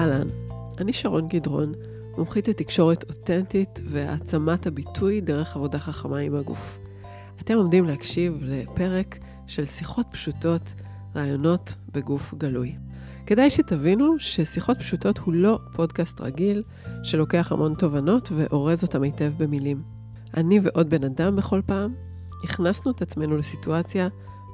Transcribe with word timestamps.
אהלן, 0.00 0.28
אני 0.78 0.92
שרון 0.92 1.28
גדרון, 1.28 1.72
מומחית 2.18 2.48
לתקשורת 2.48 3.10
אותנטית 3.10 3.80
והעצמת 3.84 4.66
הביטוי 4.66 5.20
דרך 5.20 5.56
עבודה 5.56 5.78
חכמה 5.78 6.18
עם 6.18 6.34
הגוף. 6.34 6.78
אתם 7.40 7.54
עומדים 7.54 7.84
להקשיב 7.84 8.38
לפרק 8.42 9.18
של 9.46 9.64
שיחות 9.64 10.06
פשוטות, 10.10 10.74
רעיונות 11.16 11.74
בגוף 11.92 12.34
גלוי. 12.34 12.74
כדאי 13.26 13.50
שתבינו 13.50 14.18
ששיחות 14.18 14.78
פשוטות 14.78 15.18
הוא 15.18 15.34
לא 15.34 15.58
פודקאסט 15.72 16.20
רגיל 16.20 16.62
שלוקח 17.02 17.52
המון 17.52 17.74
תובנות 17.74 18.32
ואורז 18.36 18.82
אותם 18.82 19.02
היטב 19.02 19.32
במילים. 19.38 19.82
אני 20.36 20.60
ועוד 20.62 20.90
בן 20.90 21.04
אדם 21.04 21.36
בכל 21.36 21.60
פעם 21.66 21.94
הכנסנו 22.44 22.90
את 22.90 23.02
עצמנו 23.02 23.36
לסיטואציה 23.36 24.08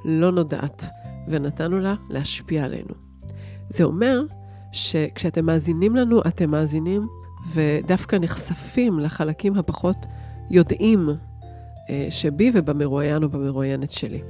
לא 0.04 0.32
נודעת 0.32 0.84
ונתנו 1.28 1.78
לה 1.80 1.94
להשפיע 2.10 2.64
עלינו. 2.64 2.94
זה 3.68 3.84
אומר 3.84 4.22
שכשאתם 4.76 5.46
מאזינים 5.46 5.96
לנו, 5.96 6.20
אתם 6.20 6.50
מאזינים 6.50 7.06
ודווקא 7.54 8.16
נחשפים 8.16 8.98
לחלקים 8.98 9.54
הפחות 9.54 10.06
יודעים 10.50 11.08
אה, 11.90 12.06
שבי 12.10 12.50
ובמרואיין 12.54 13.22
או 13.22 13.28
במרואיינת 13.28 13.90
שלי. 13.90 14.22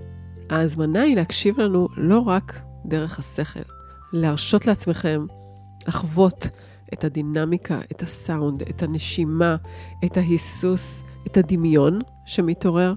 ההזמנה 0.50 1.02
היא 1.02 1.16
להקשיב 1.16 1.60
לנו 1.60 1.88
לא 1.96 2.18
רק 2.18 2.60
דרך 2.84 3.18
השכל, 3.18 3.60
להרשות 4.12 4.66
לעצמכם 4.66 5.26
לחוות 5.88 6.48
את 6.92 7.04
הדינמיקה, 7.04 7.80
את 7.92 8.02
הסאונד, 8.02 8.62
את 8.62 8.82
הנשימה, 8.82 9.56
את 10.04 10.16
ההיסוס, 10.16 11.02
את 11.26 11.36
הדמיון 11.36 11.98
שמתעורר. 12.26 12.94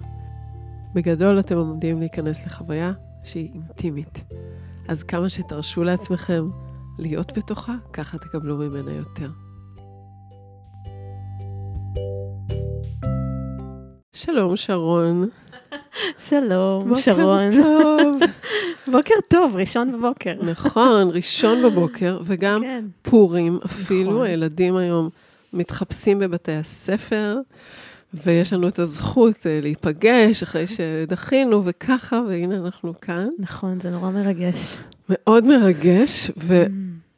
בגדול 0.94 1.40
אתם 1.40 1.58
עומדים 1.58 2.00
להיכנס 2.00 2.46
לחוויה 2.46 2.92
שהיא 3.24 3.54
אינטימית. 3.54 4.24
אז 4.88 5.04
כמה 5.04 5.30
שתרשו 5.30 5.84
לעצמכם 5.84 6.50
להיות 7.00 7.38
בתוכה, 7.38 7.76
ככה 7.94 8.18
תקבלו 8.18 8.58
ממנה 8.58 8.92
יותר. 8.92 9.30
שלום, 14.14 14.56
שרון. 14.56 15.30
שלום, 16.18 16.96
שרון. 16.96 17.52
בוקר 17.52 17.62
טוב. 17.64 18.20
בוקר 18.92 19.14
טוב, 19.28 19.56
ראשון 19.56 19.92
בבוקר. 19.92 20.34
נכון, 20.42 21.10
ראשון 21.14 21.64
בבוקר, 21.64 22.20
וגם 22.24 22.62
כן. 22.62 22.86
פורים 23.02 23.60
אפילו. 23.66 24.12
נכון. 24.12 24.26
הילדים 24.26 24.76
היום 24.76 25.10
מתחפשים 25.54 26.20
בבתי 26.20 26.52
הספר, 26.52 27.38
ויש 28.14 28.54
לנו 28.54 28.68
את 28.68 28.80
הזכות 28.80 29.48
אה, 29.48 29.60
להיפגש 29.62 30.44
אחרי 30.44 30.66
שדחינו, 30.68 31.62
וככה, 31.66 32.22
והנה 32.28 32.58
אנחנו 32.58 32.94
כאן. 33.02 33.28
נכון, 33.40 33.80
זה 33.80 33.90
נורא 33.90 34.10
מרגש. 34.10 34.78
מאוד 35.10 35.46
מרגש, 35.46 36.32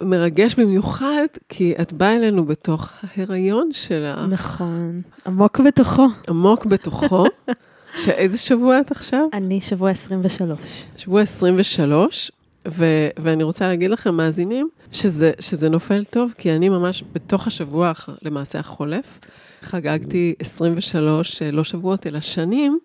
ומרגש 0.02 0.56
במיוחד, 0.56 1.26
כי 1.50 1.74
את 1.82 1.94
באה 1.94 2.16
אלינו 2.16 2.46
בתוך 2.46 2.90
ההיריון 3.04 3.70
שלך, 3.74 4.20
נכון, 4.30 5.02
עמוק 5.26 5.60
בתוכו. 5.60 6.08
עמוק 6.30 6.66
בתוכו. 6.66 7.26
שאיזה 8.04 8.38
שבוע 8.38 8.80
את 8.80 8.92
עכשיו? 8.92 9.28
אני 9.34 9.62
שבוע 9.62 9.90
23. 9.90 10.60
שבוע 10.98 11.22
23, 11.22 12.32
ו- 12.68 13.10
ואני 13.20 13.44
רוצה 13.44 13.68
להגיד 13.68 13.90
לכם, 13.90 14.16
מאזינים, 14.16 14.70
שזה, 14.92 15.32
שזה 15.40 15.70
נופל 15.70 16.04
טוב, 16.04 16.34
כי 16.38 16.52
אני 16.52 16.70
ממש 16.70 17.04
בתוך 17.14 17.48
השבוע, 17.48 17.92
למעשה 18.22 18.60
החולף, 18.60 19.20
חגגתי 19.62 20.34
23, 20.40 21.42
אה, 21.42 21.52
לא 21.52 21.64
שבועות, 21.64 22.08
אלא 22.08 22.20
שנים, 22.20 22.80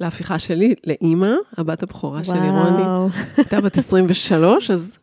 להפיכה 0.00 0.38
שלי 0.38 0.74
לאימא, 0.86 1.32
הבת 1.58 1.82
הבכורה 1.82 2.24
שלי, 2.24 2.38
רוני, 2.38 2.82
וואו, 2.82 3.08
הייתה 3.36 3.60
בת 3.60 3.76
23, 3.76 4.70
אז 4.70 4.98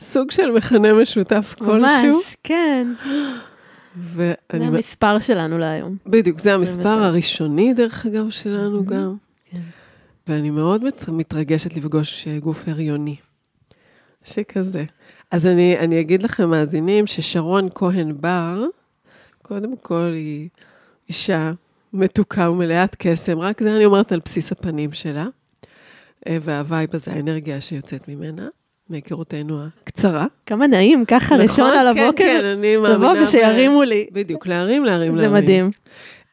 סוג 0.00 0.30
של 0.30 0.50
מכנה 0.50 0.92
משותף 0.92 1.54
כלשהו. 1.58 1.76
ממש, 1.78 2.36
כן. 2.42 2.86
ואני 3.96 4.34
זה 4.58 4.64
המספר 4.64 5.18
שלנו 5.18 5.58
להיום. 5.58 5.96
בדיוק, 6.06 6.38
זה 6.40 6.54
המספר 6.54 6.80
23. 6.80 7.04
הראשוני, 7.06 7.74
דרך 7.74 8.06
אגב, 8.06 8.30
שלנו. 8.30 8.84
גם. 8.86 9.16
כן. 9.50 9.60
ואני 10.28 10.50
מאוד 10.50 10.84
מת- 10.84 11.08
מתרגשת 11.08 11.76
לפגוש 11.76 12.28
אה, 12.28 12.38
גוף 12.38 12.64
הריוני. 12.68 13.16
שכזה. 14.24 14.84
אז 15.30 15.46
אני, 15.46 15.78
אני 15.78 16.00
אגיד 16.00 16.22
לכם, 16.22 16.50
מאזינים, 16.50 17.06
ששרון 17.06 17.68
כהן 17.74 18.12
בר, 18.20 18.64
קודם 19.48 19.76
כל 19.76 20.10
היא 20.14 20.48
אישה 21.08 21.52
מתוקה 21.92 22.50
ומלאת 22.50 22.96
קסם, 22.98 23.38
רק 23.38 23.62
זה 23.62 23.76
אני 23.76 23.84
אומרת 23.84 24.12
על 24.12 24.20
בסיס 24.24 24.52
הפנים 24.52 24.92
שלה, 24.92 25.26
אה, 26.28 26.38
והווייב 26.40 26.90
הזה, 26.92 27.12
האנרגיה 27.12 27.60
שיוצאת 27.60 28.08
ממנה, 28.08 28.48
מהיכרותנו 28.88 29.58
הקצרה. 29.64 30.26
כמה 30.46 30.66
נעים, 30.66 31.04
ככה 31.04 31.36
ראשון 31.36 31.70
על 31.70 31.90
נכון? 31.90 31.94
כן, 31.94 32.04
הבוקר. 32.06 32.24
כן, 32.24 32.44
אני 32.44 32.76
מאמינה. 32.76 32.94
לבוא 32.94 33.22
ושירימו 33.22 33.82
לי. 33.82 34.06
בדיוק, 34.12 34.46
להרים, 34.46 34.84
להרים, 34.84 35.16
זה 35.16 35.22
להרים. 35.22 35.42
מדהים. 35.42 35.70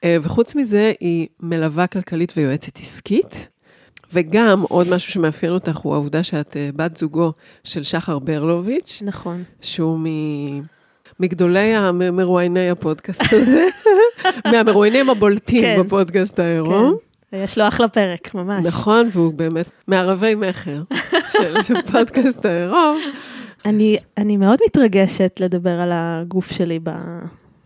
אה, 0.03 0.17
וחוץ 0.21 0.55
מזה, 0.55 0.93
היא 0.99 1.27
מלווה 1.39 1.87
כלכלית 1.87 2.33
ויועצת 2.37 2.77
עסקית. 2.77 3.47
וגם 4.13 4.61
עוד 4.61 4.87
משהו 4.95 5.11
שמאפיין 5.11 5.51
אותך 5.51 5.77
הוא 5.77 5.93
העובדה 5.93 6.23
שאת 6.23 6.57
אה, 6.57 6.69
בת 6.75 6.97
זוגו 6.97 7.33
של 7.63 7.83
שחר 7.83 8.19
ברלוביץ', 8.19 9.01
נכון. 9.05 9.43
שהוא 9.61 9.99
מ... 9.99 10.05
מגדולי 11.21 11.75
המרואייני 11.75 12.69
הפודקאסט 12.69 13.21
הזה, 13.33 13.67
מהמרואיינים 14.51 15.09
הבולטים 15.09 15.61
כן. 15.61 15.77
בפודקאסט 15.79 16.39
העירום. 16.39 16.95
כן. 17.31 17.37
ויש 17.37 17.57
לו 17.57 17.67
אחלה 17.67 17.87
פרק, 17.87 18.35
ממש. 18.35 18.65
נכון, 18.67 19.07
והוא 19.13 19.33
באמת 19.33 19.65
מערבי 19.87 20.35
מכר 20.35 20.81
של, 21.33 21.63
של 21.63 21.81
פודקאסט 21.91 22.45
העירום. 22.45 22.97
אני, 23.65 23.97
אני 24.17 24.37
מאוד 24.37 24.59
מתרגשת 24.67 25.37
לדבר 25.39 25.81
על 25.81 25.89
הגוף 25.93 26.51
שלי 26.51 26.79
ב- 26.83 26.91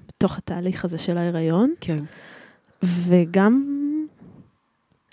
בתוך 0.08 0.38
התהליך 0.38 0.86
הזה 0.86 0.98
של 0.98 1.18
ההיריון, 1.18 1.74
כן, 1.82 1.98
וגם, 2.84 3.64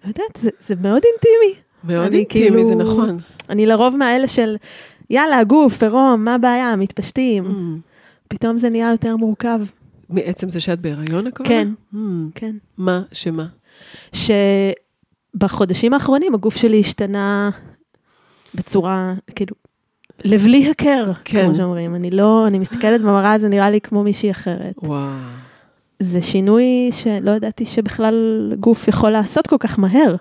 לא 0.05 0.09
יודעת, 0.09 0.39
זה, 0.39 0.51
זה 0.61 0.75
מאוד 0.83 1.03
אינטימי. 1.13 1.61
מאוד 1.85 2.13
אינטימי, 2.13 2.25
כאילו- 2.51 2.65
זה 2.65 2.75
נכון. 2.75 3.19
אני 3.51 3.67
לרוב 3.67 3.97
מהאלה 3.97 4.27
של, 4.27 4.57
יאללה, 5.11 5.39
הגוף, 5.39 5.83
עירום, 5.83 6.25
מה 6.25 6.35
הבעיה, 6.35 6.77
מתפשטים. 6.77 7.45
Mm. 7.47 7.92
פתאום 8.33 8.59
זה 8.59 8.71
נהיה 8.71 8.91
יותר 8.91 9.17
מורכב. 9.17 9.61
מעצם 10.09 10.49
זה 10.49 10.61
שאת 10.61 10.81
בהיריון 10.81 11.27
הכוונה? 11.27 11.49
כן. 11.49 11.69
Mm. 11.95 11.99
כן. 12.35 12.57
מה, 12.79 13.03
שמה? 13.13 13.47
שבחודשים 15.37 15.95
האחרונים 15.95 16.35
הגוף 16.35 16.57
שלי 16.57 16.81
השתנה 16.81 17.51
בצורה, 18.55 19.15
כאילו, 19.35 19.57
לבלי 20.25 20.71
הכר, 20.71 21.13
כן. 21.25 21.45
כמו 21.45 21.55
שאומרים. 21.55 21.95
אני 21.95 22.11
לא, 22.11 22.47
אני 22.47 22.59
מסתכלת 22.59 23.03
במראה, 23.03 23.39
זה 23.39 23.49
נראה 23.49 23.71
לי 23.71 23.81
כמו 23.81 24.03
מישהי 24.03 24.31
אחרת. 24.31 24.75
וואו. 24.83 25.11
זה 26.01 26.23
שינוי 26.23 26.91
שלא 26.93 27.31
ידעתי 27.31 27.65
שבכלל 27.65 28.53
גוף 28.61 28.89
יכול 28.89 29.11
לעשות 29.11 29.47
כל 29.47 29.59
כך 29.61 29.79
מהר. 29.79 30.17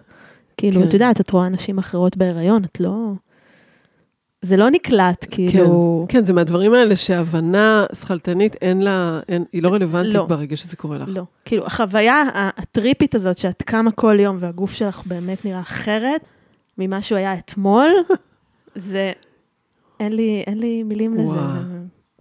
כאילו, 0.57 0.81
כן. 0.81 0.87
את 0.87 0.93
יודעת, 0.93 1.21
את 1.21 1.31
רואה 1.31 1.49
נשים 1.49 1.77
אחרות 1.77 2.17
בהיריון, 2.17 2.63
את 2.63 2.79
לא... 2.79 3.11
זה 4.41 4.57
לא 4.57 4.69
נקלט, 4.69 5.25
כאילו... 5.31 6.05
כן, 6.09 6.23
זה 6.23 6.33
מהדברים 6.33 6.73
האלה 6.73 6.95
שהבנה 6.95 7.85
שכלתנית 7.93 8.55
אין 8.61 8.81
לה, 8.81 9.19
אין, 9.27 9.45
היא 9.53 9.63
לא 9.63 9.69
רלוונטית 9.69 10.13
לא. 10.13 10.25
ברגע 10.25 10.57
שזה 10.57 10.75
קורה 10.77 10.97
לך. 10.97 11.07
לא. 11.11 11.23
כאילו, 11.45 11.65
החוויה 11.65 12.23
הטריפית 12.33 13.15
הזאת, 13.15 13.37
שאת 13.37 13.61
קמה 13.61 13.91
כל 13.91 14.17
יום 14.19 14.37
והגוף 14.39 14.73
שלך 14.73 15.01
באמת 15.05 15.45
נראה 15.45 15.59
אחרת 15.61 16.21
ממה 16.77 17.01
שהוא 17.01 17.17
היה 17.17 17.33
אתמול, 17.33 17.89
זה... 18.75 19.11
אין 19.99 20.13
לי, 20.15 20.43
אין 20.47 20.57
לי 20.59 20.83
מילים 20.83 21.13
לזה. 21.13 21.23
וואו. 21.23 21.51
זה... 21.51 21.59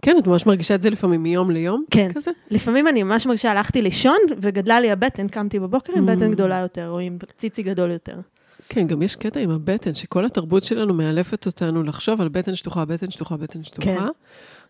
כן, 0.01 0.15
את 0.19 0.27
ממש 0.27 0.45
מרגישה 0.45 0.75
את 0.75 0.81
זה 0.81 0.89
לפעמים 0.89 1.23
מיום 1.23 1.51
ליום? 1.51 1.83
כן. 1.91 2.11
כזה? 2.13 2.31
לפעמים 2.51 2.87
אני 2.87 3.03
ממש 3.03 3.25
מרגישה, 3.25 3.51
הלכתי 3.51 3.81
לישון 3.81 4.17
וגדלה 4.41 4.79
לי 4.79 4.91
הבטן, 4.91 5.27
קמתי 5.27 5.59
בבוקר 5.59 5.93
עם 5.95 6.09
Mm. 6.09 6.11
בטן 6.11 6.31
גדולה 6.31 6.59
יותר, 6.59 6.89
או 6.89 6.99
עם 6.99 7.17
ציצי 7.37 7.63
גדול 7.63 7.91
יותר. 7.91 8.15
כן, 8.73 8.87
גם 8.87 9.01
יש 9.01 9.15
קטע 9.15 9.39
עם 9.39 9.49
הבטן, 9.49 9.93
שכל 9.93 10.25
התרבות 10.25 10.63
שלנו 10.63 10.93
מאלפת 10.93 11.45
אותנו 11.45 11.83
לחשוב 11.83 12.21
על 12.21 12.29
בטן 12.29 12.55
שטוחה, 12.55 12.85
בטן 12.85 13.11
שטוחה, 13.11 13.37
בטן 13.37 13.63
שטוחה, 13.63 13.85
כן. 13.87 14.07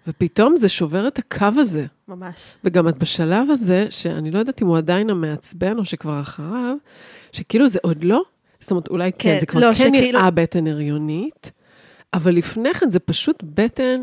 ופתאום 0.08 0.58
זה 0.58 0.70
שובר 0.70 1.08
את 1.08 1.20
הקו 1.20 1.46
הזה. 1.58 1.86
ממש. 2.08 2.56
וגם 2.64 2.88
את 2.88 2.98
בשלב 2.98 3.52
הזה, 3.52 3.86
שאני 3.90 4.32
לא 4.32 4.40
יודעת 4.40 4.62
אם 4.62 4.68
הוא 4.68 4.78
עדיין 4.78 5.10
המעצבן 5.10 5.78
או 5.78 5.86
שכבר 5.86 6.20
אחריו, 6.20 6.76
שכאילו 7.32 7.68
זה 7.68 7.80
עוד 7.84 8.04
לא, 8.04 8.22
זאת 8.60 8.72
אומרת, 8.72 8.88
אולי 8.88 9.12
כן, 9.12 9.18
כן, 9.34 9.40
זה 9.40 9.46
כבר 9.46 9.60
לא, 9.60 9.68
כן 9.68 9.74
שכאילו- 9.76 10.20
נראה 10.20 10.32
בטן 10.32 10.68
הריונית, 10.68 11.52
אבל 12.14 12.36
לפני 12.36 12.74
כן 12.74 12.90
זה 12.90 13.00
פשוט 13.00 13.44
בטן 13.44 13.96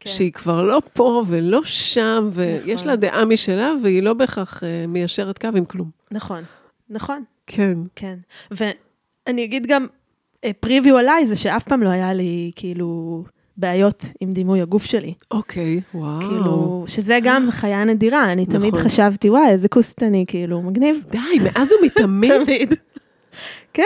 כן. 0.00 0.10
שהיא 0.10 0.32
כבר 0.32 0.62
לא 0.62 0.82
פה 0.92 1.22
ולא 1.28 1.60
שם, 1.64 2.28
ויש 2.32 2.74
נכון. 2.80 2.86
לה 2.88 2.96
דעה 2.96 3.24
משלה, 3.24 3.72
והיא 3.82 4.02
לא 4.02 4.14
בהכרח 4.14 4.64
אה, 4.64 4.84
מיישרת 4.88 5.38
קו 5.38 5.48
עם 5.56 5.64
כלום. 5.64 5.90
נכון, 6.10 6.44
נכון, 6.90 7.24
כן. 7.46 7.78
כן. 7.96 8.18
ואני 9.26 9.44
אגיד 9.44 9.66
גם, 9.66 9.86
פריוויו 10.60 10.98
עליי, 10.98 11.26
זה 11.26 11.36
שאף 11.36 11.64
פעם 11.68 11.82
לא 11.82 11.88
היה 11.88 12.12
לי, 12.12 12.50
כאילו, 12.56 13.22
בעיות 13.56 14.04
עם 14.20 14.32
דימוי 14.32 14.60
הגוף 14.60 14.84
שלי. 14.84 15.14
אוקיי, 15.30 15.80
וואו. 15.94 16.20
כאילו, 16.20 16.84
שזה 16.86 17.18
גם 17.22 17.48
חיה 17.50 17.84
נדירה, 17.84 18.32
אני 18.32 18.46
תמיד 18.46 18.74
נכון. 18.74 18.84
חשבתי, 18.84 19.30
וואי, 19.30 19.48
איזה 19.48 19.68
כוסט 19.68 20.02
אני, 20.02 20.24
כאילו, 20.28 20.62
מגניב. 20.62 21.02
די, 21.10 21.18
מאז 21.44 21.68
ומתמיד, 21.72 22.32
תמיד. 22.44 22.74
כן, 23.72 23.82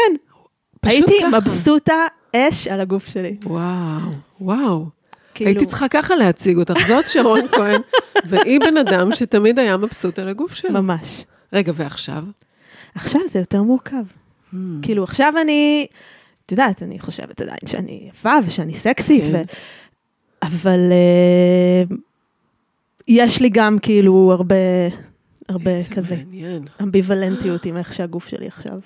פשוט 0.81 1.09
הייתי 1.09 1.25
ככה. 1.27 1.41
מבסוטה 1.41 2.07
אש 2.37 2.69
על 2.69 2.81
הגוף 2.81 3.07
שלי. 3.07 3.37
וואו, 3.45 4.11
וואו. 4.41 4.87
כאילו... 5.35 5.49
הייתי 5.51 5.67
צריכה 5.67 5.89
ככה 5.89 6.17
להציג 6.17 6.57
אותך, 6.57 6.75
זאת 6.89 7.09
שרון 7.09 7.49
כהן, 7.57 7.81
והיא 8.25 8.61
בן 8.61 8.77
אדם 8.77 9.13
שתמיד 9.13 9.59
היה 9.59 9.77
מבסוט 9.77 10.19
על 10.19 10.29
הגוף 10.29 10.55
שלו. 10.55 10.83
ממש. 10.83 11.25
רגע, 11.53 11.73
ועכשיו? 11.75 12.25
עכשיו 12.95 13.21
זה 13.27 13.39
יותר 13.39 13.63
מורכב. 13.63 14.03
Hmm. 14.53 14.57
כאילו, 14.83 15.05
עכשיו 15.05 15.33
אני, 15.43 15.87
את 16.47 16.53
יודעת, 16.53 16.83
אני 16.83 16.99
חושבת 16.99 17.41
עדיין 17.41 17.59
שאני 17.67 18.09
יפה 18.09 18.33
ושאני 18.47 18.75
סקסית, 18.75 19.25
כן. 19.25 19.33
ו... 19.33 19.43
אבל 20.43 20.93
uh, 21.89 21.95
יש 23.09 23.41
לי 23.41 23.49
גם 23.53 23.79
כאילו 23.79 24.33
הרבה, 24.33 24.55
הרבה 25.49 25.85
כזה 25.95 26.17
מעניין, 26.17 26.63
אמביוולנטיות 26.83 27.67
עם 27.67 27.77
איך 27.77 27.93
שהגוף 27.93 28.29
שלי 28.29 28.47
עכשיו. 28.47 28.81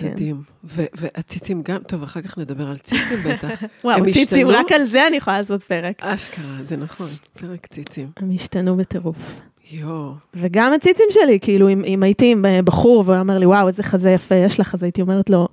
כן. 0.00 0.10
מדהים. 0.10 0.42
ו- 0.64 0.84
והציצים 0.94 1.62
גם, 1.62 1.78
טוב, 1.82 2.02
אחר 2.02 2.20
כך 2.20 2.38
נדבר 2.38 2.66
על 2.70 2.78
ציצים 2.78 3.18
בטח. 3.24 3.48
וואו, 3.84 4.04
ציצים, 4.04 4.46
השתנו? 4.48 4.48
רק 4.48 4.72
על 4.72 4.84
זה 4.84 5.06
אני 5.06 5.16
יכולה 5.16 5.38
לעשות 5.38 5.62
פרק. 5.62 6.02
אשכרה, 6.02 6.56
זה 6.62 6.76
נכון, 6.76 7.06
פרק 7.40 7.66
ציצים. 7.66 8.10
הם 8.16 8.30
השתנו 8.34 8.76
בטירוף. 8.76 9.40
יואו, 9.70 10.12
וגם 10.34 10.72
הציצים 10.72 11.06
שלי, 11.10 11.38
כאילו, 11.40 11.68
אם, 11.68 11.84
אם 11.84 12.02
הייתי 12.02 12.32
עם 12.32 12.46
אה, 12.46 12.62
בחור 12.62 13.04
והוא 13.06 13.18
אומר 13.18 13.38
לי, 13.38 13.46
וואו, 13.46 13.68
איזה 13.68 13.82
חזה 13.82 14.10
יפה 14.10 14.34
יש 14.34 14.60
לך, 14.60 14.74
אז 14.74 14.82
הייתי 14.82 15.02
אומרת 15.02 15.30
לו, 15.30 15.48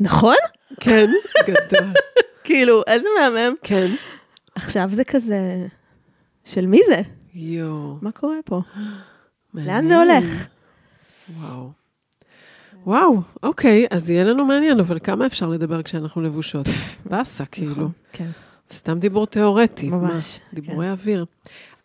נכון? 0.00 0.34
כן, 0.80 1.06
גדול. 1.48 1.92
כאילו, 2.44 2.82
איזה 2.86 3.08
מהמם. 3.20 3.54
כן. 3.62 3.86
עכשיו 4.54 4.88
זה 4.92 5.04
כזה, 5.04 5.66
של 6.44 6.66
מי 6.66 6.80
זה? 6.86 7.00
יואו. 7.34 7.96
מה 8.02 8.12
קורה 8.12 8.36
פה? 8.44 8.60
מעניין. 9.54 9.86
זה 9.86 9.98
הולך? 9.98 10.46
וואו. 11.40 11.79
וואו, 12.86 13.20
אוקיי, 13.42 13.86
אז 13.90 14.10
יהיה 14.10 14.24
לנו 14.24 14.44
מעניין, 14.44 14.80
אבל 14.80 14.98
כמה 14.98 15.26
אפשר 15.26 15.48
לדבר 15.48 15.82
כשאנחנו 15.82 16.22
לבושות? 16.22 16.66
באסה, 17.10 17.44
כאילו. 17.46 17.72
נכון, 17.72 17.90
כן, 18.12 18.30
סתם 18.70 18.98
דיבור 18.98 19.26
תיאורטי. 19.26 19.88
ממש. 19.88 20.40
מה? 20.52 20.60
דיבורי 20.60 20.90
אוויר. 20.90 21.24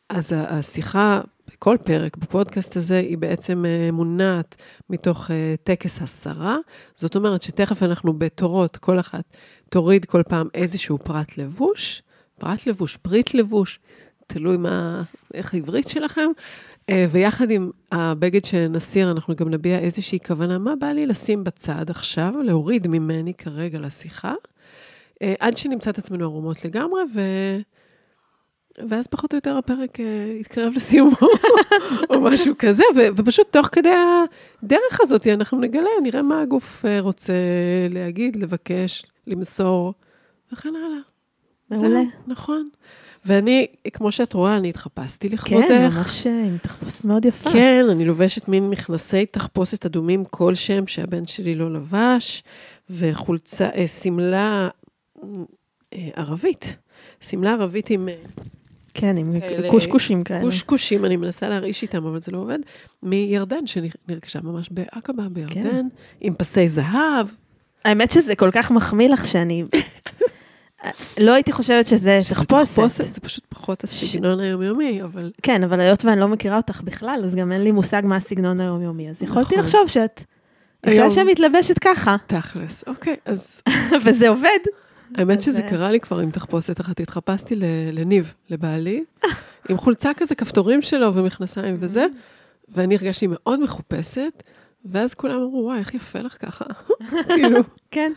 אז 0.10 0.34
השיחה, 0.38 1.22
בכל 1.48 1.78
פרק 1.86 2.18
בפודקאסט 2.18 2.78
הזה, 2.78 3.00
היא 3.00 3.18
בעצם 3.18 3.66
אה, 3.66 3.92
מונעת 3.92 4.56
מתוך 4.90 5.32
אה, 5.32 5.56
טקס 5.64 6.02
הסרה. 6.02 6.58
זאת 6.96 7.16
אומרת 7.16 7.42
שתכף 7.42 7.84
אנחנו 7.84 8.14
בתורות, 8.14 8.78
כל 8.78 9.00
אחת 9.00 9.24
תוריד 9.70 10.06
כל 10.06 10.24
פעם 10.30 10.48
איזשהו 10.54 10.98
פרט 10.98 11.38
לבוש, 11.38 12.02
פרט 12.40 12.68
לבוש, 12.68 12.98
פריט 12.98 13.34
לבוש, 13.34 13.80
תלוי 14.28 14.58
מה, 14.58 15.04
איך 15.34 15.54
העברית 15.54 15.88
שלכם. 15.88 16.30
אה, 16.90 17.06
ויחד 17.12 17.52
עם 17.52 17.72
הבגד 17.92 18.46
שנסיר, 18.46 19.12
אנחנו 19.12 19.36
גם 19.36 19.50
נביע 19.50 19.80
איזושהי 19.80 20.20
כוונה, 20.28 20.58
מה 20.58 20.76
בא 20.76 20.88
לי 20.88 21.06
לשים 21.06 21.44
בצד 21.44 21.90
עכשיו, 21.90 22.34
להוריד 22.44 22.88
ממני 22.88 23.34
כרגע 23.34 23.80
לשיחה, 23.80 24.34
אה, 25.22 25.34
עד 25.40 25.58
שנמצא 25.58 25.90
את 25.90 25.98
עצמנו 25.98 26.24
ערומות 26.24 26.66
לגמרי, 26.66 27.02
ו... 27.14 27.22
ואז 28.90 29.08
פחות 29.08 29.34
או 29.34 29.38
יותר 29.38 29.58
הפרק 29.58 30.00
אה, 30.00 30.36
יתקרב 30.40 30.74
לסיומו, 30.76 31.18
או 32.10 32.22
משהו 32.22 32.54
כזה, 32.60 32.84
ו- 32.96 33.08
ופשוט 33.16 33.52
תוך 33.52 33.70
כדי 33.72 33.94
הדרך 34.64 35.02
הזאת 35.02 35.28
אנחנו 35.28 35.60
נגלה, 35.60 35.90
נראה 36.04 36.22
מה 36.22 36.42
הגוף 36.42 36.86
רוצה 37.00 37.34
להגיד, 37.90 38.36
לבקש, 38.36 39.06
למסור, 39.28 39.94
וכן 40.54 40.70
הלאה. 40.76 41.00
מעולה. 41.70 41.88
זהו, 41.90 42.22
נכון. 42.28 42.70
ואני, 43.26 43.68
כמו 43.94 44.12
שאת 44.12 44.34
רואה, 44.34 44.58
אני 44.58 44.70
התחפשתי 44.70 45.30
לכבודך. 45.30 45.66
כן, 45.68 45.88
ממש 45.96 46.28
אה, 46.28 46.44
עם 46.46 46.58
תחפושת 46.58 47.06
מאוד 47.06 47.26
יפה. 47.26 47.52
כן, 47.52 47.86
אני 47.92 48.06
לובשת 48.06 48.48
מין 48.48 48.70
מכנסי 48.70 49.26
תחפושת 49.26 49.86
אדומים 49.86 50.24
כלשהם 50.30 50.88
שהבן 50.88 51.26
שלי 51.26 51.56
לא 51.56 51.74
לבש, 51.74 52.44
וחולצה, 52.90 53.70
אה, 53.76 53.88
שמלה 53.88 54.70
אה, 55.94 56.10
ערבית. 56.16 56.78
שמלה 57.22 57.52
ערבית 57.52 57.90
עם 57.90 58.10
אה, 58.10 58.16
כן, 58.94 59.18
עם 59.18 59.40
כאלה- 59.40 59.70
קושקושים 59.70 60.24
כאלה. 60.24 60.42
קושקושים, 60.42 61.06
אני 61.06 61.16
מנסה 61.18 61.50
להרעיש 61.50 61.82
איתם, 61.82 62.06
אבל 62.06 62.20
זה 62.20 62.32
לא 62.32 62.38
עובד, 62.38 62.60
מירדן, 63.04 63.68
שנרכשה 63.68 64.40
ממש 64.44 64.70
בעקבה 64.72 65.24
כן. 65.24 65.34
בירדן, 65.34 65.88
עם 66.22 66.34
פסי 66.34 66.70
זהב. 66.70 67.28
האמת 67.86 68.12
שזה 68.12 68.36
כל 68.36 68.50
כך 68.52 68.72
מחמיא 68.72 69.10
לך 69.10 69.26
שאני... 69.26 69.64
לא 71.20 71.32
הייתי 71.32 71.52
חושבת 71.52 71.86
שזה 71.86 72.22
שזה 72.22 72.36
תחפושת. 72.36 73.12
זה 73.12 73.22
פשוט 73.22 73.46
פחות 73.50 73.84
הסגנון 73.84 74.40
היומיומי, 74.40 75.04
אבל 75.04 75.32
כן, 75.42 75.64
אבל 75.64 75.80
היות 75.80 76.06
ואני 76.06 76.20
לא 76.20 76.28
מכירה 76.28 76.58
אותך 76.58 76.82
בכלל, 76.82 77.22
אז 77.26 77.36
גם 77.36 77.52
אין 77.52 77.64
לי 77.64 77.72
מושג 77.72 78.02
מה 78.06 78.16
הסגנון 78.16 78.60
היומיומי. 78.60 79.10
אז 79.10 79.22
יכולתי 79.22 79.56
נכון. 79.56 79.66
לחשוב 79.66 79.88
שאת 79.88 80.24
אישה 80.88 81.10
שמתלבשת 81.10 81.80
ככה, 81.80 82.16
תכלס. 82.28 82.84
אוקיי, 82.88 83.16
אז 83.26 83.62
וזה 84.06 84.30
עובד. 84.30 84.60
האמת 85.16 85.42
שזה 85.42 85.64
אה, 85.64 85.70
קרה 85.70 85.92
לי 85.92 86.00
כבר 86.00 86.20
עם 86.20 86.32
תחפושת 86.32 86.82
אחת, 86.82 87.00
התחפשתי 87.00 87.56
לניב, 87.92 88.34
לבעלי, 88.50 89.04
עם 89.70 89.78
חולצה 89.78 90.12
כזה, 90.18 90.36
כפתורים 90.36 90.82
שלו 90.82 91.14
ומכנסיים 91.16 91.78
וזה, 91.80 92.06
ואני 92.70 92.96
הרגשתי 92.96 93.28
מאוד 93.30 93.62
מחופשת, 93.64 94.44
ואז 94.86 95.14
כולם 95.14 95.36
אמרו, 95.36 95.64
וואי, 95.66 95.80
איך 95.80 95.94
יפה 95.94 96.20
לך 96.20 96.38
ככה. 96.46 96.66
כאילו, 97.36 97.60
כן. 97.92 98.12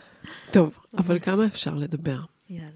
טוב, 0.51 0.79
אבל. 0.99 1.19
כמה 1.19 1.47
אפשר 1.47 1.75
לדבר? 1.75 2.19
יאללה. 2.51 2.69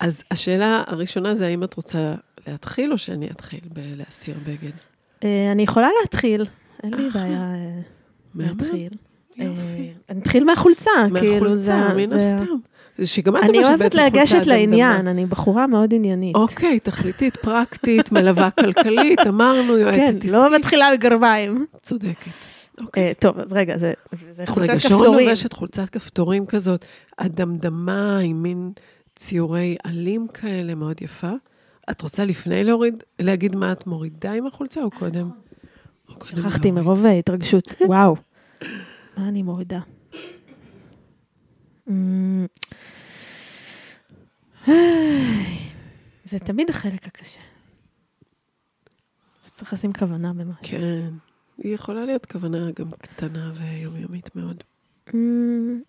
אז 0.00 0.22
השאלה 0.30 0.82
הראשונה 0.86 1.34
זה 1.34 1.46
האם 1.46 1.64
את 1.64 1.74
רוצה 1.74 2.14
להתחיל, 2.46 2.92
או 2.92 2.98
שאני 2.98 3.30
אתחיל 3.30 3.60
בלהסיר 3.64 4.36
בגד? 4.46 4.72
אה, 5.24 5.52
אני 5.52 5.62
יכולה 5.62 5.88
להתחיל, 6.02 6.46
אין 6.82 6.94
לי. 6.94 7.08
בעיה 7.08 7.54
אה. 7.54 7.80
להתחיל. 8.34 8.92
יופי. 9.36 9.40
אה, 9.40 9.92
אני 10.10 10.20
אתחיל 10.20 10.44
מהחולצה, 10.44 10.90
כאילו 11.18 11.58
זה... 11.58 11.74
מהחולצה, 11.74 11.94
מן 11.94 12.16
הסתם. 12.16 12.54
זה 12.98 13.06
שגם 13.06 13.36
את 13.36 13.42
אני 13.42 13.52
לובשת 13.52 13.68
אוהבת 13.68 13.82
בעצם 13.82 13.98
חולצה 13.98 14.20
לגשת. 14.20 14.46
לעניין, 14.46 15.08
אני 15.08 15.26
בחורה 15.26 15.66
מאוד 15.66 15.94
עניינית. 15.94 16.36
אוקיי, 16.36 16.80
תכליתית, 16.80 17.36
פרקטית, 17.36 18.12
מלווה 18.12 18.50
כלכלית, 18.50 19.20
אמרנו, 19.28 19.76
יועצת 19.78 19.98
כן, 19.98 20.16
עסקית. 20.16 20.30
לא 20.30 20.56
מתחילה 20.56 20.88
בגרביים. 20.92 21.66
צודקת. 21.82 22.30
אוקיי. 22.80 23.08
אה, 23.08 23.14
טוב, 23.14 23.38
אז 23.38 23.52
רגע, 23.52 23.78
זה 23.78 23.92
זה 24.30 24.42
אז 24.42 24.48
חולצת 24.48 24.70
רגע, 24.70 24.80
שרון 24.80 25.00
כפתורים. 25.00 25.28
לובשת 25.28 25.52
חולצת 25.52 25.88
כפתורים 25.88 26.46
כזאת, 26.46 26.84
אדמדמה 27.16 28.18
עם 28.18 28.42
מין 28.42 28.72
ציורי 29.16 29.76
עלים 29.84 30.28
כאלה, 30.28 30.74
מאוד 30.74 31.02
יפה. 31.02 31.32
את 31.90 32.02
רוצה 32.02 32.24
לפני 32.24 32.64
להוריד, 32.64 33.04
להגיד 33.18 33.56
מה 33.56 33.72
את 33.72 33.86
מורידה 33.86 34.32
עם 34.32 34.46
החולצה 34.46 34.82
או 34.82 34.90
קודם? 34.90 35.30
או 36.08 36.14
קודם 36.14 36.24
שכחתי 36.24 36.68
להוריד? 36.68 36.84
מרוב 36.84 37.04
אה, 37.04 37.12
התרגשות, 37.12 37.74
וואו. 37.88 38.16
מה 39.16 39.28
אני 39.28 39.42
מורידה? 39.42 39.80
איי, 44.68 45.58
זה 46.24 46.38
תמיד 46.38 46.70
החלק 46.70 47.06
הקשה. 47.06 47.40
שצריך 49.44 49.72
לשים 49.72 49.92
כוונה 49.92 50.32
במשהו. 50.32 50.62
כן, 50.62 51.10
היא 51.58 51.74
יכולה 51.74 52.04
להיות 52.04 52.26
כוונה 52.26 52.70
גם 52.78 52.90
קטנה 52.90 53.52
ויומיומית 53.54 54.36
מאוד. 54.36 54.64
אמ, 55.14 55.80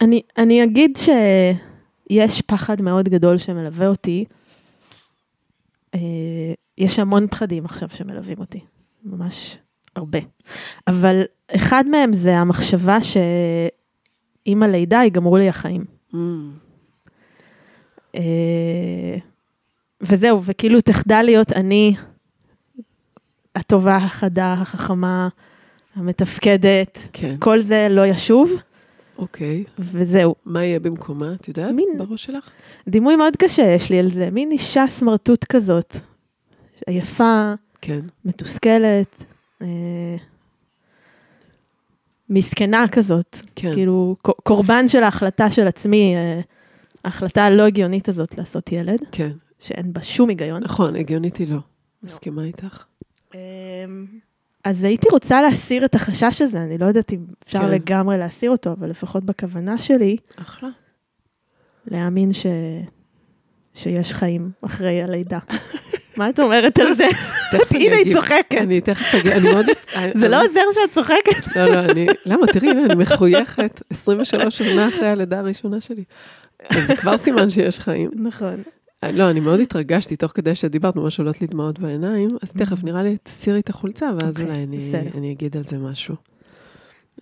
אני, 0.00 0.22
אני 0.38 0.64
אגיד 0.64 0.96
שיש 0.96 2.42
פחד 2.42 2.82
מאוד 2.82 3.08
גדול 3.08 3.38
שמלווה 3.38 3.86
אותי. 3.86 4.24
אה, 5.94 6.00
יש 6.78 6.98
המון 6.98 7.26
פחדים 7.26 7.64
עכשיו 7.64 7.88
שמלווים 7.94 8.38
אותי, 8.38 8.60
ממש 9.04 9.58
הרבה. 9.96 10.18
אבל 10.86 11.22
אחד 11.56 11.84
מהם 11.90 12.12
זה 12.12 12.36
המחשבה 12.36 12.98
שעם 13.00 14.62
הלידה 14.62 15.00
ייגמרו 15.04 15.36
לי 15.36 15.48
החיים. 15.48 15.84
Mm, 16.12 16.16
אה, 18.14 19.16
וזהו, 20.00 20.42
וכאילו 20.44 20.80
תחדל 20.80 21.22
להיות 21.22 21.52
אני 21.52 21.94
הטובה, 23.56 23.96
החדה, 23.96 24.52
החכמה, 24.52 25.28
המתפקדת. 25.96 26.98
כן, 27.12 27.36
כל 27.38 27.60
זה 27.62 27.86
לא 27.90 28.06
ישוב, 28.06 28.50
אוקיי. 29.18 29.64
וזהו. 29.78 30.34
מה 30.44 30.64
יהיה 30.64 30.80
במקומה, 30.80 31.32
את 31.34 31.48
יודעת? 31.48 31.70
מין- 31.74 31.98
בראש 31.98 32.24
שלך? 32.24 32.50
דימוי 32.88 33.16
מאוד 33.16 33.36
קשה 33.36 33.62
יש 33.62 33.90
לי 33.90 33.98
על 33.98 34.08
זה, 34.10 34.28
מין 34.32 34.50
אישה 34.50 34.84
סמרטוט 34.88 35.44
כזאת, 35.44 35.96
עייפה, 36.86 37.52
כן. 37.80 38.00
מתוסכלת, 38.24 39.24
אה, 39.62 39.66
מסכנה 42.30 42.84
כזאת, 42.92 43.36
כן. 43.56 43.72
כאילו 43.72 44.16
קורבן 44.22 44.88
של 44.88 45.02
ההחלטה 45.02 45.50
של 45.50 45.66
עצמי, 45.66 46.14
אה, 46.16 46.40
ההחלטה 47.04 47.44
הלא 47.44 47.62
הגיונית 47.62 48.08
הזאת 48.08 48.38
לעשות 48.38 48.72
ילד, 48.72 48.98
כן. 49.12 49.30
שאין 49.58 49.92
בה 49.92 50.02
שום 50.02 50.28
היגיון. 50.28 50.62
נכון, 50.62 50.96
הגיונית 50.96 51.36
היא 51.36 51.48
לא. 51.48 51.58
מסכימה 52.02 52.42
איתך? 52.44 52.84
אמ, 53.34 54.06
אז 54.64 54.84
הייתי 54.84 55.06
רוצה 55.12 55.42
להסיר 55.42 55.84
את 55.84 55.94
החשש 55.94 56.42
הזה, 56.42 56.58
אני 56.58 56.78
לא 56.78 56.86
יודעת 56.86 57.12
אם 57.12 57.24
אפשר 57.44 57.60
כן. 57.60 57.70
לגמרי 57.70 58.18
להסיר 58.18 58.50
אותו, 58.50 58.72
אבל 58.72 58.90
לפחות 58.90 59.24
בכוונה 59.24 59.78
שלי, 59.78 60.16
אחלה. 60.36 60.68
להאמין 61.86 62.32
ש... 62.32 62.46
שיש 63.74 64.12
חיים 64.12 64.50
אחרי 64.62 65.02
הלידה. 65.02 65.38
מה 66.16 66.28
את 66.28 66.40
אומרת 66.40 66.78
על 66.78 66.94
זה? 66.94 67.06
הנה 67.76 67.96
היא. 67.96 68.14
צוחקת. 68.14 68.54
אני 68.60 68.80
תכף 68.80 69.14
אגיד, 69.14 69.32
אני 69.32 69.52
מאוד... 69.52 69.66
זה 70.20 70.28
לא 70.28 70.44
עוזר 70.44 70.60
שאת 70.74 70.94
צוחקת. 70.94 71.56
לא, 71.56 71.64
לא, 71.64 71.84
אני... 71.84 72.06
למה? 72.26 72.46
תראי, 72.46 72.70
אני 72.70 72.94
מחויכת. 72.94 73.80
23 73.90 74.58
שנה 74.58 74.88
אחרי 74.88 75.08
הלידה 75.08 75.38
הראשונה 75.38 75.80
שלי. 75.80 76.04
אז 76.68 76.86
זה 76.86 76.96
כבר 76.96 77.16
סימן 77.16 77.48
שיש 77.48 77.78
חיים. 77.78 78.10
נכון. 78.14 78.62
לא, 79.02 79.30
אני 79.30 79.40
מאוד 79.40 79.60
התרגשתי 79.60 80.16
תוך 80.16 80.32
כדי 80.34 80.54
שדיברת, 80.54 80.96
ממש 80.96 81.18
עולות 81.18 81.40
לי 81.40 81.46
דמעות 81.46 81.78
בעיניים, 81.78 82.30
אז 82.42 82.52
תכף, 82.52 82.84
נראה 82.84 83.02
לי, 83.02 83.16
תסירי 83.22 83.60
את 83.60 83.70
החולצה, 83.70 84.10
ואז 84.20 84.38
אוקיי, 84.38 84.44
אולי 84.44 84.66
אני, 85.14 85.32
אגיד 85.32 85.56
על 85.56 85.62
זה 85.62 85.78
משהו. 85.78 86.14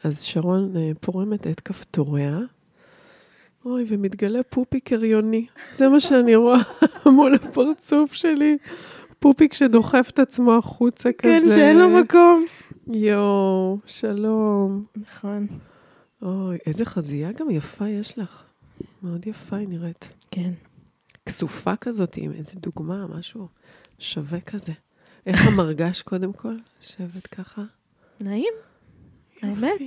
אז 0.04 0.22
שרון 0.22 0.76
אה, 0.76 0.90
פורמת 1.00 1.46
את 1.46 1.60
כפתוריה. 1.60 2.38
אוי, 3.64 3.84
ומתגלה 3.88 4.42
פופיק 4.42 4.92
הריוני. 4.92 5.46
זה 5.70 5.88
מה 5.88 6.00
שאני 6.00 6.36
רואה 6.36 6.58
מול 7.16 7.34
הפרצוף 7.34 8.12
שלי. 8.12 8.56
פופיק 9.18 9.54
שדוחף 9.54 10.10
את 10.14 10.18
עצמו 10.18 10.56
החוצה 10.56 11.10
כזה. 11.12 11.32
כן, 11.32 11.54
שאין 11.54 11.78
לו 11.78 11.88
מקום. 11.88 12.46
יואו, 12.92 13.78
שלום. 13.86 14.84
נכון. 14.96 15.46
אוי, 16.22 16.58
איזה 16.66 16.84
חזייה 16.84 17.32
גם 17.32 17.50
יפה 17.50 17.88
יש 17.88 18.18
לך. 18.18 18.42
מאוד 19.02 19.26
יפה 19.26 19.56
היא 19.56 19.68
נראית. 19.68 20.08
כן. 20.30 20.50
כסופה 21.28 21.76
כזאת, 21.76 22.16
עם 22.16 22.32
איזה 22.32 22.52
דוגמה, 22.54 23.06
משהו 23.18 23.48
שווה 23.98 24.40
כזה. 24.40 24.72
איך 25.26 25.46
המרגש 25.46 26.02
קודם 26.02 26.32
כל? 26.32 26.54
לשבת 26.82 27.26
ככה? 27.26 27.62
נעים, 28.20 28.52
האמת. 29.42 29.80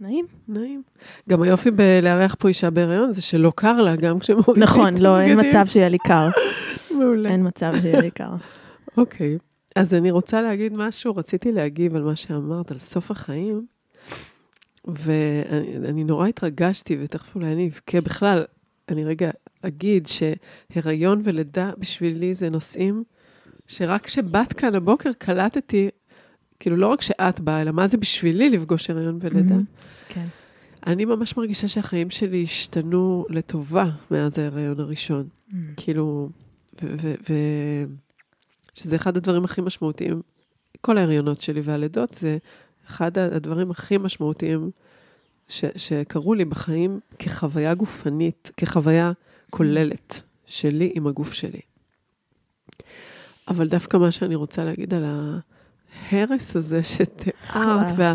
נעים. 0.00 0.26
נעים. 0.48 0.82
גם 1.28 1.42
היופי 1.42 1.70
בלארח 1.70 2.34
פה 2.38 2.48
אישה 2.48 2.70
בהיריון 2.70 3.12
זה 3.12 3.22
שלא 3.22 3.52
קר 3.56 3.82
לה, 3.82 3.96
גם 3.96 4.18
כשמורידים 4.18 4.62
נכון, 4.62 4.98
לא, 4.98 5.20
אין. 5.20 5.40
מצב 5.40 5.66
שיהיה 5.68 5.88
לי 5.88 5.98
קר. 5.98 6.28
מעולה. 6.90 7.30
אין 7.30 7.46
מצב 7.46 7.72
שיהיה 7.80 8.00
לי 8.00 8.10
קר. 8.10 8.30
אוקיי, 8.98 9.38
אז 9.76 9.94
אני 9.94 10.10
רוצה 10.10 10.42
להגיד 10.42 10.72
משהו, 10.76 11.16
רציתי 11.16 11.52
להגיב 11.52 11.96
על 11.96 12.02
מה 12.02 12.16
שאמרת, 12.16 12.70
על 12.70 12.78
סוף 12.78 13.10
החיים, 13.10 13.66
ואני 14.84 15.76
אני 15.88 16.04
נורא 16.04 16.26
התרגשתי, 16.26 16.98
ותכף 17.00 17.34
אולי 17.34 17.52
אני 17.52 17.68
אבכה 17.68 18.00
בכלל. 18.00 18.44
אני 18.88 19.04
רגע 19.04 19.30
אגיד 19.66 20.06
שהיריון 20.06 21.20
ולידה 21.24 21.70
בשבילי 21.78 22.34
זה 22.34 22.50
נושאים 22.50 23.04
שרק 23.66 24.04
כשבאת 24.06 24.52
כאן 24.52 24.74
הבוקר 24.74 25.10
קלטתי, 25.18 25.88
כאילו 26.60 26.76
לא 26.76 26.86
רק 26.86 27.02
שאת 27.02 27.40
באה, 27.40 27.62
אלא 27.62 27.72
מה 27.72 27.86
זה 27.86 27.96
בשבילי 27.96 28.50
לפגוש 28.50 28.90
הריון 28.90 29.18
ולידה. 29.20 29.54
כן. 30.08 30.26
אני 30.86 31.04
ממש 31.04 31.36
מרגישה 31.36 31.68
שהחיים 31.68 32.10
שלי 32.10 32.42
השתנו 32.42 33.26
לטובה 33.30 33.90
מאז 34.10 34.38
ההיריון 34.38 34.80
הראשון. 34.80 35.28
כאילו, 35.76 36.28
ו- 36.82 36.94
ו- 37.00 37.14
ו- 37.30 37.84
שזה 38.74 38.96
אחד 38.96 39.16
הדברים 39.16 39.44
הכי 39.44 39.60
משמעותיים, 39.60 40.22
כל 40.80 40.98
ההריונות 40.98 41.40
שלי 41.40 41.60
והלידות, 41.64 42.14
זה 42.14 42.38
אחד 42.86 43.18
הדברים 43.18 43.70
הכי 43.70 43.98
משמעותיים 43.98 44.70
ש- 45.48 45.64
שקרו 45.76 46.34
לי 46.34 46.44
בחיים 46.44 47.00
כחוויה 47.18 47.74
גופנית, 47.74 48.50
כחוויה 48.56 49.12
כוללת 49.56 50.20
שלי 50.46 50.92
עם 50.94 51.06
הגוף 51.06 51.32
שלי. 51.32 51.60
אבל 53.48 53.68
דווקא 53.68 53.96
מה 53.96 54.10
שאני 54.10 54.34
רוצה 54.34 54.64
להגיד 54.64 54.94
על 54.94 55.04
ההרס 56.10 56.56
הזה 56.56 56.82
שתיארת, 56.84 57.34
וואו. 57.54 57.96
וה... 57.96 58.14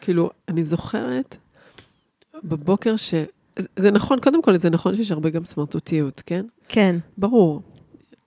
כאילו, 0.00 0.30
אני 0.48 0.64
זוכרת 0.64 1.36
בבוקר 2.44 2.96
ש... 2.96 3.14
זה- 3.58 3.68
זה 3.76 3.90
נכון, 3.90 4.20
קודם 4.20 4.42
כל, 4.42 4.56
זה 4.56 4.70
נכון 4.70 4.96
שיש 4.96 5.10
הרבה 5.12 5.30
גם 5.30 5.44
סמרטוטיות, 5.44 6.22
כן? 6.26 6.46
כן, 6.68 6.96
ברור. 7.18 7.62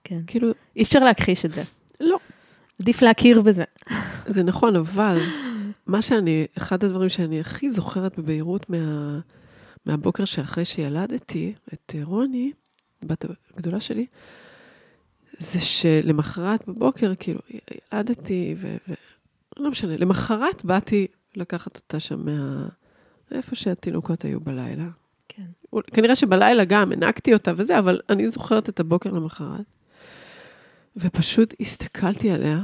כן. 0.03 0.19
כאילו, 0.27 0.47
אי 0.75 0.83
אפשר 0.83 0.99
להכחיש 0.99 1.45
את 1.45 1.53
זה. 1.53 1.61
לא. 1.99 2.17
עדיף 2.81 3.01
להכיר 3.01 3.41
בזה. 3.41 3.63
זה 4.27 4.43
נכון, 4.43 4.75
אבל 4.75 5.19
מה 5.87 6.01
שאני, 6.01 6.45
אחד 6.57 6.83
הדברים 6.83 7.09
שאני 7.09 7.39
הכי 7.39 7.69
זוכרת 7.69 8.19
בבהירות 8.19 8.69
מה, 8.69 9.19
מהבוקר 9.85 10.25
שאחרי 10.25 10.65
שילדתי 10.65 11.53
את 11.73 11.95
אה, 11.95 12.03
רוני, 12.03 12.51
בת 13.03 13.25
הגדולה 13.53 13.79
שלי, 13.79 14.05
זה 15.39 15.61
שלמחרת 15.61 16.67
בבוקר, 16.67 17.13
כאילו, 17.19 17.39
ילדתי, 17.93 18.55
ו... 18.57 18.75
ו... 18.87 18.93
לא 19.57 19.69
משנה, 19.71 19.97
למחרת 19.97 20.65
באתי 20.65 21.07
לקחת 21.35 21.77
אותה 21.77 21.99
שם 21.99 22.25
מה... 22.25 22.67
איפה 23.31 23.55
שהתינוקות 23.55 24.25
היו 24.25 24.39
בלילה. 24.39 24.87
כן. 25.27 25.43
כנראה 25.93 26.15
שבלילה 26.15 26.65
גם 26.65 26.91
הנקתי 26.91 27.33
אותה 27.33 27.51
וזה, 27.57 27.79
אבל 27.79 28.01
אני 28.09 28.29
זוכרת 28.29 28.69
את 28.69 28.79
הבוקר 28.79 29.11
למחרת. 29.11 29.65
ופשוט 30.97 31.53
הסתכלתי 31.59 32.31
עליה, 32.31 32.59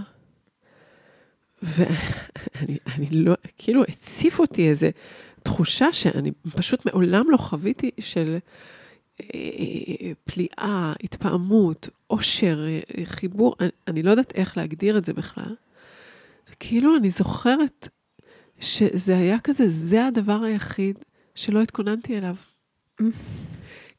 ואני 1.63 2.77
אני 2.95 3.09
לא, 3.11 3.33
כאילו 3.57 3.83
הציף 3.83 4.39
אותי 4.39 4.69
איזו 4.69 4.87
תחושה 5.43 5.93
שאני 5.93 6.31
פשוט 6.55 6.85
מעולם 6.85 7.31
לא 7.31 7.37
חוויתי 7.37 7.91
של 7.99 8.37
אה, 9.21 10.11
פליאה, 10.25 10.93
התפעמות, 11.03 11.89
אושר, 12.09 12.65
אה, 12.67 13.05
חיבור, 13.05 13.55
אני, 13.59 13.69
אני 13.87 14.03
לא 14.03 14.11
יודעת 14.11 14.33
איך 14.35 14.57
להגדיר 14.57 14.97
את 14.97 15.05
זה 15.05 15.13
בכלל. 15.13 15.55
וכאילו 16.51 16.97
אני 16.97 17.09
זוכרת 17.09 17.87
שזה 18.59 19.17
היה 19.17 19.39
כזה, 19.39 19.69
זה 19.69 20.05
הדבר 20.05 20.43
היחיד 20.43 20.99
שלא 21.35 21.61
התכוננתי 21.61 22.17
אליו. 22.17 22.35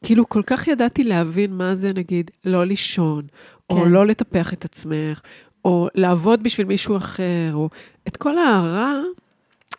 כאילו, 0.04 0.28
כל 0.28 0.42
כך 0.46 0.68
ידעתי 0.68 1.04
להבין 1.04 1.52
מה 1.52 1.74
זה, 1.74 1.92
נגיד, 1.92 2.30
לא 2.44 2.64
לישון, 2.64 3.26
או 3.70 3.76
כן. 3.76 3.90
לא 3.90 4.06
לטפח 4.06 4.52
את 4.52 4.64
עצמך, 4.64 5.20
או 5.64 5.88
לעבוד 5.94 6.42
בשביל 6.42 6.66
מישהו 6.66 6.96
אחר, 6.96 7.50
או 7.52 7.68
את 8.08 8.16
כל 8.16 8.38
הרע 8.38 9.00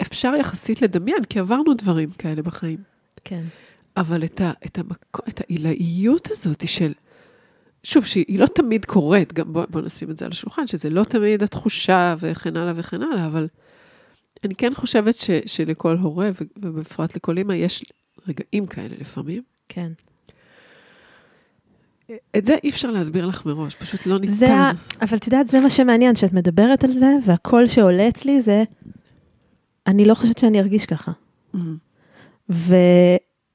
אפשר 0.02 0.34
יחסית 0.40 0.82
לדמיין, 0.82 1.24
כי 1.24 1.40
עברנו 1.40 1.74
דברים 1.74 2.12
כאלה 2.12 2.42
בחיים. 2.42 2.78
כן. 3.24 3.44
אבל 3.98 4.24
את, 4.24 4.42
ה, 4.42 4.52
את, 4.66 4.78
המקו, 4.78 5.22
את 5.30 5.42
העילאיות 5.42 6.32
הזאת 6.32 6.68
של, 6.68 6.94
שוב, 7.84 8.06
שהיא 8.06 8.40
לא 8.40 8.46
תמיד 8.46 8.86
קורית, 8.86 9.34
גם 9.34 9.54
בוא, 9.54 9.66
בוא 9.70 9.82
נשים 9.82 10.12
את 10.12 10.18
זה 10.18 10.26
על 10.26 10.32
השולחן, 10.32 10.68
שזה 10.68 10.90
לא 10.90 11.04
תמיד 11.04 11.44
התחושה 11.44 12.16
וכן 12.20 12.58
הלאה 12.58 12.74
וכן 12.76 13.02
הלאה, 13.02 13.26
אבל 13.26 13.48
אני 14.44 14.56
כן 14.56 14.74
חושבת 14.74 15.16
ש, 15.16 15.30
שלכל 15.46 15.98
הורה, 15.98 16.30
ובפרט 16.58 17.16
לכל 17.16 17.38
אימא, 17.38 17.54
יש 17.54 17.86
רגעים 18.28 18.66
כאלה 18.66 18.96
לפעמים. 19.00 19.44
כן. 19.70 19.92
את 22.38 22.46
זה 22.46 22.56
אי 22.64 22.70
אפשר 22.70 22.92
להסביר 22.92 23.26
לך 23.26 23.46
מראש, 23.46 23.76
פשוט 23.76 24.06
לא 24.06 24.20
ניתן. 24.20 24.34
זה. 24.34 24.48
אבל 25.02 25.18
את 25.18 25.28
יודעת, 25.28 25.48
זה 25.48 25.60
מה 25.60 25.70
שמעניין, 25.70 26.16
שאת 26.16 26.34
מדברת 26.34 26.84
על 26.84 26.92
זה, 26.92 27.16
והקול 27.26 27.68
שעולה 27.68 28.08
אצלי 28.08 28.42
זה, 28.42 28.64
אני 29.88 30.06
לא 30.06 30.14
חושבת 30.14 30.38
שאני 30.38 30.60
ארגיש 30.60 30.86
ככה. 30.86 31.12
Mhm. 31.56 31.58
ו... 32.50 32.76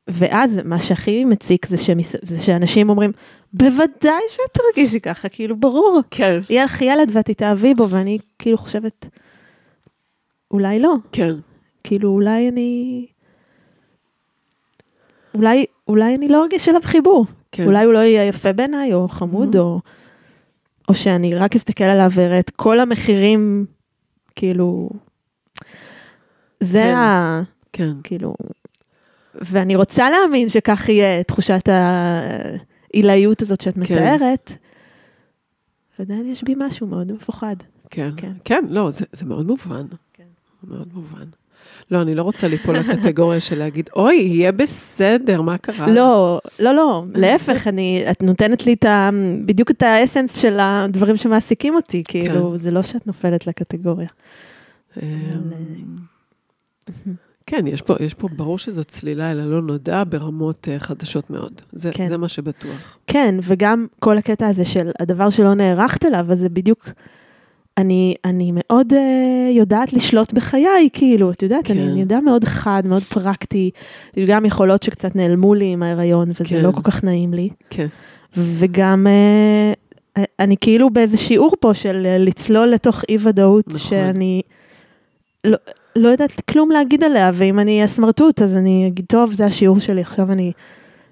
ואז 0.09 0.61
מה 0.65 0.79
שהכי 0.81 1.25
מציק 1.25 1.67
זה, 1.67 1.77
שמס... 1.77 2.17
זה 2.23 2.41
שאנשים 2.41 2.91
אומרים, 2.91 3.13
בוודאי 3.53 4.23
שאת 4.29 4.53
תרגישי 4.75 5.01
ככה, 5.01 5.29
כאילו, 5.29 5.57
ברור. 5.57 6.01
כן, 6.11 6.41
יהיה 6.51 6.65
לך 6.65 6.83
ילד 6.83 7.11
ואת 7.13 7.25
תתאהבי 7.25 7.75
בו, 7.75 7.89
ואני 7.91 8.19
כאילו 8.39 8.59
חושבת, 8.59 9.07
אולי 10.51 10.79
לא. 10.81 10.95
כן, 11.13 11.35
כאילו, 11.85 12.09
אולי 12.09 12.49
אני... 12.49 13.07
אולי, 15.35 15.67
אולי 15.89 16.15
אני 16.15 16.29
לא 16.29 16.43
ארגיש 16.43 16.69
אליו 16.69 16.81
חיבור. 16.85 17.27
כן. 17.53 17.67
אולי 17.67 17.85
הוא 17.85 17.93
לא 17.93 17.99
יהיה 17.99 18.25
יפה 18.25 18.53
בעיניי, 18.53 18.95
או 18.95 19.09
חמוד, 19.09 19.55
Mhm. 19.57 19.59
או, 19.59 19.81
או 20.89 20.95
שאני 20.95 21.35
רק 21.35 21.57
אסתכל 21.57 21.85
עליו 21.85 22.11
ואראה 22.15 22.39
את 22.39 22.51
כל 22.51 22.81
המחירים, 22.81 23.67
כאילו... 24.37 24.91
זה 26.61 26.83
כן. 26.83 26.95
ה... 26.95 27.43
כן, 27.73 27.93
כאילו... 28.05 28.35
ואני 29.35 29.77
רוצה 29.77 30.11
להאמין 30.11 30.49
שכך 30.49 30.89
יהיה 30.89 31.23
תחושת 31.23 31.69
העילאיות 31.69 33.43
הזאת 33.43 33.61
שאת 33.61 33.75
כן. 33.75 33.81
מתארת. 33.81 34.53
ועדיין 35.99 36.27
יש 36.27 36.45
בי 36.45 36.55
משהו 36.59 36.87
מאוד 36.87 37.13
מפוחד. 37.13 37.57
כן, 37.91 38.11
כן. 38.17 38.33
כן, 38.45 38.65
לא, 38.69 38.91
זה, 38.91 39.05
זה 39.13 39.25
מאוד 39.25 39.47
מובן. 39.47 39.87
כן. 40.13 40.25
מאוד 40.65 40.89
מובן. 40.95 41.25
לא, 41.91 42.03
אני 42.03 42.15
לא 42.15 42.23
רוצה 42.23 42.49
ליפול 42.49 42.79
לקטגוריה 42.79 43.41
של 43.41 43.59
להגיד, 43.59 43.91
אוי, 43.97 44.15
יהיה 44.15 44.53
בסדר, 44.53 45.43
מה 45.43 45.59
קרה? 45.59 45.91
לא, 45.91 46.41
לא, 46.59 46.75
לא, 46.75 47.05
להפך, 47.15 47.67
אני, 47.67 48.05
את 48.11 48.23
נותנת 48.23 48.67
לי 48.67 48.73
את 48.73 48.85
ה, 48.85 49.11
בדיוק 49.45 49.71
את 49.71 49.83
האסנס 49.83 50.37
של 50.37 50.57
הדברים 50.61 51.17
שמעסיקים 51.17 51.75
אותי, 51.75 52.03
כאילו, 52.09 52.59
זה 52.59 52.71
לא 52.71 52.83
שאת 52.83 53.07
נופלת 53.07 53.47
לקטגוריה. 53.47 54.09
כן, 57.51 57.67
יש 57.67 57.83
פה, 57.83 57.95
יש 58.01 58.15
פה, 58.15 58.29
ברור 58.37 58.59
שזו 58.59 58.85
צלילה 58.85 59.31
אל 59.31 59.41
הלא 59.41 59.63
נודע 59.63 60.03
ברמות 60.09 60.69
אה, 60.71 60.79
חדשות 60.79 61.31
מאוד. 61.31 61.61
זה, 61.73 61.91
כן. 61.93 62.09
זה 62.09 62.17
מה 62.17 62.29
שבטוח. 62.29 62.97
כן, 63.07 63.35
וגם 63.43 63.87
כל 63.99 64.19
הקטע 64.19 64.47
הזה 64.47 64.65
של 64.65 64.91
הדבר 64.99 65.31
שלא 65.31 65.55
נערכת 65.55 66.05
אליו, 66.05 66.27
אז 66.33 66.39
זה 66.39 66.49
בדיוק, 66.49 66.89
אני, 67.79 68.15
אני 68.25 68.53
מאוד 68.55 68.93
uh, 68.93 68.97
יודעת 69.51 69.93
לשלוט 69.93 70.33
בחיי, 70.33 70.89
כאילו, 70.93 71.31
את 71.31 71.43
יודעת, 71.43 71.67
כן. 71.67 71.75
אני, 71.75 71.89
אני 71.89 72.01
יודע 72.01 72.21
מאוד 72.21 72.45
חד, 72.45 72.83
מאוד 72.87 73.03
פרקטי, 73.03 73.71
גם 74.27 74.45
יכולות 74.45 74.83
שקצת 74.83 75.17
נעלמו 75.17 75.55
לי 75.55 75.73
עם 75.73 75.83
ההיריון, 75.83 76.31
וזה 76.31 76.45
כן. 76.45 76.63
לא 76.63 76.71
כל 76.71 76.83
כך 76.83 77.05
נעים 77.05 77.35
לי. 77.35 77.49
כן, 77.71 77.87
וגם 78.37 79.07
uh, 80.17 80.21
אני 80.39 80.57
כאילו 80.61 80.91
באיזה 80.91 81.17
שיעור 81.17 81.55
פה 81.61 81.75
של 81.75 82.07
לצלול 82.19 82.69
לתוך 82.69 83.05
אי 83.09 83.17
ודאות, 83.21 83.69
נכון. 83.69 83.79
שאני 83.79 84.43
לא, 85.45 85.57
לא 85.99 86.09
יודעת 86.09 86.41
כלום 86.51 86.71
להגיד 86.71 87.05
עליה, 87.05 87.31
ואם 87.35 87.59
אני 87.59 87.75
אהיה 87.77 87.87
סמרטוט, 87.87 88.43
אז 88.43 88.57
אני 88.57 88.89
אגיד, 88.89 89.05
טוב, 89.09 89.33
זה 89.33 89.47
השיעור 89.47 89.81
שלי, 89.81 90.01
עכשיו 90.01 90.33
אני 90.33 90.53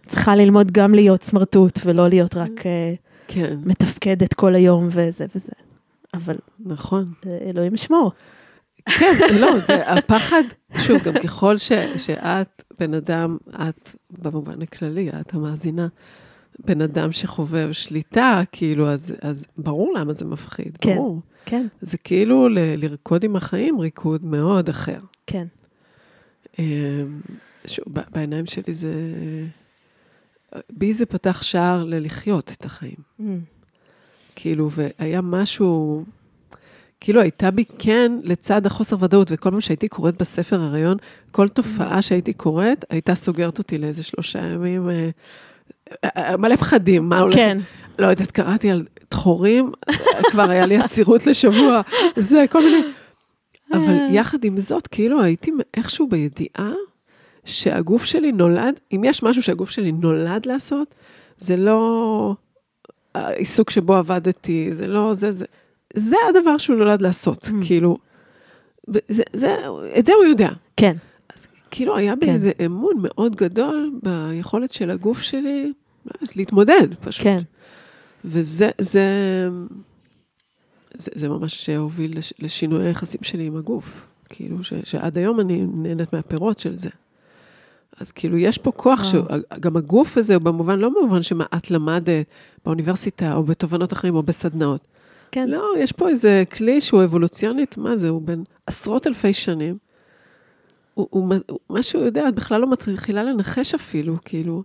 צריכה 0.06 0.36
ללמוד 0.36 0.72
גם 0.72 0.94
להיות 0.94 1.22
סמרטוט, 1.22 1.78
ולא 1.84 2.08
להיות 2.08 2.36
רק 2.36 2.66
אה, 2.66 2.94
כן, 3.28 3.56
מתפקדת 3.64 4.34
כל 4.34 4.54
היום 4.54 4.88
וזה 4.90 5.26
וזה. 5.34 5.52
אבל 6.14 6.36
נכון. 6.60 7.04
אלוהים 7.48 7.74
ישמור. 7.74 8.12
כן, 8.86 9.12
לא, 9.40 9.58
זה 9.58 9.92
הפחד, 9.92 10.42
שוב, 10.78 11.02
גם 11.02 11.14
ככל 11.22 11.58
ש, 11.58 11.72
שאת 11.96 12.62
בן 12.78 12.94
אדם, 12.94 13.36
את 13.50 13.90
במובן 14.22 14.62
הכללי, 14.62 15.10
את 15.20 15.34
המאזינה, 15.34 15.88
בן 16.64 16.80
אדם 16.80 17.12
שחובב 17.12 17.68
שליטה, 17.72 18.42
כאילו, 18.52 18.88
אז, 18.88 19.14
אז 19.22 19.46
ברור 19.58 19.94
למה 19.98 20.12
זה 20.12 20.24
מפחיד, 20.24 20.78
כן. 20.80 20.94
ברור. 20.94 21.20
כן, 21.46 21.66
זה 21.80 21.98
כאילו 21.98 22.48
ל- 22.48 22.58
לרקוד 22.76 23.24
עם 23.24 23.36
החיים 23.36 23.80
ריקוד 23.80 24.24
מאוד 24.24 24.68
אחר. 24.68 24.98
כן. 25.26 25.46
אמ, 26.58 26.64
שוב, 27.66 27.84
בעיניים 28.10 28.46
שלי 28.46 28.74
זה... 28.74 28.92
בי 30.70 30.92
זה 30.92 31.06
פתח 31.06 31.42
שער 31.42 31.84
ללחיות 31.84 32.52
את 32.56 32.64
החיים. 32.64 32.96
Mm. 33.20 33.22
כאילו, 34.36 34.70
והיה 34.70 35.20
משהו, 35.20 36.04
כאילו 37.00 37.20
הייתה 37.20 37.50
בי 37.50 37.64
כן, 37.78 38.12
לצד 38.22 38.66
החוסר 38.66 38.96
ודאות, 39.00 39.28
וכל 39.30 39.50
פעם 39.50 39.60
שהייתי 39.60 39.88
קוראת 39.88 40.20
בספר 40.20 40.60
הריון, 40.60 40.96
כל 41.30 41.48
תופעה 41.48 42.02
שהייתי 42.02 42.32
קוראת, 42.32 42.84
הייתה 42.90 43.14
סוגרת 43.14 43.58
אותי 43.58 43.78
לאיזה 43.78 44.02
שלושה 44.02 44.38
ימים, 44.38 44.90
אה, 44.90 45.10
אה, 46.04 46.36
מלא 46.36 46.56
פחדים, 46.56 47.08
מה 47.08 47.20
הולך? 47.20 47.34
כן, 47.34 47.58
לא 47.98 48.06
יודעת, 48.06 48.30
קראתי 48.30 48.70
על 48.70 48.86
דחורים, 49.10 49.72
כבר 50.30 50.50
היה 50.50 50.66
לי 50.66 50.76
עצירות 50.76 51.26
לשבוע, 51.26 51.80
זה, 52.16 52.44
כל 52.50 52.62
מיני... 52.64 52.82
אבל 53.72 53.94
יחד 54.10 54.44
עם 54.44 54.58
זאת, 54.58 54.86
כאילו 54.86 55.22
הייתי 55.22 55.50
איכשהו 55.76 56.08
בידיעה 56.08 56.72
שהגוף 57.44 58.04
שלי 58.04 58.32
נולד, 58.32 58.80
אם 58.92 59.02
יש 59.04 59.22
משהו 59.22 59.42
שהגוף 59.42 59.70
שלי 59.70 59.92
נולד 59.92 60.46
לעשות, 60.46 60.94
זה 61.38 61.56
לא 61.56 62.34
העיסוק 63.14 63.70
שבו 63.70 63.94
עבדתי, 63.94 64.68
זה 64.72 64.86
לא 64.86 65.14
זה, 65.14 65.32
זה, 65.32 65.44
זה 65.94 66.16
הדבר 66.28 66.58
שהוא 66.58 66.76
נולד 66.76 67.02
לעשות, 67.02 67.44
Mm. 67.44 67.66
כאילו, 67.66 67.96
זה, 68.86 69.22
זה, 69.32 69.56
את 69.98 70.06
זה 70.06 70.12
הוא 70.14 70.24
יודע. 70.24 70.48
כן, 70.76 70.96
כאילו 71.70 71.96
היה 71.96 72.16
בי 72.16 72.26
כן. 72.26 72.32
איזה 72.32 72.52
אמון 72.66 72.94
מאוד 72.98 73.36
גדול 73.36 73.90
ביכולת 74.02 74.72
של 74.72 74.90
הגוף 74.90 75.20
שלי 75.22 75.72
לא 76.06 76.12
להתמודד 76.36 76.94
פשוט. 76.94 77.22
כן. 77.22 77.38
וזה 78.26 78.70
זה, 78.78 79.48
זה, 80.94 81.10
זה 81.14 81.28
ממש 81.28 81.70
הוביל 81.70 82.18
לש, 82.18 82.32
לשינוי 82.38 82.86
היחסים 82.86 83.20
שלי 83.22 83.46
עם 83.46 83.56
הגוף. 83.56 84.06
כאילו, 84.28 84.64
ש, 84.64 84.72
שעד 84.84 85.18
היום 85.18 85.40
אני 85.40 85.66
נהנית 85.74 86.12
מהפירות 86.12 86.58
של 86.58 86.76
זה. 86.76 86.88
אז 88.00 88.12
כאילו, 88.12 88.36
יש 88.36 88.58
פה 88.58 88.72
כוח. 88.72 89.04
שגם 89.04 89.76
הגוף 89.76 90.16
הזה, 90.16 90.34
הוא 90.34 90.42
במובן, 90.42 90.78
לא 90.78 90.88
במובן 90.88 91.22
שמה 91.22 91.44
את 91.56 91.70
למדת 91.70 92.26
באוניברסיטה, 92.64 93.34
או 93.34 93.42
בתובנות 93.42 93.92
החיים, 93.92 94.14
או 94.14 94.22
בסדנאות. 94.22 94.88
כן. 95.32 95.48
לא, 95.48 95.64
יש 95.78 95.92
פה 95.92 96.08
איזה 96.08 96.42
כלי 96.56 96.80
שהוא 96.80 97.04
אבולוציונית, 97.04 97.78
מה 97.78 97.96
זה, 97.96 98.08
הוא 98.08 98.22
בן 98.22 98.42
עשרות 98.66 99.06
אלפי 99.06 99.32
שנים. 99.32 99.78
הוא, 100.94 101.08
הוא, 101.10 101.34
הוא, 101.48 101.58
מה 101.70 101.82
שהוא 101.82 102.02
יודע, 102.02 102.28
את 102.28 102.34
בכלל 102.34 102.60
לא 102.60 102.70
מתחילה 102.70 103.22
לנחש 103.22 103.74
אפילו, 103.74 104.16
כאילו. 104.24 104.62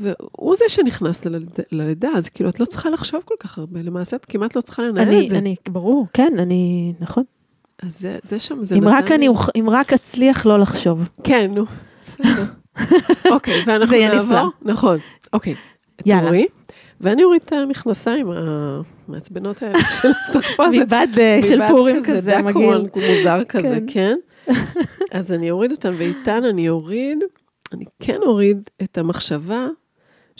והוא 0.00 0.56
זה 0.56 0.64
שנכנס 0.68 1.26
ללידה, 1.72 2.08
אז 2.16 2.28
כאילו, 2.28 2.50
את 2.50 2.60
לא 2.60 2.64
צריכה 2.64 2.90
לחשוב 2.90 3.22
כל 3.24 3.34
כך 3.40 3.58
הרבה, 3.58 3.82
למעשה 3.82 4.16
את 4.16 4.24
כמעט 4.24 4.56
לא 4.56 4.60
צריכה 4.60 4.82
לנהל 4.82 5.08
אני, 5.08 5.24
את 5.24 5.28
זה. 5.28 5.38
אני, 5.38 5.56
ברור, 5.68 6.06
כן, 6.12 6.32
אני, 6.38 6.92
נכון. 7.00 7.24
אז 7.82 8.00
זה, 8.00 8.18
זה 8.22 8.38
שם, 8.38 8.64
זה 8.64 8.74
אם 8.74 8.84
נתן 8.84 8.96
רק 8.96 9.12
אני, 9.12 9.28
אם 9.58 9.70
רק 9.70 9.92
אצליח 9.92 10.46
לא 10.46 10.58
לחשוב. 10.58 11.08
כן, 11.24 11.50
נו, 11.54 11.64
בסדר. 12.06 12.44
אוקיי, 13.34 13.62
ואנחנו 13.66 13.96
נעבור, 13.96 14.22
נפלא. 14.22 14.48
נכון, 14.62 14.98
אוקיי. 15.32 15.54
יאללה. 16.06 16.26
תורי, 16.26 16.46
ואני 17.00 17.24
אוריד 17.24 17.42
את 17.44 17.52
המכנסיים 17.52 18.26
המעצבנות 18.30 19.62
האלה 19.62 19.78
של 20.02 20.08
התחפושת. 20.28 20.80
מבד 20.80 21.06
אה, 21.18 21.40
של 21.48 21.60
פורים 21.68 22.02
כזה, 22.02 22.20
דקורן 22.20 22.44
מגעיל. 22.84 23.08
מוזר 23.10 23.44
כזה, 23.48 23.78
כן. 23.88 24.16
כן. 24.46 24.54
אז 25.12 25.32
אני 25.32 25.50
אוריד 25.50 25.70
אותן, 25.72 25.92
ואיתן 25.96 26.44
אני 26.44 26.68
אוריד, 26.68 27.18
אני 27.72 27.84
כן 28.00 28.18
אוריד 28.22 28.70
את 28.82 28.98
המחשבה 28.98 29.68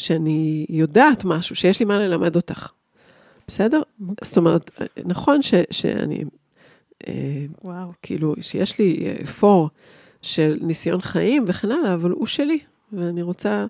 שאני 0.01 0.67
יודעת 0.69 1.25
משהו, 1.25 1.57
שיש 1.57 1.81
לי 1.81 1.87
מה 1.87 1.99
ללמד 1.99 2.37
אותך. 2.37 2.69
בסדר? 3.49 3.83
זאת 4.25 4.37
אומרת, 4.37 4.71
נכון 5.05 5.43
ש, 5.43 5.55
שאני, 5.71 6.25
אה, 7.09 7.45
וואו. 7.65 7.93
כאילו, 8.03 8.35
שיש 8.41 8.79
לי 8.79 9.07
אה, 9.07 9.27
פור 9.27 9.71
של 10.23 10.59
ניסיון 10.61 11.01
חיים 11.01 11.45
וכן 11.47 11.71
הלאה, 11.71 11.95
אבל 11.95 12.11
הוא 12.11 12.27
שלי, 12.27 12.59
ואני 12.93 13.23
רוצה 13.23 13.67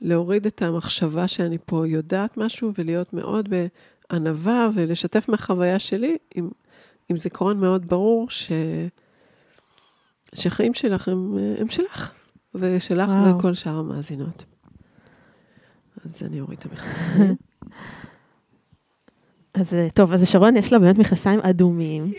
להוריד 0.00 0.46
את 0.46 0.62
המחשבה 0.62 1.28
שאני 1.28 1.58
פה 1.66 1.88
יודעת 1.88 2.36
משהו, 2.36 2.72
ולהיות 2.78 3.12
מאוד 3.12 3.48
בענווה, 3.48 4.68
ולשתף 4.74 5.28
מהחוויה 5.28 5.78
שלי, 5.78 6.16
עם, 6.34 6.50
עם 7.08 7.16
זיכרון 7.16 7.60
מאוד 7.60 7.88
ברור, 7.88 8.30
ש... 8.30 8.52
שהחיים 10.34 10.74
שלך 10.74 11.08
הם, 11.08 11.38
אה, 11.38 11.54
הם 11.58 11.68
שלך, 11.68 12.10
ושלך 12.54 13.08
וואו. 13.08 13.38
וכל 13.38 13.54
שאר 13.54 13.78
המאזינות. 13.78 14.51
אז 16.04 16.22
אני 16.22 16.40
אוריד 16.40 16.58
את 16.58 16.64
המכנסיים. 16.72 17.36
אז 19.54 19.74
אה, 19.74 19.90
טוב, 19.90 20.12
אז 20.12 20.28
שרון 20.28 20.56
יש 20.56 20.72
לה 20.72 20.78
באמת 20.78 20.98
מכנסיים 20.98 21.40
אדומים, 21.40 22.12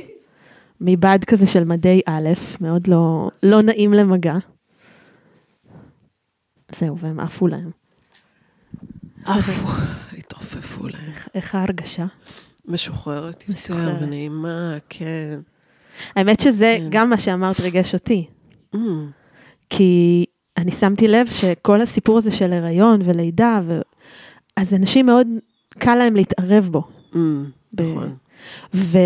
מבד 0.82 1.20
כזה 1.28 1.46
של 1.48 1.64
מדי 1.64 2.02
א', 2.06 2.30
מאוד 2.62 2.88
לא, 2.88 3.30
לא 3.44 3.62
נעים 3.62 3.94
למגע. 3.94 4.36
זהו, 6.80 6.98
והם 7.00 7.20
עפו 7.20 7.48
להם. 7.48 7.72
עפו, 9.26 9.68
התרופפו 10.18 10.88
להם. 10.88 11.02
איך- 11.08 11.30
איך 11.36 11.56
ההרגשה? 11.56 12.06
משוחררת 12.66 13.42
יותר 13.50 13.54
משוחררת. 13.54 14.02
ונעימה, 14.02 14.78
כן. 14.90 15.40
האמת 16.16 16.40
שזה 16.40 16.76
כן. 16.80 16.88
גם 16.92 17.10
מה 17.10 17.18
שאמרת 17.18 17.60
ריגש 17.60 17.94
אותי, 17.94 18.28
Mm, 18.76 18.78
כי 19.70 20.26
אני 20.58 20.72
שמתי 20.72 21.08
לב 21.08 21.28
שכל 21.28 21.82
הסיפור 21.82 22.18
הזה 22.18 22.32
של 22.32 22.54
הריון 22.54 23.02
ולידה, 23.04 23.62
ו... 23.66 23.80
אז 24.56 24.74
אנשים 24.74 25.06
מאוד 25.06 25.28
קל 25.78 25.96
להם 25.96 26.16
להתערב 26.16 26.70
בו. 26.72 26.84
mm, 27.14 27.18
ב- 27.74 27.82
נכון. 27.82 28.14
ו... 28.74 28.98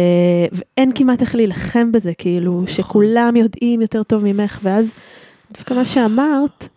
ואין 0.52 0.92
כמעט 0.96 1.22
איך 1.22 1.36
להילחם 1.36 1.92
בזה, 1.92 2.14
כאילו, 2.18 2.64
שכולם 2.68 3.36
יודעים 3.36 3.82
יותר 3.82 4.04
טוב 4.04 4.24
ממך, 4.26 4.60
ואז 4.64 4.94
דווקא 5.52 5.74
מה 5.74 5.86
שאמרת, 5.86 6.68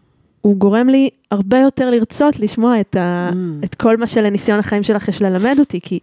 הוא 0.41 0.57
גורם 0.57 0.89
לי 0.89 1.11
הרבה 1.31 1.59
יותר 1.59 1.91
לרצות 1.91 2.39
לשמוע 2.39 2.81
את, 2.81 2.97
ה... 2.97 3.31
Mm. 3.33 3.65
את 3.65 3.75
כל 3.75 3.97
מה 3.97 4.07
שלניסיון 4.07 4.59
החיים 4.59 4.83
שלך 4.83 5.09
יש 5.09 5.23
ללמד 5.23 5.57
אותי, 5.59 5.81
כי, 5.83 5.99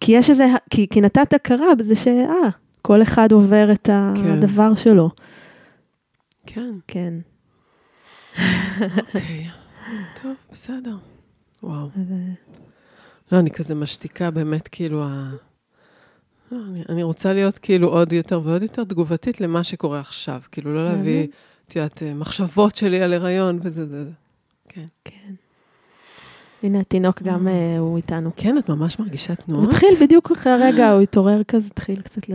כי 0.00 0.12
יש 0.12 0.30
איזה, 0.30 0.46
כי, 0.70 0.86
כי 0.90 1.00
נתת 1.00 1.32
הכרה 1.32 1.74
בזה 1.74 1.94
שאה, 1.94 2.48
כל 2.82 3.02
אחד 3.02 3.32
עובר 3.32 3.72
את 3.72 3.84
כן. 4.14 4.30
הדבר 4.30 4.74
שלו. 4.74 5.10
כן, 6.54 6.74
כן. 6.86 7.14
אוקיי. 9.14 9.46
טוב, 10.22 10.34
בסדר. 10.52 10.96
וואו. 11.62 11.88
אה, 11.96 12.14
לא, 13.32 13.38
אני 13.38 13.50
כזה 13.50 13.74
משתיקה 13.74 14.30
באמת, 14.30 14.68
כאילו, 14.68 15.02
ה... 15.04 15.30
לא, 16.52 16.58
אני, 16.68 16.82
אני 16.88 17.02
רוצה 17.02 17.32
להיות 17.32 17.58
כאילו 17.58 17.88
עוד 17.88 18.12
יותר 18.12 18.40
ועוד 18.44 18.62
יותר 18.62 18.84
תגובתית 18.84 19.40
למה 19.40 19.64
שקורה 19.64 20.00
עכשיו. 20.00 20.40
כאילו, 20.52 20.74
לא 20.74 20.84
להביא. 20.84 21.26
את 21.66 21.76
יודעת, 21.76 22.02
אה, 22.02 22.14
מחשבות 22.14 22.76
שלי 22.76 23.02
על 23.02 23.12
הריון 23.12 23.58
וזה, 23.62 23.86
זה, 23.86 24.04
זה. 24.04 24.10
כן. 24.68 24.86
כן. 25.04 25.34
הנה 26.62 26.80
התינוק 26.80 27.22
גם 27.22 27.48
אה, 27.48 27.78
הוא 27.78 27.96
איתנו. 27.96 28.30
כן, 28.36 28.58
את 28.58 28.68
ממש 28.68 28.98
מרגישה 28.98 29.32
הוא 29.38 29.44
תנועות? 29.46 29.68
התחיל 29.68 29.88
בדיוק 30.02 30.30
אחרי 30.32 30.52
הרגע, 30.52 30.92
הוא 30.92 31.00
התעורר 31.00 31.42
כזה, 31.42 31.68
התחיל 31.72 32.00
קצת 32.00 32.28
ל... 32.28 32.32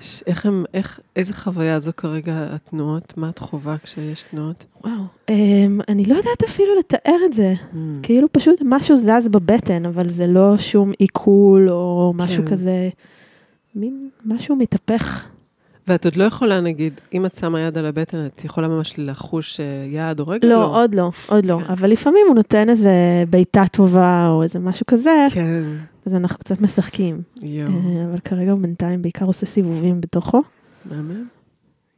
יש- 0.00 0.22
איך 0.26 0.46
הם, 0.46 0.64
איך, 0.74 1.00
איזה 1.16 1.32
חוויה 1.34 1.80
זו 1.80 1.90
כרגע 1.96 2.46
התנועות? 2.54 3.14
מה 3.16 3.28
את 3.28 3.38
חווה 3.38 3.76
כשיש 3.82 4.24
תנועות? 4.30 4.64
וואו. 4.84 4.92
אמ, 5.28 5.80
אני 5.88 6.04
לא 6.04 6.14
יודעת 6.14 6.42
אפילו 6.48 6.68
לתאר 6.78 7.16
את 7.26 7.32
זה. 7.32 7.54
Mm. 7.72 7.76
כאילו 8.02 8.28
פשוט 8.32 8.58
משהו 8.64 8.96
זז 8.96 9.28
בבטן, 9.30 9.86
אבל 9.86 10.08
זה 10.08 10.26
לא 10.26 10.58
שום 10.58 10.92
עיכול 10.98 11.70
או 11.70 12.12
משהו 12.16 12.42
כן. 12.44 12.50
כזה, 12.50 12.88
מין 13.74 14.08
משהו 14.24 14.56
מתהפך. 14.56 15.24
ואת 15.88 16.04
עוד 16.04 16.16
לא 16.16 16.24
יכולה, 16.24 16.60
נגיד, 16.60 17.00
אם 17.12 17.26
את 17.26 17.34
שמה 17.34 17.60
יד 17.60 17.78
על 17.78 17.86
הבטן, 17.86 18.26
את 18.26 18.44
יכולה 18.44 18.68
ממש 18.68 18.94
לחוש 18.98 19.60
אה, 19.60 19.64
יד 19.88 20.20
או 20.20 20.28
רגל? 20.28 20.48
לא, 20.48 20.82
עוד 20.82 20.94
לא, 20.94 21.10
עוד 21.26 21.46
לא. 21.46 21.58
כן. 21.66 21.72
אבל 21.72 21.90
לפעמים 21.90 22.26
הוא 22.28 22.34
נותן 22.34 22.68
איזה 22.68 23.24
בעיטה 23.30 23.64
טובה 23.72 24.28
או 24.28 24.42
איזה 24.42 24.58
משהו 24.58 24.86
כזה, 24.86 25.26
כן, 25.30 25.62
אז 26.06 26.14
אנחנו 26.14 26.38
קצת 26.38 26.60
משחקים. 26.60 27.22
יואו, 27.42 27.68
אה, 27.68 28.04
אבל 28.10 28.18
כרגע 28.18 28.50
הוא 28.50 28.60
בינתיים 28.60 29.02
בעיקר 29.02 29.24
עושה 29.24 29.46
סיבובים 29.46 30.00
בתוכו. 30.00 30.42
מהמם, 30.84 31.24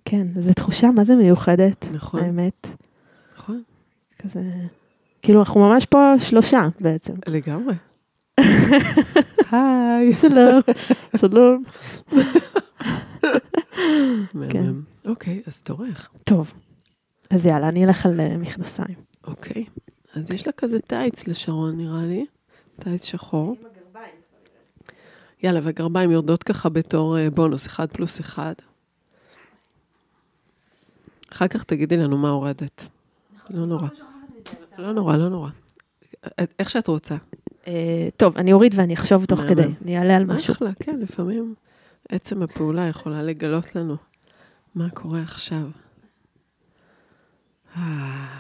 כן, 0.05 0.27
וזו 0.35 0.53
תחושה 0.53 0.91
מה 0.91 1.05
זה 1.05 1.17
מיוחדת, 1.17 1.85
נכון, 1.93 2.21
האמת. 2.21 2.67
נכון, 3.37 3.63
כזה... 4.19 4.41
כאילו, 5.23 5.41
אנחנו 5.41 5.61
ממש 5.61 5.87
פה 5.87 6.15
שלושה 6.19 6.69
בעצם. 6.81 7.13
לגמרי. 7.27 7.75
היי. 9.53 10.15
שלום, 10.15 10.61
שלום. 11.17 11.63
מהמם. 14.35 14.83
אוקיי, 15.05 15.43
אז 15.47 15.61
תורך. 15.61 16.11
טוב, 16.25 16.53
אז 17.31 17.47
יאללה, 17.47 17.69
אני 17.69 17.85
אלך 17.85 18.07
על 18.07 18.21
אה, 18.21 18.37
מכנסיים. 18.37 18.95
אוקיי. 19.25 19.65
אז 20.15 20.31
יש 20.31 20.47
לה 20.47 20.53
כזה 20.53 20.81
טייץ 20.81 21.27
לשרון, 21.29 21.77
נראה 21.77 22.07
לי. 22.07 22.27
טייץ 22.81 23.05
שחור. 23.05 23.57
יאללה, 25.43 25.61
והגרביים 25.63 26.11
יורדות 26.11 26.43
ככה 26.43 26.69
בתור 26.69 27.19
אה, 27.19 27.31
בונוס, 27.31 27.67
אחד 27.67 27.93
פלוס 27.93 28.21
אחד. 28.21 28.55
אחר 31.33 31.49
כך 31.49 31.65
תגידי 31.65 31.97
לנו 31.97 32.19
מה 32.19 32.31
הורדת. 32.31 32.89
לא 33.51 33.67
נורא. 33.67 33.89
לא 34.79 34.93
נורא, 34.93 35.17
לא 35.17 35.29
נורא. 35.29 35.51
איך 36.59 36.71
שאת 36.71 36.87
רוצה. 36.87 37.17
אה, 37.67 38.09
טוב, 38.17 38.37
אני 38.37 38.53
אוריד 38.53 38.75
ואני 38.77 38.95
אחשוב 38.95 39.25
תוך. 39.25 39.41
כדי, 39.41 39.63
אני 39.85 39.99
אעלה 39.99 40.17
על 40.17 40.25
משהו. 40.25 40.55
אחלה, 40.55 40.71
כן, 40.81 40.99
לפעמים 40.99 41.55
עצם 42.13 42.43
הפעולה 42.43 42.89
יכולה 42.89 43.23
לגלות 43.23 43.77
לנו 43.77 43.97
מה 44.75 44.91
קורה 44.91 45.23
עכשיו. 45.23 45.67
אה. 47.77 48.39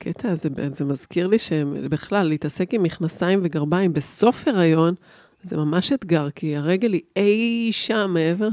קטע 0.00 0.30
הזה, 0.30 0.48
זה 0.72 0.84
מזכיר 0.84 1.26
לי 1.26 1.38
שבכלל, 1.38 2.26
להתעסק 2.26 2.74
עם 2.74 2.82
מכנסיים 2.82 3.40
וגרביים 3.42 3.92
בסוף 3.92 4.48
הריון, 4.48 4.94
זה 5.42 5.56
ממש 5.56 5.92
אתגר, 5.92 6.30
כי 6.30 6.56
הרגל 6.56 6.92
היא 6.92 7.02
אי 7.16 7.68
שם 7.72 8.10
מעבר. 8.14 8.48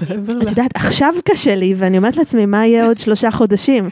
מעבר 0.00 0.34
ל... 0.34 0.42
את 0.42 0.50
יודעת, 0.50 0.70
עכשיו 0.74 1.14
קשה 1.24 1.54
לי, 1.54 1.74
ואני 1.76 1.98
אומרת 1.98 2.16
לעצמי, 2.16 2.46
מה 2.46 2.66
יהיה 2.66 2.86
עוד 2.86 2.98
שלושה 2.98 3.30
חודשים? 3.30 3.90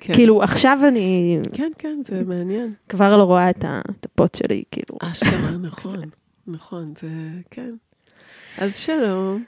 כן. 0.00 0.14
כאילו, 0.14 0.42
עכשיו 0.42 0.78
אני 0.88 1.38
כן, 1.52 1.70
כן, 1.78 1.98
זה 2.04 2.22
מעניין. 2.26 2.72
כבר 2.88 3.16
לא 3.16 3.22
רואה 3.22 3.50
את 3.50 3.64
הפוט 4.04 4.34
שלי, 4.34 4.62
כאילו. 4.70 4.98
אשכרה, 5.02 5.50
נכון, 5.68 6.00
נכון, 6.46 6.92
זה, 7.00 7.08
כן. 7.50 7.74
אז 8.58 8.76
שלום. 8.76 9.44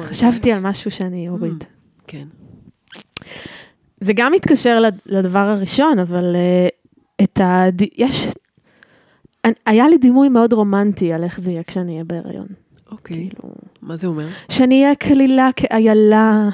חשבתי 0.00 0.52
על 0.52 0.60
משהו 0.62 0.90
שאני 0.90 1.28
אוריד. 1.28 1.64
כן. 2.06 2.24
זה 4.00 4.12
גם 4.12 4.32
מתקשר 4.32 4.80
לד- 4.80 5.00
לדבר 5.06 5.38
הראשון, 5.38 5.98
אבל 5.98 6.36
אה, 6.36 6.68
את 7.24 7.40
ה... 7.40 7.64
יש... 7.96 8.26
היה 9.66 9.88
לי 9.88 9.98
דימוי 9.98 10.28
מאוד 10.28 10.52
רומנטי 10.52 11.12
על 11.12 11.24
איך 11.24 11.40
זה 11.40 11.50
יהיה 11.50 11.62
כשאני 11.62 11.92
אהיה 11.92 12.04
בהיריון. 12.04 12.46
אוקיי. 12.90 13.16
כאילו, 13.16 13.54
מה 13.82 13.96
זה 13.96 14.06
אומר? 14.06 14.28
שאני 14.48 14.82
אהיה 14.82 14.94
כלילה 14.94 15.48
כאיילה, 15.56 16.48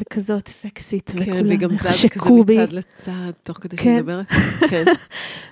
וכזאת 0.00 0.48
סקסית, 0.48 1.10
כן, 1.10 1.22
וכולם 1.22 1.46
והיא 1.46 1.58
גם 1.58 1.72
זזה 1.72 2.08
כזה 2.08 2.30
בי. 2.46 2.62
מצד 2.62 2.72
לצד, 2.72 3.32
תוך 3.42 3.58
כדי 3.60 3.76
כן. 3.76 3.82
שהיא 3.82 3.96
מדברת. 3.96 4.26
כן. 4.70 4.84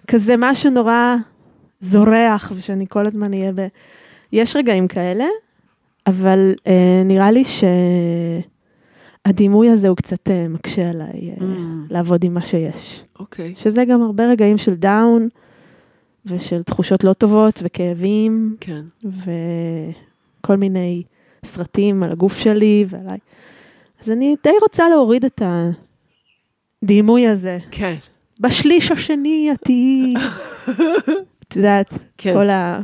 כזה 0.06 0.35
משהו 0.38 0.70
נורא 0.70 1.16
זורח, 1.80 2.52
ושאני 2.56 2.87
כל 2.88 3.06
הזמן 3.06 3.32
אהיה 3.32 3.52
ב... 3.52 3.66
יש 4.32 4.56
רגעים 4.56 4.88
כאלה, 4.88 5.24
אבל 6.06 6.54
אה, 6.66 7.02
נראה 7.04 7.30
לי 7.30 7.42
שהדימוי 9.24 9.70
הזה 9.70 9.88
הוא 9.88 9.96
קצת 9.96 10.30
אה, 10.30 10.48
מקשה 10.48 10.90
עליי 10.90 11.30
אה, 11.30 11.35
Mm, 11.38 11.42
לעבוד 11.90 12.24
עם 12.24 12.35
מה 12.35 12.44
שיש. 12.44 13.04
אוקיי. 13.18 13.54
שזה 13.56 13.85
גם 13.85 14.02
הרבה 14.02 14.26
רגעים 14.26 14.59
של 14.59 14.74
דאון, 14.74 15.28
ושל 16.26 16.62
תחושות 16.62 17.04
לא 17.04 17.12
טובות, 17.12 17.61
וכאבים, 17.62 18.56
כן. 18.61 18.82
וכל 19.04 20.56
מיני 20.56 21.02
סרטים 21.44 22.02
על 22.02 22.12
הגוף 22.12 22.38
שלי 22.38 22.85
ועליי. 22.88 23.18
אז 24.00 24.11
אני 24.11 24.37
די 24.42 24.52
רוצה 24.62 24.88
להוריד 24.88 25.24
את 25.24 25.42
הדימוי 26.82 27.26
הזה. 27.26 27.59
כן. 27.70 27.96
בשליש 28.40 28.90
השני 28.90 29.50
את 29.52 29.61
תהיי, 29.61 30.14
את 31.48 31.56
יודעת, 31.56 31.94
כן. 32.18 32.35
כל 32.35 32.50
ה... 32.50 32.80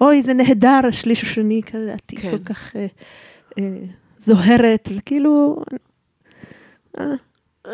אוי, 0.00 0.22
זה 0.22 0.34
נהדר, 0.34 0.80
השליש 0.88 1.22
השני, 1.22 1.60
כזה, 1.62 1.94
את 1.94 2.02
תהיי 2.06 2.22
כן. 2.22 2.30
כל 2.30 2.44
כך 2.44 2.76
אה, 2.76 2.86
אה, 3.58 3.78
זוהרת, 4.18 4.88
וכאילו... 4.96 5.56
אה, 6.98 7.04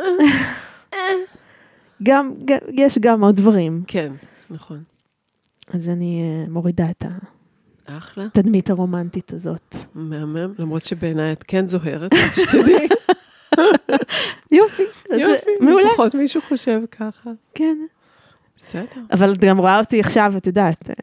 גם, 2.03 2.33
גם, 2.45 2.59
יש 2.73 2.99
גם 2.99 3.25
עוד 3.25 3.37
דברים. 3.37 3.83
כן, 3.87 4.13
נכון. 4.51 4.83
אז 5.73 5.89
אני 5.89 6.23
אה, 6.23 6.51
מורידה 6.51 6.91
את 6.91 7.05
אחלה. 7.99 8.25
התדמית 8.25 8.71
הרומנטית 8.71 9.33
הזאת. 9.33 9.77
מהמם, 9.95 10.55
למרות 10.59 10.83
שבעיניי 10.83 11.33
את 11.33 11.45
כן 11.49 11.67
זוהרת, 11.67 12.15
רק 12.15 12.35
שתדעי. 12.35 12.89
יופי, 14.51 14.83
יופי, 15.11 15.51
מעולה. 15.61 15.91
לפחות 15.91 16.15
מישהו 16.15 16.41
חושב 16.49 16.81
ככה. 16.91 17.31
כן. 17.55 17.79
בסדר. 18.57 19.01
אבל 19.13 19.33
את 19.33 19.39
גם 19.39 19.59
רואה 19.59 19.79
אותי 19.79 20.01
עכשיו, 20.01 20.33
את 20.37 20.47
יודעת, 20.47 20.91
אה, 20.91 20.95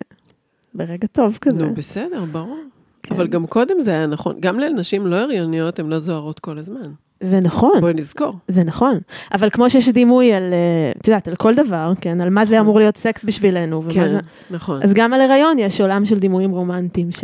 ברגע 0.73 1.07
טוב 1.07 1.37
כזה. 1.41 1.57
נו, 1.57 1.73
בסדר, 1.75 2.25
ברור. 2.25 2.59
כן. 3.03 3.15
אבל 3.15 3.27
גם 3.27 3.47
קודם 3.47 3.79
זה 3.79 3.91
היה 3.91 4.05
נכון. 4.05 4.35
גם 4.39 4.59
לנשים 4.59 5.07
לא 5.07 5.15
הריוניות, 5.15 5.79
הן 5.79 5.89
לא 5.89 5.99
זוהרות 5.99 6.39
כל 6.39 6.57
הזמן. 6.57 6.91
זה 7.21 7.39
נכון. 7.39 7.81
בואי 7.81 7.93
נזכור. 7.93 8.33
זה 8.47 8.63
נכון, 8.63 8.99
אבל 9.33 9.49
כמו 9.49 9.69
שיש 9.69 9.89
דימוי 9.89 10.33
על, 10.33 10.53
אה, 10.53 10.91
את 11.01 11.07
יודעת, 11.07 11.27
על 11.27 11.35
כל 11.35 11.55
דבר, 11.55 11.93
כן, 12.01 12.21
על 12.21 12.29
מה 12.29 12.45
זה 12.45 12.59
אמור 12.59 12.79
להיות 12.79 12.97
סקס 12.97 13.23
בשבילנו, 13.23 13.83
כן, 13.89 14.09
זה... 14.09 14.19
נכון. 14.51 14.83
אז 14.83 14.93
גם 14.93 15.13
על 15.13 15.21
הריון 15.21 15.59
יש 15.59 15.81
עולם 15.81 16.05
של 16.05 16.19
דימויים 16.19 16.51
רומנטיים 16.51 17.11
ש... 17.11 17.23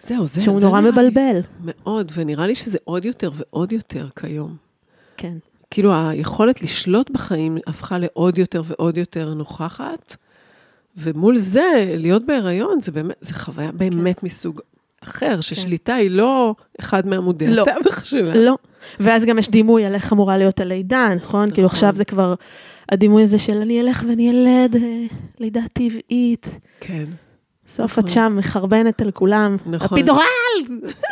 זהו, 0.00 0.26
זה 0.26 0.40
שהוא 0.40 0.58
זה 0.58 0.66
נורא 0.66 0.80
נראה 0.80 1.02
לי 1.02 1.08
מבלבל. 1.08 1.40
מאוד, 1.64 2.12
ונראה 2.14 2.46
לי 2.46 2.54
שזה 2.54 2.78
עוד 2.84 3.04
יותר 3.04 3.30
ועוד 3.34 3.72
יותר 3.72 4.08
כיום. 4.16 4.56
כן, 5.16 5.34
כאילו, 5.70 5.92
היכולת 5.94 6.62
לשלוט 6.62 7.10
בחיים 7.10 7.58
הפכה 7.66 7.98
לעוד 7.98 8.38
יותר 8.38 8.62
ועוד 8.66 8.98
יותר 8.98 9.34
נוכחת, 9.34 10.16
ומול 10.96 11.38
זה, 11.38 11.94
להיות 11.96 12.26
בהיריון, 12.26 12.80
זה 12.80 12.92
באמת, 12.92 13.16
זה 13.20 13.34
חוויה 13.34 13.72
באמת 13.72 14.22
מסוג 14.22 14.60
אחר, 15.06 15.40
ששליטה 15.40 15.94
היא 15.94 16.10
לא 16.10 16.54
אחד 16.80 17.06
מעמודי 17.06 17.46
לא. 17.48 17.62
התווך 17.78 18.06
שלה. 18.06 18.34
לא. 18.34 18.56
ואז 19.00 19.24
גם 19.24 19.38
יש 19.38 19.48
דימוי 19.50 19.84
על 19.84 19.94
איך 19.94 20.12
אמורה 20.12 20.36
להיות 20.36 20.60
הלידה, 20.60 21.08
נכון? 21.16 21.50
כאילו 21.50 21.66
נכון. 21.66 21.76
עכשיו 21.76 21.96
זה 21.96 22.04
כבר 22.04 22.34
הדימוי 22.88 23.22
הזה 23.22 23.38
של 23.38 23.56
אני 23.56 23.80
אלך 23.80 24.04
ואני 24.08 24.30
אלד 24.30 24.76
אה, 24.76 25.06
לידה 25.40 25.60
טבעית. 25.72 26.46
כן. 26.80 27.04
סוף 27.68 27.90
נכון. 27.92 28.04
את 28.04 28.08
שם 28.08 28.34
מחרבנת 28.38 29.00
על 29.00 29.10
כולם. 29.10 29.56
נכון. 29.66 29.98
הפידורל! 29.98 30.22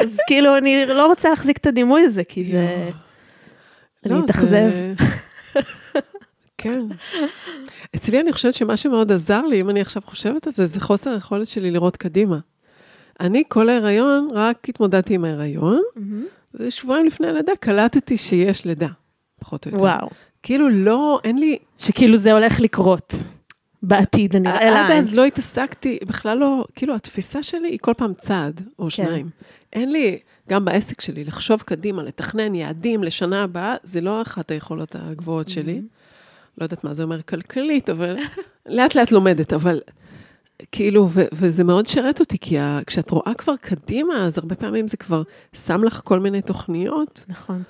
אז 0.01 0.17
כאילו, 0.27 0.57
אני 0.59 0.87
לא 0.87 1.07
רוצה 1.07 1.31
להחזיק 1.31 1.57
את 1.57 1.67
הדימוי 1.67 2.03
הזה, 2.03 2.25
כי 2.25 2.45
זה... 2.45 2.53
יואו. 2.53 2.91
אני 4.07 4.13
לא, 4.21 4.25
אתאכזב. 4.25 4.49
זה- 4.73 4.95
כן. 6.59 6.81
אצלי 7.97 8.21
אני 8.21 8.33
חושבת 8.33 8.55
שמה 8.55 8.77
שמאוד 8.77 9.13
עזר 9.13 9.43
לי, 9.43 9.61
אם 9.61 9.71
אני 9.71 9.81
עכשיו 9.81 10.03
חושבת 10.05 10.47
על 10.47 10.53
זה, 10.53 10.67
זה 10.67 10.81
חוסר 10.81 11.11
היכולת 11.11 11.47
שלי 11.47 11.71
לראות 11.71 11.97
קדימה. 11.97 12.39
אני 13.21 13.43
כל 13.49 13.69
ההיריון, 13.69 14.31
רק 14.33 14.69
התמודדתי 14.69 15.15
עם 15.15 15.25
ההיריון, 15.25 15.83
ושבועיים 16.55 17.07
לפני 17.07 17.27
הלידה 17.27 17.53
קלטתי 17.61 18.17
שיש 18.17 18.65
לידה, 18.65 18.89
פחות 19.41 19.67
או 19.67 19.71
יותר. 19.71 19.83
וואו. 19.83 20.09
כאילו 20.43 20.69
לא, 20.69 21.21
אין 21.25 21.39
לי, 21.39 21.59
שכאילו 21.79 22.17
זה 22.17 22.33
הולך 22.33 22.61
לקרות 22.61 23.15
בעתיד, 23.83 24.37
הנראה 24.37 24.85
עד 24.85 24.89
לעין. 24.89 24.99
אז 24.99 25.15
לא 25.15 25.25
התעסקתי, 25.25 25.99
בכלל 26.07 26.39
לא, 26.39 26.65
כאילו 26.75 26.95
התפיסה 26.95 27.43
שלי 27.43 27.69
היא 27.69 27.79
כל 27.83 27.95
פעם 27.97 28.15
צעד 28.15 28.61
או 28.79 28.91
שניים. 28.91 29.31
אין 29.73 29.93
לי, 29.93 30.19
גם 30.49 30.65
בעסק 30.65 31.01
שלי, 31.01 31.25
לחשוב 31.25 31.63
קדימה, 31.63 32.03
לתכנן 32.03 32.55
יעדים 32.55 33.05
לשנה 33.05 33.43
הבאה, 33.43 33.77
זה 33.83 34.01
לא 34.01 34.23
אחת 34.23 34.51
היכולות 34.51 34.97
הגבוהות 34.99 35.49
שלי. 35.49 35.83
לא 36.59 36.65
יודעת 36.65 36.85
מה 36.85 36.95
זה 36.95 37.03
אומר 37.03 37.23
כלכלית, 37.23 37.91
אבל 37.91 38.17
לאט 38.67 38.95
לאט 38.95 39.13
לומדת, 39.13 39.53
אבל 39.53 39.81
כאילו, 40.73 41.09
ו- 41.11 41.25
וזה 41.33 41.65
מאוד 41.65 41.87
שרת 41.87 42.21
אותי, 42.21 42.39
כי 42.41 42.59
ה- 42.59 42.81
כשאת 42.87 43.11
רואה 43.11 43.35
כבר 43.39 43.57
קדימה, 43.57 44.15
אז 44.27 44.39
הרבה 44.39 44.55
פעמים 44.55 44.89
זה 44.89 44.97
כבר 44.97 45.23
שם 45.53 45.85
לך 45.85 46.01
כל 46.05 46.19
מיני 46.21 46.43
תוכניות, 46.43 47.25
נכון, 47.29 47.63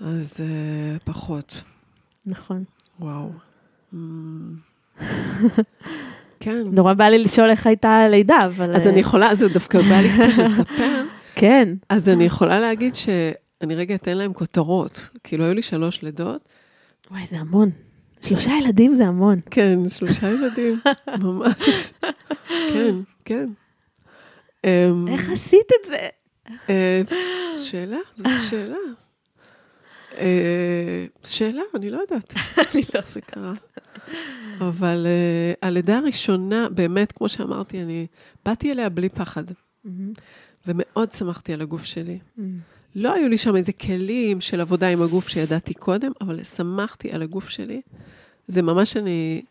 אז 0.00 0.36
uh, 0.36 1.04
פחות. 1.04 1.62
נכון. 2.26 2.64
וואו. 3.00 3.30
Mm. 3.94 3.96
כן. 6.40 6.62
נורא 6.72 6.94
בא 6.94 7.04
לי 7.04 7.18
לשאול 7.18 7.50
איך 7.50 7.66
הייתה 7.66 7.88
הלידה, 7.88 8.38
אבל... 8.46 8.74
אז 8.76 8.86
אה, 8.86 8.92
אני 8.92 9.00
יכולה, 9.00 9.34
זה 9.34 9.48
דווקא 9.48 9.80
בא 9.80 9.96
לי 10.00 10.08
קצת 10.08 10.38
לספר. 10.42 11.04
כן. 11.34 11.74
אז 11.88 12.08
אני 12.08 12.24
יכולה 12.24 12.60
להגיד 12.60 12.94
שאני 12.94 13.74
רגע 13.74 13.94
אתן 13.94 14.16
להם 14.16 14.32
כותרות. 14.32 15.08
כאילו, 15.24 15.44
היו 15.44 15.54
לי 15.54 15.62
שלוש 15.62 16.02
לידות. 16.02 16.42
וואי, 17.10 17.26
זה 17.26 17.36
המון. 17.38 17.70
שלושה 18.22 18.52
ילדים 18.62 18.94
זה 18.94 19.06
המון. 19.06 19.40
כן, 19.50 19.78
שלושה 19.88 20.28
ילדים, 20.30 20.80
ממש. 21.24 21.92
כן, 22.48 22.94
כן. 23.24 23.48
אמ, 24.64 25.08
איך 25.08 25.30
עשית 25.30 25.66
את 25.80 25.90
זה? 25.90 26.08
אה, 26.70 27.02
שאלה, 27.58 27.98
זאת 28.16 28.26
שאלה. 28.50 28.76
אה, 30.18 31.06
שאלה, 31.24 31.62
אני 31.74 31.90
לא 31.90 31.98
יודעת. 31.98 32.34
אני 32.74 32.82
לא, 32.94 33.00
זה 33.06 33.20
קרה. 33.20 33.52
אבל 34.60 35.06
אה, 35.06 35.68
הלידה 35.68 35.98
הראשונה, 35.98 36.68
באמת, 36.68 37.12
כמו 37.12 37.28
שאמרתי, 37.28 37.82
אני 37.82 38.06
באתי 38.44 38.72
אליה 38.72 38.88
בלי 38.88 39.08
פחד, 39.08 39.44
ומאוד 40.66 41.12
שמחתי 41.12 41.52
על 41.52 41.60
הגוף 41.60 41.84
שלי. 41.84 42.18
לא 42.94 43.14
היו 43.14 43.28
לי 43.28 43.38
שם 43.38 43.56
איזה 43.56 43.72
כלים 43.72 44.40
של 44.40 44.60
עבודה 44.60 44.88
עם 44.88 45.02
הגוף 45.02 45.28
שידעתי 45.28 45.74
קודם, 45.74 46.12
אבל 46.20 46.44
שמחתי 46.44 47.12
על 47.12 47.22
הגוף 47.22 47.48
שלי. 47.48 47.80
זה 48.46 48.62
ממש 48.62 48.96
אני, 48.96 49.42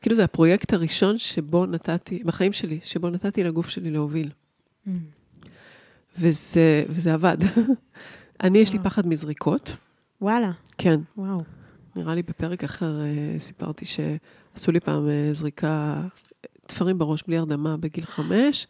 כאילו 0.00 0.16
זה 0.16 0.24
הפרויקט 0.24 0.72
הראשון 0.72 1.18
שבו 1.18 1.66
נתתי, 1.66 2.22
בחיים 2.24 2.52
שלי, 2.52 2.78
שבו 2.84 3.10
נתתי 3.10 3.44
לגוף 3.44 3.68
שלי 3.68 3.90
להוביל. 3.90 4.30
וזה, 6.18 6.84
וזה 6.88 7.14
עבד. 7.14 7.36
אני, 8.42 8.58
יש 8.58 8.72
לי. 8.72 8.78
פחד 8.78 9.06
מזריקות. 9.06 9.76
וואלה, 10.20 10.50
כן, 10.78 11.00
וואו. 11.16 11.42
נראה 11.96 12.14
לי 12.14 12.22
בפרק 12.22 12.64
אחר 12.64 13.00
אה, 13.00 13.36
סיפרתי 13.40 13.84
שעשו 13.84 14.72
לי 14.72 14.80
פעם 14.80 15.08
אה, 15.08 15.28
זריקה, 15.32 16.02
תפרים 16.66 16.98
בראש 16.98 17.22
בלי 17.26 17.38
הרדמה 17.38 17.76
בגיל 17.76 18.04
חמש, 18.04 18.66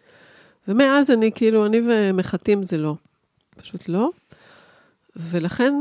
ומאז 0.68 1.11
אני 1.11 1.32
כאילו, 1.32 1.66
אני 1.66 1.80
ומחטים 1.88 2.62
זה 2.62 2.78
לא. 2.78 2.96
פשוט 3.57 3.88
לא. 3.88 4.11
ולכן, 5.16 5.73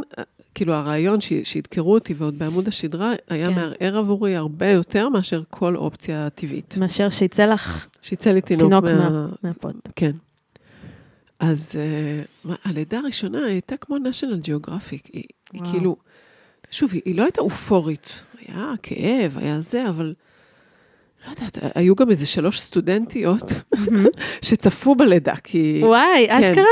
כאילו, 0.56 0.74
הרעיון 0.74 1.22
ש- 1.22 1.34
שידקרו 1.44 1.94
אותי 1.94 2.14
ועוד 2.14 2.40
בעמוד 2.40 2.68
השדרה, 2.68 3.14
היה 3.30 3.48
כן. 3.48 3.54
מערער 3.56 3.98
עבורי 3.98 4.36
הרבה 4.36 4.68
יותר 4.70 5.10
מאשר 5.10 5.44
כל 5.50 5.76
אופציה 5.76 6.30
טבעית. 6.30 6.78
מאשר 6.78 7.10
שיצא 7.10 7.46
לך 7.46 7.88
שיצא 8.02 8.30
לי 8.32 8.42
תינוק, 8.42 8.70
תינוק 8.70 8.84
מה... 8.86 9.10
מה- 9.10 9.28
מהפוד. 9.44 9.76
כן. 9.96 10.12
אז 11.40 11.72
uh, 11.72 12.48
מה, 12.48 12.56
הלידה 12.64 13.00
הראשונה 13.00 13.46
הייתה 13.46 13.78
כמו 13.78 13.96
national 13.98 14.46
geographic. 14.48 15.10
היא, 15.14 15.24
היא. 15.54 15.62
כאילו, 15.72 15.96
שוב, 16.72 16.92
היא, 16.94 17.02
היא 17.06 17.16
לא 17.16 17.24
הייתה 17.24 17.42
אופורית. 17.42 18.24
היה 18.40 18.74
כאב, 18.84 19.38
היה 19.38 19.62
זה, 19.62 19.90
אבל 19.90 20.14
לא 21.26 21.30
יודעת, 21.30 21.58
היו 21.76 21.96
גם 21.96 22.10
איזה 22.10 22.26
שלוש 22.26 22.60
סטודנטיות 22.60 23.52
שצפו 24.42 24.96
בלידה, 24.96 25.36
כי... 25.44 25.82
וואי, 25.84 26.28
כן. 26.28 26.44
אשכרה? 26.44 26.66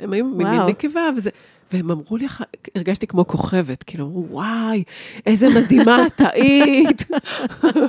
הם 0.00 0.12
היו 0.12 0.24
ממין. 0.24 0.60
נקבה, 0.68 1.00
וזה... 1.16 1.30
והם 1.72 1.90
אמרו 1.90 2.16
לי, 2.16 2.26
הרגשתי 2.74 3.06
כמו 3.06 3.26
כוכבת, 3.26 3.82
כאילו, 3.82 4.04
אמרו, 4.06 4.26
וואי, 4.30 4.82
איזה 5.26 5.48
מדהימה 5.48 6.06
את 6.06 6.22
היית. 6.32 7.02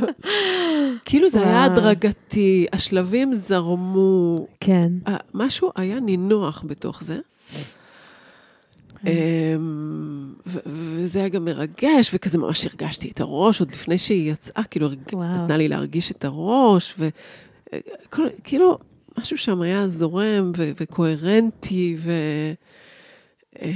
כאילו 1.06 1.30
זה 1.30 1.42
היה. 1.42 1.64
הדרגתי, 1.64 2.66
השלבים 2.74 3.34
זרמו, 3.34 4.48
כן. 4.60 4.92
אה, 5.08 5.18
משהו 5.34 5.72
היה 5.76 6.00
נינוח 6.00 6.64
בתוך 6.68 7.04
זה. 7.04 7.18
אמ, 9.06 10.34
וזה 10.46 11.20
היה 11.20 11.30
גם 11.30 11.46
מרגש, 11.46 12.12
וכזה 12.14 12.38
ממש 12.38 12.66
הרגשתי 12.66 13.12
את 13.12 13.20
הראש 13.20 13.60
עוד 13.60 13.72
לפני 13.72 13.98
שהיא 13.98 14.32
יצאה, 14.32 14.64
כאילו. 14.64 14.90
נתנה 15.14 15.58
לי 15.58 15.68
להרגיש 15.68 16.12
את 16.12 16.26
הראש, 16.26 16.96
וכאילו, 17.74 18.78
משהו 19.20 19.38
שם 19.38 19.62
היה 19.62 19.88
זורם 19.88 20.52
וקוהרנטי, 20.56 21.96
ו... 22.00 22.12
אמ, 23.62 23.70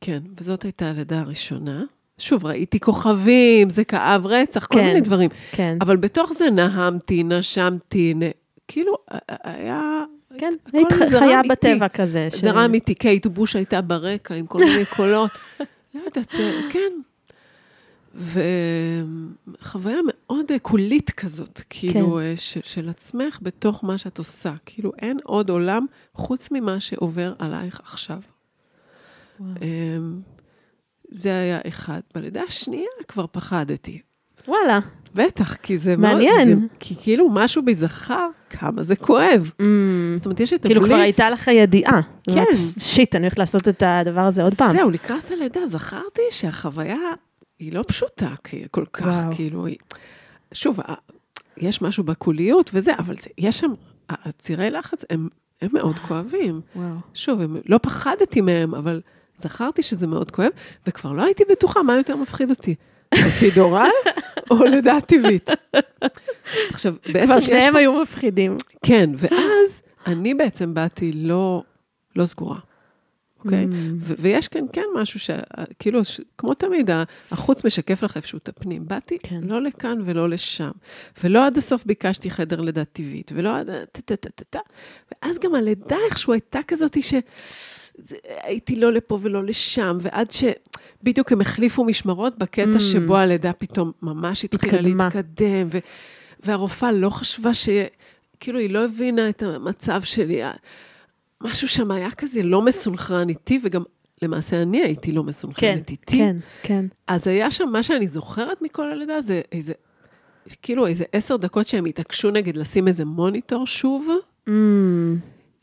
כן, 0.00 0.22
וזאת 0.40 0.62
הייתה 0.62 0.88
הלידה 0.88 1.20
הראשונה. 1.20 1.84
שוב, 2.18 2.46
ראיתי 2.46 2.80
כוכבים, 2.80 3.70
זה 3.70 3.84
כאב 3.84 4.26
רצח, 4.26 4.66
כל 4.66 4.78
כן. 4.78 4.84
מיני 4.86 5.00
דברים. 5.00 5.30
כן. 5.52 5.78
אבל 5.80 5.96
בתוך 5.96 6.32
זה 6.32 6.50
נהמתי, 6.50 7.22
נשמתי, 7.22 8.14
נ... 8.14 8.20
כאילו, 8.68 8.94
היה... 9.28 10.04
כן, 10.38 10.52
היית 10.72 10.88
חיה. 11.18 11.40
בטבע 11.50 11.88
כזה. 11.88 12.28
ש- 12.30 12.34
זרם 12.40 12.74
איתי, 12.74 12.94
קייט 12.94 13.26
בוש 13.26 13.56
הייתה 13.56 13.80
ברקע 13.80 14.34
עם 14.34 14.46
כל 14.46 14.58
מיני 14.58 14.84
קולות. 14.96 15.30
לא 15.94 16.00
יודעת, 16.06 16.30
זה, 16.30 16.60
כן. 16.70 16.90
וחוויה 18.14 19.96
מאוד 20.06 20.50
אה, 20.52 20.58
קולית 20.58 21.10
כזאת, 21.10 21.60
כאילו, 21.70 22.20
אה, 22.20 22.34
של, 22.36 22.60
של 22.64 22.88
עצמך 22.88 23.38
בתוך 23.42 23.84
מה 23.84 23.98
שאת 23.98 24.18
עושה. 24.18 24.52
כאילו, 24.66 24.92
אין 25.02 25.18
עוד 25.24 25.50
עולם 25.50 25.86
חוץ 26.14 26.48
ממה 26.52 26.80
שעובר 26.80 27.34
עלייך 27.38 27.80
עכשיו. 27.80 28.18
וואו. 29.40 29.50
אמ, 29.62 30.20
זה 31.10 31.28
היה 31.30 31.60
אחד. 31.68 32.00
בלידה 32.14 32.42
השנייה 32.48 32.88
כבר 33.08 33.26
פחדתי. 33.32 34.00
וואלה. 34.48 34.78
בטח, 35.14 35.54
כי 35.56 35.78
זה 35.78 35.96
מעניין. 35.96 36.48
מאוד... 36.48 36.60
זה, 36.60 36.76
כי 36.80 36.94
כאילו 37.02 37.28
משהו 37.30 37.62
בי 37.64 37.74
זכר 37.74 38.28
כמה 38.50 38.82
זה 38.82 38.96
כואב. 38.96 39.50
Mm, 39.58 39.62
זאת 40.16 40.26
אומרת, 40.26 40.40
יש 40.40 40.52
את 40.52 40.62
כאילו 40.62 40.80
הבליס. 40.80 40.92
כבר 40.94 41.02
הייתה 41.02 41.30
לך 41.30 41.48
הידיעה. 41.48 42.00
כן. 42.34 42.44
שיט, 42.78 43.14
אני 43.14 43.24
הולכת 43.26 43.38
לעשות 43.38 43.68
את 43.68 43.82
הדבר 43.86 44.20
הזה 44.20 44.42
עוד 44.42 44.54
פעם. 44.54 44.76
זהו, 44.76 44.90
לקראת 44.90 45.30
הלידה 45.30 45.66
זכרתי 45.66 46.22
שהחוויה 46.30 46.96
היא 47.58 47.72
לא 47.72 47.84
פשוטה 47.88 48.34
כי- 48.44 48.64
כל 48.70 48.84
כך, 48.92 49.06
וואו. 49.06 49.34
כאילו, 49.34 49.66
היא... 49.66 49.76
שוב, 50.54 50.78
יש 51.56 51.82
משהו 51.82 52.04
בקוליות 52.04 52.70
וזה, 52.74 52.92
אבל 52.98 53.16
זה, 53.16 53.28
יש 53.38 53.58
שם, 53.60 53.72
הצירי 54.10 54.70
לחץ 54.70 55.04
הם, 55.10 55.28
הם 55.62 55.68
מאוד 55.72 55.98
כואבים. 55.98 56.60
וואו. 56.76 56.86
שוב, 57.14 57.40
הם, 57.40 57.56
לא 57.66 57.78
פחדתי 57.82 58.40
מהם, 58.40 58.74
אבל 58.74 59.00
זכרתי 59.36 59.82
שזה 59.82 60.06
מאוד 60.06 60.30
כואב, 60.30 60.50
וכבר 60.86 61.12
לא 61.12 61.22
הייתי 61.22 61.44
בטוחה 61.50 61.82
מה 61.82 61.96
יותר 61.96 62.16
מפחיד 62.16 62.50
אותי. 62.50 62.74
אפידורל 63.14 63.90
או 64.50 64.64
לידה 64.64 64.98
טבעית. 65.06 65.50
עכשיו, 66.70 66.94
בעצם 67.12 67.26
כבר 67.26 67.36
יש 67.38 67.46
שניהם 67.46 67.72
פה- 67.72 67.78
היו 67.78 67.92
מפחידים. 68.02 68.56
כן, 68.84 69.10
ואז 69.16 69.82
אני 70.06 70.34
בעצם 70.34 70.74
באתי 70.74 71.12
לא, 71.14 71.62
לא 72.16 72.26
סגורה, 72.26 72.58
אוקיי? 73.44 73.64
Mm. 73.64 73.74
ו- 74.00 74.14
ויש 74.18 74.48
כאן 74.48 74.64
כן 74.72 74.82
משהו 74.94 75.20
שכאילו, 75.20 76.04
ש- 76.04 76.20
כמו 76.38 76.54
תמיד, 76.54 76.90
החוץ 77.30 77.64
משקף 77.64 78.02
לך 78.02 78.16
איפשהו 78.16 78.38
את 78.38 78.48
הפנים. 78.48 78.88
באתי 78.88 79.18
כן. 79.22 79.40
לא 79.42 79.62
לכאן 79.62 79.98
ולא 80.04 80.28
לשם. 80.28 80.70
ולא 81.24 81.46
עד 81.46 81.56
הסוף 81.56 81.84
ביקשתי 81.84 82.30
חדר 82.30 82.60
לידה 82.60 82.84
טבעית, 82.84 83.30
ולא 83.34 83.56
עד... 83.58 83.70
טה-טה-טה-טה. 83.92 84.58
ואז 85.22 85.38
גם 85.38 85.54
הלידה 85.54 85.96
איכשהו 86.10 86.32
הייתה 86.32 86.60
כזאת 86.68 87.02
ש... 87.02 87.14
זה- 87.98 88.16
הייתי 88.42 88.76
לא 88.76 88.92
לפה 88.92 89.18
ולא 89.22 89.44
לשם, 89.44 89.98
ועד 90.00 90.28
שבדיוק 90.30 91.32
הם 91.32 91.40
החליפו 91.40 91.84
משמרות 91.84 92.38
בקטע 92.38 92.76
Mm. 92.76 92.80
שבו 92.80 93.16
הלידה 93.16 93.52
פתאום 93.52 93.92
ממש 94.02 94.44
התחילה 94.44 94.78
התקדמה. 94.78 95.04
להתקדם, 95.14 95.66
ו- 95.70 95.78
והרופאה 96.40 96.92
לא 96.92 97.10
חשבה 97.10 97.54
ש... 97.54 97.68
כאילו, 98.40 98.58
היא 98.58 98.70
לא 98.70 98.84
הבינה 98.84 99.28
את 99.28 99.42
המצב 99.42 100.02
שלי. 100.02 100.40
משהו 101.42 101.68
שם 101.68 101.90
היה 101.90 102.10
כזה 102.10 102.42
לא 102.42 102.62
מסונכרן 102.62 103.28
איתי, 103.28 103.60
וגם 103.62 103.82
למעשה 104.22 104.62
אני 104.62 104.82
הייתי 104.82 105.12
לא 105.12 105.22
כן, 105.22 105.26
מסונכרנת 105.28 105.90
איתי. 105.90 106.18
כן, 106.18 106.36
כן. 106.62 106.84
אז 107.06 107.26
היה 107.26 107.50
שם, 107.50 107.68
מה 107.72 107.82
שאני 107.82 108.08
זוכרת 108.08 108.62
מכל 108.62 108.90
הלידה, 108.92 109.20
זה 109.20 109.40
איזה, 109.52 109.72
כאילו 110.62 110.86
איזה 110.86 111.04
עשר 111.12 111.36
דקות 111.36 111.66
שהם 111.66 111.84
התעקשו 111.84 112.30
נגד 112.30 112.56
לשים 112.56 112.88
איזה 112.88 113.04
מוניטור 113.04 113.66
שוב, 113.66 114.08
Mm, 114.48 114.50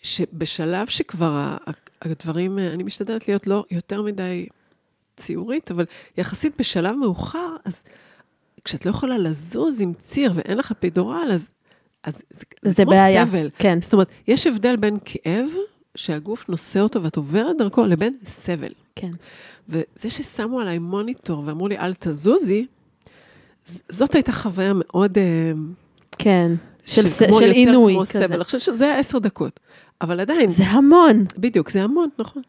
שבשלב 0.04 0.88
שכבר 0.88 1.58
הדברים, 2.02 2.60
אני 2.60 2.84
משתדלת 2.84 3.28
להיות 3.28 3.48
לא 3.48 3.66
יותר 3.72 4.02
מדי 4.02 4.48
ציורית, 5.18 5.72
אבל 5.72 5.86
יחסית 6.18 6.54
בשלב 6.60 6.96
מאוחר, 6.96 7.56
אז 7.66 7.84
כשאת 8.64 8.86
לא 8.86 8.90
יכולה 8.90 9.18
לזוז 9.18 9.82
עם 9.82 9.94
ציר 10.00 10.32
ואין 10.36 10.58
לך 10.58 10.72
אפידורל, 10.72 11.30
אז, 11.34 11.52
אז 12.04 12.16
זה, 12.30 12.46
זה, 12.62 12.72
זה 12.72 12.84
כמו 12.84 12.92
בעיה. 12.92 13.26
סבל. 13.26 13.50
כן. 13.58 13.82
זאת 13.82 13.94
אומרת, 13.94 14.08
יש 14.28 14.48
הבדל 14.48 14.76
בין 14.76 14.98
כאב, 15.06 15.50
שהגוף 15.96 16.50
נושא 16.50 16.80
אותו 16.80 17.04
ואת 17.04 17.16
עוברת 17.16 17.58
דרכו, 17.58 17.86
לבין 17.86 18.18
סבל. 18.28 18.72
כן. 18.96 19.12
וזה 19.70 20.10
ששמו 20.10 20.60
עליי 20.60 20.80
מוניטור 20.80 21.44
ואמרו 21.46 21.68
לי, 21.68 21.78
אל 21.78 21.94
תזוזי, 21.94 22.66
זאת 23.90 24.16
הייתה 24.16 24.32
חוויה 24.32 24.74
מאוד... 24.76 25.18
אה, 25.18 25.52
כן. 26.18 26.52
של 26.86 27.10
של 27.10 27.26
יותר 27.26 27.46
עינוי 27.46 27.96
כזה. 28.10 28.26
עכשיו, 28.40 28.60
שזה 28.60 28.86
היה 28.86 29.00
עשר 29.00 29.20
דקות. 29.20 29.60
אבל 30.02 30.20
עדיין, 30.20 30.50
זה 30.50 30.64
המון. 30.64 31.26
בדיוק, 31.38 31.70
זה 31.70 31.84
המון, 31.84 32.10
נכון. 32.20 32.42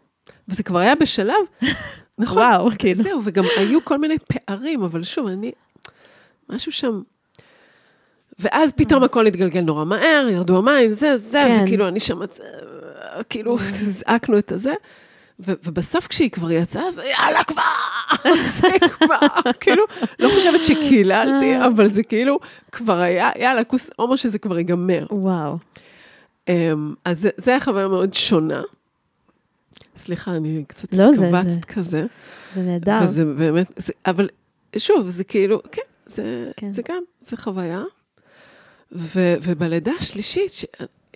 וזה 0.48 0.62
כבר 0.62 0.78
היה 0.78 0.94
בשלב, 0.94 1.34
נכון. 2.18 2.38
וואו, 2.42 2.68
כאילו. 2.78 3.02
זהו, 3.02 3.20
וגם 3.24 3.44
היו 3.56 3.84
כל 3.84 3.98
מיני 3.98 4.16
פערים, 4.18 4.82
אבל 4.82 5.02
שוב, 5.02 5.26
אני... 5.26 5.52
משהו 6.48 6.72
שם... 6.72 7.02
ואז 8.38 8.72
פתאום 8.72 9.04
הכל 9.04 9.26
התגלגל 9.26 9.60
נורא 9.60 9.84
מהר, 9.84 10.28
ירדו 10.30 10.58
המים, 10.58 10.92
זה, 10.92 11.16
זה, 11.16 11.40
כן. 11.44 11.62
וכאילו 11.64 11.88
אני 11.88 12.00
שם, 12.00 12.22
אה, 12.22 12.26
כאילו, 13.28 13.58
זעקנו 13.62 14.38
את 14.38 14.52
הזה. 14.52 14.74
ו- 15.40 15.52
ובסוף 15.64 16.06
כשהיא 16.06 16.30
כבר 16.30 16.50
יצאה, 16.50 16.86
אז 16.86 17.00
יאללה 17.10 17.44
כבר, 17.44 17.62
זה 18.60 18.68
כבר, 18.90 19.52
כאילו, 19.60 19.84
לא 20.18 20.28
חושבת 20.34 20.64
שקיללתי, 20.64 21.56
אבל 21.66 21.88
זה 21.88 22.02
כאילו 22.02 22.38
כבר 22.72 23.00
היה, 23.00 23.30
יאללה, 23.38 23.64
כוס 23.64 23.90
הומו 23.96 24.16
שזה 24.16 24.38
כבר 24.38 24.58
ייגמר. 24.58 25.06
וואו. 25.10 25.56
אמ, 26.48 26.94
אז 27.04 27.28
זה- 27.36 27.50
היה 27.50 27.60
חוויה 27.60 27.88
מאוד 27.88 28.14
שונה. 28.14 28.62
סליחה, 29.98 30.36
אני 30.36 30.64
קצת 30.68 30.94
לא, 30.94 31.02
התכווצת 31.10 31.50
זה- 31.50 31.60
כזה. 31.60 32.06
זה 32.54 32.62
נהדר. 32.62 32.98
וזה 33.02 33.24
באמת, 33.24 33.72
זה, 33.76 33.92
אבל 34.06 34.28
שוב, 34.78 35.08
זה 35.08 35.24
כאילו, 35.24 35.60
כן, 35.72 35.82
זה, 36.06 36.50
כן. 36.56 36.72
זה 36.72 36.82
גם, 36.88 37.02
זה 37.20 37.36
חוויה. 37.36 37.82
ו, 38.92 39.34
ובלידה 39.42 39.92
השלישית, 39.98 40.52
ש... 40.52 40.64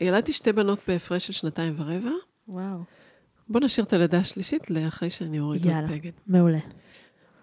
ילדתי 0.01 0.33
שתי 0.33 0.53
בנות 0.53 0.79
בהפרש 0.89 1.27
של 1.27 1.33
שנתיים 1.33 1.75
ורבע, 1.79 2.11
וואו. 2.49 2.79
בוא 3.49 3.61
נשאיר 3.61 3.87
את 3.87 3.93
הלידה 3.93 4.19
השלישית 4.19 4.71
לאחרי 4.71 5.11
שאני 5.11 5.41
אוריד 5.41 5.65
עוד 5.65 5.73
יאללה. 5.73 5.87
בגד. 5.89 6.11
מעולה. 6.27 6.59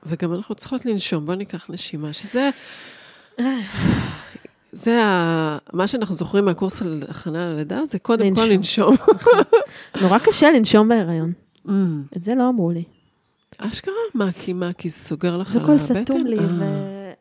וגם 0.04 0.34
אנחנו 0.34 0.56
צריכות 0.56 0.86
לנשום, 0.86 1.26
בוא 1.26 1.36
ניקח 1.36 1.70
נשימה, 1.70 2.14
שזה... 2.14 2.50
זה 4.72 5.04
ה... 5.04 5.58
מה 5.74 5.88
שאנחנו 5.88 6.16
זוכרים 6.16 6.46
מהקורס 6.46 6.82
על 6.82 7.04
הכנה 7.10 7.46
ללידה, 7.54 7.86
זה 7.86 8.00
קודם 8.00 8.36
כל 8.36 8.42
לנשום. 8.52 8.92
לנשום. 8.92 9.16
נורא 10.02 10.18
קשה 10.20 10.52
לנשום 10.52 10.90
בהיריון. 10.90 11.34
Mm, 11.68 11.70
את 12.18 12.24
זה 12.24 12.36
לא 12.36 12.50
אמרו 12.50 12.72
לי. 12.72 12.84
אשכרה? 13.58 13.94
מה, 14.14 14.32
כי 14.32 14.54
מה, 14.54 14.74
כי 14.74 14.90
זה 14.90 14.96
סוגר 14.96 15.38
לך 15.38 15.52
זה 15.52 15.58
על 15.60 15.64
הכל 15.64 15.74
הבטן? 15.74 16.04
סתום 16.06 16.26
לי, 16.28 16.40
אה, 16.40 16.46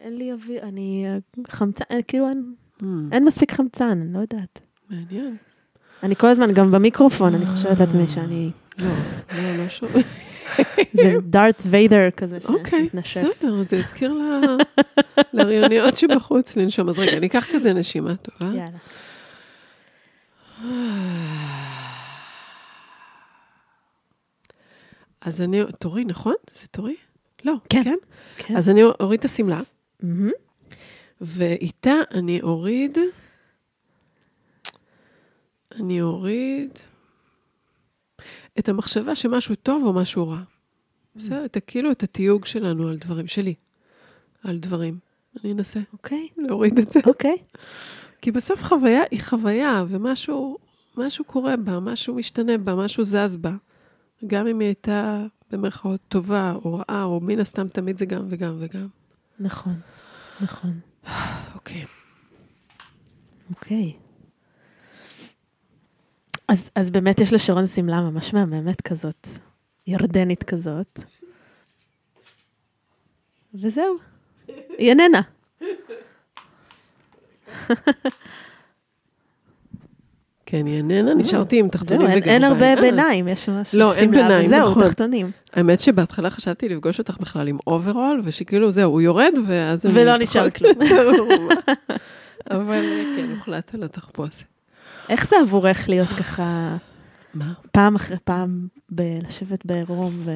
ואין 0.00 0.16
לי 0.16 0.32
אוויר, 0.32 0.62
אני 0.62 1.04
אה, 1.06 1.16
חמצן, 1.50 1.84
אה, 1.90 2.02
כאילו 2.02 2.28
אין- 2.28 2.54
mm, 2.82 2.84
אין 3.12 3.24
מספיק 3.24 3.52
חמצן, 3.52 3.88
אני 3.88 4.12
לא 4.12 4.18
יודעת. 4.18 4.60
מעניין. 4.90 5.36
אני 6.02 6.16
כל 6.16 6.26
הזמן, 6.26 6.52
גם 6.52 6.70
במיקרופון, 6.70 7.34
אני 7.34 7.46
חושבת 7.46 7.80
לעצמי 7.80 8.08
שאני... 8.08 8.50
לא, 8.78 8.88
לא, 9.36 9.56
לא 9.56 9.68
שומע. 9.68 9.92
זה 11.02 11.14
דארט 11.22 11.62
ויידר 11.66 12.10
כזה 12.10 12.38
אוקיי, 12.44 12.82
שמתנשף. 12.82 13.20
בסדר, 13.20 13.62
זה 13.62 13.78
הזכיר 13.78 14.14
להריוניות 15.32 15.96
שבחוץ 16.00 16.56
לנשום. 16.56 16.88
אז 16.88 16.98
רגע, 16.98 17.16
אני 17.16 17.26
אקח 17.26 17.46
כזה 17.52 17.72
נשימה 17.72 18.14
טובה. 18.16 18.52
יאללה. 18.54 18.78
אז 25.20 25.40
אני, 25.40 25.60
תורי, 25.78 26.04
נכון? 26.04 26.34
זה 26.52 26.66
תורי? 26.66 26.96
לא, 27.44 27.54
כן. 27.68 27.84
כן? 27.84 27.96
כן. 28.36 28.56
אז 28.56 28.68
אני 28.68 28.82
אוריד 28.82 29.18
את 29.18 29.24
השמלה. 29.24 29.60
ואיתה 31.20 31.94
אני 32.14 32.42
אוריד, 32.42 32.98
אני 35.80 36.00
אוריד 36.00 36.78
את 38.58 38.68
המחשבה 38.68 39.14
שמשהו 39.14 39.54
טוב 39.54 39.84
או 39.84 39.92
משהו 39.92 40.28
רע. 40.28 40.40
בסדר? 41.16 41.44
את 41.44 41.56
כאילו 41.66 41.90
את 41.90 42.02
התיוג 42.02 42.44
שלנו 42.44 42.88
על 42.88 42.96
דברים, 42.96 43.26
שלי, 43.26 43.54
על 44.44 44.58
דברים. 44.58 44.98
אני 45.44 45.52
אנסה 45.52 45.80
אוקיי, 45.92 46.28
להוריד 46.36 46.78
את 46.78 46.90
זה. 46.90 47.00
אוקיי. 47.06 47.36
כי 48.22 48.32
בסוף 48.32 48.62
חוויה 48.62 49.02
היא 49.10 49.20
חוויה, 49.22 49.84
ומשהו 49.88 50.58
משהו 50.96 51.24
קורה 51.24 51.56
בה, 51.56 51.80
משהו 51.80 52.14
משתנה 52.14 52.58
בה, 52.58 52.74
משהו 52.74 53.04
זז 53.04 53.36
בה. 53.36 53.52
גם 54.26 54.46
אם 54.46 54.60
היא 54.60 54.66
הייתה 54.66 55.24
במרכאות 55.50 56.00
טובה 56.08 56.52
או 56.52 56.74
רעה, 56.74 57.04
או 57.04 57.20
מן 57.20 57.40
הסתם 57.40 57.68
תמיד 57.68 57.98
זה 57.98 58.06
גם 58.06 58.26
וגם 58.28 58.56
וגם. 58.58 58.86
נכון, 59.40 59.74
נכון. 60.40 60.80
אוקיי. 61.54 61.84
אוקיי. 63.50 63.92
אז, 66.48 66.70
אז 66.74 66.90
באמת 66.90 67.20
יש 67.20 67.32
לשרון 67.32 67.66
שמלה 67.66 68.00
ממש 68.00 68.34
מהממת 68.34 68.80
כזאת, 68.80 69.28
ירדנית 69.86 70.42
כזאת. 70.42 70.98
וזהו, 73.54 73.96
היא 74.78 74.90
איננה. 74.90 75.20
כן, 80.46 80.66
היא 80.66 80.76
איננה, 80.76 81.14
נשארתי 81.14 81.58
עם 81.58 81.68
תחתונים 81.68 82.06
זהו, 82.06 82.16
אין, 82.16 82.22
וגרביים. 82.22 82.44
הרבה 82.44 82.74
אה, 82.74 82.80
ביניים, 82.80 83.28
יש 83.28 83.48
ממש 83.48 83.74
לא, 83.74 83.94
אין 83.94 84.10
ביניים, 84.10 84.46
וזהו, 84.46 84.70
נכון. 84.70 84.88
תחתונים. 84.88 85.30
האמת 85.52 85.80
שבהתחלה 85.80 86.30
חשבתי 86.30 86.68
לפגוש 86.68 86.98
אותך 86.98 87.16
בכלל 87.20 87.48
עם 87.48 87.58
אוברול, 87.66 88.20
ושכאילו 88.24 88.72
זהו, 88.72 88.92
הוא 88.92 89.00
יורד, 89.00 89.32
ואז. 89.46 89.86
ולא 89.94 90.16
נשאר 90.16 90.50
כלום. 90.50 90.72
אבל 92.50 92.82
כן, 93.16 93.30
הוחלט 93.36 93.74
על 93.74 93.82
התחפושת. 93.82 94.55
איך 95.08 95.28
זה 95.28 95.36
עבורך 95.42 95.88
להיות 95.88 96.08
ככה 96.08 96.76
מה? 97.34 97.52
פעם 97.72 97.94
אחרי 97.94 98.16
פעם 98.24 98.68
לשבת 98.98 99.66
בעירום 99.66 100.12
ו... 100.24 100.30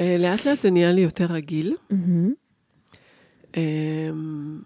אה, 0.00 0.16
לאט 0.18 0.46
לאט 0.46 0.60
זה 0.60 0.70
נהיה 0.70 0.92
לי 0.92 1.00
יותר 1.00 1.24
רגיל. 1.24 1.76
אמ, 3.56 4.60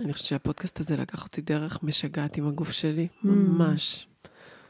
אני 0.00 0.12
חושבת 0.12 0.26
שהפודקאסט 0.26 0.80
הזה 0.80 0.96
לקח 0.96 1.24
אותי 1.24 1.40
דרך 1.40 1.82
משגעת 1.82 2.36
עם 2.36 2.48
הגוף 2.48 2.70
שלי, 2.70 3.08
ממש. 3.22 4.06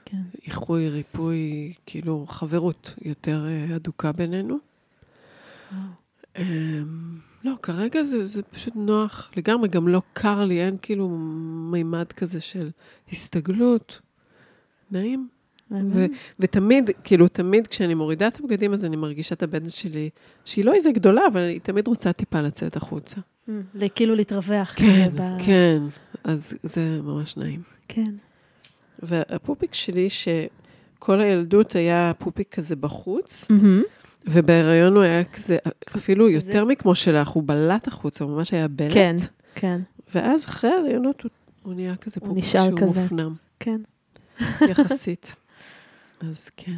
כן. 0.05 0.17
איחוי, 0.47 0.89
ריפוי, 0.89 1.73
כאילו 1.87 2.27
חברות 2.29 2.95
יותר 3.03 3.47
אה, 3.47 3.75
הדוקה 3.75 4.13
בינינו. 4.13 4.59
לא, 7.47 7.53
כרגע 7.63 8.03
זה, 8.03 8.27
זה 8.27 8.43
פשוט 8.43 8.73
נוח 8.77 9.31
לגמרי, 9.37 9.69
גם 9.69 9.89
לא 9.89 10.03
קר 10.13 10.45
לי, 10.45 10.61
אין 10.65 10.77
כאילו 10.83 11.09
מימד 11.73 12.13
כזה 12.13 12.41
של 12.41 12.71
הסתגלות. 13.13 14.01
נעים. 14.91 15.29
ו- 15.71 16.07
ותמיד, 16.41 16.91
כאילו, 17.05 17.29
תמיד 17.29 17.67
כשאני 17.67 17.95
מורידה 17.95 18.29
את 18.29 18.41
הבגדים, 18.41 18.73
אז 18.73 18.85
אני 18.85 18.97
מרגישה 18.97 19.35
את 19.35 19.43
הבטן 19.43 19.71
שלי, 19.71 20.11
שהיא 20.45 20.65
לא 20.65 20.75
איזה 20.75 20.91
גדולה, 20.93 21.23
אבל 21.33 21.41
היא 21.41 21.61
תמיד 21.61 21.89
רוצה 21.89 22.13
טיפה 22.13 22.41
לצאת 22.41 22.77
החוצה. 22.77 23.17
ל- 23.75 23.89
כאילו 23.95 24.15
להתרווח. 24.15 24.75
כן, 24.77 25.09
כזה 25.11 25.23
ב- 25.23 25.43
כן, 25.47 25.83
אז 26.25 26.53
זה 26.63 27.01
ממש 27.03 27.37
נעים. 27.37 27.63
כן. 27.89 28.15
והפופיק 29.03 29.75
שלי, 29.75 30.09
שכל 30.11 31.21
הילדות 31.21 31.73
היה 31.75 32.13
פופיק 32.19 32.55
כזה 32.55 32.77
בחוץ, 32.77 33.51
מהמם. 33.51 33.83
ובהיריון 34.27 34.97
הוא 34.97 35.03
היה 35.03 35.25
כזה, 35.25 35.57
אפילו? 35.97 36.29
יותר 36.29 36.65
מכמו 36.65 36.95
שלך, 36.95 37.29
הוא 37.29 37.43
בלט 37.47 37.89
החוצה, 37.89 38.25
הוא 38.25 38.33
ממש 38.33 38.53
היה 38.55 38.69
בלט. 38.69 38.93
כן, 38.95 39.17
כן, 39.55 39.81
ואז 40.15 40.45
אחרי 40.45 40.71
ההריונות 40.71 41.23
הוא, 41.23 41.31
הוא 41.63 41.75
נהיה 41.75 41.97
כזה 41.97 42.21
נשאר 42.35 42.65
שהוא 42.67 42.79
כזה. 42.79 43.01
מופנם, 43.01 43.35
כן. 43.61 43.81
יחסית. 44.71 45.37
אז 46.29 46.51
כן. 46.57 46.77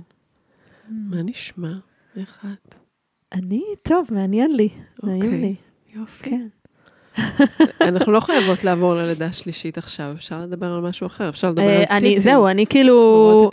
מה 0.89 1.23
נשמע? 1.23 1.73
איך 2.17 2.45
את? 2.45 2.75
אני, 3.33 3.63
טוב, 3.83 4.07
מעניין 4.11 4.57
לי, 4.57 4.69
נעים 5.03 5.23
אוקיי. 5.23 5.41
לי. 5.41 5.55
יופי. 5.95 6.25
כן. 6.31 6.49
אנחנו 7.81 8.13
לא 8.13 8.21
חייבות 8.21 8.65
לעבור 8.65 8.95
ללידה 8.95 9.27
השלישית 9.27 9.79
עכשיו, 9.79 10.13
אפשר 10.17 10.41
לדבר 10.43 10.67
על 10.67 10.81
משהו 10.81 11.07
אחר, 11.07 11.29
אפשר 11.29 11.49
לדבר 11.49 11.63
על 11.63 11.83
אה, 11.91 12.01
ציצים. 12.01 12.19
זהו, 12.19 12.47
אני 12.47 12.67
כאילו, 12.67 13.51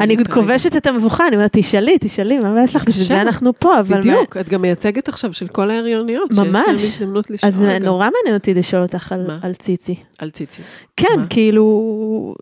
אני. 0.00 0.16
כובשת 0.24 0.76
את 0.76 0.86
המבוכה, 0.86 1.26
אני 1.28 1.36
אומרת, 1.36 1.50
תשאלי, 1.52 1.96
תשאלי, 2.00 2.38
מה 2.38 2.64
יש 2.64 2.76
לך? 2.76 2.84
בשביל. 2.84 3.04
זה 3.04 3.20
אנחנו 3.20 3.52
פה, 3.58 3.80
אבל... 3.80 3.98
בדיוק, 3.98 4.36
את 4.36 4.48
גם 4.48 4.62
מייצגת 4.62 5.08
עכשיו 5.08 5.32
של 5.32 5.48
כל 5.48 5.70
ההריוניות, 5.70 6.30
שיש. 6.30 6.38
להם 6.44 6.64
הזדמנות 6.68 7.30
לשאול 7.30 7.52
אז 7.52 7.60
נורא 7.80 8.08
מעניין 8.16 8.34
אותי 8.38 8.54
לשאול 8.54 8.82
אותך 8.82 9.12
על- 9.42 9.54
ציצי. 9.54 9.94
על 10.18 10.30
ציצים. 10.30 10.64
כן? 10.96 11.06
כאילו, 11.30 11.64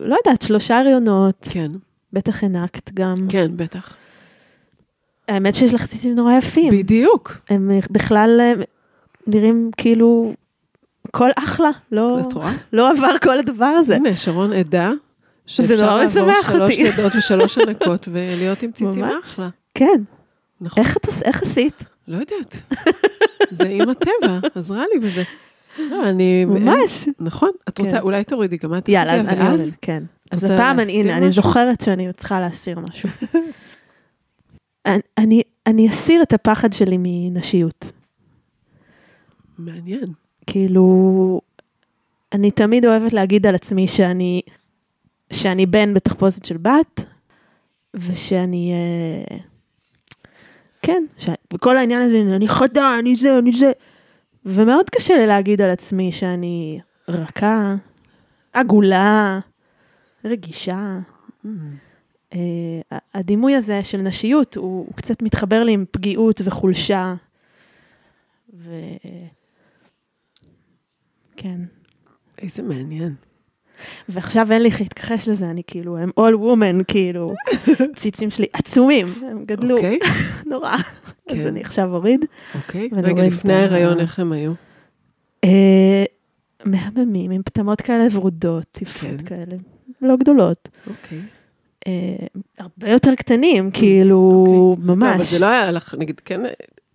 לא 0.00 0.16
יודעת, 0.24 0.42
שלושה 0.42 0.78
הריונות, 0.78 1.46
כן, 1.50 1.68
בטח 2.12 2.42
הענקת 2.42 2.90
גם. 2.94 3.14
כן, 3.28 3.50
בטח. 3.56 3.94
האמת 5.28 5.54
שיש 5.54 5.74
לך 5.74 5.86
ציצים 5.86 6.14
נורא 6.14 6.32
יפים. 6.32 6.72
בדיוק. 6.72 7.36
הם 7.50 7.70
בכלל 7.90 8.40
אה, 8.40 8.52
נראים 9.26 9.70
כאילו, 9.76 10.32
הכל 11.08 11.28
אחלה, 11.36 11.70
לא? 11.92 12.18
לא 12.72 12.90
עבר 12.90 13.18
כל 13.22 13.38
הדבר 13.38 13.64
הזה. 13.64 13.96
הנה, 13.96 14.16
שרון 14.16 14.52
עדה, 14.52 14.92
שאפשר 15.46 15.96
לעבור 15.96 16.32
שלוש. 16.42 16.78
לידות 16.78 17.12
ושלוש 17.18 17.58
הנקות 17.66 18.08
ולהיות 18.12 18.62
עם 18.62 18.72
ציצים. 18.72 19.04
אחלה. 19.04 19.48
כן, 19.74 20.00
נכון. 20.60 20.84
איך, 20.84 20.96
איך 21.24 21.42
עשית? 21.42 21.84
לא 22.08 22.16
יודעת. 22.16 22.60
זה 23.50 23.68
עם 23.68 23.88
הטבע, 23.88 24.38
עזרה 24.54 24.84
לי 24.94 25.00
בזה. 25.00 25.22
לא, 25.78 26.08
אני... 26.08 26.44
ממש. 26.44 27.08
נכון. 27.20 27.50
את 27.68 27.78
רוצה, 27.78 27.90
כן. 27.92 27.98
אולי 28.02 28.24
תורידי 28.24 28.56
גם 28.56 28.74
את 28.74 28.88
יאללה, 28.88 29.20
אני 29.20 29.40
ואז... 29.50 29.70
כן. 29.82 30.02
אז 30.30 30.44
הפעם 30.50 30.80
אני, 30.80 31.00
הנה, 31.02 31.16
אני? 31.16 31.30
זוכרת 31.30 31.80
שאני 31.80 32.12
צריכה 32.16 32.40
להסיר 32.40 32.78
משהו. 32.80 33.08
אני- 34.86 35.00
אני, 35.18 35.42
אני 35.66 35.90
אסיר 35.90 36.22
את 36.22 36.32
הפחד 36.32 36.72
שלי 36.72 36.96
מנשיות. 36.98 37.92
מעניין. 39.58 40.12
כאילו, 40.50 41.40
אני 42.32 42.50
תמיד 42.50 42.86
אוהבת 42.86 43.12
להגיד 43.12 43.46
על 43.46 43.54
עצמי 43.54 43.88
שאני, 43.88 44.42
שאני 45.32 45.66
בן 45.66 45.94
בתחפושת 45.94 46.44
של 46.44 46.56
בת, 46.56 47.00
ושאני, 47.94 48.72
אה, 48.72 49.36
כן, 50.82 51.04
ש... 51.18 51.28
וכל 51.52 51.76
העניין 51.76 52.02
הזה, 52.02 52.20
אני 52.20 52.48
חדה, 52.48 52.98
אני 52.98 53.16
זה, 53.16 53.38
אני 53.38 53.52
זה, 53.52 53.72
ומאוד 54.44 54.90
קשה 54.90 55.16
לי 55.16 55.26
להגיד 55.26 55.60
על 55.60 55.70
עצמי 55.70 56.12
שאני 56.12 56.80
רכה, 57.08 57.74
עגולה, 58.52 59.40
רגישה. 60.24 60.98
Mm. 61.44 61.48
אה, 62.34 62.98
הדימוי 63.14 63.54
הזה 63.54 63.84
של 63.84 63.98
נשיות, 63.98 64.56
הוא, 64.56 64.86
הוא 64.86 64.94
קצת 64.94 65.22
מתחבר 65.22 65.62
לי 65.62 65.72
עם 65.72 65.84
פגיעות 65.90 66.40
וחולשה. 66.44 67.14
ו... 68.54 68.70
כן. 71.38 71.60
איזה 72.38 72.62
מעניין. 72.62 73.14
ועכשיו 74.08 74.52
אין 74.52 74.62
לי 74.62 74.68
איך 74.68 74.80
להתכחש 74.80 75.28
לזה, 75.28 75.50
אני 75.50 75.62
כאילו, 75.66 75.98
הם 75.98 76.10
all 76.20 76.34
woman, 76.34 76.84
כאילו, 76.88 77.26
ציצים 78.00 78.30
שלי 78.30 78.46
עצומים, 78.52 79.06
הם 79.30 79.44
גדלו 79.44 79.76
אוקיי, 79.76 79.98
נורא. 80.50 80.74
אז 80.74 80.82
כן. 81.28 81.46
אני 81.46 81.60
עכשיו 81.60 81.94
אוריד. 81.94 82.24
אוקיי. 82.54 82.88
ונוריד 82.92 83.18
רגע, 83.18 83.26
לפני 83.26 83.54
ההיריון, 83.54 84.00
איך 84.00 84.18
הם 84.18 84.32
היו? 84.32 84.52
אה, 85.44 86.04
מהממים, 86.64 87.30
עם 87.30 87.42
פטמות 87.42 87.80
כאלה 87.80 88.04
ורודות, 88.12 88.82
יפות 88.82 89.00
כן. 89.00 89.24
כאלה, 89.26 89.56
לא 90.02 90.16
גדולות. 90.16 90.68
אוקיי. 90.86 91.20
אה, 91.86 92.26
הרבה 92.58 92.90
יותר 92.90 93.14
קטנים, 93.14 93.70
כאילו, 93.70 94.44
אוקיי. 94.76 94.86
לא, 94.86 94.94
אבל 94.94 94.94
ממש. 94.94 95.32
זה 95.32 95.38
לא 95.38 95.46
היה 95.46 95.70
לך, 95.70 95.94
נגיד, 95.98 96.20
כן, 96.24 96.40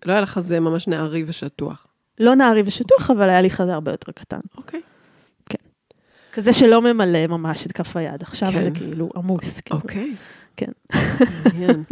לא 0.06 0.12
היה 0.12 0.22
לך 0.22 0.30
חזה 0.30 0.60
ממש 0.60 0.88
נערי 0.88 1.24
ושטוח. 1.28 1.88
לא 2.24 2.36
נערי 2.36 2.62
ושטוח, 2.66 3.12
אבל 3.12 3.30
היה 3.30 3.42
לי 3.42 3.50
חזה 3.50 3.74
הרבה 3.74 3.92
יותר 3.92 4.12
קטן. 4.12 4.40
אוקיי. 4.58 4.82
כזה 6.34 6.54
שלא 6.54 6.82
ממלא 6.82 7.28
ממש 7.28 7.66
את 7.66 7.72
כף 7.72 7.98
היד, 7.98 8.22
עכשיו 8.22 8.52
כן. 8.52 8.64
זה 8.64 8.72
כאילו 8.72 9.10
עמוס. 9.16 9.62
כאילו. 9.62 9.82
אוקיי. 9.82 10.16
כן. 10.58 10.72
מעניין. 11.46 11.84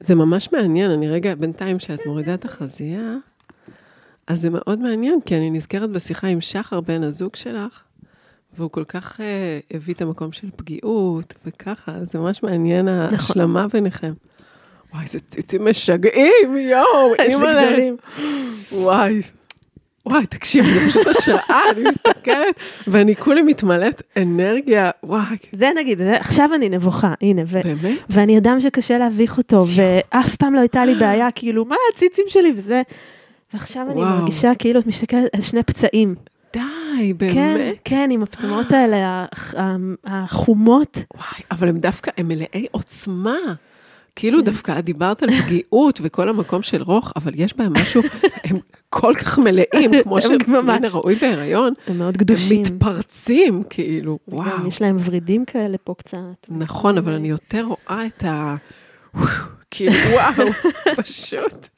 זה 0.00 0.14
ממש 0.14 0.52
מעניין, 0.52 0.90
אני 0.90 1.08
רגע, 1.08 1.34
בינתיים 1.34 1.78
שאת 1.78 2.06
מורידה 2.06 2.34
את 2.34 2.44
החזייה, 2.44 3.16
אז 4.26 4.40
זה 4.40 4.50
מאוד 4.50 4.78
מעניין, 4.78 5.20
כי 5.20 5.36
אני 5.36 5.50
נזכרת 5.50 5.90
בשיחה 5.90 6.26
עם 6.26 6.40
שחר, 6.40 6.80
בן 6.80 7.02
הזוג 7.02 7.36
שלך, 7.36 7.82
והוא 8.56 8.70
כל 8.70 8.84
כך 8.84 9.20
אה, 9.20 9.60
הביא 9.74 9.94
את 9.94 10.02
המקום 10.02 10.32
של 10.32 10.48
פגיעות 10.56 11.34
וככה, 11.46 12.04
זה 12.04 12.18
ממש 12.18 12.42
מעניין 12.42 12.88
ההשלמה 12.88 13.68
ביניכם. 13.68 14.12
וואי, 14.92 15.02
איזה 15.02 15.18
ציצים 15.20 15.64
משגעים, 15.68 16.56
יואו, 16.56 17.14
אימא'לה. 17.18 17.88
וואי. 18.72 19.22
וואי, 20.06 20.26
תקשיב, 20.26 20.64
זה 20.64 20.80
פשוט 20.88 21.06
השראה, 21.06 21.60
אני 21.76 21.88
מסתכלת, 21.88 22.54
ואני 22.86 23.16
כולי 23.16 23.42
מתמלאת 23.42 24.02
אנרגיה, 24.16 24.90
וואי, 25.02 25.36
זה 25.52 25.70
נגיד, 25.76 25.98
זה, 25.98 26.16
עכשיו 26.16 26.50
אני 26.54 26.68
נבוכה, 26.68 27.14
הנה, 27.22 27.42
ו, 27.46 27.60
באמת? 27.64 27.98
ואני 28.10 28.38
אדם 28.38 28.60
שקשה 28.60 28.98
להביך 28.98 29.38
אותו, 29.38 29.60
ואף 29.76 30.36
פעם 30.36 30.54
לא 30.54 30.60
הייתה 30.60 30.84
לי 30.84 30.94
בעיה, 30.94 31.30
כאילו, 31.30 31.64
מה 31.64 31.76
הציצים 31.94 32.24
שלי 32.28 32.52
וזה. 32.56 32.82
ועכשיו 33.54 33.86
אני 33.90 34.00
וואו. 34.00 34.18
מרגישה 34.18 34.52
כאילו 34.58 34.80
את 34.80 34.86
מסתכלת 34.86 35.34
על 35.34 35.40
שני 35.40 35.62
פצעים. 35.62 36.14
די, 36.52 36.60
כן, 37.18 37.54
באמת? 37.56 37.76
כן, 37.84 38.08
עם 38.12 38.22
הפטמות 38.22 38.72
האלה, 38.72 39.26
החומות. 40.04 41.04
וואי, 41.14 41.42
אבל 41.50 41.68
הם 41.68 41.76
דווקא, 41.78 42.10
הם 42.16 42.28
מלאי 42.28 42.66
עוצמה. 42.70 43.36
כאילו 44.20 44.40
דווקא 44.40 44.78
את 44.78 44.84
דיברת 44.84 45.22
על 45.22 45.30
פגיעות 45.30 46.00
וכל 46.02 46.28
המקום 46.28 46.62
של 46.62 46.82
רוך, 46.82 47.12
אבל 47.16 47.32
יש 47.34 47.56
בהם 47.56 47.72
משהו, 47.72 48.02
הם 48.44 48.56
כל 48.90 49.14
כך 49.14 49.38
מלאים, 49.38 50.02
כמו 50.02 50.16
הם 50.16 50.22
שמן. 50.22 50.84
הראוי 50.84 51.14
בהיריון, 51.14 51.72
הם 51.86 51.98
מאוד 51.98 52.14
הם 52.14 52.24
קדושים. 52.24 52.62
מתפרצים, 52.62 53.62
כאילו, 53.70 54.18
וואו. 54.28 54.66
יש 54.66 54.82
להם 54.82 54.96
ורידים 55.04 55.44
כאלה 55.44 55.78
פה 55.84 55.94
קצת. 55.98 56.18
נכון, 56.48 56.98
אבל 56.98 57.12
אני 57.12 57.28
יותר 57.28 57.62
רואה 57.64 58.06
את 58.06 58.24
ה... 58.24 58.56
כאילו, 59.70 59.92
וואו, 60.12 60.52
פשוט. 61.02 61.68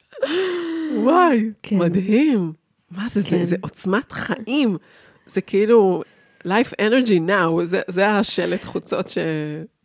וואי, 0.95 1.49
כן. 1.63 1.77
מדהים. 1.77 2.53
מה 2.91 3.05
זה, 3.09 3.21
זה, 3.21 3.29
כן. 3.29 3.43
זה 3.43 3.55
עוצמת 3.61 4.11
חיים. 4.11 4.77
זה 5.25 5.41
כאילו, 5.41 6.03
life 6.47 6.73
energy 6.81 7.29
now, 7.29 7.63
זה, 7.63 7.81
זה 7.87 8.09
השלט 8.09 8.63
חוצות 8.63 9.07
שיש 9.07 9.19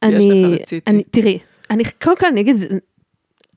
אני, 0.03 0.45
לך 0.45 0.61
לציצי. 0.61 0.91
אני, 0.91 1.03
תראי, 1.11 1.39
אני, 1.71 1.85
קודם 2.03 2.17
כל 2.17 2.27
אני 2.27 2.41
אגיד, 2.41 2.57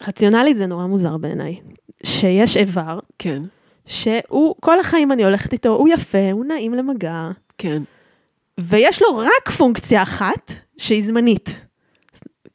רציונלית 0.08 0.58
זה 0.58 0.66
נורא 0.66 0.86
מוזר 0.86 1.18
בעיניי, 1.18 1.60
שיש 2.04 2.58
איבר, 2.58 3.00
כן, 3.20 3.44
שהוא, 3.86 4.56
כל 4.60 4.80
החיים 4.80 5.12
אני 5.12 5.24
הולכת 5.24 5.54
איתו, 5.54 5.70
הוא 5.70 5.90
יפה, 5.90 6.32
הוא 6.32 6.46
נעים 6.46 6.74
למגע, 6.74 7.30
כן. 7.58 7.84
ויש 8.60 9.02
לו 9.02 9.18
רק 9.18 9.50
פונקציה 9.58 10.04
אחת, 10.04 10.54
שהיא 10.78 11.08
זמנית. 11.08 11.66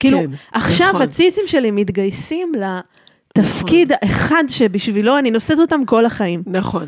כאילו, 0.01 0.19
כן, 0.19 0.31
עכשיו 0.53 0.89
נכון. 0.89 1.03
הציצים 1.03 1.45
שלי 1.47 1.71
מתגייסים 1.71 2.53
לתפקיד 3.39 3.93
האחד 3.93 4.45
שבשבילו 4.49 5.19
אני 5.19 5.31
נושאת 5.31 5.59
אותם 5.59 5.85
כל 5.85 6.07
החיים. 6.07 6.43
נכון. 6.47 6.87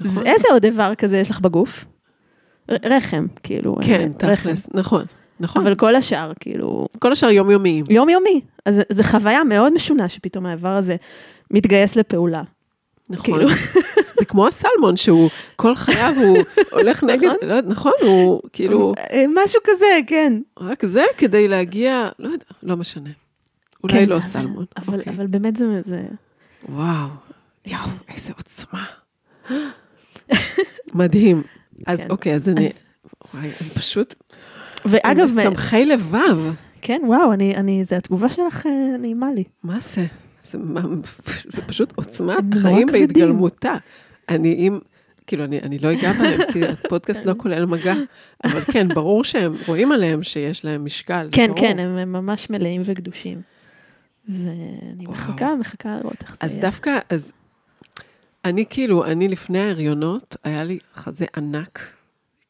נכון. 0.00 0.26
איזה 0.26 0.48
עוד 0.50 0.64
איבר 0.64 0.94
כזה 0.94 1.18
יש 1.18 1.30
לך 1.30 1.40
בגוף? 1.40 1.84
רחם, 2.70 3.26
כאילו. 3.42 3.76
כן, 3.86 4.10
אה. 4.22 4.36
תכלס, 4.36 4.68
נכון, 4.74 5.04
נכון. 5.40 5.62
אבל 5.62 5.74
כל 5.74 5.94
השאר, 5.96 6.32
כאילו, 6.40 6.88
כל 6.98 7.12
השאר 7.12 7.30
יומיומיים. 7.30 7.84
יומיומי. 7.90 8.40
אז 8.66 8.80
זה 8.88 9.04
חוויה 9.04 9.44
מאוד 9.44 9.72
משונה 9.72 10.08
שפתאום 10.08 10.46
האיבר 10.46 10.68
הזה 10.68 10.96
מתגייס 11.50 11.96
לפעולה. 11.96 12.42
נכון. 13.10 13.24
כאילו. 13.38 13.50
זה 14.18 14.24
כמו 14.24 14.46
הסלמון, 14.46 14.96
שהוא 14.96 15.30
כל 15.56 15.74
חייו 15.74 16.14
הוא 16.24 16.38
הולך 16.72 17.04
נגד, 17.04 17.28
לא 17.42 17.54
יודעת, 17.54 17.64
נכון, 17.72 17.92
הוא 18.02 18.40
כאילו, 18.52 18.94
אה, 19.10 19.24
משהו 19.44 19.60
כזה, 19.64 19.86
כן. 20.06 20.32
רק 20.60 20.84
זה 20.84 21.02
כדי 21.18 21.48
להגיע, 21.48 22.08
לא 22.18 22.28
יודע, 22.28 22.44
לא 22.62 22.76
משנה. 22.76 23.10
אולי 23.82 23.94
כן, 23.94 24.08
לא 24.08 24.14
אבל- 24.14 24.22
סלמון. 24.22 24.64
אבל, 24.76 24.98
אוקיי. 24.98 25.12
אבל 25.12 25.26
באמת 25.26 25.56
זה, 25.56 25.80
זה... 25.84 26.02
וואו, 26.68 27.08
יואו, 27.66 27.80
איזה 28.14 28.32
עוצמה. 28.36 28.84
מדהים. 30.94 31.42
אז 31.86 32.00
כן. 32.00 32.10
אוקיי, 32.10 32.34
אז 32.34 32.48
אני, 32.48 32.70
וואי, 33.34 33.50
אני 33.60 33.70
פשוט, 33.70 34.14
ואגב, 34.84 35.28
הם 35.38 35.38
משמחי 35.38 35.84
לבב. 35.84 36.38
כן, 36.82 37.00
וואו, 37.06 37.32
אני, 37.32 37.56
אני, 37.56 37.84
זה 37.84 37.96
התגובה 37.96 38.28
שלך 38.30 38.66
אה, 38.66 38.96
נעימה 38.98 39.32
לי. 39.32 39.44
מה 39.62 39.78
זה? 39.82 40.06
זה, 40.42 40.58
מה- 40.58 40.80
זה 41.48 41.62
פשוט 41.62 41.92
נורא 42.20 42.34
חיים. 42.62 42.86
בהתגלמותה. 42.92 43.72
אני 44.28 44.54
אם, 44.54 44.78
כאילו, 45.26 45.44
אני, 45.44 45.58
אני 45.58 45.78
לא 45.78 45.92
אגע 45.92 46.12
בהם, 46.12 46.40
כי 46.52 46.64
הפודקאסט 46.66 47.24
לא 47.24 47.34
כולל 47.36 47.66
מגע, 47.66 47.94
אבל 48.44 48.60
כן, 48.60 48.88
ברור 48.88 49.24
שהם 49.24 49.52
רואים 49.68 49.92
עליהם 49.92 50.22
שיש 50.22 50.64
להם 50.64 50.84
משקל, 50.84 51.28
כן. 51.32 51.50
כן, 51.56 51.78
הם, 51.78 51.96
הם 51.96 52.12
ממש 52.12 52.50
מלאים 52.50 52.82
וקדושים. 52.84 53.40
ואני 54.28 54.44
וואו. 55.00 55.10
מחכה, 55.12 55.54
מחכה 55.56 55.96
לראות 55.96 56.16
איך 56.22 56.30
זה 56.30 56.36
אז 56.40 56.52
יהיה. 56.52 56.62
דווקא, 56.62 56.98
אז 57.10 57.32
אני 58.44 58.64
כאילו, 58.70 59.04
אני 59.04 59.28
לפני 59.28 59.58
ההריונות, 59.58 60.36
היה 60.44 60.64
לי 60.64 60.78
חזה 60.94 61.26
ענק, 61.36 61.80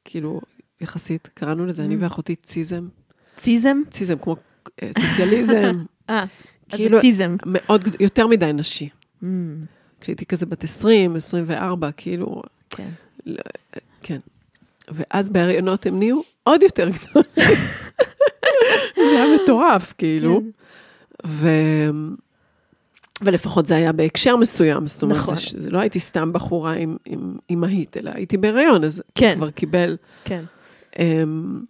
כאילו, 0.05 0.41
יחסית, 0.81 1.28
קראנו 1.35 1.66
לזה, 1.66 1.85
אני 1.85 1.95
Mm. 1.95 1.99
ואחותי 2.01 2.37
ציזם, 2.37 2.89
ציזם? 3.37 3.76
ציזם 3.91 4.18
כמו 4.18 4.37
אה, 4.83 4.91
סוציאליזם, 4.99 5.85
אה, 6.11 6.24
כאילו-. 6.68 7.01
ציזם. 7.01 7.37
מאוד, 7.47 7.89
יותר 8.01 8.26
מדי 8.26 8.53
נשי. 8.53 8.89
Mm, 9.22 9.26
כשהייתי 10.01 10.26
כזה 10.26 10.47
בת 10.47 10.64
20, 10.64 11.16
24, 11.16 11.91
כאילו, 11.93 12.43
כן. 12.70 12.89
כן. 14.03 14.18
ואז 14.89 15.31
בהריונות 15.31 15.87
הם 15.87 15.99
נהיו 15.99 16.20
עוד 16.45 16.62
יותר 16.62 16.89
גדולים. 16.89 17.31
זה 19.11 19.22
היה 19.22 19.24
מטורף, 19.43 19.95
כאילו. 19.99 20.41
כן. 20.41 20.49
ו... 21.26 21.49
ולפחות 23.22 23.66
זה 23.66 23.76
היה 23.76 23.93
בהקשר 23.93 24.37
מסוים, 24.37 24.87
זאת 24.87 25.03
אומרת, 25.03 25.16
נכון. 25.18 25.35
זה, 25.35 25.61
זה 25.62 25.70
לא 25.70 25.78
הייתי 25.78 26.01
סתם 26.01 26.33
בחורה 26.33 26.72
עם, 26.72 26.97
אימהית, 27.51 27.97
אלא 27.97 28.11
הייתי 28.14 28.37
בהריון, 28.37 28.85
אז 28.85 29.03
כן. 29.14 29.35
כבר 29.37 29.51
קיבל. 29.51 29.97
כן. 30.24 30.45
אמ, 30.99 31.61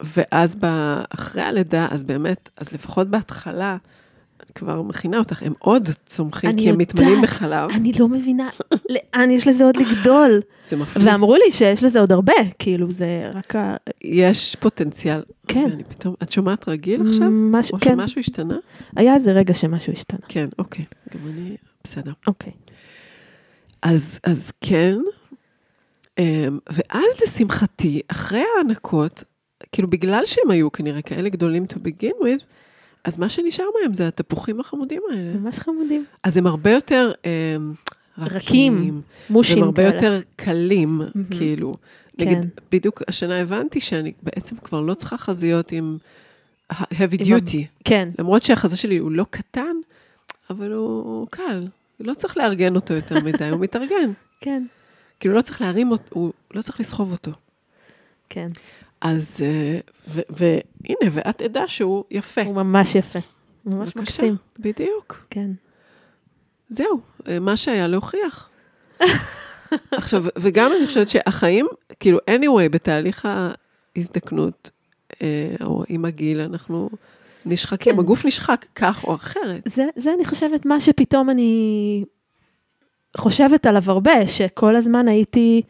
ואז 0.00 0.56
אחרי 1.10 1.42
הלידה, 1.42 1.88
אז 1.90 2.04
באמת, 2.04 2.50
אז 2.56 2.72
לפחות 2.72 3.08
בהתחלה, 3.08 3.76
אני 4.40 4.54
כבר 4.54 4.82
מכינה 4.82 5.18
אותך, 5.18 5.42
הם 5.42 5.52
עוד 5.58 5.88
צומחים, 6.06 6.56
כי 6.56 6.70
הם 6.70 6.78
מתמלאים. 6.78 7.22
בחלב, 7.22 7.70
אני 7.70 7.92
לא 7.92 8.08
מבינה 8.08 8.48
לאן 8.88 9.30
יש 9.30 9.48
לזה 9.48 9.64
עוד 9.64 9.76
לגדול. 9.76 10.40
זה 10.68 10.76
מפליא. 10.76 11.10
ואמרו 11.10 11.34
לי 11.34 11.50
שיש 11.50 11.84
לזה 11.84 12.00
עוד 12.00 12.12
הרבה, 12.12 12.32
כאילו 12.58 12.92
זה 12.92 13.30
רק 13.34 13.56
ה... 13.56 13.76
יש 14.04 14.56
פוטנציאל. 14.60 15.22
כן. 15.48 15.68
אני 15.72 15.84
פתאום, 15.84 16.14
את 16.22 16.32
שומעת 16.32 16.68
רגיל 16.68 17.00
עכשיו? 17.08 17.28
משהו, 17.30 17.74
או 17.74 17.80
כן, 17.80 17.90
שמשהו 17.90 18.20
השתנה? 18.20 18.56
היה 18.96 19.14
איזה 19.14 19.32
רגע 19.32 19.54
שמשהו 19.54 19.92
השתנה. 19.92 20.26
כן, 20.28 20.48
אוקיי. 20.58 20.84
גם 21.14 21.20
אני, 21.28 21.56
בסדר. 21.84 22.12
אוקיי. 22.26 22.52
אז, 23.82 24.18
אז 24.24 24.52
כן, 24.60 24.98
ואז 26.70 27.20
לשמחתי, 27.22 28.02
אחרי 28.08 28.42
ההענקות, 28.56 29.24
כאילו 29.72 29.90
בגלל 29.90 30.22
שהם 30.26 30.50
היו 30.50 30.72
כנראה 30.72 31.02
כאלה 31.02 31.28
גדולים 31.28 31.64
to 31.70 31.74
begin 31.76 32.22
with, 32.24 32.44
אז 33.04 33.18
מה 33.18 33.28
שנשאר 33.28 33.64
מהם 33.82 33.94
זה 33.94 34.08
התפוחים 34.08 34.60
החמודים 34.60 35.02
האלה. 35.12 35.34
ממש 35.38 35.58
חמודים. 35.58 36.04
אז 36.22 36.36
הם 36.36 36.46
הרבה 36.46 36.70
יותר 36.70 37.12
אמ, 37.24 37.72
רכים, 38.18 38.74
רכים, 38.78 39.00
מושים 39.30 39.56
והם 39.58 39.64
הרבה 39.64 39.82
כאלה. 39.90 39.94
יותר 39.94 40.20
קלים, 40.36 40.98
מהמם. 40.98 41.24
כאילו. 41.30 41.72
כן. 42.18 42.24
נגיד, 42.28 42.38
בדיוק 42.72 43.02
השנה 43.08 43.40
הבנתי 43.40 43.80
שאני 43.80 44.12
בעצם 44.22 44.56
כבר 44.56 44.80
לא 44.80 44.94
צריכה 44.94 45.16
חזיות 45.18 45.72
עם 45.72 45.98
heavy 46.72 46.76
עם 47.24 47.34
ה- 47.34 47.38
duty. 47.38 47.58
כן, 47.84 48.08
למרות 48.18 48.42
שהחזה 48.42 48.76
שלי 48.76 48.96
הוא 48.98 49.12
לא 49.12 49.24
קטן, 49.30 49.76
אבל 50.50 50.72
הוא 50.72 51.26
קל. 51.30 51.66
לא 52.00 52.14
צריך 52.14 52.36
לארגן 52.36 52.74
אותו 52.74 52.94
יותר 52.94 53.20
מדי, 53.20 53.48
הוא 53.48 53.60
מתארגן. 53.60 54.10
כן, 54.44 54.62
כאילו 55.20 55.34
לא 55.34 55.42
צריך 55.42 55.60
להרים 55.60 55.90
אותו, 55.90 56.04
הוא 56.10 56.32
לא 56.50 56.62
צריך 56.62 56.80
לסחוב 56.80 57.12
אותו. 57.12 57.30
כן. 58.28 58.48
אז, 59.00 59.38
אה, 59.42 59.78
והנה, 60.30 61.10
ואת 61.12 61.42
עדה 61.42 61.68
שהוא 61.68 62.04
יפה. 62.10 62.42
הוא 62.42 62.54
ממש 62.54 62.94
יפה. 62.94 63.18
ממש 63.66 63.88
בבקשה. 63.88 64.00
מקסים. 64.00 64.36
בדיוק. 64.58 65.26
כן. 65.30 65.50
זהו, 66.68 67.00
אה, 67.28 67.40
מה 67.40 67.56
שהיה 67.56 67.86
להוכיח. 67.86 68.50
עכשיו, 69.92 70.24
וגם 70.38 70.72
אני 70.78 70.86
חושבת 70.86 71.08
שהחיים, 71.08 71.66
כאילו, 72.00 72.18
anyway, 72.18 72.68
בתהליך 72.70 73.28
ההזדקנות, 73.96 74.70
אה, 75.22 75.54
או 75.64 75.84
עם 75.88 76.04
הגיל, 76.04 76.40
אנחנו 76.40 76.90
נשחקים, 77.46 77.92
כן. 77.92 77.98
הגוף 77.98 78.24
נשחק 78.24 78.66
כך 78.74 79.04
או 79.04 79.14
אחרת. 79.14 79.62
זה, 79.68 79.86
זה 79.96 80.14
אני 80.14 80.24
חושבת 80.24 80.66
מה 80.66 80.80
שפתאום 80.80 81.30
אני 81.30 82.04
חושבת 83.16 83.66
עליו 83.66 83.82
הרבה, 83.86 84.26
שכל 84.26 84.76
הזמן 84.76 85.08
הייתי, 85.08 85.62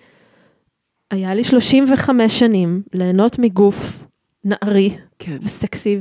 היה 1.11 1.35
לי 1.35 1.45
35 1.45 2.39
שנים 2.39 2.83
ליהנות 2.93 3.39
מגוף 3.39 4.05
נערי 4.45 4.97
כן, 5.19 5.37
וסקסי 5.43 5.99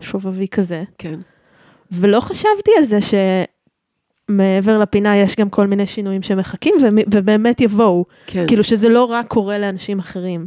ושובבי 0.00 0.48
כזה, 0.48 0.82
כן, 0.98 1.20
ולא 1.92 2.20
חשבתי 2.20 2.70
על 2.78 2.84
זה 2.84 2.98
שמעבר 4.30 4.78
לפינה 4.78 5.16
יש 5.16 5.36
גם 5.36 5.50
כל 5.50 5.66
מיני 5.66 5.86
שינויים 5.86 6.22
שמחכים 6.22 6.74
ובאמת 7.14 7.60
יבואו, 7.60 8.04
כן. 8.26 8.46
כאילו 8.46 8.64
שזה 8.64 8.88
לא 8.88 9.04
רק 9.04 9.26
קורה 9.26 9.58
לאנשים 9.58 9.98
אחרים. 9.98 10.46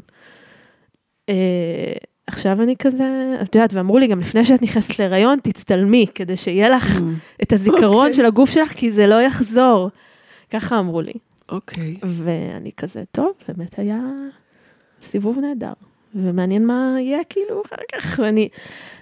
אה, 1.30 1.94
עכשיו 2.28 2.62
אני 2.62 2.76
כזה, 2.76 3.38
את 3.42 3.56
יודעת, 3.56 3.74
ואמרו 3.74 3.98
לי 3.98 4.08
גם 4.08 4.20
לפני 4.20 4.46
שאת 4.46 4.62
נכנסת 4.62 5.00
להיריון, 5.00 5.40
תצטלמי, 5.44 6.06
כדי 6.16 6.38
שיהיה 6.38 6.70
לך 6.70 6.98
Mm, 6.98 7.02
את 7.44 7.54
הזיכרון 7.54 8.06
אוקיי. 8.06 8.14
של 8.14 8.26
הגוף 8.26 8.50
שלך, 8.50 8.72
כי 8.74 8.92
זה 8.92 9.08
לא 9.08 9.22
יחזור. 9.22 9.90
ככה 10.60 10.80
אמרו 10.80 11.02
לי. 11.02 11.14
אוקיי. 11.50 11.96
ואני 12.04 12.72
כזה, 12.78 13.04
טוב, 13.12 13.32
באמת 13.48 13.80
היה 13.80 14.00
סיבוב 15.04 15.40
נהדר. 15.40 15.74
ומעניין 16.16 16.66
מה 16.66 16.96
יהיה 17.00 17.20
כאילו 17.30 17.62
אחר 17.66 17.76
כך, 17.94 18.20
ואני... 18.24 18.50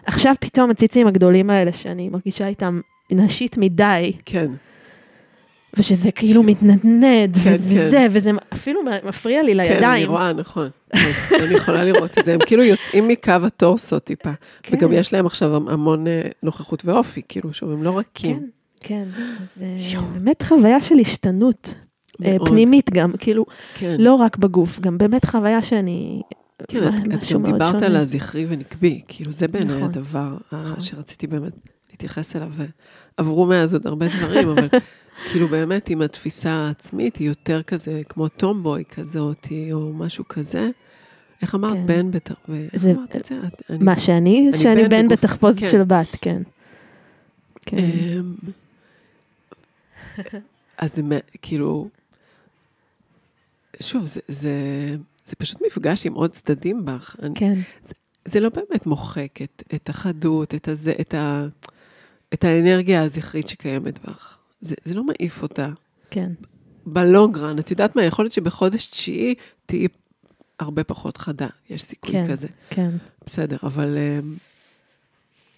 עכשיו 0.06 0.34
פתאום 0.39 0.72
הציצים 0.72 1.08
הגדולים 1.08 1.49
האלה 1.49 1.74
שאני 1.74 2.10
מרגישה 2.10 2.47
איתם 2.47 2.80
נשית 3.12 3.58
מדי, 3.58 4.14
כן. 4.26 4.51
ושזה 5.78 6.12
כאילו 6.12 6.43
מתנדנד, 6.43 7.38
כן, 7.43 7.54
וזה, 7.54 7.91
כן. 7.91 8.08
וזה 8.12 8.32
אפילו 8.54 8.82
מפריע 9.04 9.43
לי 9.43 9.54
כן, 9.54 9.60
אני 9.60 9.70
לידיים. 9.70 10.10
רואה, 10.10 10.34
נכון. 10.34 10.70
אני 10.93 11.54
יכולה 11.56 11.84
לראות 11.86 12.18
את 12.18 12.26
זה. 12.26 12.34
הם 12.34 12.39
כאילו 12.45 12.64
יוצאים 12.64 13.08
מקו 13.08 13.32
הטורסו 13.32 13.99
טיפה. 13.99 14.32
כן. 14.64 14.78
וגם 14.78 14.91
יש 14.91 15.14
להם 15.14 15.26
עכשיו 15.26 15.56
המון 15.56 16.08
אה, 16.08 16.22
נוכחות 16.43 16.86
ואופי, 16.86 17.22
כאילו, 17.28 17.54
שוב, 17.54 17.72
הם 17.72 17.84
לא 17.84 17.97
רכים. 17.97 18.39
כן, 18.39 18.45
כן. 18.84 19.04
זה 19.56 19.66
יואו. 19.94 20.06
באמת 20.06 20.42
חוויה 20.42 20.82
של 20.82 20.96
השתנות. 21.02 21.76
אה, 22.26 22.36
מאוד. 22.38 22.50
פנימית 22.50 22.90
גם, 22.90 23.12
כאילו, 23.20 23.46
כן. 23.76 23.96
לא 24.00 24.16
רק 24.16 24.38
בגוף, 24.38 24.80
גם 24.80 24.98
באמת 24.98 25.26
חוויה 25.26 25.62
שאני... 25.62 26.22
כן, 26.68 26.84
את, 26.88 26.94
את 27.08 27.22
משהו 27.22 27.40
גם 27.40 27.46
דיברת 27.52 27.74
שונה. 27.74 27.86
על 27.86 27.96
הזכרי 27.96 28.46
ונקבי, 28.50 29.02
כאילו 29.08 29.32
זה 29.32 29.48
בעיניי 29.48 29.76
נכון. 29.78 29.90
הדבר 29.90 30.38
אה, 30.54 30.62
נכון. 30.64 30.80
שרציתי 30.80 31.28
באמת 31.28 31.54
להתייחס 31.92 32.36
אליו, 32.36 32.50
ועברו 33.18 33.46
מאז 33.46 33.74
עוד 33.74 33.88
הרבה 33.88 34.06
דברים, 34.18 34.50
אבל 34.50 34.68
כאילו 35.32 35.48
באמת 35.48 35.90
עם 35.90 36.02
התפיסה 36.02 36.50
העצמית, 36.52 37.16
היא 37.16 37.28
יותר 37.28 37.62
כזה 37.62 38.02
כמו 38.10 38.28
טומבוי 38.28 38.84
כזאת, 38.92 39.48
או 39.74 39.94
משהו 39.94 40.24
כזה. 40.28 40.70
איך 41.42 41.56
אמרת? 41.56 41.74
כן. 41.88 41.88
בן. 41.88 42.10
ואיך 42.50 42.70
זה- 42.78 42.92
אמרת 42.92 43.16
את 43.16 43.26
זה? 43.26 43.36
את- 43.48 43.62
אני- 43.70 43.84
מה, 43.84 44.00
שאני? 44.00 44.50
אני 44.54 44.58
שאני 44.58 44.84
בן 44.84 44.90
בן 44.90 45.08
בתחפושת 45.08 45.60
כן. 45.60 45.68
של 45.68 45.84
בת, 45.84 46.08
כן. 46.22 46.42
כן. 47.66 47.78
אז 50.78 50.95
זה 50.95 51.03
מ- 51.03 51.26
כאילו, 51.41 51.88
שוב, 53.80 54.05
זה, 54.05 54.20
זה, 54.28 54.51
זה 55.26 55.36
פשוט 55.36 55.61
מפגש 55.68 56.05
עם 56.05 56.14
עוד 56.14 56.32
צדדים 56.32 56.86
בך. 56.86 57.16
אני, 57.22 57.36
כן, 57.36 57.59
זה 58.26 58.39
לא 58.39 58.49
באמת 58.49 58.86
מוחק 58.86 59.41
את, 59.43 59.64
את 59.76 59.89
החדות, 59.89 60.55
את, 60.55 60.68
הזה, 60.68 60.93
את, 61.01 61.14
ה, 61.14 61.45
את 62.34 62.43
האנרגיה 62.43 63.03
הזכרית 63.03 63.47
שקיימת 63.47 63.99
בך. 63.99 64.38
זה, 64.61 64.76
זה 64.84 64.93
לא 64.93 65.03
מעיף 65.03 65.41
אותה. 65.41 65.70
כן, 66.09 66.32
בלונגרן, 66.86 67.59
את 67.59 67.72
יודעת 67.72 67.95
מה, 67.95 68.03
יכול 68.03 68.26
להיות 68.26 68.34
שבחודש 68.34 68.86
תשיעי 68.86 69.36
תהיי 69.66 69.88
הרבה 70.59 70.84
פחות 70.84 71.18
חדה, 71.18 71.47
יש 71.70 71.84
סיכוי 71.84 72.11
כן. 72.11 72.32
כזה. 72.32 72.47
כן, 72.70 72.89
בסדר, 73.26 73.57
אבל, 73.64 73.97
אמ, 73.97 74.36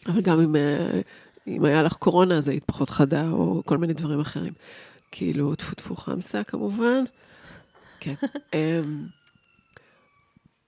אבל 0.07 0.21
גם 0.21 0.41
אם, 0.41 0.55
אה, 0.55 1.01
אם 1.47 1.65
היה 1.65 1.83
לך 1.83 1.93
קורונה, 1.93 2.37
אז 2.37 2.47
היית 2.47 2.63
פחות 2.63 2.89
חדה, 2.89 3.29
או 3.29 3.61
כל 3.65 3.77
מיני 3.77 3.93
דברים 3.93 4.19
אחרים. 4.19 4.53
כאילו, 5.11 5.55
טפו 5.55 5.75
טפו 5.75 5.95
חמסה 5.95 6.43
כמובן. 6.43 7.03
כן. 7.99 8.13
אמ, 8.53 9.05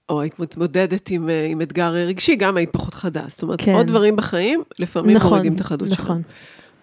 או 0.08 0.20
היית 0.20 0.38
מתמודדת 0.38 1.10
עם, 1.10 1.28
אה, 1.30 1.46
עם 1.46 1.62
אתגר 1.62 1.90
רגשי, 1.90 2.36
גם 2.36 2.56
היית 2.56 2.70
פחות 2.72 2.94
חדה. 2.94 3.24
זאת 3.28 3.42
אומרת, 3.42 3.60
כן. 3.60 3.74
עוד 3.74 3.86
דברים 3.86 4.16
בחיים, 4.16 4.62
לפעמים 4.78 5.16
נכון, 5.16 5.28
מורידים 5.28 5.54
את 5.54 5.60
החדות 5.60 5.90
שלהם. 5.90 6.04
נכון, 6.04 6.22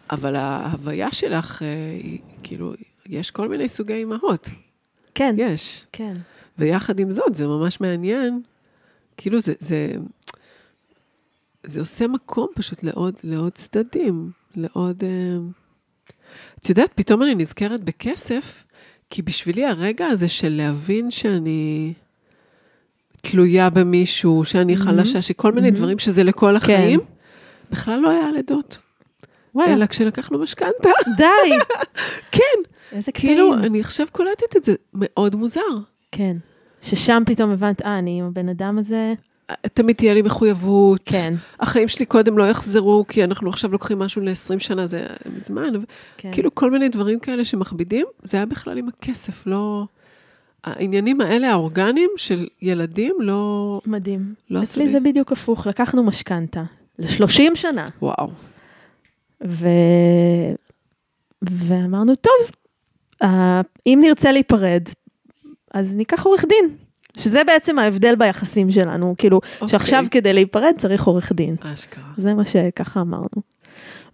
אבל 0.09 0.35
ההוויה 0.35 1.11
שלך, 1.11 1.61
אה, 1.61 1.67
היא, 2.03 2.19
כאילו, 2.43 2.73
יש 3.05 3.31
כל 3.31 3.49
מיני 3.49 3.69
סוגי 3.69 3.93
אימהות. 3.93 4.49
כן, 5.15 5.35
יש. 5.37 5.85
כן, 5.91 6.13
ויחד 6.57 6.99
עם 6.99 7.11
זאת, 7.11 7.35
זה 7.35 7.47
ממש 7.47 7.81
מעניין. 7.81 8.41
כאילו, 9.17 9.39
זה, 9.39 9.53
זה, 9.59 9.95
זה 11.65 11.79
עושה 11.79 12.07
מקום 12.07 12.47
פשוט 12.55 12.83
לעוד, 12.83 13.13
לעוד 13.23 13.51
צדדים, 13.51 14.31
לעוד... 14.55 15.03
אה... 15.03 15.37
את 16.61 16.69
יודעת, 16.69 16.91
פתאום 16.95 17.23
אני 17.23 17.35
נזכרת 17.35 17.83
בכסף, 17.83 18.63
כי 19.09 19.21
בשבילי 19.21 19.65
הרגע 19.65 20.07
הזה 20.07 20.29
של 20.29 20.49
להבין 20.49 21.11
שאני 21.11 21.93
תלויה 23.21 23.69
במישהו, 23.69 24.43
שאני 24.45 24.73
Mhm. 24.73 24.77
חלשה, 24.79 25.21
שכל 25.21 25.51
מיני 25.51 25.69
Mhm. 25.69 25.71
דברים 25.71 25.99
שזה 25.99 26.23
לכל 26.23 26.55
החיים, 26.55 26.99
בכלל 27.71 27.99
לא 27.99 28.09
היה 28.09 28.31
לידות. 28.31 28.77
וואלה, 29.55 29.73
אלא 29.73 29.85
כשלקחנו 29.85 30.39
משכנתה. 30.39 30.89
די, 31.17 31.23
כן, 32.31 32.41
איזה 32.91 33.11
כאילו, 33.11 33.51
קטעים. 33.51 33.65
אני 33.65 33.79
עכשיו 33.79 34.07
קולטת 34.11 34.55
את 34.57 34.63
זה, 34.63 34.73
מאוד 34.93 35.35
מוזר. 35.35 35.61
כן, 36.11 36.37
ששם 36.81 37.23
פתאום 37.25 37.51
הבנת, 37.51 37.81
אה, 37.81 37.99
אני 37.99 38.19
עם 38.19 38.25
הבן 38.25 38.49
אדם 38.49 38.77
הזה, 38.79 39.13
תמיד 39.73 39.95
תהיה 39.95 40.13
לי 40.13 40.21
מחויבות. 40.21 41.01
כן, 41.05 41.33
החיים 41.59 41.87
שלי 41.87 42.05
קודם 42.05 42.37
לא 42.37 42.43
יחזרו, 42.43 43.05
כי 43.07 43.23
אנחנו 43.23 43.49
עכשיו 43.49 43.71
לוקחים 43.71 43.99
משהו 43.99 44.21
ל-20 44.21 44.59
שנה, 44.59 44.87
זה 44.87 45.07
מזמן. 45.35 45.73
כן, 46.17 46.31
כאילו 46.31 46.55
כל 46.55 46.71
מיני 46.71 46.89
דברים 46.89 47.19
כאלה 47.19 47.45
שמכבידים, 47.45 48.05
זה 48.23 48.37
היה 48.37 48.45
בכלל 48.45 48.77
עם 48.77 48.87
הכסף, 48.87 49.47
לא... 49.47 49.85
העניינים 50.63 51.21
האלה, 51.21 51.51
האורגניים 51.51 52.09
של 52.17 52.47
ילדים, 52.61 53.15
לא... 53.19 53.81
מדהים. 53.85 54.33
לא 54.49 54.63
אצלי 54.63 54.83
עשו 54.83 54.91
זה 54.91 54.99
לי. 54.99 55.09
בדיוק 55.11 55.31
הפוך, 55.31 55.67
לקחנו 55.67 56.03
משכנתה 56.03 56.63
ל-30 56.99 57.55
שנה, 57.55 57.85
וואו. 58.01 58.29
ו... 59.47 59.67
ואמרנו, 61.41 62.15
טוב, 62.15 62.51
אה, 63.23 63.61
אם 63.87 63.99
נרצה 64.01 64.31
להיפרד, 64.31 64.83
אז 65.73 65.95
ניקח 65.95 66.25
עורך 66.25 66.45
דין. 66.45 66.77
שזה 67.17 67.43
בעצם 67.47 67.79
ההבדל 67.79 68.15
ביחסים 68.15 68.71
שלנו, 68.71 69.15
כאילו, 69.17 69.41
אוקיי. 69.53 69.69
שעכשיו 69.69 70.05
כדי 70.11 70.33
להיפרד 70.33 70.73
צריך 70.77 71.03
עורך 71.03 71.31
דין. 71.31 71.55
אשכרה. 71.61 72.03
זה 72.17 72.33
מה 72.33 72.45
שככה 72.45 73.01
אמרנו. 73.01 73.27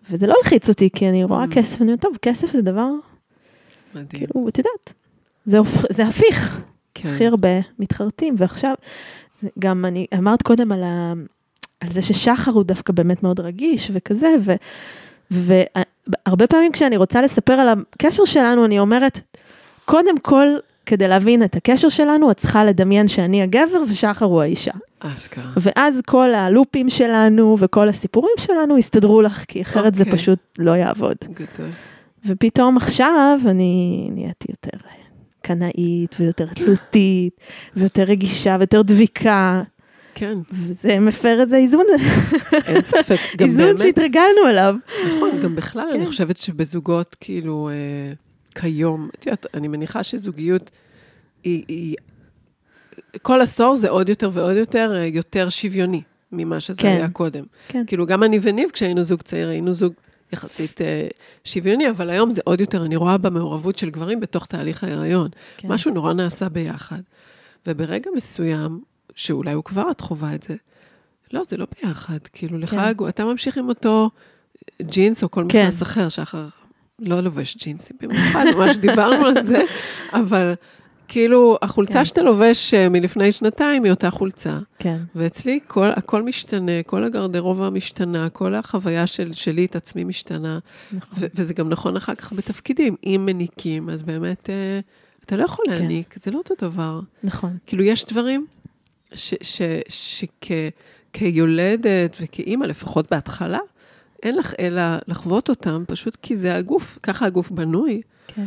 וזה 0.10 0.28
לא 0.28 0.34
הלחיץ 0.38 0.70
אותי, 0.70 0.90
כי 0.96 1.10
אני 1.10 1.24
רואה 1.24 1.44
Mm. 1.44 1.48
כסף, 1.56 1.82
אני 1.82 1.88
אומרת, 1.88 2.02
טוב, 2.02 2.18
כסף 2.22 2.52
זה 2.52 2.62
דבר, 2.62 2.88
מדהים. 3.96 4.08
כאילו, 4.10 4.48
את 4.48 4.58
יודעת, 4.58 4.94
זה, 5.46 5.58
הופ- 5.60 5.94
זה 5.94 6.06
הפיך. 6.08 6.62
כן. 6.94 7.10
הכי 7.10 7.28
הרבה 7.28 7.50
מתחרטים, 7.80 8.36
ועכשיו, 8.38 8.74
גם 9.60 9.86
אני, 9.86 10.06
אמרת 10.18 10.42
קודם 10.42 10.72
על, 10.72 10.84
ה, 10.84 11.14
על 11.80 11.92
זה 11.92 12.02
ששחר 12.02 12.52
הוא 12.52 12.64
דווקא 12.64 12.94
באמת 12.94 13.24
מאוד 13.24 13.40
רגיש 13.40 13.92
וכזה, 13.94 14.28
ו, 14.40 14.54
והרבה 15.32 16.48
פעמים 16.48 16.72
כשאני 16.72 16.98
רוצה 16.98 17.22
לספר 17.22 17.54
על 17.54 17.68
הקשר 17.68 18.26
שלנו, 18.26 18.66
אני 18.66 18.80
אומרת, 18.80 19.20
קודם 19.86 20.20
כל, 20.20 20.48
כדי 20.92 21.08
להבין 21.08 21.44
את 21.44 21.56
הקשר 21.56 21.90
שלנו, 21.90 22.32
את 22.32 22.38
צריכה 22.38 22.66
לדמיין 22.66 23.08
שאני 23.08 23.42
הגבר 23.42 23.84
ושחר 23.90 24.26
הוא 24.26 24.42
האישה. 24.42 24.72
אשכרה. 25.00 25.52
ואז 25.58 26.02
כל 26.08 26.34
הלופים 26.34 26.90
שלנו 26.90 27.58
וכל 27.60 27.90
הסיפורים 27.90 28.34
שלנו 28.40 28.78
יסתדרו 28.78 29.22
לך, 29.22 29.46
כי 29.48 29.62
אחרת 29.62 29.96
זה 29.96 30.04
אוקיי. 30.04 30.18
פשוט 30.18 30.40
לא 30.60 30.72
יעבוד. 30.72 31.16
גדול. 31.34 31.70
ופתאום 32.26 32.78
עכשיו 32.78 33.40
אני 33.46 34.08
נהייתי 34.12 34.48
יותר 34.50 34.78
קנאית 35.42 36.16
ויותר 36.20 36.46
תלותית 36.46 37.34
ויותר 37.76 38.04
רגישה 38.04 38.56
ויותר 38.60 38.82
דביקה, 38.82 39.64
כן, 40.16 40.38
וזה 40.52 41.00
מפר 41.00 41.42
איזה 41.42 41.58
איזון, 41.58 41.86
אין 42.68 42.82
ספק. 42.82 43.18
גם 43.38 43.48
איזון 43.48 43.66
באמת, 43.66 43.78
שהתרגלנו 43.78 44.48
אליו. 44.50 44.76
נכון, 45.16 45.30
גם 45.44 45.56
בכלל, 45.56 45.88
אני 45.92 46.00
כן. 46.00 46.06
חושבת 46.06 46.38
שבזוגות, 46.38 47.16
כאילו, 47.20 47.70
אה, 47.70 48.14
כיום, 48.56 49.10
את 49.20 49.26
יודעת, 49.26 49.46
אני 49.54 49.68
מניחה 49.68 50.04
שזוגיות 50.04 50.72
היא, 51.44 51.64
היא, 51.68 51.96
כל 53.22 53.42
עשור 53.42 53.76
זה 53.76 53.90
עוד 53.90 54.10
יותר 54.10 54.30
ועוד 54.34 54.56
יותר, 54.56 54.92
אה, 54.96 55.06
יותר 55.06 55.50
שוויוני 55.50 56.02
ממה 56.32 56.60
שזה 56.60 56.82
כן. 56.82 56.88
היה 56.88 57.10
קודם. 57.10 57.44
כן. 57.68 57.84
כאילו, 57.88 58.06
גם 58.06 58.24
אני 58.24 58.40
וניב, 58.42 58.70
כשהיינו 58.70 59.04
זוג 59.04 59.22
צעיר, 59.22 59.50
היינו 59.50 59.74
זוג 59.74 59.94
יחסית 60.34 60.82
אה, 60.82 61.08
שוויוני, 61.44 61.90
אבל 61.90 62.10
היום 62.10 62.32
זה 62.32 62.42
עוד 62.46 62.62
יותר, 62.62 62.86
אני 62.86 62.96
רואה 62.96 63.18
במעורבות 63.18 63.78
של 63.78 63.90
גברים 63.90 64.20
בתוך 64.20 64.46
תהליך 64.46 64.84
ההיריון. 64.84 65.30
כן. 65.58 65.68
משהו 65.68 65.94
נורא 65.94 66.14
נעשה 66.14 66.50
ביחד. 66.50 67.02
וברגע 67.68 68.10
מסוים, 68.16 68.82
שאולי 69.16 69.54
הוא 69.54 69.64
כבר 69.64 69.92
את 69.92 70.02
חווה 70.02 70.36
את 70.36 70.44
זה, 70.44 70.56
לא, 71.34 71.44
זה 71.44 71.58
לא 71.58 71.68
ביחד. 71.82 72.20
כאילו, 72.34 72.58
לך, 72.58 72.70
כן. 72.70 73.08
אתה 73.10 73.26
ממשיך 73.26 73.58
עם 73.58 73.70
אותו 73.70 74.10
ג'ינס 74.82 75.24
או 75.24 75.32
כל 75.32 75.46
כן. 75.50 75.62
מכנס 75.62 75.82
אחר, 75.82 76.10
שחר 76.10 76.48
לא 77.02 77.22
לובש 77.22 77.58
ג'ינסים 77.58 77.98
במיוחד, 78.02 78.46
ממש 78.58 78.76
דיברנו 78.76 79.26
על 79.26 79.44
זה, 79.44 79.64
אבל 80.14 80.54
כאילו, 81.12 81.58
החולצה 81.62 81.94
כן. 81.94 82.06
שאתה 82.06 82.22
לובש 82.22 82.74
אה, 82.74 82.90
מלפני 82.90 83.32
שנתיים 83.32 83.84
היא 83.84 83.92
אותה 83.92 84.12
חולצה. 84.12 84.60
כן, 84.80 84.98
ואצלי 85.16 85.60
כל, 85.68 85.90
הכל 85.96 86.22
משתנה, 86.24 86.84
כל 86.86 87.04
הגרדרובה 87.04 87.70
משתנה, 87.70 88.30
כל 88.30 88.56
החוויה 88.56 89.08
של, 89.08 89.34
שלי 89.34 89.66
את 89.66 89.76
עצמי 89.76 90.04
משתנה, 90.04 90.60
נכון. 90.92 91.20
ו- 91.20 91.28
וזה 91.36 91.54
גם 91.54 91.70
נכון 91.70 91.98
אחר 91.98 92.16
כך 92.16 92.34
בתפקידים. 92.34 92.96
אם 93.06 93.22
מניקים, 93.26 93.90
אז 93.90 94.04
באמת, 94.04 94.50
אה, 94.50 94.80
אתה 95.26 95.36
לא 95.36 95.44
יכול 95.44 95.66
כן. 95.66 95.72
להניק, 95.72 96.16
זה 96.18 96.32
לא 96.32 96.38
אותו 96.38 96.54
דבר. 96.62 97.00
נכון. 97.24 97.58
כאילו, 97.66 97.84
יש 97.84 98.06
דברים 98.06 98.46
שכיולדת 101.14 102.18
וכאימא, 102.22 102.66
לפחות 102.66 103.12
בהתחלה, 103.12 103.60
אין 104.24 104.36
לך 104.36 104.54
אלא 104.60 104.82
לחוות 105.08 105.50
אותם, 105.50 105.84
פשוט 105.88 106.18
כי 106.22 106.38
זה 106.38 106.56
הגוף, 106.56 107.00
ככה 107.04 107.26
הגוף 107.26 107.52
בנוי, 107.52 108.02
כן, 108.28 108.46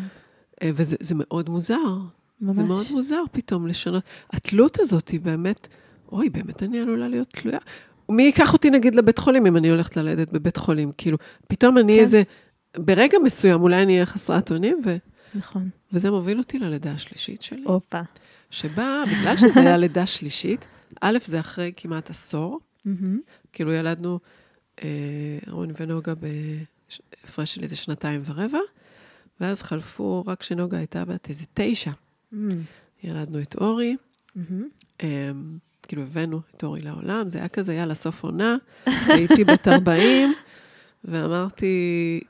אה, 0.62 0.70
וזה 0.75 0.97
זה 1.01 1.14
מאוד 1.18 1.49
מוזר. 1.49 1.97
ממש. 2.41 2.57
זה 2.57 2.62
מאוד 2.62 2.87
מוזר 2.91 3.22
פתאום 3.33 3.66
לשנות. 3.66 4.03
התלות 4.33 4.81
הזאת 4.81 5.09
היא 5.09 5.20
באמת, 5.20 5.68
אוי, 6.12 6.31
באמת 6.31 6.62
אני 6.62 6.81
עלולה 6.81 7.09
להיות 7.09 7.29
תלויה. 7.29 7.59
מי 8.09 8.22
ייקח 8.22 8.53
אותי 8.53 8.70
נגיד 8.70 8.95
לבית 8.95 9.18
חולים 9.18 9.47
אם 9.47 9.57
אני 9.57 9.70
הולכת 9.70 9.97
ללדת 9.97 10.33
בבית 10.33 10.57
חולים? 10.57 10.93
כאילו, 10.99 11.18
פתאום 11.49 11.79
אני 11.79 11.95
כן. 11.95 12.01
איזה, 12.01 12.22
ברגע 12.77 13.18
מסוים 13.18 13.62
אולי 13.62 13.83
אני 13.83 13.93
אהיה 13.93 14.07
חסרת 14.07 14.51
אונים, 14.51 14.81
ו, 14.85 14.97
נכון. 15.35 15.68
וזה 15.93 16.11
מוביל 16.11 16.39
אותי 16.39 16.59
ללידה 16.59 16.93
השלישית 16.93 17.43
שלי, 17.43 17.64
הופה. 17.66 18.01
שבה, 18.51 19.03
בגלל 19.12 19.37
שזה 19.37 19.61
היה 19.61 19.77
לידה 19.77 20.07
שלישית, 20.07 20.66
א', 21.01 21.18
זה 21.25 21.41
אחרי 21.41 21.72
כמעט 21.77 22.11
עשור, 22.11 22.61
מהמם. 22.85 23.20
כאילו 23.53 23.72
ילדנו, 23.72 24.18
אה, 24.83 24.89
רוני 25.51 25.72
ונוגה 25.81 26.12
בהפרש 26.14 27.55
של 27.55 27.62
איזה 27.62 27.77
שנתיים 27.77 28.22
ורבע, 28.25 28.59
ואז 29.41 29.62
חלפו, 29.62 30.25
רק 30.27 30.41
כשנוגה 30.41 30.79
הייתה 30.79 31.05
בת 31.05 31.29
איזה 31.29 31.45
תשע, 31.55 31.91
מהמם. 32.33 32.62
ילדנו 33.05 33.43
את 33.43 33.55
אורי, 33.61 33.97
מהמם. 34.37 34.68
אה, 35.03 35.31
כאילו 35.89 36.03
הבאנו 36.03 36.41
את 36.57 36.64
אורי 36.64 36.81
לעולם, 36.81 37.29
זה 37.29 37.39
היה 37.39 37.49
כזה, 37.49 37.75
יאללה, 37.75 37.95
סוף 37.95 38.22
עונה, 38.25 38.57
הייתי 39.09 39.45
בת 39.45 39.68
40, 39.68 40.33
ואמרתי, 41.05 41.66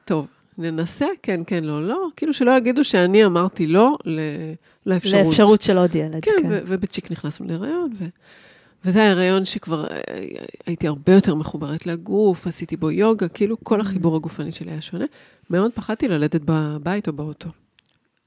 טוב, 0.05 0.27
ננסה, 0.59 1.07
כן, 1.23 1.41
כן, 1.47 1.65
לא, 1.65 1.89
לא, 1.89 2.07
כאילו 2.17 2.33
שלא 2.33 2.57
יגידו 2.57 2.85
שאני 2.85 3.25
אמרתי 3.25 3.67
לא 3.67 3.99
ל- 4.05 4.19
לאפשרות. 4.87 5.27
לאפשרות 5.27 5.61
של 5.63 5.79
עוד 5.79 5.95
ילד, 5.95 6.25
כן, 6.25 6.31
כן. 6.43 6.47
ו- 6.51 6.61
ובצ'יק 6.67 7.11
נכנסנו 7.11 7.47
להיריון, 7.47 7.93
ו- 7.99 8.05
וזה 8.85 9.01
היה 9.03 9.11
הריון 9.11 9.45
שכבר 9.45 9.87
אה, 9.91 9.99
הייתי 10.67 10.87
הרבה 10.87 11.13
יותר 11.13 11.35
מחוברת 11.35 11.87
לגוף, 11.87 12.47
עשיתי 12.47 12.77
בו 12.77 12.91
יוגה, 12.91 13.29
כאילו 13.29 13.57
כל 13.63 13.81
החיבור 13.81 14.17
הגופני 14.17 14.53
שלי 14.53 14.71
היה 14.71 14.81
שונה. 14.81 15.05
מאוד 15.51 15.73
פחדתי 15.75 16.09
ללדת 16.09 16.41
בבית 16.45 17.09
או 17.09 17.13
באוטו. 17.13 17.49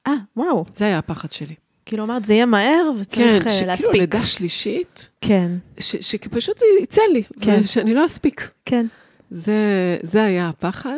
אה, 0.08 0.14
וואו. 0.38 0.66
זה 0.76 0.86
היה 0.86 0.98
הפחד 0.98 1.32
שלי. 1.32 1.56
כאילו 1.86 2.04
אמרת, 2.04 2.26
זה 2.26 2.34
יהיה 2.34 2.46
מהר 2.46 2.92
כן, 2.96 3.02
וצריך 3.02 3.48
אה, 3.48 3.52
שכאילו 3.52 3.68
להספיק. 3.68 3.96
לידה 3.96 4.26
שלישית, 4.26 5.10
כן, 5.22 5.52
ש- 5.80 5.96
שפשוט 5.96 6.58
זה 6.58 6.66
יצא 6.84 7.02
לי, 7.14 7.24
כן. 7.42 7.60
ושאני 7.64 7.94
לא 7.94 8.06
אספיק. 8.06 8.50
כן. 8.66 8.86
זה, 9.30 9.54
זה 10.02 10.24
היה 10.24 10.50
הפחד. 10.50 10.98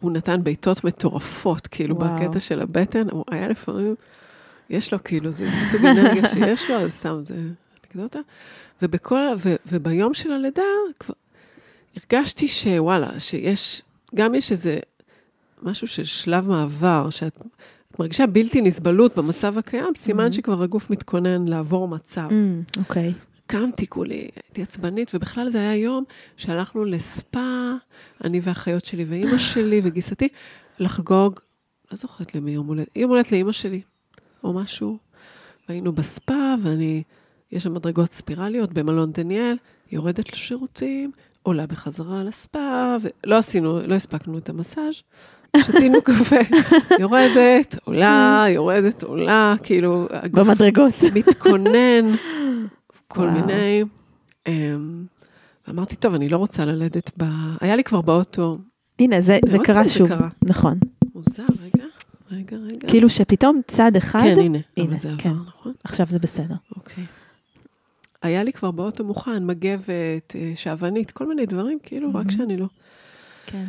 הוא 0.00 0.12
נתן 0.12 0.42
בעיטות 0.44 0.84
מטורפות, 0.84 1.66
כאילו, 1.66 1.96
וואו. 1.96 2.16
בקטע 2.16 2.40
של 2.40 2.60
הבטן, 2.60 3.10
הוא 3.10 3.24
היה 3.30 3.48
לפעמים, 3.48 3.94
יש 4.70 4.92
לו 4.92 5.04
כאילו, 5.04 5.30
זה, 5.30 5.44
זה 5.50 5.70
סוג 5.72 5.86
אנרגיה 5.86 6.28
שיש 6.28 6.70
לו, 6.70 6.76
אז 6.76 6.92
סתם, 6.92 7.18
זה 7.22 7.34
אנקדוטה. 7.94 8.18
ובכל, 8.82 9.20
ו, 9.38 9.54
וביום 9.66 10.14
של 10.14 10.32
הלידה, 10.32 10.62
כבר 11.00 11.14
הרגשתי 11.96 12.48
שוואלה, 12.48 13.20
שיש, 13.20 13.82
גם 14.14 14.34
יש 14.34 14.50
איזה 14.52 14.78
משהו 15.62 15.86
של 15.86 16.04
שלב 16.04 16.48
מעבר, 16.48 17.10
שאת 17.10 17.38
את 17.92 17.98
מרגישה 17.98 18.26
בלתי 18.26 18.60
נסבלות 18.60 19.18
במצב 19.18 19.58
הקיים, 19.58 19.94
סימן 19.96 20.28
Mhm. 20.28 20.32
שכבר 20.32 20.62
הגוף 20.62 20.90
מתכונן 20.90 21.48
לעבור 21.48 21.88
מצב. 21.88 22.28
אמ, 22.30 22.62
אוקיי. 22.78 23.14
קמתי 23.46 23.86
כולי, 23.86 24.28
הייתי 24.44 24.62
עצבנית, 24.62 25.10
ובכלל 25.14 25.50
זה 25.50 25.58
היה 25.58 25.76
יום 25.76 26.04
שהלכנו 26.36 26.84
לספא, 26.84 27.72
אני 28.24 28.40
והאחיות 28.42 28.84
שלי 28.84 29.04
ואימא 29.04 29.38
שלי 29.52 29.80
וגיסתי, 29.84 30.28
לחגוג, 30.78 31.40
לא 31.92 31.96
זוכרת 31.98 32.34
למי 32.34 32.50
יום 32.50 32.66
הולדת, 32.66 32.96
יום 32.96 33.10
הולדת 33.10 33.32
לאימא 33.32 33.52
שלי, 33.52 33.80
או 34.44 34.52
משהו. 34.52 34.98
והיינו 35.68 35.92
בספא, 35.92 36.54
ואני, 36.64 37.02
יש 37.52 37.62
שם 37.62 37.74
מדרגות 37.74 38.12
ספירליות 38.12 38.72
במלון 38.74 39.12
דניאל, 39.12 39.56
יורדת 39.92 40.32
לשירותים, 40.32 41.10
עולה 41.42 41.66
בחזרה 41.66 42.24
לספא, 42.24 42.96
ולא 43.00 43.38
עשינו, 43.38 43.80
לא 43.86 43.94
הספקנו 43.94 44.38
את 44.38 44.48
המסאז'. 44.48 45.02
שתינו 45.56 46.02
קפה, 46.06 46.36
יורדת, 47.00 47.76
עולה, 47.84 48.44
יורדת, 48.48 49.02
עולה, 49.02 49.54
כאילו, 49.62 50.08
במדרגות. 50.30 50.94
מתכונן, 51.16 52.14
כל 53.08 53.20
וואו. 53.20 53.32
מיני. 53.32 53.84
אמ, 54.46 55.04
ואמרתי, 55.68 55.96
טוב, 55.96 56.14
אני 56.14 56.28
לא 56.28 56.36
רוצה 56.36 56.64
ללדת 56.64 57.10
ב... 57.16 57.24
היה 57.60 57.76
לי 57.76 57.84
כבר 57.84 58.00
באוטו, 58.00 58.56
הנה, 58.98 59.20
זה 59.20 59.38
זה 59.46 59.58
קרה 59.58 59.74
פעם 59.74 59.88
זה 59.88 59.94
שוב. 59.94 60.08
קרה. 60.08 60.28
נכון. 60.44 60.78
מוזר, 61.14 61.42
רגע, 61.62 61.84
רגע, 62.32 62.56
רגע. 62.56 62.88
כאילו 62.88 63.08
שפתאום 63.08 63.60
צד 63.66 63.96
אחד, 63.96 64.20
כן, 64.22 64.38
הנה, 64.40 64.58
הנה, 64.76 64.88
אבל 64.88 64.96
זה 64.96 65.08
כן. 65.18 65.28
עבר, 65.30 65.38
נכון? 65.48 65.72
עכשיו 65.84 66.06
זה 66.10 66.18
בסדר. 66.18 66.54
אוקיי. 66.76 67.04
היה 68.22 68.42
לי 68.42 68.52
כבר 68.52 68.70
באוטו 68.70 69.04
מוכן, 69.04 69.46
מגבת, 69.46 70.36
אה, 70.36 70.52
שעוונית, 70.54 71.10
כל 71.10 71.26
מיני 71.26 71.46
דברים, 71.46 71.78
כאילו, 71.82 72.08
רק 72.08 72.14
מהמם. 72.14 72.30
שאני 72.30 72.56
לא. 72.56 72.66
כן. 73.46 73.64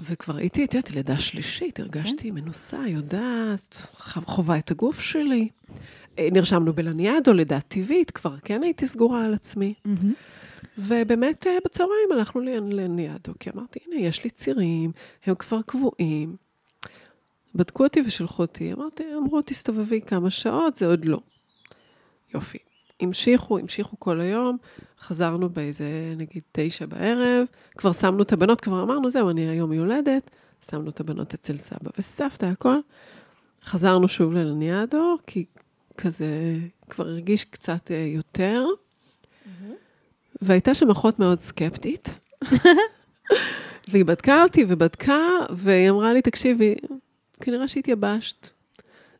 וכבר 0.00 0.36
הייתי, 0.36 0.64
את 0.64 0.74
יודעת, 0.74 0.90
לידה 0.90 1.18
שלישית, 1.18 1.80
הרגשתי 1.80 2.30
מנוסה, 2.30 2.78
יודעת, 2.86 3.86
חווה 4.04 4.58
את 4.58 4.70
הגוף 4.70 5.00
שלי. 5.00 5.48
אה, 6.18 6.28
נרשמנו 6.32 6.72
בלניאדו, 6.72 7.32
לידה 7.32 7.60
טבעית, 7.60 8.10
כבר 8.10 8.36
כן 8.44 8.62
הייתי 8.62 8.86
סגורה 8.86 9.24
על 9.24 9.34
עצמי. 9.34 9.74
מהמם. 9.84 10.12
ובאמת 10.78 11.46
אה, 11.46 11.52
בצהריים 11.64 12.12
הלכנו 12.12 12.40
לניאדו, 12.70 13.32
כי 13.40 13.50
אמרתי, 13.54 13.78
הנה, 13.86 14.00
יש 14.00 14.24
לי 14.24 14.30
צירים, 14.30 14.92
הם 15.26 15.34
כבר 15.34 15.62
קבועים. 15.62 16.36
בדקו 17.54 17.84
אותי 17.84 18.00
ושלחו 18.06 18.42
אותי, 18.42 18.72
אמרתי, 18.72 19.04
אמרו, 19.16 19.42
תסתובבי 19.42 20.00
כמה 20.00 20.30
שעות, 20.30 20.76
זה 20.76 20.86
עוד 20.86 21.04
לא. 21.04 21.20
יופי. 22.34 22.58
המשיכו, 23.00 23.58
המשיכו 23.58 24.00
כל 24.00 24.20
היום, 24.20 24.56
חזרנו 25.00 25.48
באיזה, 25.48 26.14
נגיד, 26.16 26.42
תשע 26.52 26.86
בערב, 26.86 27.46
כבר 27.76 27.92
שמנו 27.92 28.22
את 28.22 28.32
הבנות, 28.32 28.60
כבר 28.60 28.82
אמרנו, 28.82 29.10
זהו, 29.10 29.30
אני 29.30 29.48
היום 29.48 29.72
יולדת, 29.72 30.30
שמנו 30.70 30.90
את 30.90 31.00
הבנות 31.00 31.34
אצל 31.34 31.56
סבא 31.56 31.90
וסבתא, 31.98 32.46
הכל. 32.46 32.76
חזרנו 33.64 34.08
שוב 34.08 34.32
ללניאדו, 34.32 35.16
כי 35.26 35.44
כזה 35.96 36.56
כבר 36.90 37.08
הרגיש 37.08 37.44
קצת 37.44 37.90
אה, 37.90 37.96
יותר. 38.14 38.66
והייתה 40.42 40.74
שם 40.74 40.90
אחות 40.90 41.18
מאוד 41.18 41.40
סקפטית, 41.40 42.08
והיא 43.88 44.04
בדקה 44.04 44.42
אותי 44.42 44.64
ובדקה, 44.68 45.20
והיא 45.50 45.90
אמרה 45.90 46.12
לי, 46.12 46.22
תקשיבי, 46.22 46.74
כנראה 47.40 47.68
שהתייבשת. 47.68 48.57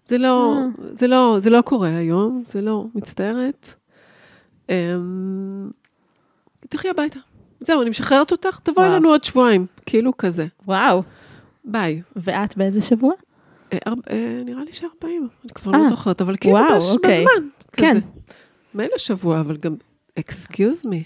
זה 0.08 0.18
לא, 0.18 0.58
זה 0.92 1.06
לא, 1.06 1.36
זה 1.38 1.50
לא 1.50 1.60
קורה 1.60 1.88
היום, 1.96 2.42
זה 2.46 2.60
לא, 2.62 2.84
מצטערת. 2.94 3.74
אמ, 4.68 5.70
תלכי 6.68 6.88
הביתה. 6.88 7.18
זהו, 7.60 7.82
אני 7.82 7.90
משחררת 7.90 8.32
אותך, 8.32 8.60
תבואי. 8.62 8.88
לנו 8.88 9.08
עוד 9.08 9.24
שבועיים, 9.24 9.66
כאילו 9.86 10.16
כזה. 10.16 10.46
וואו. 10.66 11.02
ביי. 11.64 12.02
ואת 12.16 12.56
באיזה 12.56 12.82
שבוע? 12.82 13.12
אה, 13.72 13.78
אה, 14.10 14.38
נראה 14.44 14.64
לי 14.64 14.72
שארבעים, 14.72 15.28
אני 15.44 15.52
כבר 15.52 15.72
אה. 15.74 15.78
לא 15.78 15.84
זוכרת, 15.84 16.20
אבל 16.20 16.36
כאילו 16.36 16.56
וואו, 16.56 16.76
בש- 16.78 16.90
אוקיי. 16.90 17.20
בזמן. 17.20 17.48
כן. 17.72 17.90
כזה. 17.90 18.00
מילא 18.74 18.98
שבוע, 18.98 19.40
אבל 19.40 19.56
גם, 19.56 19.74
excuse 20.18 20.86
me. 20.86 21.04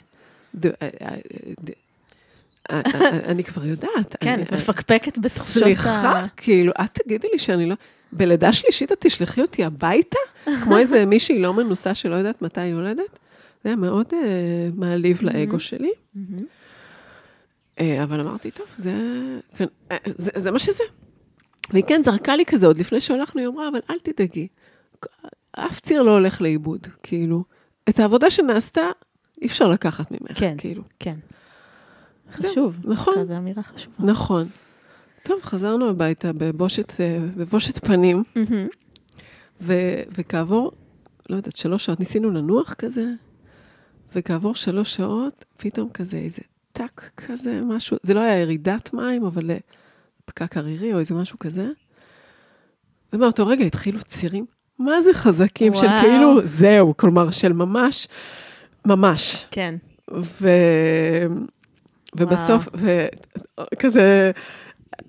אני 3.27 3.45
כבר 3.45 3.65
יודעת. 3.65 4.17
כן, 4.21 4.43
את 4.43 4.53
מפקפקת 4.53 5.19
בתחושות 5.19 5.57
ה... 5.63 5.65
סליחה, 5.65 6.25
כאילו, 6.37 6.73
את 6.85 6.99
תגידי 7.05 7.29
לי 7.33 7.39
שאני 7.39 7.67
לא... 7.67 7.75
בלידה 8.13 8.53
שלישית 8.53 8.93
את 8.93 8.97
תשלחי 9.01 9.43
אותי 9.43 9.65
הביתה? 9.65 10.19
כמו 10.65 10.79
איזה 10.79 11.07
מישהי 11.07 11.39
לא 11.39 11.55
מנוסה 11.55 11.95
שלא 11.95 12.15
יודעת 12.15 12.43
מתי 12.43 12.61
היא 12.61 12.73
יולדת? 12.73 13.19
זה 13.65 13.69
היה 13.69 13.77
מאוד 13.77 14.07
uh, 14.07 14.15
מעליב 14.75 15.23
לאגו 15.23 15.61
שלי. 15.61 15.93
Uh, 17.77 17.83
אבל 18.03 18.21
אמרתי, 18.21 18.51
טוב, 18.51 18.67
זה, 18.79 18.93
כן, 19.57 19.67
uh, 19.89 19.95
זה, 20.17 20.31
זה 20.35 20.51
מה 20.51 20.59
שזה. 20.59 20.85
והיא 21.71 21.85
כן 21.85 22.03
זרקה 22.05 22.37
לי 22.37 22.45
כזה, 22.47 22.67
עוד 22.67 22.79
לפני 22.79 23.01
שהלכנו, 23.01 23.41
היא 23.41 23.49
אמרה, 23.49 23.69
אבל 23.69 23.81
אל 23.91 23.99
תדאגי, 23.99 24.49
אף 25.53 25.81
ציר 25.81 26.03
לא 26.03 26.11
הולך 26.11 26.43
לאיבוד, 26.43 26.87
כאילו. 27.03 27.45
את 27.89 27.99
העבודה 28.01 28.31
שנעשתה, 28.31 28.91
אי 29.43 29.47
אפשר 29.47 29.69
לקחת 29.69 30.11
ממך, 30.11 30.39
כן. 30.39 30.55
כאילו. 30.59 30.83
כן. 30.99 31.17
זהו, 32.39 32.51
חשוב. 32.51 32.77
נכון. 32.85 33.25
זו 33.25 33.37
אמירה 33.37 33.63
חשובה. 33.63 33.97
נכון. 33.99 34.49
טוב, 35.23 35.43
חזרנו 35.43 35.89
הביתה 35.89 36.33
בבושת, 36.33 36.93
אה, 37.01 37.19
בבושת 37.37 37.87
פנים. 37.87 38.23
ו, 39.61 39.75
וכעבור, 40.19 40.73
לא 41.31 41.37
יודעת, 41.37 41.57
שלוש 41.57 41.85
שעות, 41.85 42.01
ניסינו 42.01 42.31
לנוח 42.31 42.75
כזה, 42.75 43.07
וכעבור 44.15 44.55
שלוש 44.55 44.95
שעות, 44.95 45.45
פתאום 45.57 45.91
כזה 45.91 46.17
איזה 46.17 46.43
טאק 46.73 47.11
כזה, 47.17 47.61
משהו, 47.65 47.97
זה 48.03 48.15
לא 48.15 48.21
היה 48.21 48.39
ירידת 48.39 48.95
מים, 48.95 49.25
אבל 49.25 49.51
אה, 49.51 49.57
פקק 50.25 50.57
ערירי 50.57 50.95
או 50.95 50.99
איזה 50.99 51.15
משהו 51.15 51.39
כזה. 51.39 51.69
ומאותו 53.13 53.47
רגע 53.47 53.65
התחילו 53.65 54.03
צירים, 54.03 54.47
מה 54.79 55.03
זה 55.03 55.13
חזקים, 55.13 55.75
של 55.75 55.87
וואו. 55.87 56.01
כאילו, 56.01 56.41
זהו, 56.45 56.97
כלומר, 56.97 57.31
של 57.31 57.53
ממש, 57.53 58.09
ממש. 58.87 59.47
כן. 59.51 59.75
ו... 60.41 60.49
ובסוף, 62.17 62.69
וכזה, 63.73 64.31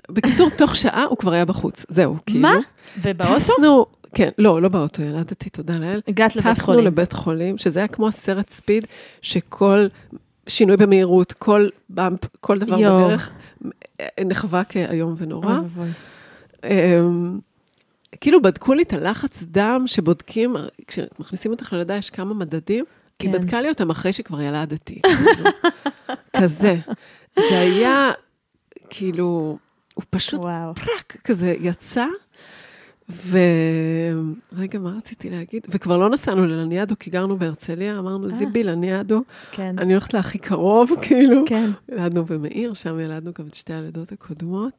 בקיצור, 0.10 0.50
תוך 0.50 0.76
שעה 0.76 1.04
הוא 1.04 1.18
כבר 1.18 1.32
היה 1.34 1.46
בחוץ, 1.46 1.86
זהו, 1.90 2.16
כאילו. 2.26 2.42
מה? 2.42 2.56
ובאוטו? 3.02 3.36
טסנו, 3.36 3.86
כן, 4.14 4.30
לא, 4.38 4.62
לא 4.62 4.70
באוטו, 4.70 5.02
ילדתי, 5.02 5.50
תודה 5.50 5.78
לאל. 5.78 6.02
הגעת 6.08 6.36
לבית 6.36 6.54
טסנו 6.54 6.66
חולים. 6.66 6.86
לבית 6.86 7.14
חולים, 7.14 7.58
שזה 7.58 7.80
היה 7.80 7.88
כמו 7.88 8.08
הסרט 8.08 8.50
ספיד, 8.50 8.88
שכל 9.22 9.88
שינוי 10.48 10.78
במהירות, 10.78 11.32
כל 11.32 11.68
באמפ, 11.90 12.20
כל 12.42 12.60
דבר 12.60 12.80
יואו. 12.80 13.06
בדרך, 13.06 13.32
נחווה 14.26 14.64
כאיום 14.64 15.16
ונורא. 15.18 15.58
אמ, 16.64 17.40
כאילו 18.22 18.42
בדקו 18.42 18.74
לי 18.74 18.84
את 18.84 18.94
הלחץ 18.94 19.44
דם 19.44 19.84
שבודקים, 19.86 20.56
כשמכניסים 20.88 21.52
אותך 21.52 21.74
ללידה 21.74 21.96
יש 21.96 22.10
כמה 22.10 22.34
מדדים, 22.34 22.86
היא 23.20 23.32
כן. 23.32 23.40
בדקה 23.40 23.62
לי 23.62 23.70
אותם 23.70 23.90
אחרי 23.90 24.14
שכבר 24.14 24.42
ילדתי. 24.42 25.02
כאילו. 25.02 25.50
כזה. 26.42 26.76
זה 27.40 27.60
היה, 27.60 28.12
כאילו, 28.90 29.58
הוא 29.94 30.04
פשוט 30.10 30.40
וואו. 30.40 30.76
פרק 30.76 31.18
כזה 31.24 31.56
יצא, 31.60 32.06
ורגע, 33.10 34.80
מה 34.80 34.94
רציתי 34.98 35.30
להגיד? 35.30 35.68
וכבר 35.70 35.98
לא 35.98 36.10
נסענו 36.10 36.46
ללניאדו, 36.46 36.96
כי 37.00 37.10
גרנו 37.10 37.38
בהרצליה, 37.38 38.00
אמרנו, 38.00 38.26
אה. 38.26 38.32
זיבי, 38.32 38.64
לניאדו, 38.64 39.24
כן, 39.52 39.76
אני 39.80 39.94
הולכת 39.94 40.14
להכי 40.14 40.40
קרוב, 40.40 40.92
כאילו. 41.02 41.44
כן. 41.46 41.70
ילדנו 41.92 42.26
במאיר, 42.26 42.74
שם 42.74 43.00
ילדנו 43.00 43.32
גם 43.40 43.48
את 43.48 43.54
שתי 43.54 43.74
הלידות 43.74 44.12
הקודמות, 44.12 44.72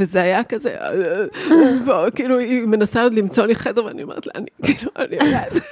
וזה 0.00 0.22
היה 0.22 0.44
כזה, 0.44 0.76
בוא, 1.86 2.10
כאילו, 2.14 2.38
היא 2.38 2.66
מנסה 2.66 3.02
עוד 3.02 3.14
למצוא 3.14 3.46
לי 3.46 3.54
חדר, 3.54 3.84
ואני 3.84 4.02
אומרת 4.02 4.26
לה, 4.26 4.32
אני, 4.34 4.46
כאילו, 4.62 4.90
אני 4.96 5.16
ילד. 5.16 5.62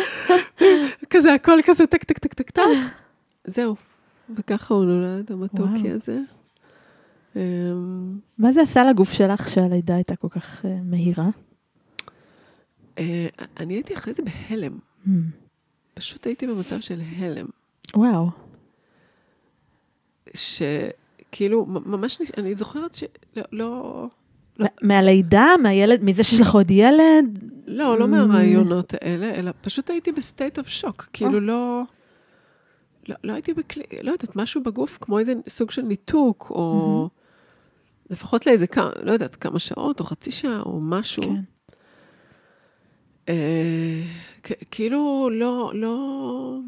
כזה, 1.10 1.34
הכל 1.34 1.58
כזה 1.64 1.86
טק, 1.86 2.04
טק, 2.04 2.18
טק, 2.18 2.34
טק, 2.34 2.50
טק. 2.50 2.62
זהו. 3.44 3.76
וככה 4.36 4.74
הוא 4.74 4.84
נולד, 4.84 5.32
המתוקי. 5.32 5.90
הזה. 5.90 6.18
אמ, 7.38 8.18
מה 8.38 8.52
זה 8.52 8.62
עשה 8.62 8.84
לגוף 8.84 9.12
שלך 9.12 9.48
שהלידה 9.48 9.94
הייתה 9.94 10.16
כל 10.16 10.28
כך 10.28 10.64
אה, 10.64 10.76
מהירה? 10.84 11.28
אה, 12.98 13.26
אני 13.60 13.74
הייתי 13.74 13.94
אחרי 13.94 14.12
זה 14.14 14.22
בהלם. 14.22 14.78
Hmm. 15.06 15.10
פשוט 15.94 16.26
הייתי 16.26 16.46
במצב 16.46 16.80
של 16.80 17.00
הלם. 17.18 17.46
וואו. 17.96 18.28
שכאילו, 20.34 21.66
ממש, 21.66 22.18
אני 22.38 22.54
זוכרת 22.54 22.94
שלא, 22.94 23.08
לא, 23.52 24.08
מה- 24.58 24.66
מהלידה, 24.82 25.46
מהילד, 25.62 26.04
מזה 26.04 26.22
שיש 26.22 26.40
לך 26.40 26.54
עוד 26.54 26.70
ילד? 26.70 27.38
לא, 27.66 27.98
לא 27.98 28.04
Mm. 28.04 28.08
מהרעיונות 28.08 28.94
האלה, 28.94 29.34
אלא 29.34 29.50
פשוט 29.60 29.90
הייתי 29.90 30.12
ב 30.12 30.20
state 30.20 30.58
of 30.58 30.68
shock. 30.68 31.06
כאילו, 31.12 31.40
לא, 31.40 31.82
לא, 33.08 33.16
לא 33.24 33.32
הייתי 33.32 33.54
בכלי, 33.54 33.82
לא 34.02 34.10
יודעת, 34.12 34.36
משהו 34.36 34.62
בגוף, 34.62 34.98
כמו 35.00 35.18
איזה 35.18 35.32
סוג 35.48 35.70
של 35.70 35.82
ניתוק, 35.82 36.46
או 36.50 37.08
לפחות 38.10 38.46
לאיזה 38.46 38.66
כמה, 38.66 38.90
לא 39.02 39.12
יודעת, 39.12 39.36
כמה 39.36 39.58
שעות, 39.58 40.00
או 40.00 40.04
חצי 40.04 40.30
שעה, 40.30 40.62
או 40.62 40.80
משהו. 40.80 41.22
כן. 41.22 41.40
אה, 43.28 44.02
כ- 44.42 44.62
כאילו, 44.70 45.28
לא, 45.32 45.72
לא... 45.74 46.58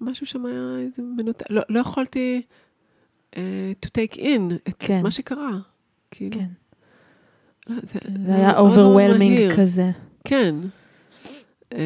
משהו 0.00 0.26
שם 0.26 0.46
היה 0.46 0.76
איזה 0.78 1.02
מנותק, 1.02 1.50
לא, 1.50 1.62
לא 1.68 1.80
יכולתי 1.80 2.42
אה, 3.36 3.72
to 3.86 3.88
take 3.88 4.16
in 4.16 4.54
את 4.68 4.74
כן. 4.78 5.02
מה 5.02 5.10
שקרה. 5.10 5.50
כאילו, 6.10 6.36
כן. 6.38 6.46
לא, 7.66 7.76
זה, 7.82 7.98
זה 8.26 8.34
היה 8.34 8.52
מאוד 8.52 8.58
overwhelming 8.58 9.34
מהיר. 9.34 9.56
כזה. 9.56 9.90
כן. 10.24 10.54
אמ, 11.72 11.78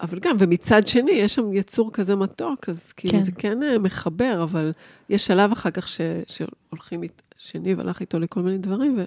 אבל 0.00 0.18
גם, 0.18 0.36
ומצד 0.38 0.86
שני, 0.86 1.10
יש 1.10 1.34
שם 1.34 1.52
יצור 1.52 1.92
כזה 1.92 2.16
מתוק, 2.16 2.68
אז 2.68 2.92
כאילו 2.92 3.14
כן. 3.14 3.22
זה 3.22 3.32
כן 3.32 3.62
אה, 3.62 3.78
מחבר, 3.78 4.40
אבל 4.42 4.72
יש 5.08 5.26
שלב 5.26 5.52
אחר 5.52 5.70
כך 5.70 5.88
ש, 5.88 6.00
שהולכים, 6.26 7.02
אית- 7.02 7.22
שניב 7.38 7.80
הלך 7.80 8.00
איתו 8.00 8.18
לכל 8.18 8.40
מיני 8.42 8.58
דברים, 8.58 8.98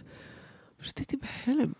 ופשוט 0.77 0.97
הייתי 0.99 1.17
בהלם, 1.47 1.71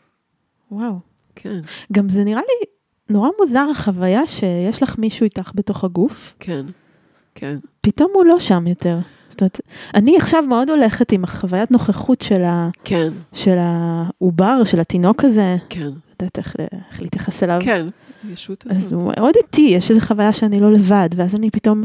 וואו. 0.72 1.00
כן, 1.36 1.60
גם 1.92 2.10
זה 2.10 2.24
נראה 2.24 2.42
לי 2.42 2.66
נורא 3.10 3.30
מוזר 3.40 3.68
החוויה 3.72 4.28
שיש 4.28 4.84
לך 4.84 4.98
מישהו 4.98 5.24
איתך 5.24 5.52
בתוך 5.56 5.84
הגוף, 5.84 6.36
כן, 6.40 6.66
כן, 7.36 7.58
פתאום 7.82 8.12
הוא 8.14 8.26
לא 8.26 8.40
שם 8.40 8.68
יותר. 8.68 9.00
זאת 9.30 9.42
אומרת, 9.42 9.60
אני 9.94 10.18
עכשיו 10.18 10.44
מאוד 10.44 10.70
הולכת 10.70 11.12
עם 11.12 11.24
החוויית 11.24 11.72
נוכחות 11.72 12.22
של, 12.22 12.44
ה, 12.44 12.70
כן, 12.84 13.10
של 13.34 13.56
העובר, 13.60 14.64
של 14.66 14.80
התינוק 14.80 15.24
הזה, 15.24 15.56
כן, 15.70 15.82
לא 15.84 15.90
יודעת 16.20 16.38
איך 16.38 16.56
להתייחס 17.02 17.44
אליו. 17.44 17.60
כן, 17.64 17.88
הישות 18.30 18.66
אז 18.70 18.78
הזאת. 18.78 18.92
הוא 18.94 19.12
מאוד 19.18 19.34
איטי, 19.36 19.62
יש 19.62 19.90
איזו 19.90 20.02
חוויה 20.02 20.34
שאני 20.34 20.60
לא 20.60 20.72
לבד, 20.72 21.10
ואז 21.16 21.36
אני 21.36 21.52
פתאום 21.52 21.84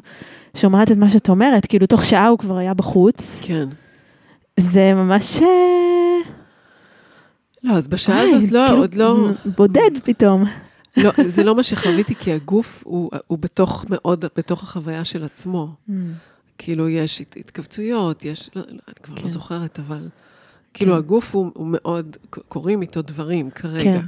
שומעת 0.57 0.91
את 0.93 0.97
מה 0.97 1.11
שאת 1.11 1.29
אומרת, 1.29 1.67
כאילו 1.67 1.87
תוך 1.87 2.05
שעה 2.05 2.29
הוא 2.29 2.39
כבר 2.39 2.57
היה 2.57 2.75
בחוץ. 2.75 3.41
כן. 3.43 3.69
זה 4.61 4.93
ממש... 4.95 5.43
אה, 5.43 5.47
לא, 7.63 7.73
אז 7.73 7.89
בשעה 7.89 8.17
וואי, 8.17 8.35
הזאת 8.35 8.51
לא, 8.53 8.65
כאילו, 8.67 8.81
עוד 8.81 8.95
לא, 8.95 9.31
בודד 9.57 9.91
פתאום. 10.05 10.45
לא, 10.97 11.11
זה 11.27 11.45
לא 11.45 11.55
מה 11.55 11.63
שחוויתי, 11.63 12.15
כי 12.15 12.33
הגוף 12.33 12.83
הוא, 12.87 13.11
הוא 13.27 13.39
בתוך 13.39 13.85
מאוד, 13.91 14.25
בתוך 14.37 14.63
החוויה 14.63 15.05
של 15.05 15.25
עצמו. 15.25 15.69
כאילו, 16.59 16.89
יש 16.89 17.21
הת- 17.21 17.37
התכווצויות, 17.41 18.25
יש, 18.25 18.51
לא, 18.57 18.63
לא, 18.63 18.67
אני 18.89 18.95
כבר 19.03 19.17
כן. 19.17 19.23
לא 19.23 19.29
זוכרת, 19.29 19.79
אבל 19.79 20.09
כאילו, 20.75 20.93
כן. 20.93 20.99
הגוף 20.99 21.35
הוא, 21.35 21.51
הוא 21.55 21.67
מאוד, 21.71 22.17
קורים 22.49 22.83
איתו 22.83 23.03
דברים 23.03 23.51
כרגע. 23.51 23.83
כן. 23.83 24.01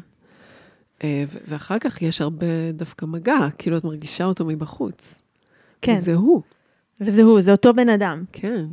אה, 1.04 1.24
ואחר 1.48 1.78
כך 1.78 2.02
יש 2.02 2.20
הרבה 2.20 2.72
דווקא 2.72 3.06
מגע, 3.06 3.48
כאילו, 3.58 3.76
את 3.76 3.84
מרגישה 3.84 4.24
אותו 4.24 4.44
מבחוץ. 4.44 5.20
כן, 5.82 5.96
זה 5.96 6.14
הוא, 6.14 6.42
וזה 7.00 7.22
הוא, 7.22 7.40
זה 7.40 7.52
אותו 7.52 7.74
בן 7.74 7.88
אדם. 7.88 8.24
כן. 8.32 8.64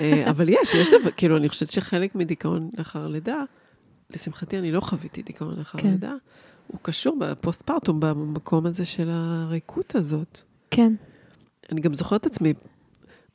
אה, 0.00 0.30
אבל 0.30 0.48
יש, 0.48 0.74
יש 0.74 0.88
דבר, 0.88 1.10
כאילו, 1.16 1.36
אני 1.36 1.48
חושבת 1.48 1.72
שחלק 1.72 2.14
מדיכאון 2.14 2.70
לאחר 2.78 3.08
לידה, 3.08 3.42
לשמחתי, 4.14 4.58
אני 4.58 4.72
לא 4.72 4.80
חוויתי 4.80 5.22
דיכאון 5.22 5.58
לאחר 5.58 5.78
כן. 5.78 5.90
לידה, 5.90 6.12
הוא 6.66 6.78
קשור 6.82 7.18
בפוסט-פרטום, 7.20 8.00
במקום 8.00 8.66
הזה 8.66 8.84
של 8.84 9.08
הריקות 9.10 9.94
הזאת. 9.94 10.40
כן. 10.70 10.92
אני 11.72 11.80
גם 11.80 11.94
זוכרת 11.94 12.20
את 12.20 12.26
עצמי, 12.26 12.54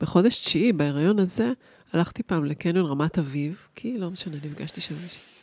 בחודש 0.01 0.39
תשיעי, 0.39 0.73
בהיריון 0.73 1.19
הזה, 1.19 1.51
הלכתי 1.93 2.23
פעם 2.23 2.45
לקניון 2.45 2.85
רמת 2.85 3.19
אביב, 3.19 3.67
כי 3.75 3.97
לא 3.97 4.11
משנה, 4.11 4.35
נפגשתי 4.35 4.81
שם 4.81 4.95
מישהי. 4.95 5.40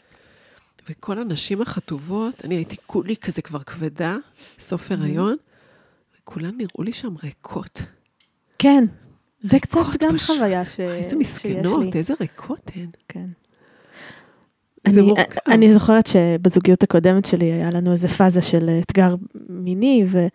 וכל 0.90 1.18
הנשים 1.18 1.62
החטובות, 1.62 2.44
אני 2.44 2.54
הייתי 2.54 2.76
כולי 2.86 3.16
כזה 3.16 3.42
כבר 3.42 3.58
כבדה, 3.58 4.16
סוף 4.60 4.90
הריון, 4.92 5.36
וכולן 6.20 6.54
נראו 6.58 6.82
לי 6.82 6.92
שם 6.92 7.14
ריקות. 7.22 7.82
כן. 8.58 8.84
זה 9.40 9.58
קצת 9.60 9.80
גם 10.00 10.14
פשוט. 10.14 10.36
חוויה 10.36 10.64
ש... 10.64 10.80
איזה 10.80 11.16
מסכנות. 11.16 11.96
איזה 11.96 12.14
ריקות 12.20 12.70
הן. 12.74 12.90
כן. 13.08 13.26
אני. 14.86 15.12
אני 15.46 15.74
זוכרת 15.74 16.06
שבזוגיות 16.06 16.82
הקודמת 16.82 17.24
שלי 17.24 17.52
היה 17.52 17.70
לנו 17.70 17.92
איזה 17.92 18.08
פאזה 18.08 18.42
של 18.42 18.70
אתגר 18.82 19.14
מיני, 19.48 20.04
ו, 20.08 20.26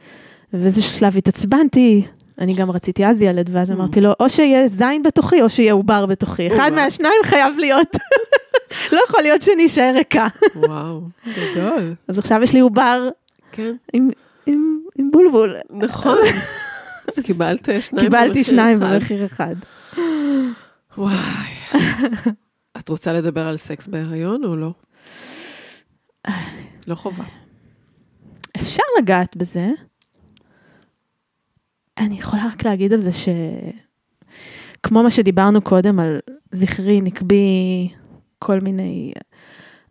ובאיזשהו 0.53 0.93
שלב 0.93 1.17
התעצבנתי. 1.17 2.05
אני 2.43 2.53
גם 2.53 2.71
רציתי 2.71 3.05
אז 3.05 3.21
ילד, 3.21 3.49
ואז 3.53 3.71
Mm. 3.71 3.73
אמרתי 3.73 4.01
לו, 4.01 4.11
או 4.19 4.29
שיהיה 4.29 4.67
זין 4.67 5.03
בתוכי, 5.03 5.41
או 5.41 5.49
שיהיה 5.49 5.73
עובר 5.73 6.05
בתוכי. 6.05 6.47
אחד. 6.47 6.71
מהשניים 6.75 7.21
חייב 7.23 7.57
להיות. 7.57 7.95
לא 8.93 9.01
יכול 9.07 9.21
להיות 9.21 9.41
שאני 9.41 9.65
אשאר 9.65 9.91
ריקה. 9.95 10.27
וואו, 10.55 11.01
גדול. 11.27 11.95
אז 12.07 12.19
עכשיו 12.19 12.43
יש 12.43 12.53
לי 12.53 12.59
עובר 12.59 13.09
כן, 13.51 13.75
עם, 13.93 14.09
עם, 14.45 14.79
עם 14.95 15.11
בולבול. 15.11 15.55
נכון. 15.69 16.17
אז 17.07 17.19
קיבלת 17.23 17.69
שניים 17.81 18.05
קיבלתי 18.05 18.43
שניים. 18.43 18.79
במחיר 18.79 19.25
אחד. 19.25 19.55
וואי. 20.97 21.13
את 22.77 22.89
רוצה 22.89 23.13
לדבר 23.13 23.47
על 23.47 23.57
סקס 23.57 23.87
בהיריון 23.87 24.43
או 24.45 24.55
לא? 24.55 24.71
לא 26.87 26.95
חובה. 26.95 27.23
אפשר 28.57 28.83
לגעת 28.99 29.35
בזה. 29.37 29.67
אני 31.97 32.15
יכולה 32.19 32.45
רק 32.53 32.65
להגיד 32.65 32.93
על 32.93 33.01
זה 33.01 33.11
ש... 33.11 33.29
כמו 34.83 35.03
מה 35.03 35.11
שדיברנו 35.11 35.61
קודם 35.61 35.99
על 35.99 36.19
זכרי, 36.51 37.01
נקבי, 37.01 37.89
כל 38.39 38.59
מיני... 38.59 39.13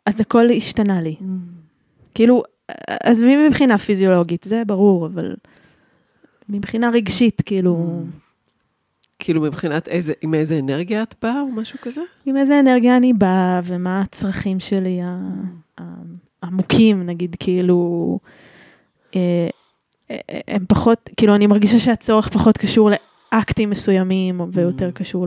אז 0.06 0.20
הכל 0.20 0.50
השתנה 0.56 1.00
לי. 1.00 1.16
כאילו, 2.14 2.42
עזבי 3.02 3.48
מבחינה 3.48 3.78
פיזיולוגית, 3.78 4.44
זה 4.44 4.62
ברור, 4.66 5.06
אבל 5.06 5.36
מבחינה 6.48 6.90
רגשית, 6.90 7.42
כאילו, 7.46 8.02
כאילו 9.18 9.40
מבחינת 9.42 9.88
איזה, 9.88 10.12
עם 10.22 10.34
איזה 10.34 10.58
אנרגיה 10.58 11.02
את 11.02 11.14
באה 11.22 11.40
או 11.40 11.46
משהו 11.46 11.78
כזה? 11.82 12.00
עם 12.26 12.36
איזה 12.36 12.60
אנרגיה 12.60 12.96
אני 12.96 13.12
באה, 13.12 13.60
ומה 13.64 14.00
הצרכים 14.00 14.60
שלי 14.60 15.00
ה- 15.02 15.82
העמוקים, 16.42 17.06
נגיד, 17.06 17.36
כאילו, 17.40 18.18
אה, 19.16 19.48
הם 20.48 20.64
פחות, 20.68 21.10
כאילו, 21.16 21.34
אני 21.34 21.46
מרגישה 21.46 21.78
שהצורך 21.78 22.28
פחות 22.28 22.58
קשור 22.58 22.90
לאקטים 23.32 23.70
מסוימים, 23.70 24.40
ויותר 24.52 24.88
Mm. 24.88 24.92
קשור 24.92 25.26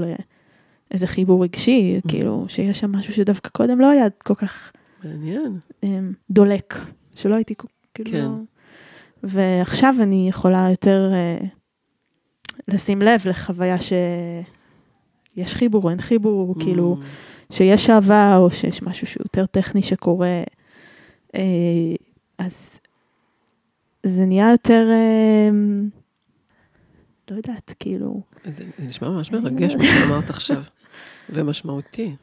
לאיזה 0.92 1.08
חיבור 1.08 1.44
רגשי, 1.44 2.00
Mm. 2.06 2.10
כאילו, 2.10 2.46
שיש 2.48 2.80
שם 2.80 2.92
משהו 2.92 3.14
שדווקא 3.14 3.50
קודם 3.50 3.80
לא 3.80 3.90
היה 3.90 4.06
כל 4.24 4.36
כך 4.36 4.72
מעניין. 5.04 5.60
אמ, 5.84 6.14
דולק, 6.30 6.80
שלא 7.16 7.36
הייתי 7.36 7.54
כאילו... 7.94 8.12
כן. 8.12 8.18
לא- 8.26 8.38
ועכשיו 9.24 9.96
אני 10.02 10.30
יכולה 10.30 10.68
יותר 10.72 11.12
אה, 11.14 11.38
לשים 12.68 13.02
לב 13.02 13.22
לחוויה 13.26 13.76
שיש 13.80 15.54
חיבור 15.56 15.84
או 15.84 15.90
אין 15.90 16.02
חיבור, 16.02 16.56
כאילו, 16.60 16.98
Mm. 17.02 17.54
שיש 17.54 17.90
אהבה 17.90 18.38
או 18.38 18.52
שיש 18.52 18.82
משהו 18.82 19.08
שהוא 19.08 19.24
יותר 19.26 19.46
טכני 19.46 19.84
שקורה. 19.84 20.44
אה, 21.36 21.42
אז 22.38 22.80
זה 24.08 24.26
נהיה 24.26 24.52
יותר, 24.52 24.88
אה, 24.92 25.50
לא 27.32 27.36
יודעת, 27.36 27.74
כאילו, 27.80 28.22
זה 28.46 28.52
זה 28.78 28.86
נשמע 28.86 29.10
ממש 29.10 29.32
מרגש 29.32 29.76
מה 29.76 29.84
שאמרת 29.84 30.30
עכשיו, 30.30 30.62
ומשמעותי. 31.30 32.16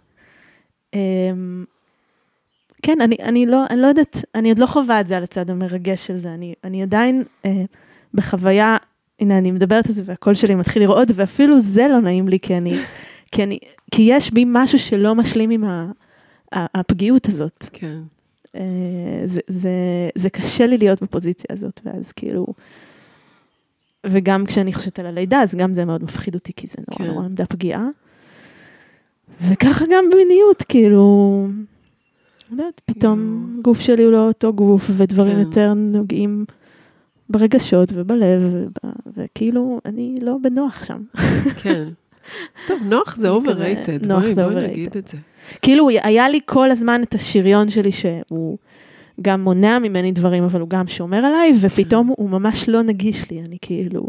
אמ, 0.95 1.65
כן, 2.83 3.01
אני, 3.01 3.17
אני, 3.23 3.47
לא, 3.47 3.65
אני 3.71 3.81
לא 3.81 3.87
יודעת, 3.87 4.25
אני 4.35 4.49
עוד 4.49 4.59
לא 4.59 4.67
חווה 4.67 5.01
את 5.01 5.07
זה 5.07 5.17
על 5.17 5.23
הצד 5.23 5.51
המרגש 5.51 6.07
של 6.07 6.17
זה. 6.17 6.35
אני, 6.35 6.55
אני 6.65 6.83
עדיין 6.83 7.25
אה, 7.45 7.65
בחוויה, 8.15 8.77
הנה, 9.21 9.39
אני 9.39 9.51
מדברת 9.51 9.87
על 9.87 9.93
זה 9.93 10.03
והקול 10.07 10.35
שלי 10.35 10.55
מתחיל 10.55 10.83
לרעוד, 10.83 11.11
ואפילו 11.15 11.61
זה 11.61 11.89
לא 11.89 12.01
נעים 12.01 12.29
לי, 12.29 12.41
כי 12.41 12.57
אני, 12.57 12.79
כי, 13.33 13.43
אני, 13.43 13.59
כי 13.91 14.03
יש 14.03 14.31
בי 14.31 14.45
משהו 14.47 14.79
שלא 14.79 15.15
משלים 15.15 15.51
עם 15.51 15.65
ה, 15.65 15.91
הפגיעות 16.53 17.29
הזאת. 17.29 17.65
כן. 17.73 17.99
אה, 18.57 18.61
זה, 19.25 19.41
זה, 19.49 19.71
זה 20.15 20.31
קשה 20.31 20.67
לי 20.67 20.79
להיות 20.79 21.03
בפוזיציה 21.03 21.47
הזאת, 21.51 21.81
ואז 21.85 22.13
כאילו... 22.13 22.47
וגם 24.07 24.47
כשאני 24.47 24.73
חושבת 24.73 24.99
על 24.99 25.07
הלידה, 25.07 25.43
אז 25.43 25.55
גם 25.55 25.75
זה 25.75 25.85
מאוד 25.85 26.03
מפחיד 26.05 26.35
אותי, 26.35 26.53
כי 26.57 26.67
זה 26.67 26.75
נורא 26.91 26.99
כן. 26.99 27.15
נורא 27.15 27.25
עמדה 27.25 27.47
פגיעה. 27.47 27.89
וככה 29.49 29.85
גם 29.91 30.05
במיניות, 30.13 30.63
כאילו, 30.63 31.47
לא 32.51 32.63
יודעת, 32.63 32.81
פתאום. 32.85 33.49
גוף 33.63 33.81
שלי 33.81 34.03
הוא 34.03 34.13
לא 34.13 34.27
אותו 34.29 34.53
גוף, 34.53 34.91
ודברים 34.97 35.33
כן. 35.35 35.41
יותר 35.41 35.73
נוגעים 35.75 36.45
ברגשות 37.31 37.89
ובלב, 37.95 38.43
וב- 38.53 38.91
וכאילו, 39.17 39.81
אני 39.85 40.15
לא 40.23 40.37
בנוח 40.43 40.85
שם. 40.85 41.03
כן. 41.63 41.89
טוב, 42.67 42.79
נוח 42.85 43.17
זה 43.17 43.31
overrated, 43.31 44.09
בואי 44.09 44.35
בואי. 44.35 44.69
נגיד 44.69 44.97
את 44.97 45.09
זה. 45.09 45.17
כאילו, 45.63 45.89
היה 45.89 46.29
לי 46.29 46.41
כל 46.45 46.71
הזמן 46.71 47.03
את 47.03 47.15
השריון 47.15 47.69
שלי 47.69 47.93
שהוא 47.93 48.59
גם 49.23 49.41
מונע 49.41 49.79
ממני 49.79 50.13
דברים, 50.13 50.45
אבל 50.45 50.61
הוא 50.61 50.69
גם 50.69 50.89
שומר 50.89 51.25
עליי, 51.25 51.53
ופתאום 51.61 52.13
הוא 52.17 52.31
ממש 52.31 52.69
לא 52.69 52.83
נגיש 52.83 53.31
לי, 53.31 53.41
אני 53.41 53.57
כאילו, 53.63 54.09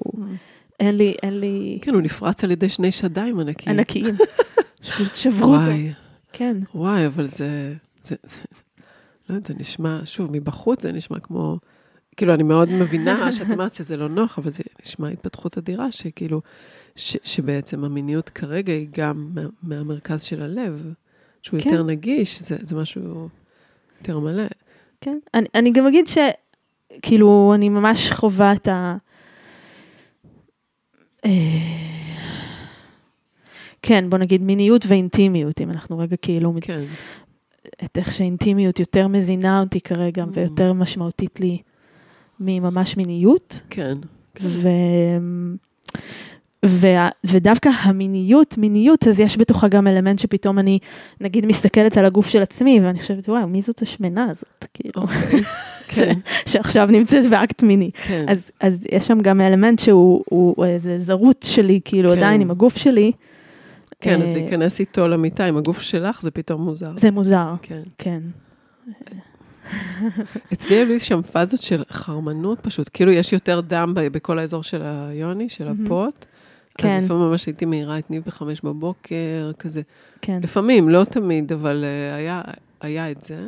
אין 0.79 0.97
לי, 0.97 1.15
אין 1.23 1.39
לי 1.39 1.79
כן, 1.81 1.93
הוא 1.93 2.01
נפרץ 2.01 2.43
על 2.43 2.51
ידי 2.51 2.69
שני 2.69 2.91
שדיים 2.91 3.39
ענקיים. 3.39 3.77
ענקיים. 3.77 4.15
שפשוט 4.81 5.15
שברו 5.15 5.53
אותו. 5.53 5.65
וואי, 5.65 5.91
כן, 6.33 6.57
וואי, 6.75 7.07
אבל 7.07 7.27
זה, 7.27 7.73
זה, 8.03 8.15
זה, 8.23 8.35
לא 9.29 9.35
יודעת, 9.35 9.45
זה 9.45 9.53
נשמע, 9.59 9.99
שוב, 10.05 10.31
מבחוץ 10.31 10.81
זה 10.81 10.91
נשמע 10.91 11.19
כמו, 11.19 11.57
כאילו, 12.17 12.33
אני 12.33 12.43
מאוד 12.43 12.69
מבינה 12.69 13.31
שאת 13.31 13.51
אומרת 13.51 13.73
שזה 13.73 13.97
לא 13.97 14.09
נוח, 14.09 14.39
אבל 14.39 14.51
זה 14.53 14.63
נשמע 14.85 15.09
התפתחות 15.09 15.57
אדירה, 15.57 15.91
שכאילו, 15.91 16.41
ש, 16.95 17.17
שבעצם 17.23 17.83
המיניות 17.83 18.29
כרגע 18.29 18.73
היא 18.73 18.87
גם 18.91 19.29
מה, 19.33 19.41
מהמרכז 19.63 20.23
של 20.23 20.41
הלב, 20.41 20.93
שהוא 21.41 21.59
כן. 21.59 21.69
יותר 21.69 21.83
נגיש, 21.83 22.41
זה, 22.41 22.57
זה 22.61 22.75
משהו 22.75 23.29
יותר 23.99 24.19
מלא. 24.19 24.43
כן. 25.01 25.19
אני, 25.33 25.47
אני 25.55 25.71
גם 25.71 25.87
אגיד 25.87 26.05
שכאילו, 26.07 27.51
אני 27.55 27.69
ממש 27.69 28.11
חווה 28.11 28.53
את 28.53 28.67
ה... 28.67 28.97
אה, 31.25 31.29
כן, 33.81 34.09
בוא 34.09 34.17
נגיד 34.17 34.41
מיניות 34.41 34.85
ואינטימיות, 34.87 35.61
אם 35.61 35.71
אנחנו 35.71 35.97
רגע 35.97 36.15
כאילו, 36.17 36.53
כן, 36.61 36.83
את 37.85 37.97
איך 37.97 38.11
שאינטימיות 38.11 38.79
יותר 38.79 39.07
מזינה 39.07 39.59
אותי 39.59 39.81
כרגע, 39.81 40.23
Mm. 40.23 40.27
ויותר 40.33 40.73
משמעותית 40.73 41.39
לי 41.39 41.61
מממש 42.39 42.97
מיניות. 42.97 43.61
כן, 43.69 43.97
כן. 44.35 44.47
ו... 44.47 44.67
וה... 46.63 47.09
ודווקא 47.23 47.69
המיניות, 47.81 48.57
מיניות, 48.57 49.07
אז 49.07 49.19
יש 49.19 49.37
בתוכה 49.37 49.67
גם 49.67 49.87
אלמנט 49.87 50.19
שפתאום 50.19 50.59
אני, 50.59 50.79
נגיד, 51.21 51.45
מסתכלת 51.45 51.97
על 51.97 52.05
הגוף 52.05 52.27
של 52.27 52.41
עצמי, 52.41 52.79
ואני 52.83 52.99
חושבת, 52.99 53.29
וואו, 53.29 53.47
מי 53.47 53.61
זאת 53.61 53.81
השמנה 53.81 54.27
הזאת? 54.29 54.65
כאילו, 54.73 55.01
אוקיי, 55.01 55.41
כן, 55.95 56.13
שעכשיו 56.45 56.89
נמצאת 56.91 57.29
באקט 57.29 57.63
מיני. 57.63 57.91
כן. 58.07 58.25
אז, 58.27 58.51
אז 58.59 58.85
יש 58.91 59.07
שם 59.07 59.19
גם 59.19 59.41
אלמנט 59.41 59.79
שהוא 59.79 60.23
הוא 60.29 60.65
איזה 60.65 60.99
זרות 60.99 61.45
שלי, 61.45 61.79
כאילו, 61.85 62.09
כן. 62.09 62.17
עדיין 62.17 62.41
עם 62.41 62.51
הגוף 62.51 62.77
שלי. 62.77 63.11
כן, 64.01 64.21
אז 64.21 64.29
אה, 64.29 64.33
להיכנס 64.33 64.79
איתו 64.79 65.07
למיטה 65.07 65.45
עם 65.45 65.57
הגוף 65.57 65.81
שלך, 65.81 66.21
זה 66.21 66.31
פתאום 66.31 66.61
מוזר. 66.61 66.91
זה 66.97 67.11
מוזר, 67.11 67.53
כן. 67.61 67.81
כן. 67.97 68.19
אצלי 70.53 70.75
היו 70.75 70.85
לי 70.85 70.99
שם 70.99 71.21
פאזות 71.21 71.61
של 71.61 71.83
חרמנות 71.89 72.59
פשוט, 72.59 72.89
כאילו 72.93 73.11
יש 73.11 73.33
יותר 73.33 73.61
דם 73.61 73.93
בכל 73.95 74.39
האזור 74.39 74.63
של 74.63 74.81
היוני, 74.83 75.49
של. 75.49 75.67
הפוט. 75.67 76.25
כן. 76.77 76.97
אז 76.97 77.03
לפעמים 77.03 77.23
ממש 77.29 77.45
הייתי 77.45 77.65
מעירה 77.65 77.99
את 77.99 78.11
ניב 78.11 78.23
בחמש 78.25 78.61
בבוקר, 78.61 79.51
כזה. 79.59 79.81
כן. 80.21 80.39
לפעמים, 80.43 80.89
לא 80.89 81.03
תמיד, 81.03 81.51
אבל 81.51 81.83
אה, 81.83 82.15
היה, 82.15 82.41
היה 82.81 83.11
את 83.11 83.21
זה. 83.21 83.47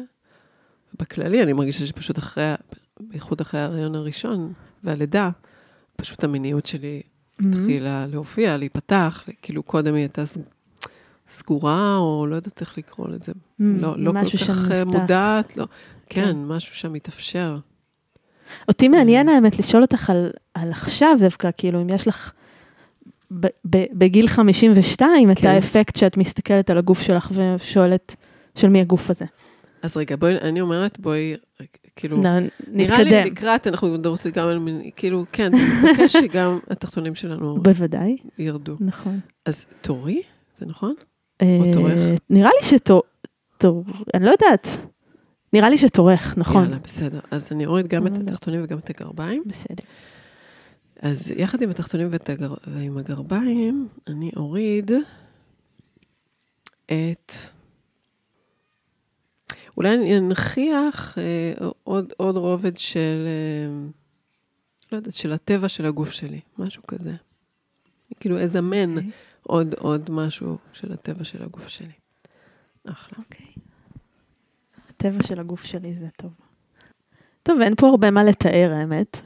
בכללי, 0.99 1.43
אני 1.43 1.53
מרגישה 1.53 1.85
שפשוט 1.85 2.17
אחרי, 2.17 2.53
בייחוד 2.99 3.41
אחרי 3.41 3.59
ההריון 3.59 3.95
הראשון 3.95 4.53
והלידה, 4.83 5.29
פשוט 5.95 6.23
המיניות 6.23 6.65
שלי 6.65 7.01
מהמם. 7.39 7.53
התחילה 7.53 8.07
להופיע, 8.07 8.57
להיפתח, 8.57 9.23
כאילו 9.41 9.63
קודם 9.63 9.93
היא 9.93 10.01
הייתה 10.01 10.23
סגורה, 11.29 11.97
או 11.97 12.27
לא 12.29 12.35
יודעת 12.35 12.61
איך 12.61 12.77
לקרוא 12.77 13.09
לזה. 13.09 13.31
מהמם. 13.59 13.81
לא, 13.81 13.99
לא 13.99 14.11
כל 14.11 14.37
כך 14.37 14.71
אה. 14.71 14.85
מודעת, 14.85 15.57
לא. 15.57 15.67
כן. 16.09 16.23
כן, 16.23 16.37
משהו 16.37 16.75
שם 16.75 16.93
התאפשר. 16.93 17.57
אותי 18.67 18.87
מעניין 18.87 19.29
האמת 19.29 19.59
לשאול 19.59 19.81
אותך 19.81 20.09
על, 20.09 20.31
על 20.53 20.71
עכשיו 20.71 21.17
דווקא, 21.19 21.49
כאילו 21.57 21.81
אם 21.81 21.89
יש 21.89 22.07
לך 22.07 22.33
בגיל 23.93 24.27
52 24.27 25.31
את 25.31 25.39
כן. 25.39 25.47
האפקט 25.47 25.95
שאת 25.95 26.17
מסתכלת 26.17 26.69
על 26.69 26.77
הגוף 26.77 27.01
שלך 27.01 27.31
ושואלת 27.33 28.15
של 28.55 28.69
מי 28.69 28.81
הגוף 28.81 29.09
הזה. 29.09 29.25
אז 29.81 29.97
רגע, 29.97 30.15
בואי, 30.15 30.37
אני 30.37 30.61
אומרת, 30.61 30.99
בואי, 30.99 31.35
כאילו, 31.95 32.17
נ, 32.17 32.21
נראה 32.21 32.47
לי 32.67 33.03
נתקדם. 33.03 33.25
לקראת, 33.25 33.67
אנחנו 33.67 33.95
רוצים 34.05 34.31
גם 34.31 34.47
על 34.47 34.59
מין, 34.59 34.89
כאילו, 34.95 35.25
כן, 35.31 35.51
מתבקש 35.53 36.13
שגם 36.21 36.59
התחתונים 36.69 37.15
שלנו 37.15 37.57
בוודאי, 37.61 38.17
ירדו. 38.37 38.75
נכון. 38.79 39.19
אז 39.45 39.65
תורי, 39.81 40.21
זה 40.57 40.65
נכון? 40.65 40.93
אה, 41.41 41.59
תורך? 41.73 41.93
נראה 42.29 42.49
לי 42.61 42.67
שתור, 42.67 43.03
תור, 43.57 43.83
אני 44.13 44.25
לא 44.25 44.31
יודעת. 44.31 44.67
נראה 45.53 45.69
לי 45.69 45.77
שתורך, 45.77 46.33
נכון. 46.37 46.63
יאללה, 46.63 46.77
בסדר. 46.83 47.19
אז 47.31 47.49
אני 47.51 47.65
אוריד 47.65 47.87
גם 47.87 48.07
את 48.07 48.11
לא. 48.17 48.23
התחתונים 48.23 48.63
וגם 48.63 48.77
את 48.77 48.89
הגרביים. 48.89 49.43
בסדר. 49.45 49.83
אז 51.01 51.31
יחד 51.31 51.61
עם 51.61 51.69
התחתונים 51.69 52.07
ואת 52.11 52.29
הגר... 52.29 52.53
ועם 52.67 52.97
הגרביים, 52.97 53.87
אני 54.07 54.31
אוריד 54.35 54.91
את... 56.85 57.33
אולי 59.77 59.93
אני 59.95 60.17
אנכיח 60.17 61.17
אה, 61.17 61.67
עוד, 61.83 62.13
עוד 62.17 62.37
רובד 62.37 62.77
של, 62.77 63.27
אה, 63.27 63.87
לא 64.91 64.97
יודעת, 64.97 65.13
של 65.13 65.31
הטבע 65.31 65.69
של 65.69 65.85
הגוף 65.85 66.11
שלי, 66.11 66.39
משהו 66.57 66.83
כזה. 66.87 67.13
כאילו 68.19 68.41
אזמן 68.41 68.97
אוקיי. 68.97 69.11
עוד, 69.43 69.75
עוד 69.79 70.11
משהו 70.11 70.57
של 70.73 70.91
הטבע 70.91 71.23
של 71.23 71.43
הגוף 71.43 71.67
שלי. 71.67 71.91
אחלה. 72.85 73.17
אוקיי. 73.17 73.45
הטבע 74.89 75.23
של 75.27 75.39
הגוף 75.39 75.63
שלי 75.63 75.93
זה 75.93 76.07
טוב. 76.17 76.31
טוב, 77.43 77.61
אין 77.61 77.75
פה 77.75 77.87
הרבה 77.87 78.11
מה 78.11 78.23
לתאר, 78.23 78.71
האמת. 78.73 79.21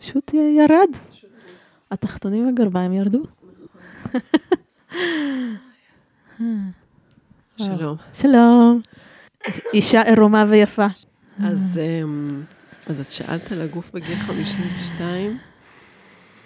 פשוט 0.00 0.34
י- 0.34 0.36
ירד. 0.36 0.88
התחתונים 1.90 2.46
והגרביים 2.46 2.92
ירדו. 2.92 3.22
שלום. 7.56 7.96
שלום. 8.12 8.80
אישה 9.74 10.02
עירומה 10.02 10.44
ויפה. 10.48 10.86
אז, 11.44 11.80
אמ, 11.82 12.42
אז 12.86 13.00
את 13.00 13.12
שאלת 13.12 13.52
על 13.52 13.60
הגוף 13.60 13.92
בגיל 13.94 14.16
52? 14.18 15.38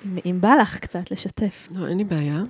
אם- 0.07 0.19
אם 0.27 0.39
בא 0.41 0.55
לך 0.55 0.79
קצת 0.79 1.11
לשתף. 1.11 1.69
לא, 1.75 1.87
אין 1.89 1.99
לי 1.99 2.05
בעיה. 2.05 2.43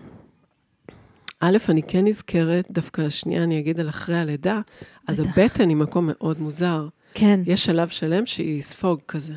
א', 1.40 1.56
אני 1.68 1.82
כן 1.82 2.04
נזכרת, 2.06 2.70
דווקא 2.70 3.08
שנייה 3.08 3.42
אני 3.42 3.58
אגיד 3.60 3.80
על 3.80 3.88
אחרי 3.88 4.16
הלידה, 4.18 4.60
אז 5.06 5.20
בטח. 5.20 5.30
הבטן 5.38 5.68
היא 5.68 5.76
מקום 5.76 6.08
מאוד 6.12 6.40
מוזר. 6.40 6.88
כן, 7.14 7.40
יש 7.46 7.64
שלב 7.64 7.88
שלם 7.88 8.26
שהיא 8.26 8.62
ספוג 8.62 9.00
כזה, 9.08 9.34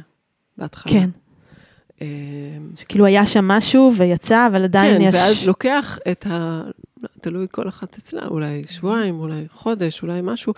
בהתחלה. 0.58 0.94
כן. 0.94 1.10
אמ, 2.04 2.70
שכאילו 2.78 3.06
היה 3.06 3.26
שם 3.26 3.48
משהו 3.48 3.92
ויצא, 3.98 4.48
אבל 4.48 4.64
עדיין 4.64 4.98
כן, 4.98 5.02
יש... 5.02 5.16
ואז 5.16 5.48
לוקח 5.48 6.00
את 6.12 6.28
ה... 6.30 6.64
לא, 7.04 7.10
תלוי 7.22 7.48
כל 7.52 7.68
אחת 7.68 7.98
אצלה, 7.98 8.22
אולי 8.28 8.64
שבועיים, 8.70 9.20
אולי 9.20 9.46
חודש, 9.52 10.04
אולי 10.04 10.20
משהו, 10.24 10.54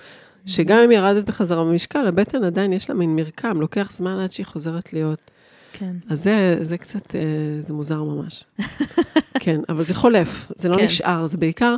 שגם 0.45 0.77
אם 0.79 0.91
ירדת 0.91 1.25
בחזרה 1.25 1.63
במשקל, 1.63 2.07
הבטן 2.07 2.43
עדיין 2.43 2.73
יש 2.73 2.89
לה 2.89 2.95
מין 2.95 3.15
מרקם, 3.15 3.61
לוקח 3.61 3.91
זמן 3.91 4.19
עד 4.19 4.31
שהיא 4.31 4.45
חוזרת 4.45 4.93
להיות. 4.93 5.31
כן. 5.73 5.95
אז 6.09 6.23
זה, 6.23 6.57
זה 6.61 6.77
קצת, 6.77 7.15
אה, 7.15 7.21
זה 7.61 7.73
מוזר 7.73 8.03
ממש. 8.03 8.45
כן, 9.43 9.61
אבל 9.69 9.83
זה 9.83 9.93
חולף, 9.93 10.51
זה 10.55 10.69
לא 10.69 10.75
כן. 10.75 10.83
נשאר, 10.83 11.27
זה 11.27 11.37
בעיקר, 11.37 11.75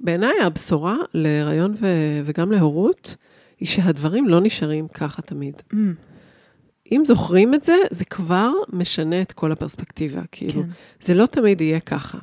בעיניי 0.00 0.32
הבשורה 0.42 0.96
להיריון 1.14 1.74
ו- 1.80 2.20
וגם 2.24 2.52
להורות, 2.52 3.16
היא 3.60 3.68
שהדברים 3.68 4.28
לא 4.28 4.40
נשארים 4.40 4.88
ככה 4.88 5.22
תמיד. 5.22 5.54
Mm, 5.72 5.76
אם 6.92 7.02
זוכרים 7.06 7.54
את 7.54 7.64
זה, 7.64 7.76
זה 7.90 8.04
כבר 8.04 8.50
משנה 8.72 9.22
את 9.22 9.32
כל 9.32 9.52
הפרספקטיבה. 9.52 10.20
כאילו, 10.32 10.62
כן, 10.62 10.68
זה 11.00 11.14
לא 11.14 11.26
תמיד 11.26 11.60
יהיה 11.60 11.80
ככה. 11.80 12.18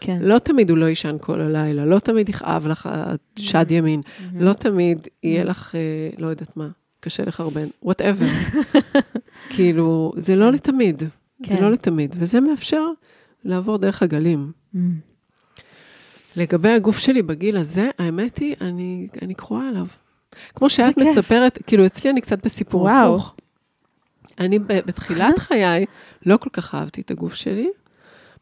כן. 0.00 0.18
לא 0.22 0.38
תמיד 0.38 0.70
הוא 0.70 0.78
לא 0.78 0.86
יישן 0.86 1.16
כל 1.20 1.40
הלילה, 1.40 1.86
לא 1.86 1.98
תמיד 1.98 2.28
יכאב 2.28 2.66
לך 2.66 2.88
שד 3.36 3.70
ימין, 3.70 4.00
מהמם. 4.20 4.40
לא 4.40 4.52
תמיד 4.52 5.08
יהיה 5.22 5.44
לך, 5.44 5.74
אה, 5.74 5.80
לא 6.18 6.26
יודעת 6.26 6.56
מה, 6.56 6.68
קשה 7.00 7.24
לחרבן, 7.24 7.66
וואטאבר. 7.82 8.26
כאילו, 9.54 10.12
זה 10.16 10.36
לא 10.36 10.52
לתמיד, 10.52 11.02
זה 11.46 11.56
כן. 11.56 11.62
לא 11.62 11.70
לתמיד, 11.70 12.16
וזה 12.18 12.40
מאפשר 12.40 12.86
לעבור 13.44 13.78
דרך 13.78 14.02
הגלים. 14.02 14.52
Mm, 14.74 14.78
לגבי 16.36 16.68
הגוף 16.68 16.98
שלי 16.98 17.22
בגיל 17.22 17.56
הזה, 17.56 17.90
האמת 17.98 18.38
היא, 18.38 18.54
אני, 18.60 19.08
אני 19.22 19.34
קרואה 19.34 19.68
עליו. 19.68 19.86
כמו 20.54 20.70
שאת 20.70 20.94
כיף. 20.94 21.08
מספרת, 21.08 21.58
כאילו, 21.66 21.86
אצלי 21.86 22.10
אני 22.10 22.20
קצת 22.20 22.44
בסיפור 22.44 22.82
וואו. 22.82 23.14
הפוך. 23.14 23.34
אני 24.40 24.58
בתחילת 24.58 25.38
חיי 25.48 25.84
לא 26.26 26.36
כל 26.36 26.50
כך 26.52 26.74
אהבתי 26.74 27.00
את 27.00 27.10
הגוף 27.10 27.34
שלי. 27.34 27.70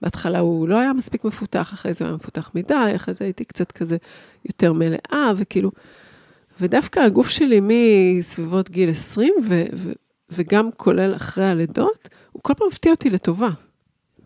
בהתחלה 0.03 0.38
הוא 0.38 0.68
לא 0.68 0.78
היה 0.78 0.93
מספיק 0.93 1.24
מפותח, 1.24 1.70
אחרי 1.72 1.95
זה 1.95 2.05
הוא 2.05 2.09
היה 2.09 2.16
מפותח 2.16 2.51
מדי, 2.55 2.93
אחרי 2.97 3.14
זה 3.14 3.24
הייתי 3.24 3.45
קצת 3.45 3.72
כזה 3.72 3.97
יותר 4.45 4.72
מלאה, 4.72 5.32
וכאילו, 5.36 5.70
ודווקא 6.61 7.01
הגוף 7.01 7.28
שלי 7.28 7.61
מסביבות 7.62 8.70
גיל 8.70 8.91
20, 8.91 9.34
ו, 9.45 9.64
ו, 9.72 9.93
וגם 10.30 10.70
כולל 10.76 11.14
אחרי 11.14 11.45
הלידות, 11.45 12.09
הוא 12.32 12.43
כל 12.43 12.55
פעם 12.55 12.68
הפתיע 12.72 12.93
אותי 12.93 13.11
לטובה. 13.11 13.51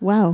וואו, 0.03 0.33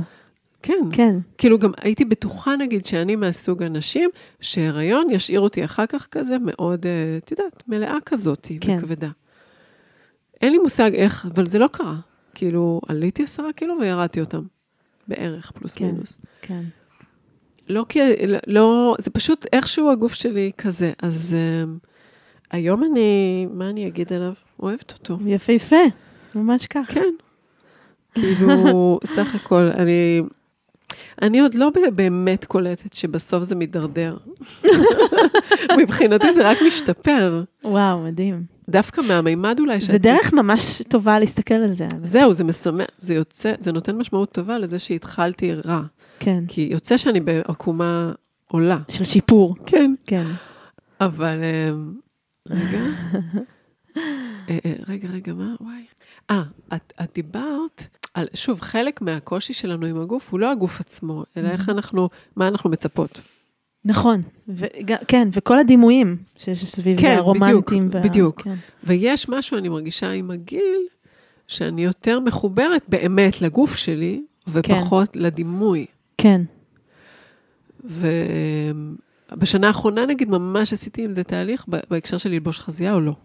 כן. 0.63 0.83
כן, 0.91 1.15
כאילו 1.37 1.59
גם 1.59 1.71
הייתי 1.81 2.05
בטוחה, 2.05 2.55
נגיד, 2.55 2.85
שאני 2.85 3.15
מהסוג 3.15 3.63
הנשים, 3.63 4.09
שהיריון 4.41 5.07
ישאיר 5.09 5.39
אותי 5.39 5.65
אחר 5.65 5.85
כך 5.85 6.07
כזה 6.11 6.37
מאוד, 6.41 6.85
אה, 6.85 7.17
את 7.17 7.31
יודעת, 7.31 7.63
מלאה 7.67 7.97
כזאת, 8.05 8.47
כן. 8.61 8.77
וכבדה. 8.77 9.09
אין 10.41 10.51
לי 10.51 10.57
מושג 10.57 10.93
איך, 10.95 11.25
אבל 11.33 11.45
זה 11.45 11.59
לא 11.59 11.67
קרה. 11.67 11.95
כאילו, 12.33 12.81
עליתי 12.87 13.23
עשרה 13.23 13.53
קילו 13.53 13.75
וירדתי 13.81 14.19
אותם. 14.19 14.41
בערך, 15.07 15.51
פלוס 15.51 15.75
כן. 15.75 15.85
מינוס. 15.85 16.21
כן. 16.41 16.61
לא 17.69 17.85
כי, 17.89 17.99
לא- 18.27 18.37
לא, 18.47 18.95
זה 18.99 19.09
פשוט 19.09 19.45
איכשהו 19.53 19.91
הגוף 19.91 20.13
שלי 20.13 20.51
כזה. 20.57 20.91
אז 21.01 21.35
um, 21.35 21.87
היום 22.51 22.83
אני, 22.83 23.47
מה 23.53 23.69
אני 23.69 23.87
אגיד 23.87 24.13
עליו? 24.13 24.33
אוהבת 24.59 24.93
אותו. 24.93 25.17
יפהפה, 25.25 25.75
ממש 26.35 26.67
ככה. 26.67 26.93
כן. 26.93 27.13
כאילו, 28.13 28.99
סך 29.05 29.35
הכל, 29.35 29.69
אני, 29.75 30.21
אני 31.21 31.39
עוד 31.39 31.53
לא 31.53 31.71
באמת 31.95 32.45
קולטת 32.45 32.93
שבסוף 32.93 33.43
זה 33.43 33.55
מידרדר. 33.55 34.17
מבחינתי 35.81 36.31
זה 36.31 36.49
רק 36.49 36.57
משתפר. 36.67 37.43
וואו, 37.63 37.99
מדהים. 37.99 38.43
דווקא 38.69 39.01
מהמימד 39.01 39.59
אולי 39.59 39.79
זה 39.79 39.85
שאת 39.85 40.01
דרך 40.01 40.33
ממש 40.33 40.81
טובה 40.89 41.19
להסתכל 41.19 41.53
על 41.53 41.73
זה. 41.73 41.83
האמת. 41.83 42.05
זהו, 42.05 42.33
זה 42.33 42.43
משמח, 42.43 42.85
זה 42.97 43.13
יוצא, 43.13 43.53
זה 43.59 43.71
נותן 43.71 43.95
משמעות 43.95 44.31
טובה 44.31 44.57
לזה 44.57 44.79
שהתחלתי 44.79 45.53
רע. 45.65 45.81
כן, 46.19 46.43
כי 46.47 46.69
יוצא 46.71 46.97
שאני 46.97 47.19
בעקומה 47.19 48.11
עולה. 48.47 48.77
של 48.89 49.05
שיפור. 49.05 49.55
כן. 49.65 49.93
כן. 50.05 50.25
אבל, 51.01 51.39
אמ, 51.43 51.93
רגע. 52.49 52.79
אה, 54.49 54.57
אה, 54.65 54.73
רגע, 54.87 55.07
רגע, 55.09 55.33
מה? 55.33 55.55
וואי. 55.61 55.85
אה, 56.31 56.43
את, 56.75 56.93
את 57.01 57.09
דיברת 57.15 57.83
שוב, 58.33 58.61
חלק 58.61 59.01
מהקושי 59.01 59.53
שלנו 59.53 59.85
עם 59.85 60.01
הגוף 60.01 60.31
הוא 60.31 60.39
לא 60.39 60.51
הגוף 60.51 60.79
עצמו, 60.79 61.23
אלא 61.37 61.49
איך 61.49 61.69
אנחנו, 61.69 62.09
מה 62.35 62.47
אנחנו 62.47 62.69
מצפות. 62.69 63.19
נכון, 63.85 64.21
וג- 64.47 64.95
כן, 65.07 65.27
וכל 65.33 65.59
הדימויים 65.59 66.17
שיש 66.37 66.65
סביב 66.65 67.01
כן, 67.01 67.07
זה, 67.07 67.17
הרומנטיים. 67.17 67.89
בדיוק, 67.89 68.05
בדיוק. 68.05 68.41
כן. 68.41 68.55
ויש 68.83 69.29
משהו, 69.29 69.57
אני 69.57 69.69
מרגישה 69.69 70.11
עם 70.11 70.31
הגיל, 70.31 70.81
שאני 71.47 71.83
יותר 71.83 72.19
מחוברת 72.19 72.83
באמת 72.87 73.41
לגוף 73.41 73.75
שלי, 73.75 74.23
ופחות 74.47 75.15
לדימוי. 75.15 75.85
כן, 76.17 76.41
ובשנה 79.31 79.67
האחרונה, 79.67 80.05
נגיד, 80.05 80.29
ממש 80.29 80.73
עשיתי 80.73 81.03
עם 81.03 81.13
זה 81.13 81.23
תהליך 81.23 81.65
בהקשר 81.89 82.17
של 82.17 82.29
ללבוש 82.29 82.59
חזייה 82.59 82.93
או 82.93 83.01
לא. 83.01 83.15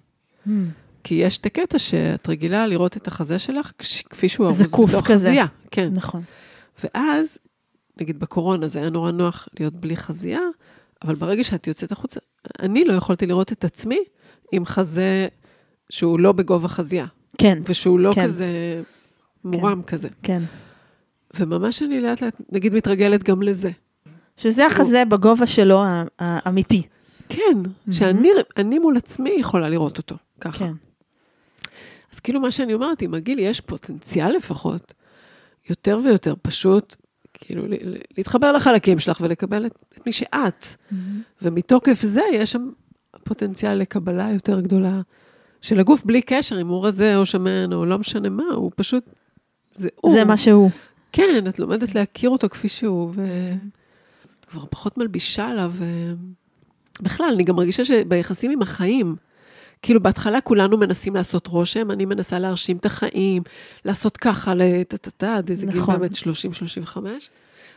Hmm. 0.46 0.50
כי 1.06 1.14
יש 1.14 1.38
את 1.38 1.46
הקטע 1.46 1.78
שאת 1.78 2.28
רגילה 2.28 2.66
לראות 2.66 2.96
את 2.96 3.08
החזה 3.08 3.38
שלך 3.38 3.72
כפי 4.10 4.28
שהוא 4.28 4.46
ארוז 4.46 4.62
בתוך. 4.62 5.06
חזייה. 5.06 5.46
כן. 5.70 5.90
נכון. 5.92 6.22
ואז, 6.84 7.38
נגיד 8.00 8.20
בקורונה 8.20 8.68
זה 8.68 8.78
היה 8.78 8.90
נורא 8.90 9.10
נוח 9.10 9.48
להיות 9.60 9.76
בלי 9.76 9.96
חזייה, 9.96 10.40
אבל 11.04 11.14
ברגע 11.14 11.44
שאת 11.44 11.66
יוצאת 11.66 11.92
החוצה, 11.92 12.20
אני 12.60 12.84
לא 12.84 12.92
יכולתי 12.92 13.26
לראות 13.26 13.52
את 13.52 13.64
עצמי 13.64 13.98
עם 14.52 14.64
חזה 14.64 15.28
שהוא 15.90 16.20
לא 16.20 16.32
בגובה 16.32 16.68
חזייה, 16.68 17.06
כן, 17.38 17.62
ושהוא 17.66 17.98
לא 17.98 18.12
כן. 18.14 18.22
כזה 18.22 18.82
מורם 19.44 19.82
כזה. 19.82 20.08
כן. 20.22 20.42
וממש 21.36 21.82
אני 21.82 22.00
לאט 22.00 22.22
לאט, 22.22 22.40
נגיד, 22.52 22.74
מתרגלת 22.74 23.22
גם 23.22 23.42
לזה. 23.42 23.70
שזה 24.36 24.66
החזה 24.66 25.04
בגובה 25.04 25.46
שלו 25.46 25.82
האמיתי. 26.18 26.82
כן, 27.28 27.58
שאני 27.90 28.28
אני 28.56 28.78
מול 28.78 28.96
עצמי 28.96 29.30
יכולה 29.38 29.68
לראות 29.68 29.98
אותו, 29.98 30.16
ככה. 30.40 30.58
כן. 30.58 30.72
אז 32.12 32.20
כאילו 32.20 32.40
מה 32.40 32.50
שאני 32.50 32.74
אומרת, 32.74 33.02
עם 33.02 33.14
הגיל 33.14 33.38
יש 33.38 33.60
פוטנציאל 33.60 34.36
לפחות, 34.36 34.94
יותר 35.70 35.98
ויותר 36.04 36.34
פשוט, 36.42 36.96
כאילו, 37.34 37.64
להתחבר 38.16 38.52
לחלקים 38.52 38.98
שלך 38.98 39.20
ולקבל 39.20 39.66
את, 39.66 39.82
את 39.96 40.06
מי 40.06 40.12
שאת. 40.12 40.66
ומתוקף 41.42 42.02
זה 42.02 42.22
יש 42.32 42.52
שם 42.52 42.70
פוטנציאל 43.24 43.74
לקבלה 43.74 44.30
יותר 44.32 44.60
גדולה 44.60 45.00
של 45.60 45.80
הגוף, 45.80 46.04
בלי 46.04 46.22
קשר 46.22 46.60
אם 46.60 46.68
הוא 46.68 46.86
רזה 46.86 47.16
או 47.16 47.26
שמן 47.26 47.72
או 47.72 47.86
לא 47.86 47.98
משנה 47.98 48.28
מה, 48.28 48.44
הוא 48.54 48.70
פשוט, 48.76 49.04
זה 49.74 49.88
הוא. 50.00 50.14
זה 50.14 50.24
מה 50.24 50.36
שהוא. 50.36 50.70
כן, 51.12 51.44
את 51.48 51.58
לומדת 51.58 51.94
להכיר 51.94 52.30
אותו 52.30 52.48
כפי 52.48 52.68
שהוא, 52.68 53.10
ואת 53.14 54.44
כבר 54.46 54.64
פחות 54.70 54.98
מלבישה 54.98 55.48
עליו. 55.48 55.72
בכלל, 57.00 57.26
אני 57.34 57.44
גם 57.44 57.56
מרגישה 57.56 57.84
שביחסים 57.84 58.50
עם 58.50 58.62
החיים, 58.62 59.16
כאילו 59.86 60.00
בהתחלה 60.00 60.40
כולנו 60.40 60.76
מנסים 60.76 61.14
לעשות 61.14 61.46
רושם, 61.46 61.90
אני 61.90 62.04
מנסה 62.04 62.38
להרשים 62.38 62.76
את 62.76 62.86
החיים, 62.86 63.42
לעשות 63.84 64.16
ככה, 64.16 64.54
לטה-טה-טה, 64.54 65.34
עד 65.34 65.50
איזה 65.50 65.66
גיל 65.66 65.80
נכון. 65.80 65.98
באמת 65.98 66.12
30-35. 66.94 66.98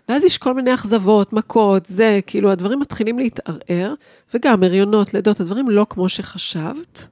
ואז 0.10 0.24
יש 0.24 0.38
כל 0.38 0.54
מיני 0.54 0.74
אכזבות, 0.74 1.34
מכות, 1.34 1.86
זה, 1.86 2.20
כאילו 2.28 2.52
הדברים 2.52 2.80
מתחילים 2.80 3.20
להתערער, 3.20 3.94
וגם 4.34 4.64
הריונות, 4.64 5.14
לידות, 5.14 5.40
הדברים 5.40 5.70
לא 5.70 5.86
כמו 5.90 6.10
שחשבת. 6.10 7.08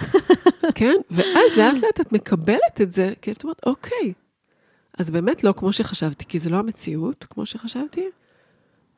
כן? 0.74 0.94
ואז 1.10 1.56
לאט 1.56 1.74
לאט 1.82 2.00
את 2.00 2.12
מקבלת 2.12 2.80
את 2.82 2.92
זה, 2.92 3.12
כי 3.22 3.32
את 3.32 3.44
אומרת, 3.44 3.60
אוקיי, 3.66 4.12
אז 4.98 5.10
באמת 5.10 5.44
לא 5.44 5.54
כמו 5.56 5.72
שחשבתי, 5.72 6.24
כי 6.28 6.38
זה 6.38 6.50
לא 6.50 6.56
המציאות 6.56 7.24
כמו 7.30 7.46
שחשבתי. 7.46 8.04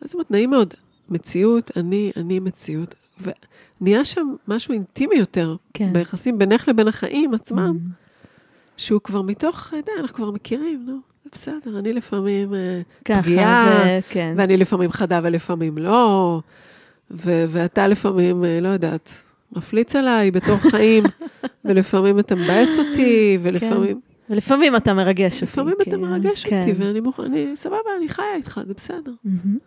אז 0.01 0.07
זאת 0.07 0.15
אומרת, 0.15 0.31
נעים 0.31 0.51
מאוד. 0.51 0.75
מציאות, 1.11 1.71
אני, 1.77 2.13
אני 2.17 2.41
מציאות. 2.41 2.95
ונהיה 3.81 4.05
שם 4.05 4.35
משהו 4.49 4.73
אינטימי 4.75 5.17
יותר, 5.17 5.57
כן. 5.75 5.93
ביחסים 5.93 6.39
בינך 6.39 6.69
לבין 6.69 6.89
החיים 6.89 7.35
עצמם, 7.35 7.79
שהוא 8.77 9.01
כבר 9.01 9.23
מתוך, 9.23 9.75
די, 9.87 9.93
אנחנו 10.01 10.17
כבר 10.17 10.31
מכירים, 10.31 10.85
נו, 10.87 10.99
זה 11.25 11.31
בסדר, 11.33 11.79
אני 11.79 11.93
לפעמים 11.93 12.55
אה, 12.55 12.81
ככה, 13.05 13.23
פגיעה, 13.23 14.01
כן. 14.09 14.35
ואני 14.37 14.57
לפעמים 14.57 14.91
חדה 14.93 15.21
ולפעמים 15.23 15.79
לא, 15.79 16.41
ו- 17.11 17.45
ואתה 17.49 17.89
לפעמים, 17.89 18.45
אה, 18.45 18.59
לא 18.61 18.69
יודעת, 18.69 19.23
מפליץ 19.53 19.97
עליי 19.97 20.31
בתור 20.31 20.57
חיים, 20.57 21.05
ולפעמים 21.65 22.19
אתה 22.19 22.35
מבאס 22.35 22.79
אותי, 22.79 23.39
ולפעמים... 23.43 24.01
ולפעמים 24.31 24.77
אתה 24.77 24.95
מרגש 24.95 25.35
אותי. 25.35 25.45
לפעמים 25.45 25.75
אתה 25.83 25.91
כן, 25.91 26.01
מרגש 26.01 26.45
כן. 26.45 26.61
אותי, 26.61 26.73
ואני 26.73 27.01
מוכן, 27.01 27.23
אני, 27.23 27.53
סבבה, 27.57 27.77
אני 27.99 28.09
חיה 28.09 28.35
איתך, 28.37 28.61
זה 28.67 28.75
בסדר. 28.75 29.13
מהמם. 29.25 29.59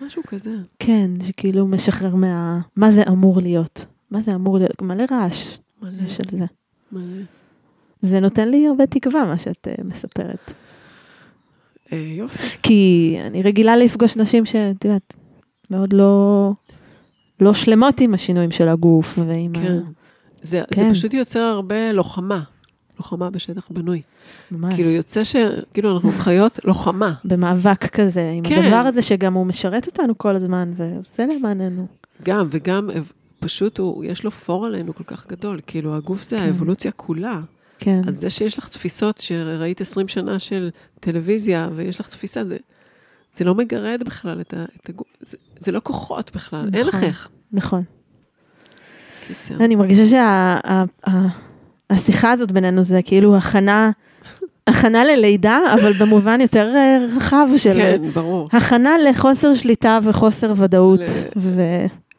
משהו 0.00 0.22
כזה. 0.26 0.56
כן, 0.78 1.10
שכאילו 1.26 1.66
משחרר 1.66 2.14
מה... 2.14 2.60
מה 2.76 2.90
זה 2.90 3.02
אמור 3.08 3.40
להיות. 3.40 3.86
מה 4.10 4.20
זה 4.20 4.34
אמור 4.34 4.58
להיות? 4.58 4.82
מלא 4.82 5.04
רעש 5.10 5.58
מלא, 5.82 6.06
יש 6.06 6.20
על 6.20 6.38
זה. 6.38 6.44
מלא. 6.92 7.22
זה 8.02 8.20
נותן 8.20 8.48
לי 8.48 8.66
הרבה 8.66 8.86
תקווה, 8.86 9.24
מה 9.24 9.38
שאת 9.38 9.68
uh, 9.68 9.84
מספרת. 9.84 10.52
אה, 11.92 11.98
יופי. 11.98 12.48
כי 12.62 13.16
אני 13.26 13.42
רגילה 13.42 13.76
לפגוש 13.76 14.16
נשים 14.16 14.46
שאת 14.46 14.84
יודעת, 14.84 15.14
מאוד 15.70 15.92
לא, 15.92 16.52
לא 17.40 17.54
שלמות 17.54 18.00
עם 18.00 18.14
השינויים 18.14 18.50
של 18.50 18.68
הגוף 18.68 19.18
ועם 19.26 19.52
כן. 19.52 19.72
ה... 19.72 19.80
זה, 20.42 20.62
זה 20.70 20.82
כן. 20.82 20.92
פשוט 20.92 21.14
יוצר 21.14 21.40
הרבה 21.40 21.92
לוחמה. 21.92 22.42
לוחמה 22.98 23.30
בשטח 23.30 23.68
בנוי. 23.70 24.02
ממש. 24.50 24.74
כאילו 24.74 24.88
יוצא 24.88 25.24
ש... 25.24 25.36
כאילו 25.74 25.94
אנחנו 25.94 26.10
חיות 26.10 26.58
לוחמה. 26.64 27.14
במאבק 27.24 27.86
כזה, 27.86 28.32
עם 28.36 28.44
כן. 28.44 28.62
הדבר 28.62 28.76
הזה 28.76 29.02
שגם 29.02 29.34
הוא 29.34 29.46
משרת 29.46 29.86
אותנו 29.86 30.18
כל 30.18 30.36
הזמן 30.36 30.72
ועושה 30.76 31.26
למעננו. 31.26 31.86
גם, 32.22 32.46
וגם 32.50 32.90
פשוט 33.40 33.78
הוא, 33.78 34.04
יש 34.04 34.24
לו 34.24 34.30
פור 34.30 34.66
עלינו 34.66 34.94
כל 34.94 35.04
כך 35.04 35.26
גדול. 35.26 35.60
כאילו 35.66 35.96
הגוף 35.96 36.22
זה 36.22 36.36
כן. 36.36 36.42
האבולוציה 36.42 36.92
כולה. 36.92 37.40
כן, 37.78 38.02
אז 38.08 38.20
זה 38.20 38.30
שיש 38.30 38.58
לך 38.58 38.68
תפיסות 38.68 39.18
שראית 39.18 39.80
20 39.80 40.08
שנה 40.08 40.38
של 40.38 40.70
טלוויזיה, 41.00 41.68
ויש 41.74 42.00
לך 42.00 42.08
תפיסה, 42.08 42.44
זה, 42.44 42.56
זה 43.32 43.44
לא 43.44 43.54
מגרד 43.54 44.02
בכלל 44.06 44.40
את, 44.40 44.54
ה, 44.54 44.64
את 44.82 44.88
הגוף. 44.88 45.06
זה, 45.20 45.36
זה 45.58 45.72
לא 45.72 45.80
כוחות 45.84 46.30
בכלל, 46.34 46.70
אין 46.74 46.86
לך 46.86 46.94
נכון. 46.94 47.08
איך. 47.08 47.28
נכון. 47.52 47.82
קיצר. 49.26 49.54
אני 49.54 49.76
מרגישה 49.76 50.56
שהשיחה 51.92 52.32
הזאת 52.32 52.52
בינינו 52.52 52.82
זה 52.82 53.00
כאילו 53.04 53.36
הכנה, 53.36 53.90
הכנה 54.66 55.04
ללידה, 55.04 55.58
אבל 55.74 55.92
במובן 55.92 56.40
יותר 56.40 56.72
אה, 56.76 56.98
רחב 57.16 57.48
של... 57.56 57.72
כן, 57.72 58.02
ברור. 58.14 58.48
הכנה 58.52 58.90
לחוסר 58.98 59.54
שליטה 59.54 59.98
וחוסר 60.02 60.52
ודאות. 60.56 61.00
ל- 61.00 61.04
ו... 61.36 61.60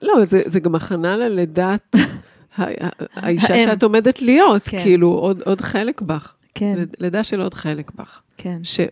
לא, 0.02 0.14
זה, 0.26 0.42
זה 0.46 0.60
גם 0.60 0.76
הכנה 0.76 1.18
ללידת 1.18 1.96
האישה 2.58 3.54
האם. 3.54 3.66
שאת 3.70 3.84
עומדת 3.84 4.22
להיות, 4.22 4.62
כן. 4.64 4.78
כאילו, 4.84 5.08
עוד, 5.10 5.42
עוד 5.46 5.62
חלק 5.62 6.02
בך. 6.02 6.34
כן, 6.56 6.74
ליד- 6.78 6.96
לידה 7.00 7.24
של 7.24 7.42
עוד 7.42 7.54
חלק 7.54 7.92
בך. 7.96 8.20
כן. 8.38 8.58
שהוא 8.64 8.90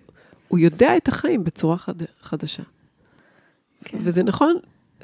יודע 0.60 0.98
את 0.98 1.08
החיים 1.08 1.44
בצורה 1.44 1.78
חד, 1.78 1.94
חדשה. 2.22 2.64
כן. 3.86 3.98
וזה 4.02 4.24
נכון, 4.24 4.56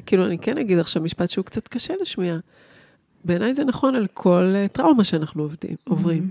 כאילו, 0.05 0.25
אני 0.25 0.37
כן 0.37 0.57
אגיד 0.57 0.79
עכשיו 0.79 1.01
משפט 1.03 1.29
שהוא 1.29 1.45
קצת 1.45 1.67
קשה 1.67 1.93
לשמיע. 2.01 2.37
בעיניי 3.25 3.53
זה 3.53 3.63
נכון 3.63 3.95
על 3.95 4.07
כל 4.13 4.51
אה, 4.55 4.67
טראומה 4.67 5.03
שאנחנו 5.03 5.43
עובדים, 5.43 5.75
עוברים. 5.83 6.29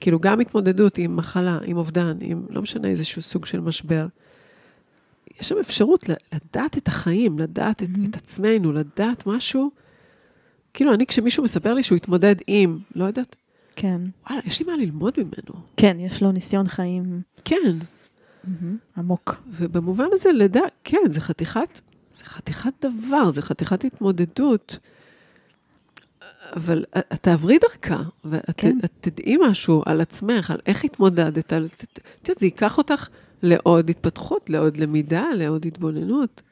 כאילו, 0.00 0.18
גם 0.18 0.40
התמודדות 0.40 0.98
עם 0.98 1.16
מחלה, 1.16 1.58
עם 1.64 1.76
אובדן, 1.76 2.16
עם 2.20 2.46
לא 2.50 2.62
משנה 2.62 2.88
איזשהו 2.88 3.22
סוג 3.22 3.46
של 3.46 3.60
משבר. 3.60 4.06
יש 5.40 5.48
שם 5.48 5.58
אפשרות 5.60 6.06
לדעת 6.08 6.78
את 6.78 6.88
החיים, 6.88 7.38
לדעת 7.38 7.82
את, 7.82 7.88
Mhm. 7.88 8.08
את 8.10 8.16
עצמנו, 8.16 8.72
לדעת 8.72 9.26
משהו. 9.26 9.70
כאילו, 10.74 10.94
אני, 10.94 11.06
כשמישהו 11.06 11.44
מספר 11.44 11.74
לי 11.74 11.82
שהוא 11.82 11.96
התמודד 11.96 12.36
עם, 12.46 12.78
לא 12.94 13.04
יודעת, 13.04 13.36
כן. 13.76 14.00
וואלה, 14.26 14.40
יש 14.44 14.60
לי 14.60 14.66
מה 14.66 14.76
ללמוד 14.76 15.14
ממנו. 15.18 15.60
כן, 15.76 15.96
יש 16.00 16.22
לו 16.22 16.32
ניסיון 16.32 16.68
חיים 16.68 17.20
כן, 17.44 17.76
מהמם, 18.44 18.76
עמוק. 18.96 19.42
ובמובן 19.50 20.06
הזה, 20.12 20.32
לדע, 20.32 20.60
כן, 20.84 20.98
זה 21.10 21.20
חתיכת, 21.20 21.80
זה 22.18 22.24
חתיכת 22.24 22.72
דבר, 22.80 23.30
זה 23.30 23.42
חתיכת 23.42 23.84
התמודדות. 23.84 24.78
אבל 26.52 26.84
את 26.96 27.22
תעברי 27.22 27.58
דרכה, 27.58 28.02
ואת 28.24 28.50
כן. 28.56 28.78
את 28.84 28.90
תדעי 29.00 29.36
משהו 29.50 29.82
על 29.86 30.00
עצמך, 30.00 30.50
על 30.50 30.58
איך 30.66 30.84
התמודדת, 30.84 31.52
על, 31.52 31.66
את 31.66 31.98
יודעת, 32.28 32.38
זה 32.38 32.46
ייקח 32.46 32.78
אותך 32.78 33.08
לעוד 33.42 33.90
התפתחות, 33.90 34.50
לעוד 34.50 34.76
למידה, 34.76 35.24
לעוד 35.34 35.66
התבוננות. 35.66 36.42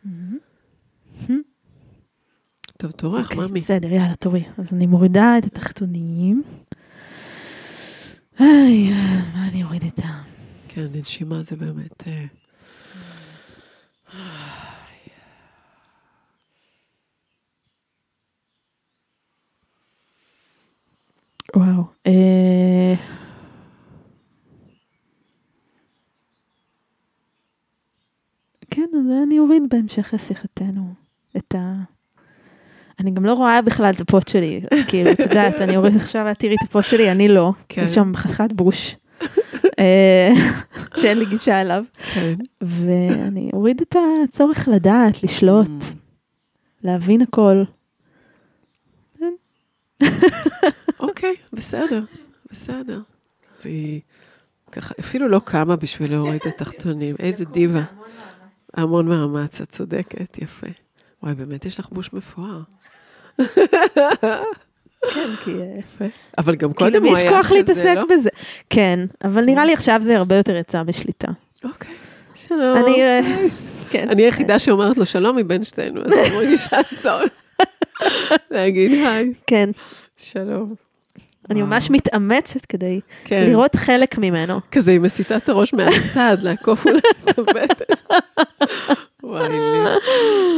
טוב, 2.76 2.90
תורך, 2.90 3.30
אוקיי, 3.30 3.46
ממי. 3.46 3.60
בסדר, 3.60 3.92
יאללה, 3.92 4.14
תורי. 4.14 4.44
אז 4.58 4.72
אני 4.72 4.86
מורידה 4.86 5.38
את 5.38 5.44
התחתונים. 5.44 6.42
איי, 8.40 8.90
מה 9.34 9.48
אני 9.48 9.64
אוריד 9.64 9.84
את 9.84 9.98
ה... 9.98 10.22
כן, 10.68 10.86
נשימה 10.94 11.42
זה 11.42 11.56
באמת... 11.56 12.02
וואו. 21.56 21.82
אה, 22.06 22.94
כן, 28.70 28.86
אז 28.94 29.06
אני 29.26 29.38
אוריד 29.38 29.62
בהמשך 29.68 30.10
לשיחתנו 30.14 30.92
את 31.36 31.54
ה... 31.54 31.74
אני 33.00 33.10
גם 33.10 33.24
לא 33.24 33.32
רואה 33.32 33.62
בכלל 33.62 33.90
את 33.96 34.00
הפוט 34.00 34.28
שלי, 34.28 34.60
כאילו, 34.88 35.12
את 35.12 35.18
יודעת, 35.20 35.60
אני 35.60 35.76
אוריד 35.76 35.96
עכשיו, 35.96 36.30
את 36.30 36.38
תראי 36.38 36.54
את 36.54 36.68
הפוט 36.68 36.86
שלי, 36.86 37.10
אני 37.10 37.28
לא. 37.28 37.52
כן. 37.68 37.82
יש 37.82 37.94
שם 37.94 38.12
חתיכת 38.14 38.52
בוש, 38.52 38.96
אה, 39.78 40.32
שאין 40.96 41.18
לי 41.18 41.24
גישה 41.26 41.60
אליו. 41.60 41.84
כן. 42.14 42.34
ואני 42.62 43.50
אוריד 43.52 43.80
את 43.80 43.96
הצורך 44.24 44.68
לדעת, 44.68 45.22
לשלוט, 45.22 45.66
Mm. 45.66 45.94
להבין 46.84 47.20
הכל. 47.20 47.62
אוקיי, 51.00 51.34
בסדר, 51.52 52.00
בסדר. 52.50 53.00
והיא 53.64 54.00
ככה, 54.72 54.94
אפילו 55.00 55.28
לא 55.28 55.40
קמה 55.44 55.76
בשביל 55.76 56.10
להוריד 56.10 56.34
את 56.34 56.46
התחתונים. 56.46 57.16
איזה 57.18 57.44
דיבה. 57.44 57.82
המון 58.74 59.08
מאמץ, 59.08 59.60
את 59.60 59.70
צודקת, 59.70 60.38
יפה. 60.38 60.66
וואי, 61.22 61.34
באמת 61.34 61.64
יש 61.64 61.80
לך 61.80 61.88
בוש 61.92 62.12
מפואר. 62.12 62.60
כן, 65.14 65.36
כי... 65.44 65.50
אה, 65.50 65.78
יפה. 65.78 66.04
אבל 66.38 66.56
גם 66.56 66.72
קודם 66.72 67.04
הוא 67.04 67.12
יש 67.12 67.22
היה 67.22 67.30
כוח 67.30 67.46
כזה, 67.46 67.54
להתעסק 67.54 67.94
לא? 67.96 68.04
בזה. 68.10 68.28
כן, 68.70 69.00
אבל 69.24 69.44
נראה 69.44 69.64
לי 69.64 69.72
עכשיו 69.72 69.98
זה 70.02 70.16
הרבה 70.16 70.36
יותר 70.36 70.56
יצא 70.56 70.82
בשליטה. 70.82 71.28
אוקיי, 71.64 71.94
שלום. 72.34 72.76
אני... 72.76 73.02
אה, 73.02 73.20
כן. 73.90 74.08
אני 74.08 74.22
היחידה 74.22 74.58
שאומרת 74.58 74.96
לו 74.96 75.06
שלום 75.06 75.36
מבין 75.36 75.62
שתינו, 75.62 76.00
אז 76.04 76.12
אני 76.12 76.36
מרגישה 76.36 76.76
צורך 77.02 77.30
להגיד 78.50 78.90
היי, 78.90 79.32
כן, 79.46 79.70
שלום. 80.16 80.74
אני. 81.50 81.62
ממש 81.62 81.90
מתאמצת 81.90 82.66
כדי 82.66 83.00
כן, 83.24 83.44
לראות 83.48 83.76
חלק 83.76 84.18
ממנו. 84.18 84.60
כזה 84.72 84.90
היא 84.90 85.00
מסיטה 85.00 85.36
את 85.36 85.48
הראש 85.48 85.74
מהצד, 85.74 86.36
לעקוף 86.44 86.86
אולי 86.86 86.98
את 87.24 87.38
הבטן. 87.38 87.94
וואי 89.22 89.48
לי, 89.48 89.56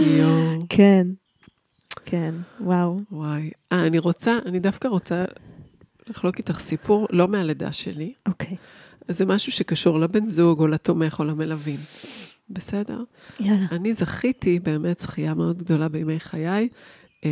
יואו. 0.06 0.58
כן, 0.68 1.06
כן, 2.04 2.34
וואו. 2.60 3.00
וואי. 3.12 3.50
אה, 3.72 3.86
אני 3.86 3.98
רוצה, 3.98 4.38
אני 4.46 4.60
דווקא 4.60 4.88
רוצה 4.88 5.24
לחלוק 6.08 6.38
איתך 6.38 6.58
סיפור, 6.58 7.06
לא 7.10 7.28
מהלידה 7.28 7.72
שלי. 7.72 8.12
אוקיי, 8.28 8.56
זה 9.08 9.26
משהו 9.26 9.52
שקשור 9.52 10.00
לבן 10.00 10.26
זוג, 10.26 10.60
או 10.60 10.66
לתומך, 10.66 11.18
או 11.18 11.24
למלווים. 11.24 11.78
בסדר? 12.50 13.02
יאללה. 13.40 13.66
אני 13.72 13.92
זכיתי, 13.92 14.58
באמת 14.58 15.00
זכייה 15.00 15.34
מאוד 15.34 15.58
גדולה 15.58 15.88
בימי 15.88 16.20
חיי, 16.20 16.68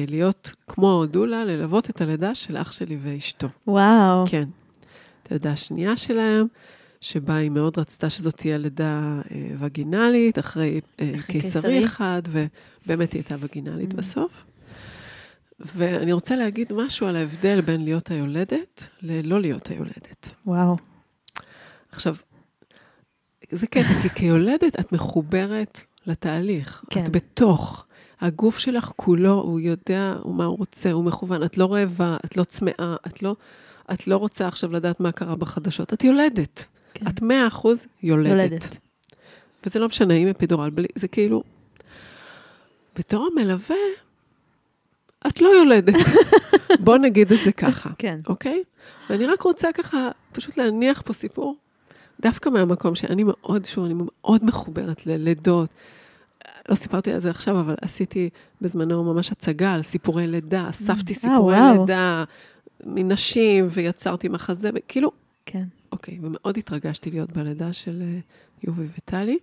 להיות 0.08 0.52
כמו 0.68 1.06
דולה, 1.06 1.44
ללוות 1.44 1.90
את 1.90 2.00
הלידה 2.00 2.34
של 2.34 2.56
אח 2.56 2.72
שלי 2.72 2.98
ואשתו. 3.02 3.48
וואו. 3.66 4.24
כן. 4.28 4.48
את 5.22 5.30
הלידה 5.30 5.52
השנייה 5.52 5.96
שלהם, 5.96 6.46
שבה 7.00 7.36
היא 7.36 7.50
מאוד 7.50 7.78
רצתה 7.78 8.10
שזאת 8.10 8.36
תהיה 8.36 8.58
לידה 8.58 9.20
אה, 9.30 9.46
וגינלית, 9.58 10.38
אחרי 10.38 10.80
אה, 11.00 11.12
קיסרי. 11.26 11.84
אחד, 11.84 12.22
ובאמת 12.28 13.12
היא 13.12 13.20
הייתה 13.20 13.36
וגינלית 13.40 13.92
Mm. 13.92 13.96
בסוף. 13.96 14.44
ואני 15.60 16.12
רוצה 16.12 16.36
להגיד 16.36 16.72
משהו 16.72 17.06
על 17.06 17.16
ההבדל 17.16 17.60
בין 17.60 17.84
להיות 17.84 18.10
היולדת 18.10 18.88
ללא 19.02 19.40
להיות 19.40 19.66
היולדת. 19.66 20.28
וואו. 20.46 20.76
עכשיו, 21.92 22.16
זה 23.50 23.66
קטע, 23.66 24.02
כי 24.02 24.08
כיולדת 24.08 24.80
את 24.80 24.92
מחוברת 24.92 25.80
לתהליך. 26.06 26.84
כן. 26.90 27.04
את 27.04 27.08
בתוך. 27.08 27.86
הגוף 28.22 28.58
שלך 28.58 28.92
כולו, 28.96 29.32
הוא 29.32 29.60
יודע 29.60 30.16
מה 30.24 30.44
הוא 30.44 30.58
רוצה, 30.58 30.92
הוא 30.92 31.04
מכוון. 31.04 31.42
את 31.42 31.58
לא 31.58 31.72
רעבה, 31.72 32.16
את 32.24 32.36
לא 32.36 32.44
צמאה, 32.44 32.96
את 33.06 33.22
לא, 33.22 33.36
את 33.92 34.06
לא 34.06 34.16
רוצה 34.16 34.48
עכשיו 34.48 34.72
לדעת 34.72 35.00
מה 35.00 35.12
קרה 35.12 35.36
בחדשות. 35.36 35.92
את 35.92 36.04
יולדת. 36.04 36.64
כן. 36.94 37.06
את 37.08 37.22
מאה 37.22 37.46
אחוז 37.46 37.86
יולדת. 38.02 38.30
יולדת. 38.30 38.76
וזה 39.66 39.78
לא 39.78 39.86
משנה 39.86 40.14
אם 40.14 40.28
אפידורל, 40.28 40.70
בלי, 40.70 40.88
זה 40.94 41.08
כאילו... 41.08 41.42
בתור 42.98 43.28
המלווה, 43.32 43.76
את 45.26 45.40
לא 45.40 45.48
יולדת. 45.48 45.94
בוא 46.84 46.96
נגיד 46.96 47.32
את 47.32 47.38
זה 47.44 47.52
ככה. 47.52 47.90
כן. 47.98 48.20
אוקיי? 48.26 48.62
ואני 49.10 49.26
רק 49.26 49.42
רוצה 49.42 49.72
ככה 49.72 50.08
פשוט 50.32 50.56
להניח 50.56 51.02
פה 51.02 51.12
סיפור, 51.12 51.56
דווקא 52.20 52.48
מהמקום 52.48 52.94
שאני 52.94 53.24
מאוד, 53.24 53.64
שוב, 53.64 53.84
אני 53.84 53.94
מאוד 53.96 54.44
מחוברת 54.44 55.06
ללידות. 55.06 55.70
לא 56.68 56.74
סיפרתי 56.74 57.12
על 57.12 57.20
זה 57.20 57.30
עכשיו, 57.30 57.60
אבל 57.60 57.74
עשיתי 57.80 58.30
בזמנו 58.60 59.04
ממש 59.04 59.32
הצגה 59.32 59.74
על 59.74 59.82
סיפורי 59.82 60.26
לידה, 60.26 60.70
אספתי 60.70 61.12
אה, 61.12 61.18
סיפורי. 61.18 61.56
לידה 61.78 62.24
מנשים 62.84 63.68
ויצרתי 63.70 64.28
מחזה, 64.28 64.70
כאילו, 64.88 65.10
כן. 65.46 65.64
אוקיי, 65.92 66.18
ומאוד 66.22 66.56
התרגשתי 66.56 67.10
להיות 67.10 67.32
בלידה 67.32 67.72
של 67.72 68.02
אה, 68.02 68.18
יובי 68.62 68.86
וטלי, 68.98 69.38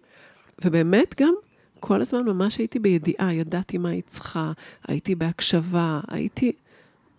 ובאמת 0.66 1.16
גם 1.22 1.34
כל 1.80 2.02
הזמן 2.02 2.26
ממש 2.26 2.58
הייתי 2.58 2.80
בידיעה, 2.80 3.34
ידעתי 3.34 3.78
מה 3.78 3.90
היא 3.90 4.04
צריכה, 4.08 4.52
הייתי 4.88 5.16
בהקשבה, 5.16 6.00
הייתי 6.08 6.52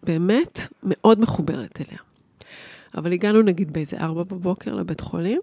באמת 0.02 0.60
מאוד 0.82 1.20
מחוברת 1.20 1.80
אליה. 1.80 1.98
אבל 2.94 3.12
הגענו 3.12 3.42
נגיד 3.42 3.72
באיזה 3.72 3.96
ארבע 3.98 4.22
בבוקר 4.22 4.74
לבית 4.74 5.00
חולים, 5.00 5.40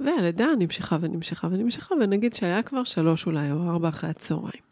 והלידה 0.00 0.46
נמשכה 0.58 0.96
ונמשכה 1.00 1.46
ונמשכה, 1.50 1.94
ונגיד 1.94 2.34
שהיה 2.34 2.62
כבר 2.62 2.84
שלוש 2.84 3.26
אולי, 3.26 3.52
או 3.52 3.70
ארבע 3.70 3.88
אחרי 3.88 4.10
הצהריים. 4.10 4.62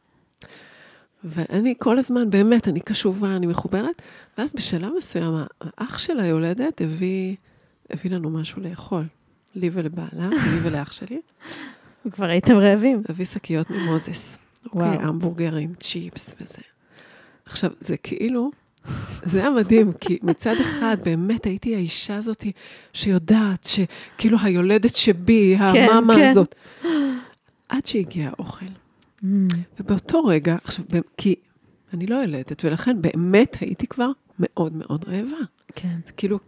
ואני 1.24 1.74
כל 1.78 1.98
הזמן, 1.98 2.30
באמת, 2.30 2.68
אני 2.68 2.80
קשובה, 2.80 3.36
אני 3.36 3.46
מחוברת, 3.46 4.02
ואז 4.38 4.54
בשלב 4.54 4.92
מסוים, 4.98 5.34
האח 5.60 5.98
של 5.98 6.20
היולדת 6.20 6.80
הביא, 6.80 7.36
הביא 7.90 8.10
לנו 8.10 8.30
משהו 8.30 8.62
לאכול. 8.62 9.04
לי 9.54 9.70
ולבעלה, 9.72 10.28
לי 10.28 10.58
ולאח 10.62 10.92
שלי, 10.92 11.20
כבר 12.12 12.26
הייתם 12.26 12.56
רעבים. 12.56 13.02
הביא 13.08 13.24
שקיות 13.24 13.70
ממוזס. 13.70 14.38
וואו. 14.74 14.92
אוקיי, 14.92 15.06
המבורגרים, 15.06 15.74
צ'יפס 15.74 16.34
וזה. 16.40 16.62
עכשיו, 17.46 17.70
זה 17.80 17.96
כאילו, 17.96 18.50
זה 19.22 19.40
היה 19.40 19.50
מדהים, 19.50 19.92
כי 20.00 20.18
מצד 20.22 20.54
אחד, 20.60 20.96
באמת 21.04 21.44
הייתי 21.44 21.74
האישה 21.74 22.16
הזאת 22.16 22.44
שיודעת 22.92 23.64
שכאילו 23.64 24.38
היולדת 24.42 24.96
שבי, 24.96 25.56
המאמה 25.58 26.14
כן. 26.14 26.28
הזאת. 26.28 26.54
עד 27.68 27.86
שהגיע 27.86 28.28
האוכל. 28.28 28.66
Mm, 29.22 29.26
ובאותו 29.80 30.24
רגע, 30.24 30.56
עכשיו, 30.64 30.84
כי 31.16 31.34
אני 31.94 32.06
לא 32.06 32.16
יולדת, 32.16 32.64
ולכן 32.64 33.02
באמת 33.02 33.56
הייתי 33.60 33.86
כבר 33.86 34.10
מאוד 34.38 34.72
מאוד 34.76 35.04
רעבה. 35.08 35.44
כן. 35.74 35.96
זה 36.06 36.12
כאילו 36.12 36.38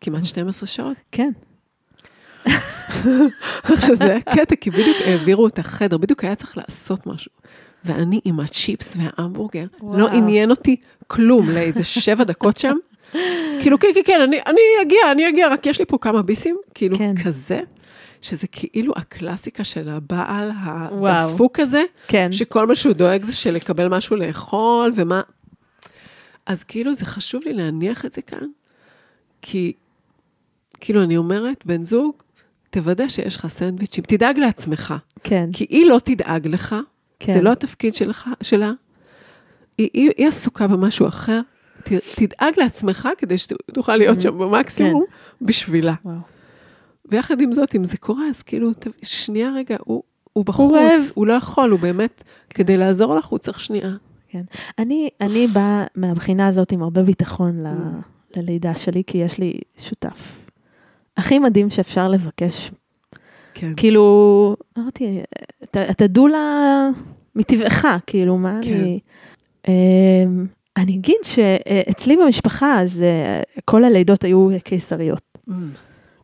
כמעט 0.00 0.24
12 0.24 0.66
שעות. 0.66 0.96
כן. 1.12 1.30
עכשיו 3.64 3.96
זה 3.96 4.04
היה 4.04 4.20
קטע, 4.20 4.56
כי 4.56 4.70
בדיוק 4.70 4.96
העבירו 5.06 5.46
את 5.46 5.58
החדר, 5.58 5.98
בדיוק 5.98 6.24
היה 6.24 6.34
צריך 6.34 6.58
לעשות 6.58 7.06
משהו. 7.06 7.30
ואני 7.84 8.20
עם 8.24 8.40
הצ'יפס 8.40 8.96
וההמבורגר, 8.96 9.66
וואו. 9.80 9.98
לא 9.98 10.08
עניין 10.08 10.50
אותי 10.50 10.76
כלום 11.08 11.50
לאיזה 11.50 11.84
שבע 11.84 12.24
דקות 12.24 12.56
שם. 12.56 12.76
כאילו, 13.60 13.78
כן, 13.78 13.88
כן, 13.94 14.00
כן, 14.04 14.20
אני, 14.20 14.40
אני 14.46 14.60
אגיע, 14.82 15.12
אני 15.12 15.28
אגיע, 15.28 15.48
רק 15.48 15.66
יש 15.66 15.78
לי 15.78 15.84
פה 15.84 15.98
כמה 15.98 16.22
ביסים, 16.22 16.56
כאילו, 16.74 16.98
כן. 16.98 17.14
כזה, 17.24 17.60
שזה 18.22 18.46
כאילו 18.46 18.92
הקלאסיקה 18.96 19.64
של 19.64 19.88
הבעל. 19.88 20.50
הדפוק 21.02 21.60
הזה, 21.60 21.82
כן. 22.08 22.32
שכל 22.32 22.66
מה 22.66 22.74
שהוא 22.74 22.92
דואג 22.92 23.24
זה 23.24 23.36
של 23.36 23.50
לקבל 23.50 23.88
משהו 23.88 24.16
לאכול, 24.16 24.92
ומה... 24.94 25.20
אז 26.46 26.64
כאילו, 26.64 26.94
זה 26.94 27.04
חשוב 27.06 27.42
לי 27.44 27.52
להניח 27.52 28.04
את 28.04 28.12
זה 28.12 28.22
כאן, 28.22 28.46
כי, 29.42 29.72
כאילו, 30.80 31.02
אני 31.02 31.16
אומרת, 31.16 31.66
בן 31.66 31.82
זוג, 31.82 32.14
תוודא 32.70 33.08
שיש 33.08 33.36
לך 33.36 33.46
סנדוויצ'ים, 33.46 34.04
תדאג 34.06 34.38
לעצמך. 34.38 34.94
כן, 35.24 35.50
כי 35.52 35.66
היא 35.70 35.86
לא 35.86 35.98
תדאג 36.04 36.46
לך, 36.46 36.76
כן. 37.20 37.32
זה 37.32 37.40
לא 37.40 37.52
התפקיד 37.52 37.94
שלך, 37.94 38.28
שלה. 38.42 38.72
היא, 39.78 39.88
היא, 39.92 40.10
היא 40.16 40.28
עסוקה 40.28 40.66
במשהו 40.66 41.08
אחר, 41.08 41.40
ת, 41.82 41.88
תדאג 42.16 42.54
לעצמך 42.56 43.08
כדי 43.18 43.38
שתוכל 43.38 43.96
להיות 43.96 44.20
שם 44.20 44.38
במקסימום 44.38 45.04
בשבילה. 45.42 45.94
וואו. 46.04 46.16
ויחד 47.10 47.40
עם 47.40 47.52
זאת, 47.52 47.74
אם 47.74 47.84
זה 47.84 47.96
קורה, 47.96 48.28
אז 48.28 48.42
כאילו, 48.42 48.70
שנייה 49.02 49.50
רגע, 49.54 49.76
הוא, 49.84 50.02
הוא 50.32 50.44
בחוץ, 50.44 50.72
רעב. 50.74 51.00
הוא 51.14 51.26
לא 51.26 51.32
יכול, 51.32 51.70
הוא 51.70 51.80
באמת, 51.80 52.24
כדי 52.50 52.76
לעזור 52.76 53.14
לך, 53.14 53.26
הוא 53.26 53.38
צריך 53.38 53.60
שנייה. 53.60 53.90
אני, 54.78 55.08
אני 55.20 55.46
באה 55.46 55.84
מהבחינה 55.96 56.46
הזאת 56.46 56.72
עם 56.72 56.82
הרבה 56.82 57.02
ביטחון 57.02 57.62
ל, 57.62 57.66
Mm. 57.66 58.36
ללידה 58.36 58.76
שלי, 58.76 59.02
כי 59.06 59.18
יש 59.18 59.38
לי 59.38 59.52
שותף 59.78 60.46
הכי 61.16 61.38
מדהים 61.38 61.70
שאפשר 61.70 62.08
לבקש. 62.08 62.70
כן. 63.54 63.72
כאילו, 63.76 64.56
אמרתי, 64.78 65.20
אתה, 65.64 65.90
אתה 65.90 66.06
דולה 66.06 66.88
מטבעך, 67.36 67.86
כאילו, 68.06 68.38
מה 68.38 68.58
כן. 68.62 68.72
אני... 68.72 69.00
אמ, 69.68 70.46
אני 70.76 70.94
אגיד 70.94 71.16
שאצלי 71.22 72.16
במשפחה, 72.16 72.80
אז 72.82 73.02
אה, 73.02 73.42
כל 73.64 73.84
הלידות 73.84 74.24
היו 74.24 74.48
קיסריות. 74.64 75.38
Mm. 75.48 75.52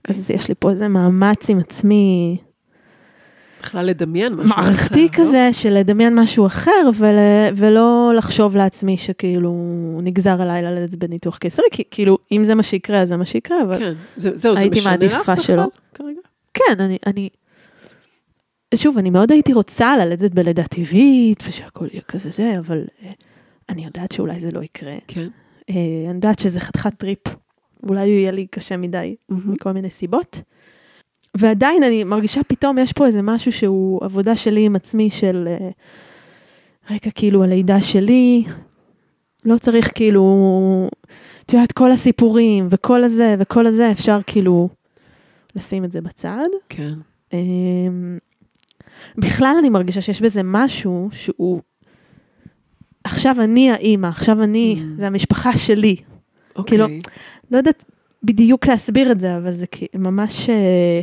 אז 0.09 0.31
יש 0.31 0.49
לי 0.49 0.55
פה 0.59 0.71
איזה 0.71 0.89
מאמץ 0.89 1.51
עם 1.51 1.59
עצמי, 1.59 2.37
בכלל 3.65 3.87
לדמיין 3.87 4.35
משהו 4.35 4.49
מערכתי 4.49 5.07
אחר, 5.07 5.23
לא? 5.23 5.29
כזה, 5.29 5.49
של 5.53 5.71
לדמיין 5.71 6.19
משהו 6.19 6.47
אחר, 6.47 6.91
ול, 6.95 7.17
ולא 7.57 8.13
לחשוב 8.17 8.57
לעצמי 8.57 8.97
שכאילו 8.97 9.53
נגזר 10.03 10.43
עליי 10.43 10.63
ללדת 10.63 10.95
בניתוח 10.95 11.39
קיסרי, 11.39 11.65
כי 11.71 11.83
כאילו, 11.91 12.19
אם 12.33 12.45
זה 12.45 12.55
מה 12.55 12.63
שיקרה, 12.63 13.03
אז 13.03 13.09
זה 13.09 13.17
מה 13.17 13.25
שיקרה, 13.25 13.63
אבל 13.63 13.79
כן, 13.79 13.93
זה, 14.17 14.31
זהו, 14.37 14.55
זה 14.55 14.61
הייתי 14.61 14.81
לך 14.81 14.87
מעדיפה 14.87 15.37
שלא. 15.37 15.65
כרגע? 15.95 16.21
כן, 16.55 16.81
אני, 16.81 16.99
אני, 17.07 17.29
שוב, 18.75 18.99
אני 18.99 19.11
מאוד 19.11 19.33
הייתי 19.33 19.53
רוצה 19.53 19.97
ללדת 19.97 20.31
בלידה 20.31 20.63
טבעית, 20.63 21.43
ושהכול 21.49 21.89
יהיה 21.93 22.03
כזה 22.09 22.31
זה, 22.31 22.55
אבל 22.59 22.85
אה, 23.03 23.11
אני 23.69 23.85
יודעת 23.85 24.13
שאולי 24.13 24.41
זה 24.41 24.51
לא 24.51 24.63
יקרה. 24.63 24.95
כן. 25.09 25.29
אה, 25.71 25.75
אני 26.07 26.15
יודעת 26.15 26.39
שזה 26.39 26.61
חתיכת 26.61 26.95
טריפ, 26.95 27.19
אולי 27.89 28.01
הוא 28.01 28.19
יהיה 28.19 28.31
לי 28.31 28.47
קשה 28.47 28.77
מדי, 28.77 29.17
מהמם. 29.29 29.53
מכל 29.53 29.73
מיני 29.73 29.91
סיבות. 29.91 30.41
ועדיין 31.37 31.83
אני 31.83 32.05
מרגישה 32.05 32.41
פתאום 32.49 32.79
יש 32.79 32.93
פה 32.93 33.07
איזה 33.07 33.23
משהו 33.23 33.53
שהוא 33.53 34.05
עבודה 34.05 34.37
שלי 34.37 34.67
עם 34.67 34.77
עצמי 34.77 35.11
של 35.11 35.49
אה, 35.49 35.71
רגע 36.91 37.11
כאילו 37.15 37.45
הלידה 37.45 37.83
שלי, 37.83 38.45
לא 39.45 39.59
צריך 39.59 39.91
כאילו, 39.95 40.89
את 41.47 41.53
יודעת, 41.53 41.73
כל 41.73 41.93
הסיפורים 41.93 42.67
וכל 42.71 43.05
הזה 43.05 43.37
וכל 43.39 43.67
הזה, 43.67 43.93
אפשר 43.93 44.19
כאילו 44.27 44.69
לשים 45.57 45.85
את 45.85 45.93
זה 45.93 46.01
בצד. 46.01 46.47
כן. 46.69 46.95
אמ, 47.33 48.19
בכלל 49.17 49.57
אני 49.59 49.69
מרגישה 49.69 50.01
שיש 50.01 50.21
בזה 50.21 50.41
משהו 50.45 51.09
שהוא, 51.13 51.61
עכשיו 53.05 53.37
אני 53.41 53.71
האימא, 53.71 54.07
עכשיו 54.07 54.43
אני, 54.43 54.77
Mm. 54.79 54.99
זה 55.01 55.07
המשפחה 55.07 55.57
שלי. 55.57 55.97
אוקיי. 56.57 56.79
כאילו, 56.79 56.87
לא 57.51 57.57
יודעת 57.57 57.85
בדיוק 58.23 58.67
להסביר 58.69 59.13
את 59.13 59.21
זה, 59.21 59.37
אבל 59.37 59.53
זה 59.53 59.65
ממש, 59.95 60.51
אה, 60.51 60.55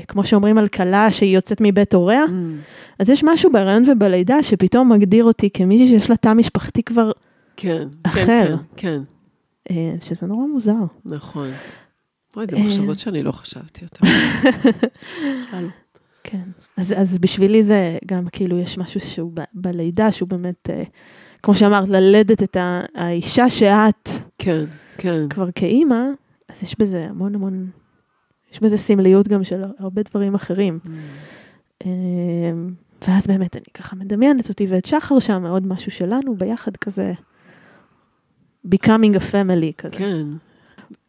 כמו 0.07 0.23
שאומרים 0.26 0.57
על 0.57 0.68
כלה 0.68 1.11
שהיא 1.11 1.36
יוצאת 1.36 1.57
מבית 1.61 1.94
הוריה, 1.94 2.23
Mm. 2.26 2.32
אז 2.99 3.10
יש 3.10 3.23
משהו 3.23 3.52
בהיריון 3.52 3.84
ובלידה 3.90 4.44
שפתאום 4.44 4.91
מגדיר 4.91 5.23
אותי 5.23 5.49
כמישהי 5.53 5.88
שיש 5.88 6.10
לה 6.10 6.15
תא 6.15 6.34
משפחתי 6.34 6.84
כבר, 6.84 7.11
כן. 7.57 7.88
אחר. 8.03 8.26
כן, 8.26 8.56
כן, 8.56 8.57
כן. 8.78 9.02
אה, 9.72 9.94
שזה 10.02 10.28
נורא 10.28 10.45
מוזר. 10.48 10.73
נכון. 11.06 11.48
וואי, 12.36 12.48
זה 12.48 12.56
אה. 12.57 12.64
מחשבות 12.64 12.99
שאני 12.99 13.23
לא 13.23 13.32
חשבתי 13.32 13.86
אותן. 13.86 14.07
כן. 16.23 16.41
אז, 16.78 16.94
אז 16.98 17.18
בשבילי 17.18 17.64
זה 17.64 17.98
גם 18.06 18.28
כאילו 18.32 18.60
יש 18.60 18.78
משהו 18.78 18.99
שהוא 18.99 19.32
ב, 19.34 19.40
בלידה, 19.53 20.11
שהוא 20.11 20.30
באמת, 20.30 20.69
כמו 21.43 21.55
שאמרת, 21.55 21.89
ללדת 21.89 22.43
את 22.43 22.57
האישה 22.95 23.49
שאת 23.49 24.09
כן, 24.38 24.65
כן. 24.97 25.30
כבר 25.30 25.51
כאימא, 25.55 26.03
אז 26.49 26.63
יש 26.63 26.76
בזה 26.80 27.03
המון 27.09 27.35
המון, 27.35 27.69
יש 28.51 28.59
בזה 28.59 28.77
סמליות 28.77 29.27
גם 29.27 29.43
של 29.43 29.63
הרבה 29.80 30.01
דברים 30.11 30.35
אחרים. 30.35 30.80
Mm. 30.85 30.89
אמ, 31.85 32.69
ואז 33.07 33.27
באמת 33.27 33.55
אני 33.55 33.65
ככה 33.73 33.95
מדמיינת 33.95 34.49
אותי 34.49 34.68
ואת 34.69 34.85
שחר 34.85 35.19
שם, 35.19 35.45
עוד 35.45 35.68
משהו 35.68 35.91
שלנו 35.91 36.35
ביחד 36.35 36.77
כזה, 36.77 37.13
becoming 38.68 39.15
a 39.15 39.19
family 39.31 39.73
כזה. 39.77 39.97
כן. 39.97 40.27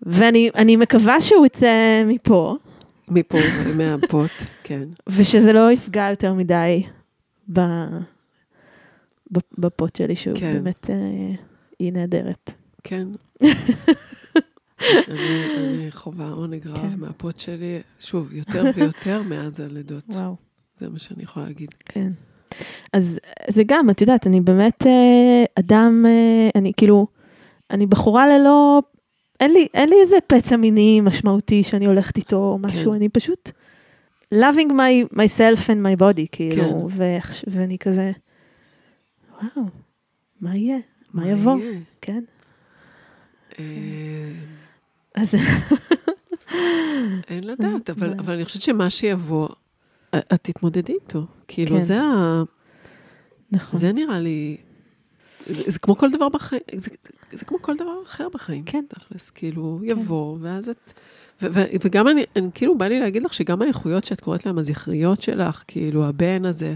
ואני 0.03 0.51
אני 0.55 0.77
מקווה 0.77 1.21
שהוא 1.21 1.47
יצא 1.47 2.03
מפה, 2.07 2.57
מפה, 3.09 3.39
מהפוט, 3.77 4.31
כן. 4.63 4.85
ושזה 5.17 5.53
לא 5.53 5.73
יפגע 5.73 6.07
יותר 6.11 6.35
מדי 6.35 6.83
ב, 7.53 7.61
בפוט 9.59 9.97
שלי, 9.97 10.17
שהוא 10.17 10.37
כן. 10.39 10.53
באמת, 10.53 10.91
אה, 10.91 10.97
היא 11.79 11.93
נהדרת. 11.93 12.51
כן. 12.85 13.09
אני, 15.09 15.57
אני 15.57 15.91
חווה 15.91 16.29
עונג 16.31 16.67
רב 16.67 16.77
כן. 16.77 17.01
מהפוט 17.01 17.41
שלי, 17.41 17.81
שוב, 17.99 18.33
יותר 18.33 18.65
ויותר 18.75 19.23
מאז 19.29 19.61
הלידות. 19.61 20.05
וואו. 20.09 20.37
זה 20.79 20.91
מה 20.91 20.99
שאני 20.99 21.23
יכולה 21.23 21.47
להגיד. 21.47 21.75
כן. 21.85 22.13
אז 22.93 23.19
זה 23.51 23.63
גם, 23.67 23.91
את 23.91 24.01
יודעת, 24.01 24.27
אני 24.27 24.41
באמת 24.41 24.87
אה, 24.87 25.45
אדם, 25.55 26.05
אה, 26.07 26.51
אני 26.55 26.73
כאילו, 26.77 27.07
אני 27.71 27.87
בחורה 27.87 28.39
ללא, 28.39 28.83
אין 29.41 29.53
לי, 29.53 29.67
אין 29.75 29.89
לי 29.89 29.97
איזה 30.03 30.17
פצע 30.27 30.57
מיני 30.57 31.01
משמעותי 31.01 31.63
שאני 31.63 31.87
הולכת 31.87 32.17
איתו 32.17 32.37
או 32.37 32.59
משהו, 32.59 32.91
כן. 32.91 32.97
אני 32.97 33.09
פשוט 33.09 33.51
loving 34.35 34.71
my, 34.71 35.15
myself 35.15 35.67
and 35.67 35.87
my 35.87 36.01
body, 36.01 36.27
כאילו, 36.33 36.89
כן. 36.99 37.05
ואני 37.47 37.79
כזה, 37.79 38.13
וואו, 39.43 39.67
מה 40.41 40.57
יהיה? 40.57 40.79
מה 41.15 41.29
יבוא? 41.29 41.59
יהיה? 41.59 41.79
כן. 42.01 42.25
אה, 43.59 43.65
אז 45.15 45.35
אין 47.29 47.45
לדעת, 47.45 47.91
אבל, 47.91 48.09
זה- 48.09 48.15
אבל 48.19 48.35
אני 48.35 48.45
חושבת 48.45 48.63
שמה 48.63 48.91
שיבוא, 48.91 49.49
את 50.15 50.33
תתמודדי 50.43 50.93
איתו. 50.93 51.27
כאילו, 51.49 51.77
כן. 51.77 51.83
זה, 51.83 52.01
ה, 52.01 52.43
נכון. 53.53 53.81
זה 53.81 53.93
נראה 53.93 54.19
לי, 54.21 54.57
זה, 55.47 55.71
זה 55.71 55.79
כמו 55.79 55.97
כל 55.97 56.11
דבר 56.11 56.29
בחיים, 56.29 56.61
זה, 56.77 56.91
זה 57.33 57.45
כמו 57.45 57.63
כל 57.63 57.77
דבר 57.77 58.03
אחר 58.07 58.29
בחיים. 58.29 58.65
כן. 58.65 58.85
תכלס, 58.89 59.31
כאילו, 59.31 59.81
יבוא, 59.85 60.39
ואז 60.41 60.69
את... 60.69 60.93
ו- 61.43 61.47
ו- 61.55 61.65
וגם 61.85 62.09
אני, 62.09 62.25
אני, 62.37 62.49
כאילו, 62.55 62.79
בא 62.79 62.87
לי 62.89 63.01
להגיד 63.01 63.23
לך 63.23 63.35
שגם 63.35 63.63
האיכויות 63.63 64.05
שאת 64.05 64.21
קוראת 64.21 64.47
להן 64.47 64.59
הזכריות 64.59 65.23
שלך, 65.23 65.65
כאילו, 65.67 66.05
הבן 66.07 66.45
הזה, 66.45 66.75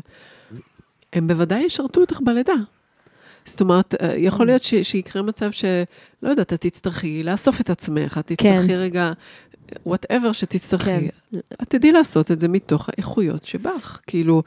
הם 1.17 1.27
בוודאי 1.27 1.63
ישרתו 1.63 2.01
אותך 2.01 2.21
בלידה. 2.25 2.55
זאת 3.45 3.61
אומרת, 3.61 3.95
אה, 4.03 4.15
יכול 4.17 4.47
להיות 4.47 4.63
ש, 4.63 4.75
שיקרה 4.75 5.23
מצב 5.23 5.51
שלא 5.51 6.29
יודעת, 6.29 6.53
את 6.53 6.61
תצטרכי 6.61 7.23
לאסוף 7.23 7.61
את 7.61 7.71
עצמך, 7.71 8.19
את 8.19 8.27
תצטרכי 8.27 8.69
כן. 8.69 8.75
רגע, 8.75 9.13
וואטאבר 9.87 10.33
שתצטרכי. 10.33 11.09
כן. 11.31 11.39
את 11.63 11.69
תדעי 11.69 11.93
לעשות 11.93 12.31
את 12.31 12.41
זה 12.41 12.49
מתוך 12.49 12.89
האיכויות 12.89 13.45
שבך. 13.45 14.01
כאילו, 14.07 14.43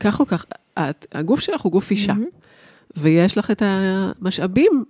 כך 0.00 0.20
או 0.20 0.26
כך, 0.26 0.46
את, 0.78 1.06
הגוף 1.12 1.40
שלך 1.40 1.60
הוא 1.60 1.72
גוף 1.72 1.90
אישה, 1.90 2.12
מהמם. 2.12 2.26
ויש 2.96 3.38
לך 3.38 3.50
את 3.50 3.62
המשאבים 3.66 4.84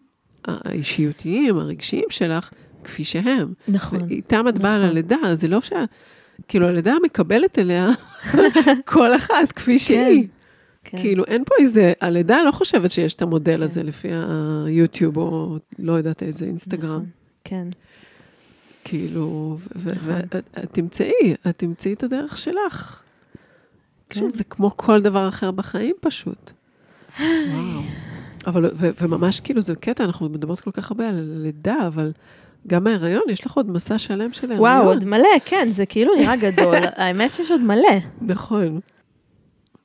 האישיותיים, 0.45 1.59
הרגשיים 1.59 2.05
שלך, 2.11 2.51
כפי 2.85 3.05
שהם. 3.05 3.53
נכון. 3.69 3.99
איתם 4.11 4.49
את 4.49 4.59
באה 4.59 4.79
נכון. 4.79 4.91
ללידה, 4.91 5.17
זה 5.35 5.49
לא 5.49 5.61
שה... 5.61 5.85
כאילו, 6.49 6.69
הלידה 6.69 6.95
מקבלת 7.05 7.59
אליה 7.59 7.89
כל 8.93 9.17
אחת 9.17 9.53
כפי 9.53 9.79
שהיא. 9.79 10.27
כן. 10.97 11.03
כאילו, 11.03 11.25
אין 11.25 11.45
פה 11.45 11.55
איזה, 11.61 11.93
הלידה 12.01 12.43
לא 12.43 12.51
חושבת 12.51 12.91
שיש 12.91 13.15
את 13.15 13.23
המודל 13.23 13.57
כן. 13.57 13.63
הזה 13.63 13.83
לפי 13.83 14.09
היוטיוב, 14.67 15.17
או 15.17 15.59
לא 15.79 15.93
יודעת 15.93 16.23
איזה 16.23 16.45
אינסטגרם. 16.47 16.91
נכון. 16.91 17.07
כן. 17.45 17.69
כאילו, 18.85 19.59
נכון. 19.75 19.93
ואת 20.05 20.37
את 20.37 20.73
תמצאי, 20.73 21.35
את 21.49 21.59
תמצאי 21.59 21.93
את 21.93 22.03
הדרך 22.03 22.39
שלך. 22.39 23.03
כן. 24.09 24.21
שוב, 24.21 24.35
זה 24.35 24.45
כמו 24.45 24.77
כל 24.77 25.03
דבר 25.03 25.29
אחר 25.29 25.51
בחיים 25.51 25.95
פשוט. 26.01 26.51
וואו. 27.21 27.81
אבל, 28.47 28.71
ו- 28.75 28.91
וממש 29.01 29.41
כאילו, 29.41 29.61
זה 29.63 29.75
קטע, 29.75 30.05
אנחנו 30.05 30.29
מדברות 30.29 30.61
כל 30.61 30.71
כך 30.71 30.91
הרבה 30.91 31.09
על 31.09 31.39
לידה, 31.43 31.87
אבל 31.87 32.13
גם 32.67 32.87
ההיריון, 32.87 33.23
יש 33.29 33.47
לך 33.47 33.53
עוד 33.53 33.71
מסע 33.71 33.99
שלם 33.99 34.33
של 34.33 34.51
ההיריון. 34.53 34.71
וואו, 34.79 34.89
עוד 34.89 35.05
מלא, 35.05 35.29
כן, 35.45 35.69
זה 35.71 35.87
כאילו 35.87 36.13
נראה 36.15 36.37
גדול. 36.37 36.77
האמת 36.97 37.33
שיש 37.33 37.51
עוד 37.51 37.61
מלא. 37.61 37.99
נכון. 38.23 38.81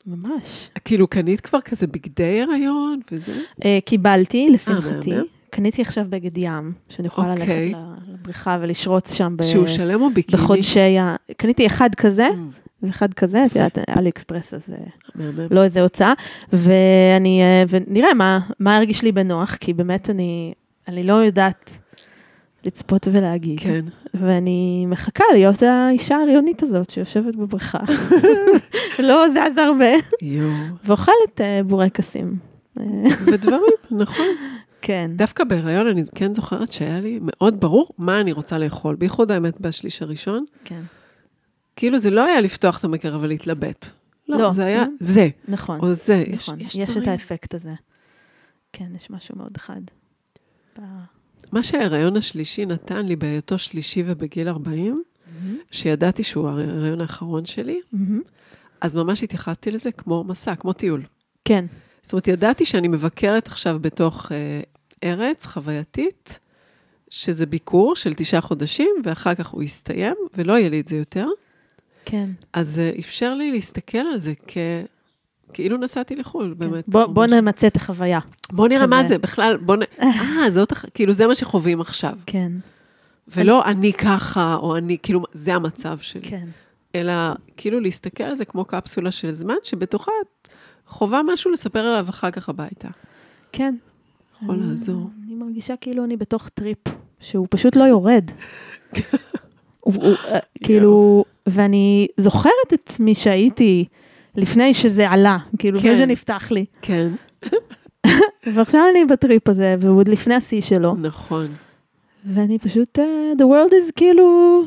ממש. 0.05 0.69
כאילו, 0.85 1.07
קנית 1.07 1.39
כבר 1.41 1.61
כזה 1.61 1.87
בגדי 1.87 2.41
הריון 2.41 2.99
וזה? 3.11 3.31
אה, 3.65 3.79
קיבלתי, 3.85 4.49
לשמחתי. 4.49 5.09
מהמם. 5.11 5.23
קניתי 5.49 5.81
עכשיו 5.81 6.05
בגד 6.09 6.37
ים, 6.37 6.73
שאני 6.89 7.07
יכולה 7.07 7.29
ללכת 7.29 7.41
אוקיי. 7.41 7.73
ל- 7.73 8.13
לבריכה 8.13 8.57
ולשרוץ 8.61 9.13
שם 9.13 9.35
ב- 9.37 9.43
שהוא 9.43 9.67
שלם 9.67 10.01
או 10.01 10.09
ביקיני? 10.13 10.41
בחודשי 10.43 10.97
ה... 10.99 11.15
קניתי 11.37 11.67
אחד 11.67 11.89
כזה, 11.95 12.27
Mm, 12.27 12.59
ואחד 12.83 13.13
כזה, 13.13 13.45
את 13.45 13.55
יודעת, 13.55 13.77
אלי 13.97 14.09
אקספרס, 14.09 14.53
אז 14.53 14.73
אה. 14.73 15.29
לא 15.51 15.63
איזה 15.63 15.81
הוצאה. 15.81 16.13
ואני, 16.53 17.41
אה, 17.41 17.63
ונראה 17.69 18.13
מה, 18.13 18.39
מה 18.59 18.77
הרגיש 18.77 19.03
לי 19.03 19.11
בנוח, 19.11 19.55
כי 19.55 19.73
באמת 19.73 20.09
אני, 20.09 20.53
אני 20.87 21.03
לא 21.03 21.13
יודעת 21.13 21.77
לצפות 22.65 23.07
ולהגיד. 23.11 23.59
כן. 23.59 23.85
ואני 24.13 24.85
מחכה 24.87 25.23
להיות 25.33 25.63
האישה 25.63 26.17
ההריונית 26.17 26.63
הזאת 26.63 26.89
שיושבת 26.89 27.35
בבריכה. 27.35 27.79
לא 28.99 29.29
זז 29.29 29.57
הרבה. 29.57 29.91
יואו. 30.21 30.49
ואוכלת 30.83 31.41
אה, 31.41 31.61
בורקסים. 31.65 32.39
ודברים, 33.25 33.61
נכון. 33.91 34.25
כן. 34.81 35.11
דווקא 35.15 35.43
בהיריון 35.43 35.87
אני 35.87 36.03
כן 36.15 36.33
זוכרת 36.33 36.71
שהיה 36.71 36.99
לי 36.99 37.19
מאוד 37.21 37.59
ברור 37.59 37.89
מה 37.97 38.21
אני 38.21 38.31
רוצה 38.31 38.57
לאכול, 38.57 38.95
בייחוד 38.95 39.31
האמת 39.31 39.61
בשליש 39.61 40.01
הראשון. 40.01 40.45
כן. 40.63 40.81
כאילו 41.75 41.99
זה 41.99 42.09
לא 42.09 42.25
היה 42.25 42.41
לפתוח 42.41 42.79
את 42.79 42.83
המקרר 42.83 43.17
ולהתלבט. 43.21 43.85
לא, 44.27 44.37
לא, 44.37 44.53
זה 44.53 44.65
היה 44.65 44.85
כן. 44.85 44.91
זה, 44.99 45.29
נכון. 45.47 45.79
או 45.79 45.93
זה. 45.93 46.23
נכון. 46.33 46.59
יש, 46.59 46.75
יש 46.75 46.89
את 46.89 46.97
דברים. 46.97 47.09
האפקט 47.09 47.53
הזה. 47.53 47.73
כן, 48.73 48.85
יש 48.95 49.09
משהו 49.09 49.37
מאוד 49.37 49.57
חד. 49.57 49.81
מה 51.51 51.63
שההיריון 51.63 52.17
השלישי 52.17 52.65
נתן 52.65 53.05
לי 53.05 53.15
בהיותו 53.15 53.57
שלישי 53.57 54.03
ובגיל 54.05 54.47
40, 54.47 55.03
שידעתי 55.71 56.23
שהוא 56.23 56.49
ההיריון 56.49 57.01
האחרון 57.01 57.45
שלי, 57.45 57.81
מהמם. 57.91 58.21
אז 58.81 58.95
ממש 58.95 59.23
התייחסתי 59.23 59.71
לזה 59.71 59.91
כמו 59.91 60.23
מסע, 60.23 60.55
כמו 60.55 60.73
טיול. 60.73 61.03
כן, 61.45 61.65
זאת 62.03 62.13
אומרת, 62.13 62.27
ידעתי 62.27 62.65
שאני 62.65 62.87
מבקרת 62.87 63.47
עכשיו 63.47 63.79
בתוך 63.81 64.31
אה, 64.31 64.61
ארץ 65.03 65.45
חווייתית, 65.45 66.39
שזה 67.09 67.45
ביקור 67.45 67.95
של 67.95 68.13
תשעה 68.13 68.41
חודשים, 68.41 68.95
ואחר 69.03 69.35
כך 69.35 69.47
הוא 69.47 69.63
יסתיים, 69.63 70.15
ולא 70.37 70.53
יהיה 70.53 70.69
לי 70.69 70.79
את 70.79 70.87
זה 70.87 70.95
יותר. 70.95 71.27
כן. 72.05 72.29
אז 72.53 72.69
זה 72.69 72.91
אפשר 72.99 73.33
לי 73.33 73.51
להסתכל 73.51 73.97
על 73.97 74.19
זה 74.19 74.33
כ... 74.47 74.57
כאילו 75.53 75.77
נסעתי 75.77 76.15
לחו"ל, 76.15 76.53
באמת. 76.57 76.83
בוא. 76.87 77.25
נמצה 77.25 77.67
את 77.67 77.75
החוויה. 77.75 78.19
בוא 78.51 78.67
נראה 78.67 78.87
מה. 78.87 79.03
זה, 79.03 79.17
בכלל, 79.17 79.57
בוא 79.57 79.75
נ... 79.75 79.79
אה, 80.01 80.49
זאת, 80.49 80.71
הח- 80.71 80.85
כאילו, 80.93 81.13
זה 81.13 81.27
מה 81.27 81.35
שחווים 81.35 81.81
עכשיו. 81.81 82.13
כן, 82.25 82.51
ולא 83.27 83.65
אני 83.65 83.93
ככה, 83.93 84.55
או 84.55 84.77
אני, 84.77 84.97
כאילו, 85.03 85.23
זה 85.33 85.55
המצב 85.55 85.97
שלי. 86.01 86.21
כן. 86.21 86.47
אלא 86.95 87.13
כאילו 87.57 87.79
להסתכל 87.79 88.23
על 88.23 88.35
זה 88.35 88.45
כמו 88.45 88.65
קפסולה 88.65 89.11
של 89.11 89.31
זמן, 89.31 89.53
שבתוכה 89.63 90.11
את 90.21 90.47
חווה 90.87 91.21
משהו 91.33 91.51
לספר 91.51 91.79
עליו 91.79 92.05
אחר 92.09 92.31
כך 92.31 92.49
הביתה. 92.49 92.87
כן. 93.51 93.75
יכול 94.43 94.55
אני- 94.55 94.69
לעזור. 94.71 95.09
אני 95.25 95.35
מרגישה 95.35 95.75
כאילו 95.81 96.03
אני 96.03 96.17
בתוך 96.17 96.49
טריפ, 96.49 96.77
שהוא 97.19 97.47
פשוט 97.49 97.75
לא 97.75 97.83
יורד. 97.83 98.25
הוא, 99.79 99.93
הוא, 99.95 100.15
אה, 100.27 100.39
כאילו, 100.63 101.25
ואני 101.47 102.07
זוכרת 102.17 102.51
את 102.67 102.89
עצמי 102.89 103.15
שהייתי 103.15 103.85
לפני 104.39 104.73
שזה 104.73 105.09
עלה, 105.09 105.37
כאילו, 105.59 105.77
לפני 105.77 105.89
כן. 105.89 105.97
שנפתח 105.97 106.51
לי. 106.51 106.65
כן, 106.81 107.09
ועכשיו 108.53 108.81
אני 108.91 109.05
בטריפ 109.05 109.49
הזה, 109.49 109.75
והוא 109.79 109.97
עוד 109.97 110.07
לפני 110.07 110.35
השיא 110.35 110.61
שלו, 110.61 110.95
נכון. 110.95 111.47
ואני 112.25 112.59
פשוט, 112.59 112.99
אה, 112.99 113.31
the 113.37 113.41
world 113.43 113.71
is 113.71 113.91
כאילו, 113.95 114.63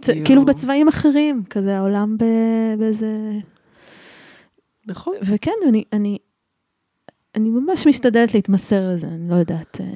צ-. 0.00 0.08
כאילו 0.24 0.44
בצבעים 0.44 0.88
אחרים, 0.88 1.42
כזה 1.50 1.78
העולם 1.78 2.16
ב- 2.18 2.78
באיזה... 2.78 3.30
נכון. 4.86 5.14
וכן, 5.22 5.52
אני, 5.68 5.84
אני, 5.92 6.18
אני 7.34 7.50
ממש 7.50 7.86
משתדלת 7.86 8.34
להתמסר 8.34 8.88
לזה, 8.88 9.06
אני 9.06 9.30
לא 9.30 9.34
יודעת. 9.34 9.80
אה, 9.80 9.86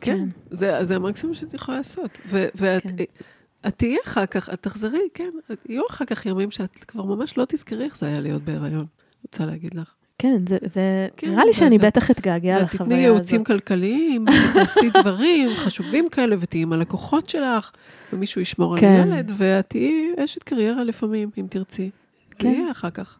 כן, 0.00 0.28
זה, 0.50 0.84
זה 0.84 0.96
המקסימום 0.96 1.34
שאת 1.34 1.54
יכולה 1.54 1.78
לעשות. 1.78 2.18
ואת 2.28 2.82
כן. 2.82 3.04
את 3.66 3.74
תהיי 3.76 3.96
אחר 4.04 4.26
כך, 4.26 4.50
את 4.52 4.62
תחזרי, 4.62 5.08
כן, 5.14 5.30
יהיו 5.68 5.82
אחר 5.90 6.04
כך 6.04 6.26
ימים 6.26 6.50
שאת 6.50 6.84
כבר 6.84 7.04
ממש 7.04 7.38
לא 7.38 7.44
תזכרי 7.48 7.84
איך 7.84 7.98
זה 7.98 8.06
היה 8.06 8.20
להיות 8.20 8.42
בהיריון. 8.42 8.86
רוצה 9.22 9.46
להגיד 9.46 9.74
לך. 9.74 9.94
כן, 10.18 10.46
זה, 10.48 10.58
זה 10.62 11.08
כן, 11.16 11.30
נראה 11.30 11.44
לי 11.44 11.52
שאני 11.52 11.78
בטח 11.78 12.10
אתגעגע 12.10 12.62
לחוויה 12.62 12.68
תתני 12.68 12.94
הזאת. 12.94 12.98
ייעוצים 12.98 13.44
כלכליים, 13.44 14.24
תעשי 14.54 14.90
דברים 15.00 15.50
חשובים 15.56 16.08
כאלה, 16.08 16.36
ותהיי 16.40 16.62
עם 16.62 16.72
הלקוחות 16.72 17.28
שלך, 17.28 17.70
ומישהו 18.12 18.40
ישמור 18.40 18.74
על 18.74 18.80
כן. 18.80 19.10
הילד, 19.12 19.32
ואת 19.36 19.66
תהיי 19.68 20.12
אשת 20.24 20.42
קריירה 20.42 20.84
לפעמים, 20.84 21.30
אם 21.38 21.46
תרצי. 21.50 21.90
כן. 22.30 22.48
זה 22.50 22.56
יהיה 22.56 22.70
אחר 22.70 22.90
כך. 22.90 23.18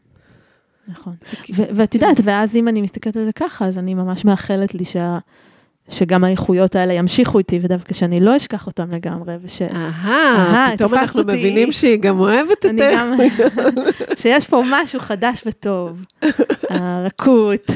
נכון. 0.89 1.15
ואת 1.55 1.95
יודעת, 1.95 2.17
ואז 2.25 2.57
אם 2.57 2.69
אני 2.69 2.83
מסתכלת 2.83 3.17
על 3.17 3.25
זה 3.25 3.33
ככה, 3.33 3.67
אז 3.67 3.79
אני 3.79 3.95
ממש 3.95 4.25
מאחלת 4.25 4.75
לי 4.75 4.85
שה... 4.85 5.19
שגם 5.89 6.25
האיכויות 6.25 6.75
האלה 6.75 6.93
ימשיכו 6.93 7.39
איתי, 7.39 7.59
ודווקא 7.63 7.95
שאני 7.95 8.21
לא 8.21 8.37
אשכח 8.37 8.67
אותם 8.67 8.91
לגמרי, 8.91 9.35
וש... 9.43 9.63
אהה, 9.63 10.73
פתאום 10.75 10.95
אנחנו 10.95 11.21
אותי. 11.21 11.33
מבינים 11.33 11.73
שהיא 11.73 11.97
גם 11.97 12.21
אוהבת 12.21 12.59
את 12.59 12.65
אני 12.65 12.81
גם... 13.39 13.65
שיש 14.23 14.47
פה 14.47 14.63
משהו 14.71 15.01
חדש 15.01 15.43
וטוב. 15.47 16.05
הרכות, 16.71 17.67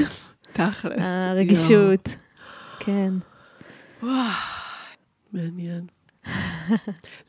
תכלס. 0.53 0.99
הרגישות. 0.99 2.15
כן. 2.79 3.13
וואו, 4.03 4.13
מעניין. 5.33 5.81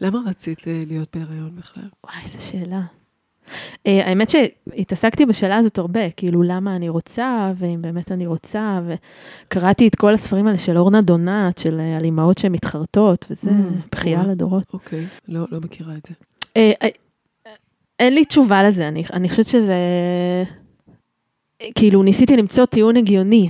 למה 0.00 0.18
רצית 0.26 0.66
להיות 0.66 1.08
בהיריון 1.16 1.56
בכלל? 1.56 1.88
וואי, 2.04 2.16
איזה 2.24 2.40
שאלה. 2.40 2.80
Uh, 3.48 3.90
האמת 4.04 4.28
שהתעסקתי 4.28 5.26
בשאלה 5.26 5.56
הזאת 5.56 5.78
הרבה, 5.78 6.10
כאילו 6.10 6.42
למה 6.42 6.76
אני 6.76 6.88
רוצה, 6.88 7.52
ואם 7.56 7.82
באמת 7.82 8.12
אני 8.12 8.26
רוצה, 8.26 8.80
וקראתי 8.86 9.88
את 9.88 9.94
כל 9.94 10.14
הספרים 10.14 10.46
האלה 10.46 10.58
של 10.58 10.78
אורנה 10.78 11.00
דונת, 11.00 11.58
של 11.58 11.80
אה, 11.80 11.96
על 11.96 12.04
אימהות 12.04 12.38
שהן 12.38 12.52
מתחרטות, 12.52 13.26
וזה 13.30 13.50
Mm, 13.50 13.54
בכייה. 13.92 14.22
לדורות. 14.26 14.64
אוקיי, 14.72 15.06
לא, 15.28 15.46
לא 15.52 15.60
מכירה 15.60 15.94
את 15.96 16.06
זה. 16.08 16.14
אה, 16.56 16.72
אה, 16.82 16.88
אין 18.00 18.14
לי 18.14 18.24
תשובה 18.24 18.62
לזה, 18.62 18.88
אני, 18.88 19.02
אני 19.12 19.28
חושבת 19.28 19.46
שזה... 19.46 19.74
כאילו, 21.74 22.02
ניסיתי 22.02 22.36
למצוא 22.36 22.64
טיעון 22.64 22.96
הגיוני. 22.96 23.48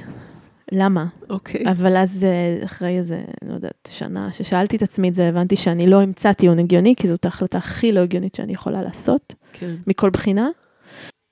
למה? 0.73 1.07
אוקיי. 1.31 1.65
אבל 1.71 1.97
אז 1.97 2.25
אה, 2.25 2.65
אחרי 2.65 2.99
איזה, 2.99 3.25
לא 3.49 3.55
יודעת, 3.55 3.89
שנה 3.93 4.33
ששאלתי 4.33 4.77
את 4.77 4.83
עצמי 4.83 5.09
את 5.09 5.15
זה, 5.15 5.29
הבנתי 5.29 5.57
שאני 5.57 5.87
לא 5.87 6.05
אמצא 6.05 6.33
טיעון 6.33 6.59
הגיוני, 6.59 6.95
כי 6.97 7.09
זאת 7.09 7.25
ההחלטה 7.25 7.59
הכי 7.59 7.93
לא 7.93 8.01
הגיונית 8.01 8.35
שאני 8.35 8.53
יכולה 8.53 8.83
לעשות, 8.83 9.35
כן. 9.53 9.75
מכל 9.87 10.11
בחינה. 10.11 10.49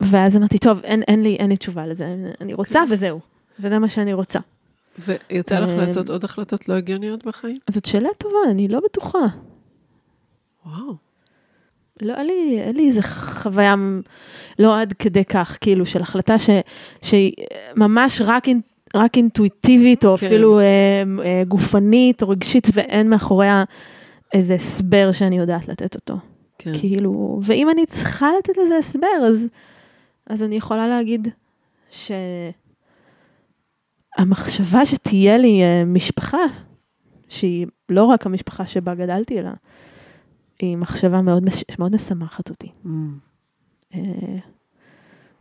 ואז 0.01 0.37
אמרתי, 0.37 0.59
טוב, 0.59 0.81
אין, 0.85 1.03
אין, 1.03 1.23
לי, 1.23 1.37
אין 1.37 1.51
לי 1.51 1.57
תשובה 1.57 1.87
לזה, 1.87 2.17
אני 2.41 2.55
רוצה 2.55 2.83
וזהו. 2.91 3.21
וזה 3.61 3.79
מה 3.79 3.89
שאני 3.89 4.13
רוצה. 4.13 4.39
ויצא 4.99 5.61
לך 5.61 5.69
אה, 5.69 5.77
לעשות 5.77 6.11
עוד 6.11 6.25
החלטות 6.25 6.69
לא 6.69 6.75
הגיוניות 6.75 7.25
בחיים? 7.25 7.57
זאת 7.71 7.85
שאלה 7.85 8.09
טובה, 8.19 8.39
אני 8.51 8.69
לא 8.69 8.81
בטוחה. 8.85 9.27
וואו. 10.67 10.95
לא, 12.03 12.15
אין 12.15 12.27
לי, 12.27 12.61
אין 12.61 12.77
לי 12.77 12.87
איזה 12.87 13.03
חוויה 13.03 13.75
לא 14.59 14.81
עד 14.81 14.93
כדי 14.93 15.25
כך, 15.25 15.59
כאילו, 15.61 15.87
של 15.87 16.03
החלטה 16.03 16.39
ש, 16.39 16.51
שהיא 17.03 17.33
ממש 17.77 18.23
רק, 18.25 18.45
רק 18.95 19.17
אינטואיטיבית, 19.17 20.05
או 20.05 20.17
כן. 20.17 20.27
אפילו 20.27 20.59
אה, 20.59 20.65
אה, 21.25 21.43
גופנית 21.49 22.23
או 22.23 22.29
רגשית, 22.29 22.67
ואין 22.73 23.11
מאחוריה 23.11 23.65
איזה 24.35 24.55
הסבר 24.55 25.13
שאני 25.13 25.39
יודעת 25.39 25.69
לתת 25.69 25.95
אותו. 25.95 26.15
כן. 26.59 26.73
כאילו, 26.81 27.41
ואם 27.43 27.71
אני 27.71 27.87
צריכה 27.87 28.29
לתת 28.39 28.57
לזה 28.63 28.79
הסבר, 28.79 29.27
אז, 29.29 29.49
אז 30.27 30.43
אני 30.43 30.57
יכולה 30.57 30.89
להגיד 30.89 31.29
שהמחשבה 34.19 34.87
שתהיה 34.87 35.39
לי 35.39 35.63
אה, 35.63 35.85
משפחה, 35.87 36.39
שהיא 37.29 37.67
לא 37.89 38.05
רק 38.05 38.27
המשפחה 38.27 38.67
שבה 38.67 38.95
גדלתי, 38.95 39.39
אלא 39.39 39.51
היא 40.59 40.77
מחשבה 40.77 41.23
מאוד, 41.23 41.45
מש- 41.45 41.65
מאוד 41.79 41.95
משמחת 41.95 42.51
אותי. 42.51 42.69
Mm, 42.85 42.89
אה, 43.95 44.01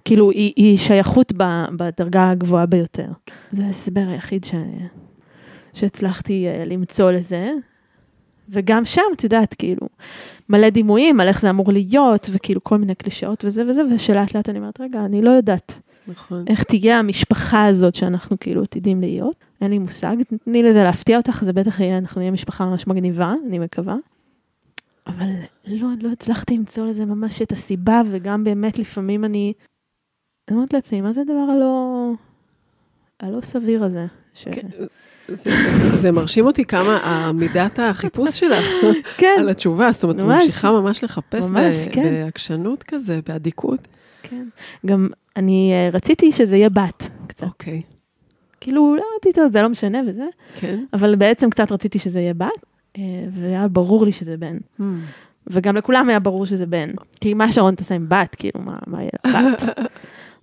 כאילו, 0.06 0.32
היא, 0.32 0.54
היא 0.56 0.78
שייכות 0.78 1.34
ב, 1.38 1.44
בדרגה 1.78 2.30
הגבוהה 2.30 2.66
ביותר. 2.66 3.08
זה 3.52 3.66
ההסבר 3.66 4.06
היחיד 4.08 4.44
ש, 4.44 4.54
שהצלחתי 5.74 6.48
אה, 6.48 6.66
למצוא 6.66 7.12
לזה. 7.12 7.52
וגם 8.50 8.86
שם, 8.86 9.02
את 9.14 9.24
יודעת, 9.24 9.54
כאילו, 9.54 9.88
מלא 10.50 10.70
דימויים 10.70 11.20
על 11.20 11.28
איך 11.28 11.42
זה 11.42 11.50
אמור 11.50 11.72
להיות, 11.72 12.30
וכאילו 12.32 12.64
כל 12.64 12.78
מיני 12.78 12.96
קלישאות 12.96 13.46
וזה 13.46 13.64
וזה, 13.68 13.82
ושלאט 13.96 14.36
לאט 14.36 14.50
אני 14.50 14.60
אומרת, 14.60 14.82
רגע, 14.82 15.06
אני 15.06 15.22
לא 15.22 15.30
יודעת 15.30 15.74
נכון. 16.08 16.46
איך 16.48 16.64
תהיה 16.64 17.00
המשפחה 17.00 17.66
הזאת 17.66 17.96
שאנחנו 17.96 18.40
כאילו 18.40 18.62
עתידים 18.62 19.02
להיות. 19.02 19.36
אין 19.62 19.72
לי 19.72 19.80
מושג, 19.80 20.16
תני 20.44 20.64
לזה 20.64 20.84
להפתיע 20.84 21.18
אותך, 21.18 21.44
זה 21.44 21.54
בטח 21.54 21.80
יהיה, 21.80 21.98
אנחנו 21.98 22.20
נהיה 22.20 22.32
משפחה 22.32 22.66
ממש 22.66 22.88
מגניבה, 22.88 23.34
אני 23.48 23.60
מקווה. 23.60 23.96
אבל 25.08 25.30
לא, 25.68 25.88
לא 26.02 26.12
הצלחתי 26.12 26.58
למצוא 26.58 26.86
לזה 26.86 27.06
ממש 27.06 27.42
את 27.42 27.52
הסיבה, 27.52 28.02
וגם 28.12 28.44
באמת 28.44 28.80
לפעמים 28.80 29.26
אני... 29.26 29.54
אני 30.52 30.58
אומרת 30.58 30.74
לעצמי, 30.74 31.02
מה 31.02 31.14
זה 31.14 31.22
הדבר 31.22 31.52
הלא... 31.56 32.12
הלא 33.20 33.42
סביר 33.42 33.84
הזה? 33.84 34.06
ש... 34.34 34.48
כן, 34.48 34.68
זה, 35.28 35.52
זה, 35.78 35.98
זה 35.98 36.12
מרשים 36.12 36.46
אותי 36.46 36.66
כמה 36.66 37.32
מידת 37.34 37.80
החיפוש 37.80 38.40
שלך 38.40 38.66
כן, 39.18 39.36
על 39.40 39.50
התשובה, 39.50 39.92
זאת 39.92 40.04
אומרת, 40.04 40.20
ממש. 40.20 40.44
ממשיכה 40.44 40.72
ממש 40.72 41.04
לחפש 41.04 41.50
ממש, 41.50 41.76
ב- 41.76 41.92
כן. 41.92 42.04
בעקשנות 42.04 42.84
כזה, 42.84 43.20
באדיקות. 43.28 43.88
כן. 44.24 44.46
גם 44.86 45.08
אני 45.38 45.72
אה, 45.74 45.90
רציתי 45.94 46.32
שזה 46.32 46.58
יהיה 46.58 46.70
בת, 46.70 47.10
קצת. 47.28 47.48
אוקיי, 47.48 47.82
כאילו, 48.62 48.96
לא 48.96 49.04
רציתי, 49.18 49.42
זה 49.52 49.62
לא 49.62 49.70
משנה 49.70 50.00
וזה, 50.08 50.26
כן. 50.56 50.84
אבל 50.94 51.16
בעצם 51.16 51.50
קצת 51.50 51.72
רציתי 51.72 52.00
שזה 52.00 52.20
יהיה 52.20 52.34
בת, 52.34 52.66
אה, 52.98 53.04
והיה 53.32 53.68
ברור 53.68 54.06
לי 54.06 54.12
שזה 54.12 54.38
בן. 54.38 54.58
Hmm. 54.80 54.84
וגם 55.48 55.76
לכולם 55.78 56.10
היה 56.10 56.20
ברור 56.20 56.46
שזה 56.46 56.66
בן. 56.66 56.90
כי 57.22 57.34
מה 57.34 57.52
שרון 57.52 57.76
תעשה 57.76 57.96
עם 57.96 58.06
בת, 58.10 58.36
כאילו, 58.36 58.60
מה, 58.60 58.78
מה 58.88 58.98
יהיה? 59.02 59.12
בת. 59.52 59.64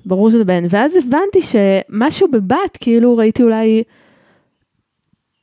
ברור 0.07 0.31
שזה 0.31 0.45
בן. 0.45 0.65
ואז 0.71 0.93
הבנתי 0.97 1.41
שמשהו 1.43 2.29
בבת, 2.31 2.77
כאילו, 2.81 3.17
ראיתי 3.17 3.43
אולי 3.43 3.83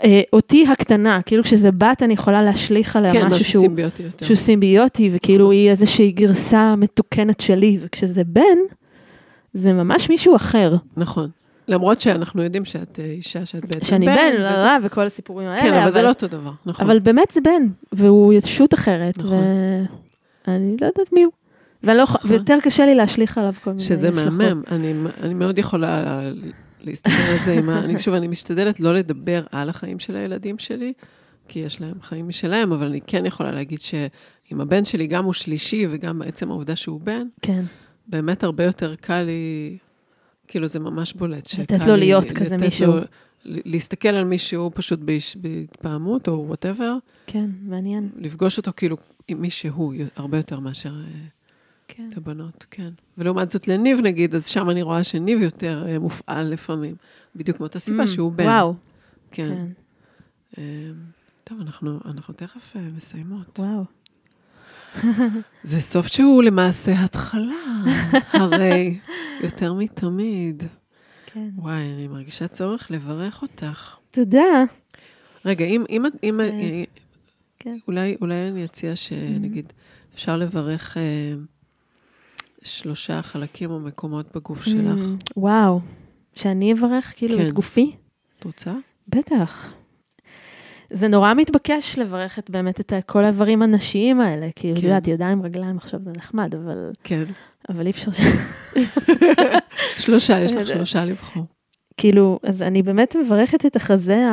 אה, 0.03 0.21
אותי 0.33 0.65
הקטנה, 0.71 1.21
כאילו 1.25 1.43
כשזה 1.43 1.71
בת 1.71 2.03
אני 2.03 2.13
יכולה 2.13 2.41
להשליך 2.43 2.95
עליה 2.95 3.11
כן, 3.11 3.25
משהו 3.25 3.29
משהו 3.39 3.45
שהוא, 3.51 3.61
סימביוטי 3.61 4.03
יותר. 4.03 4.25
שהוא 4.25 4.37
סימביוטי, 4.37 5.09
וכאילו 5.13 5.51
היא 5.51 5.69
איזושהי 5.69 6.11
גרסה 6.11 6.75
מתוקנת 6.75 7.39
שלי, 7.39 7.77
וכשזה 7.81 8.23
בן, 8.23 8.57
זה 9.53 9.73
ממש 9.73 10.09
מישהו 10.09 10.35
אחר. 10.35 10.75
נכון. 10.97 11.29
למרות 11.67 12.01
שאנחנו 12.01 12.43
יודעים 12.43 12.65
שאת 12.65 12.99
אה, 12.99 13.05
אישה, 13.05 13.45
שאת 13.45 13.65
בעצם 13.65 13.85
שאני 13.85 14.05
בן, 14.05 14.31
וזה- 14.33 14.43
לא, 14.43 14.63
לא, 14.63 14.71
וכל 14.83 15.05
הסיפורים 15.05 15.47
האלה, 15.47 15.61
כן, 15.61 15.73
אבל 15.73 15.81
אבל, 15.81 15.91
זה 15.91 16.01
לא 16.01 16.09
אותו 16.09 16.27
דבר, 16.27 16.51
נכון. 16.65 16.85
אבל 16.85 16.99
באמת 16.99 17.31
זה 17.33 17.41
בן, 17.41 17.63
והוא 17.91 18.33
ישות 18.33 18.73
אחרת, 18.73 19.17
נכון. 19.17 19.43
ואני 20.47 20.75
לא 20.81 20.85
יודעת 20.85 21.13
מי 21.13 21.23
הוא. 21.23 21.31
ואני 21.85 21.97
לא, 21.97 22.03
יכולה- 22.03 22.19
נכון. 22.19 22.31
ויותר 22.31 22.57
קשה 22.63 22.85
לי 22.85 22.95
להשליך 22.95 23.37
עליו 23.37 23.53
כל 23.63 23.71
מיני 23.71 23.83
שזה 23.83 24.09
השלכות. 24.09 24.31
מהמם. 24.33 24.61
אני, 24.71 24.93
אני 25.23 25.33
מאוד 25.33 25.57
יכולה 25.59 26.01
לה- 26.03 26.31
להסתכל 26.81 27.11
על 27.31 27.39
זה 27.45 27.53
עם 27.53 27.69
ה... 27.69 27.79
אני, 27.83 27.99
שוב, 28.03 28.13
אני 28.13 28.27
משתדלת 28.27 28.79
לא 28.79 28.95
לדבר 28.95 29.43
על 29.51 29.69
החיים 29.69 29.99
של 29.99 30.15
הילדים 30.15 30.57
שלי, 30.57 30.93
כי 31.47 31.59
יש 31.59 31.81
להם 31.81 32.01
חיים 32.01 32.27
משלהם, 32.27 32.71
אבל 32.71 32.87
אני 32.87 33.01
כן 33.01 33.25
יכולה 33.25 33.51
להגיד 33.51 33.81
שעם 33.81 34.61
הבן 34.61 34.85
שלי, 34.85 35.07
גם 35.07 35.25
הוא 35.25 35.33
שלישי 35.33 35.87
וגם 35.91 36.19
בעצם 36.19 36.49
העובדה 36.51 36.75
שהוא 36.75 37.01
בן, 37.01 37.27
כן, 37.41 37.63
באמת 38.07 38.43
הרבה 38.43 38.63
יותר 38.63 38.95
קל 38.95 39.21
לי, 39.21 39.77
כאילו 40.47 40.67
זה 40.67 40.79
ממש 40.79 41.13
בולט. 41.13 41.49
לתת 41.59 41.79
לו 41.87 41.93
לי 41.93 41.99
להיות 41.99 42.31
כזה 42.31 42.55
לתת 42.55 42.63
מישהו. 42.65 42.93
לו- 42.93 43.01
להסתכל 43.45 44.07
על 44.09 44.23
מישהו 44.23 44.71
פשוט 44.73 44.99
בהתפעמות 45.35 46.27
או 46.27 46.45
whatever, 46.47 46.97
כן, 47.27 47.49
מעניין. 47.61 48.09
לפגוש 48.17 48.57
אותו 48.57 48.71
כאילו 48.77 48.97
עם 49.27 49.41
מי 49.41 49.49
שהוא, 49.49 49.93
הרבה 50.15 50.37
יותר 50.37 50.59
מאשר 50.59 50.89
אה, 50.89 51.03
כן. 51.87 52.09
את 52.11 52.17
הבנות, 52.17 52.65
כן. 52.71 52.89
ולעומת 53.17 53.49
זאת 53.49 53.67
לניב 53.67 53.99
נגיד, 53.99 54.35
אז 54.35 54.47
שם 54.47 54.69
אני 54.69 54.81
רואה 54.81 55.03
שניב 55.03 55.41
יותר 55.41 55.85
אה, 55.87 55.99
מופעל 55.99 56.47
לפעמים, 56.47 56.95
בדיוק 57.35 57.59
מאותה 57.59 57.79
סיבה 57.79 58.03
Mm, 58.03 58.07
שהוא 58.07 58.31
בן. 58.31 58.45
וואו, 58.45 58.73
כן. 59.31 59.49
כן, 59.49 59.65
אה, 60.57 60.91
טוב, 61.43 61.61
אנחנו, 61.61 61.99
אנחנו 62.05 62.33
תכף 62.33 62.75
אה, 62.75 62.81
מסיימות. 62.97 63.59
וואו. 63.59 63.83
זה 65.63 65.79
סוף 65.81 66.07
שהוא 66.07 66.43
למעשה 66.43 67.03
התחלה, 67.03 67.83
הרי 68.33 68.99
יותר 69.43 69.73
מתמיד. 69.73 70.63
כן. 71.25 71.49
וואי, 71.55 71.93
אני 71.93 72.07
מרגישה 72.07 72.47
צורך 72.47 72.91
לברך 72.91 73.41
אותך. 73.41 73.95
תודה. 74.11 74.63
רגע, 75.45 75.65
אם, 75.65 75.83
אם, 75.89 76.03
אם 76.23 76.41
אה, 76.41 76.83
כן. 77.59 77.77
אולי, 77.87 78.15
אולי 78.21 78.47
אני 78.49 78.65
אציע 78.65 78.95
שנגיד, 78.95 79.73
אפשר 80.13 80.37
לברך 80.37 80.97
אה, 80.97 81.03
שלושה 82.65 83.21
חלקים 83.21 83.71
או 83.71 83.79
מקומות 83.79 84.35
בגוף 84.35 84.63
שלך. 84.63 84.97
Mm, 84.97 85.31
וואו. 85.37 85.79
שאני 86.35 86.73
אברך 86.73 87.13
כאילו 87.15 87.37
כן. 87.37 87.47
את 87.47 87.51
גופי? 87.51 87.95
את 88.39 88.43
רוצה? 88.43 88.73
בטח. 89.07 89.73
זה 90.89 91.07
נורא 91.07 91.33
מתבקש 91.33 91.99
לברך 91.99 92.39
את 92.39 92.49
באמת 92.49 92.79
את 92.79 92.93
כל 93.05 93.23
האיברים 93.25 93.61
הנשיים 93.61 94.21
האלה, 94.21 94.47
כי 94.55 94.71
את 94.71 94.77
כן. 94.77 94.83
יודעת, 94.83 95.07
ידיים, 95.07 95.41
רגליים, 95.41 95.77
עכשיו 95.77 95.99
זה 96.03 96.11
נחמד, 96.17 96.55
אבל, 96.55 96.91
כן. 97.03 97.23
אבל 97.69 97.85
אי 97.85 97.91
אפשר 97.91 98.11
ש... 98.11 98.19
שלושה, 100.03 100.39
יש 100.39 100.51
לך 100.51 100.67
שלושה 100.75 101.05
לבחור. 101.05 101.45
כאילו, 101.97 102.39
אז 102.43 102.61
אני 102.61 102.83
באמת 102.83 103.15
מברכת 103.15 103.65
את 103.65 103.75
החזה 103.75 104.25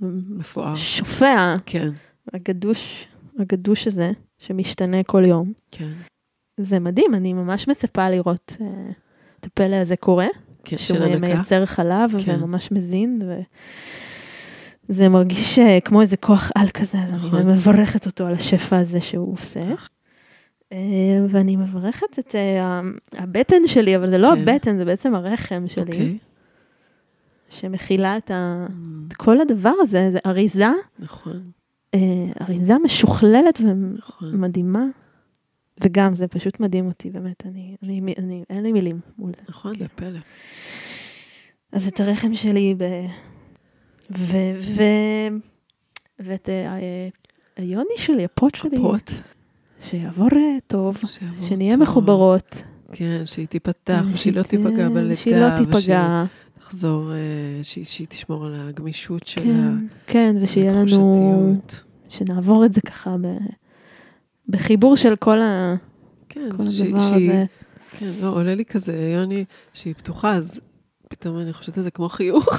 מפואר. 0.00 0.72
השופע, 0.72 1.56
כן, 1.66 1.88
הגדוש, 2.34 3.06
הגדוש 3.38 3.86
הזה, 3.86 4.12
שמשתנה 4.38 5.02
כל 5.02 5.22
יום. 5.26 5.52
כן. 5.70 5.92
זה 6.56 6.78
מדהים, 6.78 7.14
אני 7.14 7.32
ממש 7.32 7.68
מצפה 7.68 8.10
לראות 8.10 8.56
אה, 8.60 8.66
את 9.40 9.46
הפלא 9.46 9.76
הזה 9.76 9.96
קורה, 9.96 10.26
כן, 10.64 10.76
של 10.78 10.84
שהוא 10.94 10.98
הנקה. 10.98 11.18
מייצר 11.26 11.64
חלב 11.64 12.10
כן. 12.24 12.36
וממש 12.42 12.72
מזין, 12.72 13.22
וזה 14.88 15.08
מרגיש 15.08 15.58
אה, 15.58 15.78
כמו 15.80 16.00
איזה 16.00 16.16
כוח 16.16 16.50
על 16.54 16.68
כזה, 16.68 16.98
אז 16.98 17.12
נכון. 17.12 17.38
אני 17.38 17.52
מברכת 17.52 18.06
אותו 18.06 18.26
על 18.26 18.34
השפע 18.34 18.78
הזה 18.78 19.00
שהוא 19.00 19.32
עושה. 19.34 19.60
אה, 20.72 20.78
ואני 21.28 21.56
מברכת 21.56 22.18
את 22.18 22.34
אה, 22.34 22.80
הבטן 23.12 23.66
שלי, 23.66 23.96
אבל 23.96 24.08
זה 24.08 24.18
לא 24.18 24.32
כן. 24.34 24.40
הבטן, 24.50 24.76
זה 24.76 24.84
בעצם 24.84 25.14
הרחם 25.14 25.64
שלי, 25.68 25.82
אוקיי. 25.84 26.18
שמכילה 27.50 28.16
את 28.16 28.30
ה- 28.30 28.66
Mm, 28.68 28.72
את 29.08 29.12
כל 29.12 29.40
הדבר 29.40 29.72
הזה, 29.80 30.08
זה 30.12 30.18
אריזה, 30.26 30.66
נכון, 30.98 31.40
אה, 31.94 32.00
אריזה 32.40 32.74
משוכללת 32.84 33.60
נכון. 33.98 34.40
וגם, 35.84 36.14
זה 36.14 36.26
פשוט 36.28 36.60
מדהים 36.60 36.86
אותי, 36.86 37.10
באמת, 37.10 37.46
אני, 37.46 37.76
אני, 37.82 38.14
אני, 38.18 38.44
אין 38.50 38.62
לי 38.62 38.72
מילים 38.72 39.00
מול 39.18 39.30
זה. 39.36 39.42
נכון, 39.48 39.78
זה 39.78 39.88
פלא. 39.88 40.18
אז 41.72 41.88
את 41.88 42.00
הרחם 42.00 42.34
שלי 42.34 42.74
ב... 42.78 42.82
ו... 44.18 44.36
ו... 44.60 44.82
ואת 46.18 46.48
אה, 46.48 46.78
היוני 47.56 47.94
שלי, 47.96 48.24
הפוט 48.24 48.54
שלי, 48.54 48.76
פוט. 48.76 49.10
שיעבור 49.80 50.28
אה, 50.36 50.40
טוב, 50.66 50.96
שיעבור 51.06 51.42
שנהיה 51.42 51.72
טוב. 51.74 51.82
מחוברות. 51.82 52.62
כן, 52.92 53.22
שהיא 53.26 53.46
תיפתח, 53.46 54.04
ושהיא 54.12 54.32
לא 54.32 54.42
שת- 54.42 54.48
תיפגע 54.48 54.88
בלידה. 54.88 55.14
שהיא 55.14 55.36
לא 55.36 55.48
תיפגע, 55.56 56.24
ושתחזור, 56.58 57.12
אה, 57.12 57.16
שהיא 57.62 57.84
שהיא 57.84 58.06
תשמור 58.06 58.46
על 58.46 58.54
הגמישות 58.54 59.26
שלה. 59.26 59.44
כן, 59.44 59.86
כן, 60.06 60.36
ושיהיה 60.40 60.72
לנו. 60.72 61.54
שנעבור 62.08 62.64
את 62.64 62.72
זה 62.72 62.80
ככה 62.80 63.16
ב... 63.20 63.26
בחיבור 64.48 64.96
של 64.96 65.16
כל, 65.16 65.42
ה... 65.42 65.74
כן, 66.28 66.48
כל 66.56 66.70
שהיא- 66.70 66.86
הדבר 66.88 66.98
שהיא- 67.00 67.30
הזה. 67.30 67.44
כן, 67.98 68.06
לא, 68.22 68.28
עולה 68.28 68.54
לי 68.54 68.64
כזה, 68.64 69.14
יוני, 69.20 69.44
שהיא 69.74 69.94
פתוחה, 69.94 70.34
אז 70.34 70.60
פתאום 71.08 71.38
אני 71.38 71.52
חושבת 71.52 71.76
על 71.78 71.84
זה 71.84 71.90
כמו 71.90 72.08
חיוך. 72.08 72.48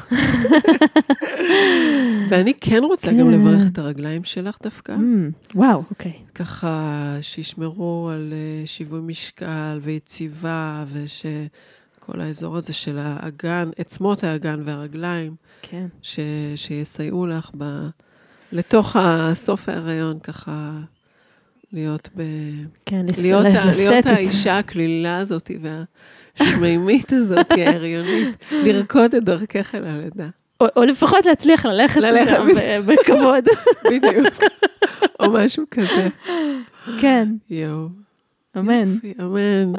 ואני 2.29 2.53
כן 2.61 2.81
רוצה 2.83 3.11
גם 3.11 3.17
כן. 3.17 3.31
לברך 3.31 3.61
את 3.71 3.77
הרגליים 3.77 4.23
שלך 4.23 4.57
דווקא. 4.63 4.95
Mm, 4.95 5.55
וואו, 5.55 5.83
אוקיי. 5.89 6.13
ככה 6.35 6.93
שישמרו 7.21 8.09
על 8.13 8.33
אה, 8.33 8.67
שיווי 8.67 8.99
משקל 9.01 9.79
ויציבה, 9.81 10.85
ושכל 10.93 12.21
האזור 12.21 12.57
הזה 12.57 12.73
של 12.73 12.97
האגן, 13.01 13.69
עצמות 13.77 14.23
האגן 14.23 14.61
והרגליים, 14.65 15.35
כן. 15.61 15.87
ש, 16.01 16.19
שיסייעו 16.55 17.27
לך 17.27 17.51
ב, 17.57 17.87
לתוך 18.51 18.95
סוף 19.33 19.69
ההיריון, 19.69 20.19
ככה 20.19 20.71
להיות, 21.73 22.09
ב, 22.15 22.21
כן. 22.85 23.05
להיות, 23.21 23.45
ה, 23.45 23.65
להיות 23.77 24.05
האישה 24.05 24.57
הקלילה 24.57 25.17
הזאת 25.17 25.51
והשמימית 26.39 27.13
הזאת, 27.13 27.51
ההריונית, 27.51 28.43
לרקוד 28.51 29.15
את 29.15 29.23
דרכך 29.23 29.75
אל 29.75 29.85
הלידה. 29.85 30.27
או, 30.61 30.65
או 30.75 30.83
לפחות 30.83 31.25
להצליח 31.25 31.65
ללכת 31.65 32.01
לשם 32.01 32.47
בכבוד. 32.87 33.45
בדיוק. 33.91 34.43
או 35.19 35.31
משהו 35.31 35.63
כזה. 35.71 36.07
כן, 36.99 37.29
יואו. 37.49 37.87
אמן. 38.57 38.93
יופי, 38.93 39.13
אמן. 39.19 39.71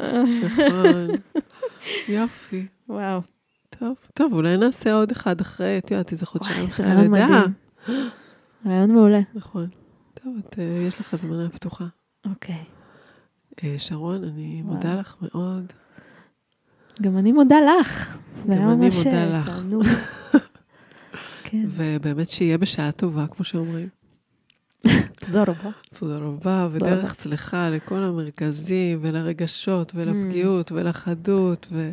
נכון. 0.43 1.09
יופי. 2.17 2.67
וואו. 2.89 3.21
טוב, 3.79 3.97
טוב, 4.15 4.33
אולי 4.33 4.57
נעשה 4.57 4.95
עוד 4.95 5.11
אחד 5.11 5.41
אחרי, 5.41 5.79
את 5.79 5.91
יודעת, 5.91 6.13
איזה 6.13 6.27
חודשיים 6.27 6.65
אחרי 6.65 6.87
הלידה. 6.87 7.43
רעיון 8.67 8.91
מעולה. 8.91 9.21
נכון. 9.35 9.67
טוב, 10.29 10.37
את, 10.47 10.59
אה, 10.59 10.65
יש 10.65 11.01
לך 11.01 11.15
הזמנה 11.15 11.49
פתוחה. 11.49 11.85
אוקיי. 12.27 12.65
אה, 13.65 13.75
שרון, 13.79 14.25
אני 14.25 14.61
וואו. 14.65 14.75
מודה 14.75 14.95
לך 14.95 15.17
מאוד. 15.23 15.73
גם 17.03 17.19
אני 17.19 17.33
מודה 17.33 17.57
לך. 17.61 18.19
גם 18.47 18.53
אני 18.53 18.61
ממש 18.61 18.97
מודה 18.97 19.25
אה, 19.25 19.41
לך. 19.41 19.61
כן, 21.45 21.65
ובאמת 21.69 22.29
שיהיה 22.29 22.59
בשעה 22.59 22.93
טובה, 22.93 23.27
כמו 23.27 23.45
שאומרים. 23.45 23.89
תודה 25.27 25.43
רבה. 25.43 25.71
תודה 25.99 26.19
רבה, 26.19 26.69
ודרך 26.71 27.15
צלחה 27.15 27.71
לכל 27.71 28.03
המרכזים, 28.03 28.99
ולרגשות, 29.03 29.93
ולפגיעות, 29.95 30.73
ולחדות, 30.73 31.67
ו... 31.73 31.93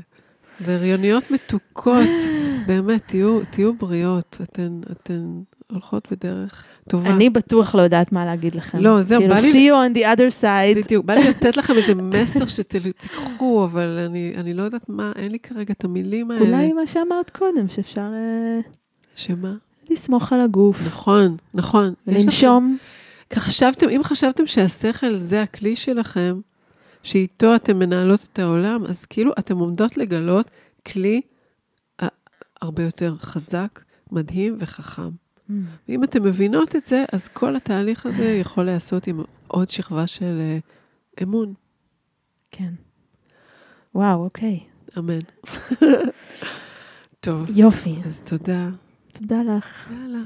והריוניות 0.61 1.23
מתוקות. 1.31 2.09
באמת, 2.67 3.07
תהיו, 3.07 3.39
תהיו 3.51 3.73
בריאות. 3.73 4.37
אתן, 4.43 4.81
אתן 4.91 5.41
הולכות 5.71 6.11
בדרך 6.11 6.65
טובה. 6.89 7.09
אני 7.13 7.29
בטוח 7.29 7.75
לא 7.75 7.81
יודעת 7.81 8.11
מה 8.11 8.25
להגיד 8.25 8.55
לכם. 8.55 8.77
לא, 8.77 9.01
זהו, 9.01 9.21
כאילו, 9.21 9.35
בא 9.35 9.41
לי- 9.41 9.51
see 9.51 9.71
you 9.71 9.93
on 9.93 9.97
the 9.97 10.17
other 10.17 10.41
side. 10.41 10.83
בדיוק, 10.83 11.05
בא 11.05 11.13
לי 11.13 11.23
לתת 11.29 11.57
לכם 11.57 11.73
איזה 11.73 11.95
מסר 11.95 12.45
שתיקחו, 12.47 13.63
אבל 13.65 14.05
אני, 14.09 14.33
אני 14.37 14.53
לא 14.53 14.63
יודעת 14.63 14.89
מה, 14.89 15.11
אין 15.15 15.31
לי 15.31 15.39
כרגע 15.39 15.73
את 15.73 15.83
המילים 15.83 16.31
האלה. 16.31 16.45
אולי 16.45 16.73
מה 16.73 16.85
שאמרת 16.85 17.29
קודם, 17.29 17.69
שאפשר 17.69 18.01
אה, 18.13 18.59
שמה? 19.15 19.53
לסמוך 19.89 20.33
על 20.33 20.41
הגוף, 20.41 20.81
נכון, 20.85 21.35
נכון. 21.53 21.93
לכם- 22.07 22.11
לנשום. 22.25 22.77
כי 23.29 23.39
חשבתם, 23.39 23.89
אם 23.89 24.03
חשבתם 24.03 24.47
שהשכל 24.47 25.15
זה 25.15 25.41
הכלי 25.41 25.75
שלכם, 25.75 26.39
שאיתו 27.03 27.55
אתם 27.55 27.79
מנהלות 27.79 28.27
את 28.33 28.39
העולם, 28.39 28.85
אז 28.85 29.05
כאילו 29.05 29.31
אתם 29.39 29.57
עומדות 29.57 29.97
לגלות 29.97 30.51
כלי 30.85 31.21
אה, 32.01 32.07
הרבה 32.61 32.83
יותר 32.83 33.15
חזק, 33.19 33.79
מדהים 34.11 34.55
וחכם. 34.59 35.09
ואם 35.89 36.03
אתם 36.03 36.23
מבינות 36.23 36.75
את 36.75 36.85
זה, 36.85 37.05
אז 37.11 37.27
כל 37.27 37.55
התהליך 37.55 38.05
הזה 38.05 38.25
יכול 38.25 38.63
להיעשות 38.63 39.07
עם 39.07 39.21
עוד 39.47 39.69
שכבה 39.69 40.07
של 40.07 40.39
אה, 40.39 40.57
אמון. 41.23 41.53
כן. 42.51 42.73
וואו, 43.95 44.23
אוקיי. 44.23 44.59
אמן. 44.97 45.19
טוב, 47.19 47.49
יופי. 47.55 47.95
אז 48.05 48.23
תודה. 48.23 48.69
תודה 49.13 49.41
לך. 49.57 49.87
יאללה, 49.91 50.19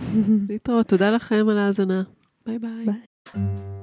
להתראות. 0.49 0.87
תודה 0.87 1.11
לכם 1.11 1.45
על 1.49 1.57
ההאזנה. 1.57 2.03
ביי 2.45 2.59
ביי. 2.59 2.85
ביי. 2.85 3.78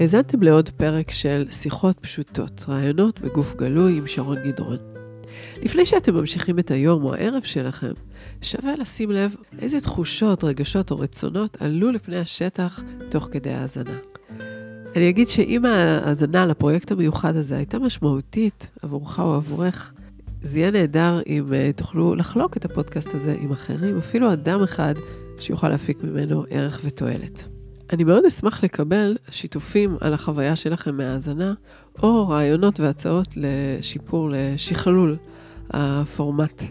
האזנתם 0.00 0.42
לעוד 0.42 0.68
פרק 0.68 1.10
של 1.10 1.46
שיחות 1.50 1.98
פשוטות, 1.98 2.64
רעיונות 2.68 3.20
בגוף 3.20 3.54
גלוי 3.56 3.98
עם 3.98 4.06
שרון 4.06 4.36
גדרון. 4.44 4.76
לפני 5.62 5.86
שאתם 5.86 6.14
ממשיכים 6.14 6.58
את 6.58 6.70
היום 6.70 7.04
או 7.04 7.14
הערב 7.14 7.42
שלכם, 7.42 7.92
שווה 8.42 8.74
לשים 8.78 9.10
לב 9.10 9.36
איזה 9.58 9.80
תחושות, 9.80 10.44
רגשות 10.44 10.90
או 10.90 10.98
רצונות 10.98 11.62
עלו 11.62 11.92
לפני 11.92 12.18
השטח 12.18 12.82
תוך 13.08 13.28
כדי 13.32 13.50
ההאזנה. 13.50 13.96
אני 14.96 15.08
אגיד 15.08 15.28
שאם 15.28 15.64
ההאזנה 15.64 16.46
לפרויקט 16.46 16.92
המיוחד 16.92 17.36
הזה 17.36 17.56
הייתה 17.56 17.78
משמעותית 17.78 18.70
עבורך 18.82 19.20
או 19.20 19.34
עבורך, 19.34 19.92
זה 20.42 20.58
יהיה 20.58 20.70
נהדר 20.70 21.20
אם 21.26 21.44
uh, 21.46 21.76
תוכלו 21.76 22.14
לחלוק 22.14 22.56
את 22.56 22.64
הפודקאסט 22.64 23.14
הזה 23.14 23.36
עם 23.40 23.52
אחרים, 23.52 23.96
אפילו 23.96 24.32
אדם 24.32 24.62
אחד 24.62 24.94
שיוכל 25.40 25.68
להפיק 25.68 26.04
ממנו 26.04 26.44
ערך 26.50 26.80
ותועלת. 26.84 27.59
אני 27.92 28.04
מאוד 28.04 28.24
אשמח 28.24 28.64
לקבל 28.64 29.16
שיתופים 29.30 29.96
על 30.00 30.14
החוויה 30.14 30.56
שלכם 30.56 30.96
מהאזנה, 30.96 31.54
או 32.02 32.28
רעיונות 32.28 32.80
והצעות 32.80 33.28
לשיפור, 33.36 34.30
לשכלול 34.32 35.16
הפורמט. 35.70 36.62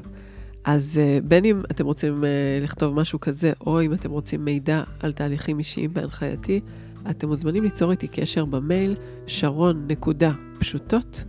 אז 0.64 1.00
uh, 1.00 1.26
בין 1.28 1.46
אם 1.46 1.62
אתם 1.72 1.86
רוצים 1.86 2.24
uh, 2.24 2.64
לכתוב 2.64 2.96
משהו 2.96 3.20
כזה, 3.20 3.52
או 3.62 3.82
אם 3.82 3.94
אתם 3.94 4.12
רוצים 4.12 4.46
מידע 4.46 4.84
על 5.00 5.12
תהליכים 5.12 5.60
אישיים 5.60 5.94
בהנחייתי, 5.94 6.62
אתם 7.10 7.28
מוזמנים 7.28 7.64
ליצור 7.64 7.92
איתי 7.92 8.08
קשר 8.08 8.46
במייל 8.46 8.96
שרון.פשוטות 9.28 11.24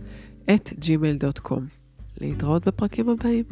את 0.53 0.69
gmail.com. 0.69 1.61
להתראות 2.21 2.67
בפרקים 2.67 3.09
הבאים. 3.09 3.43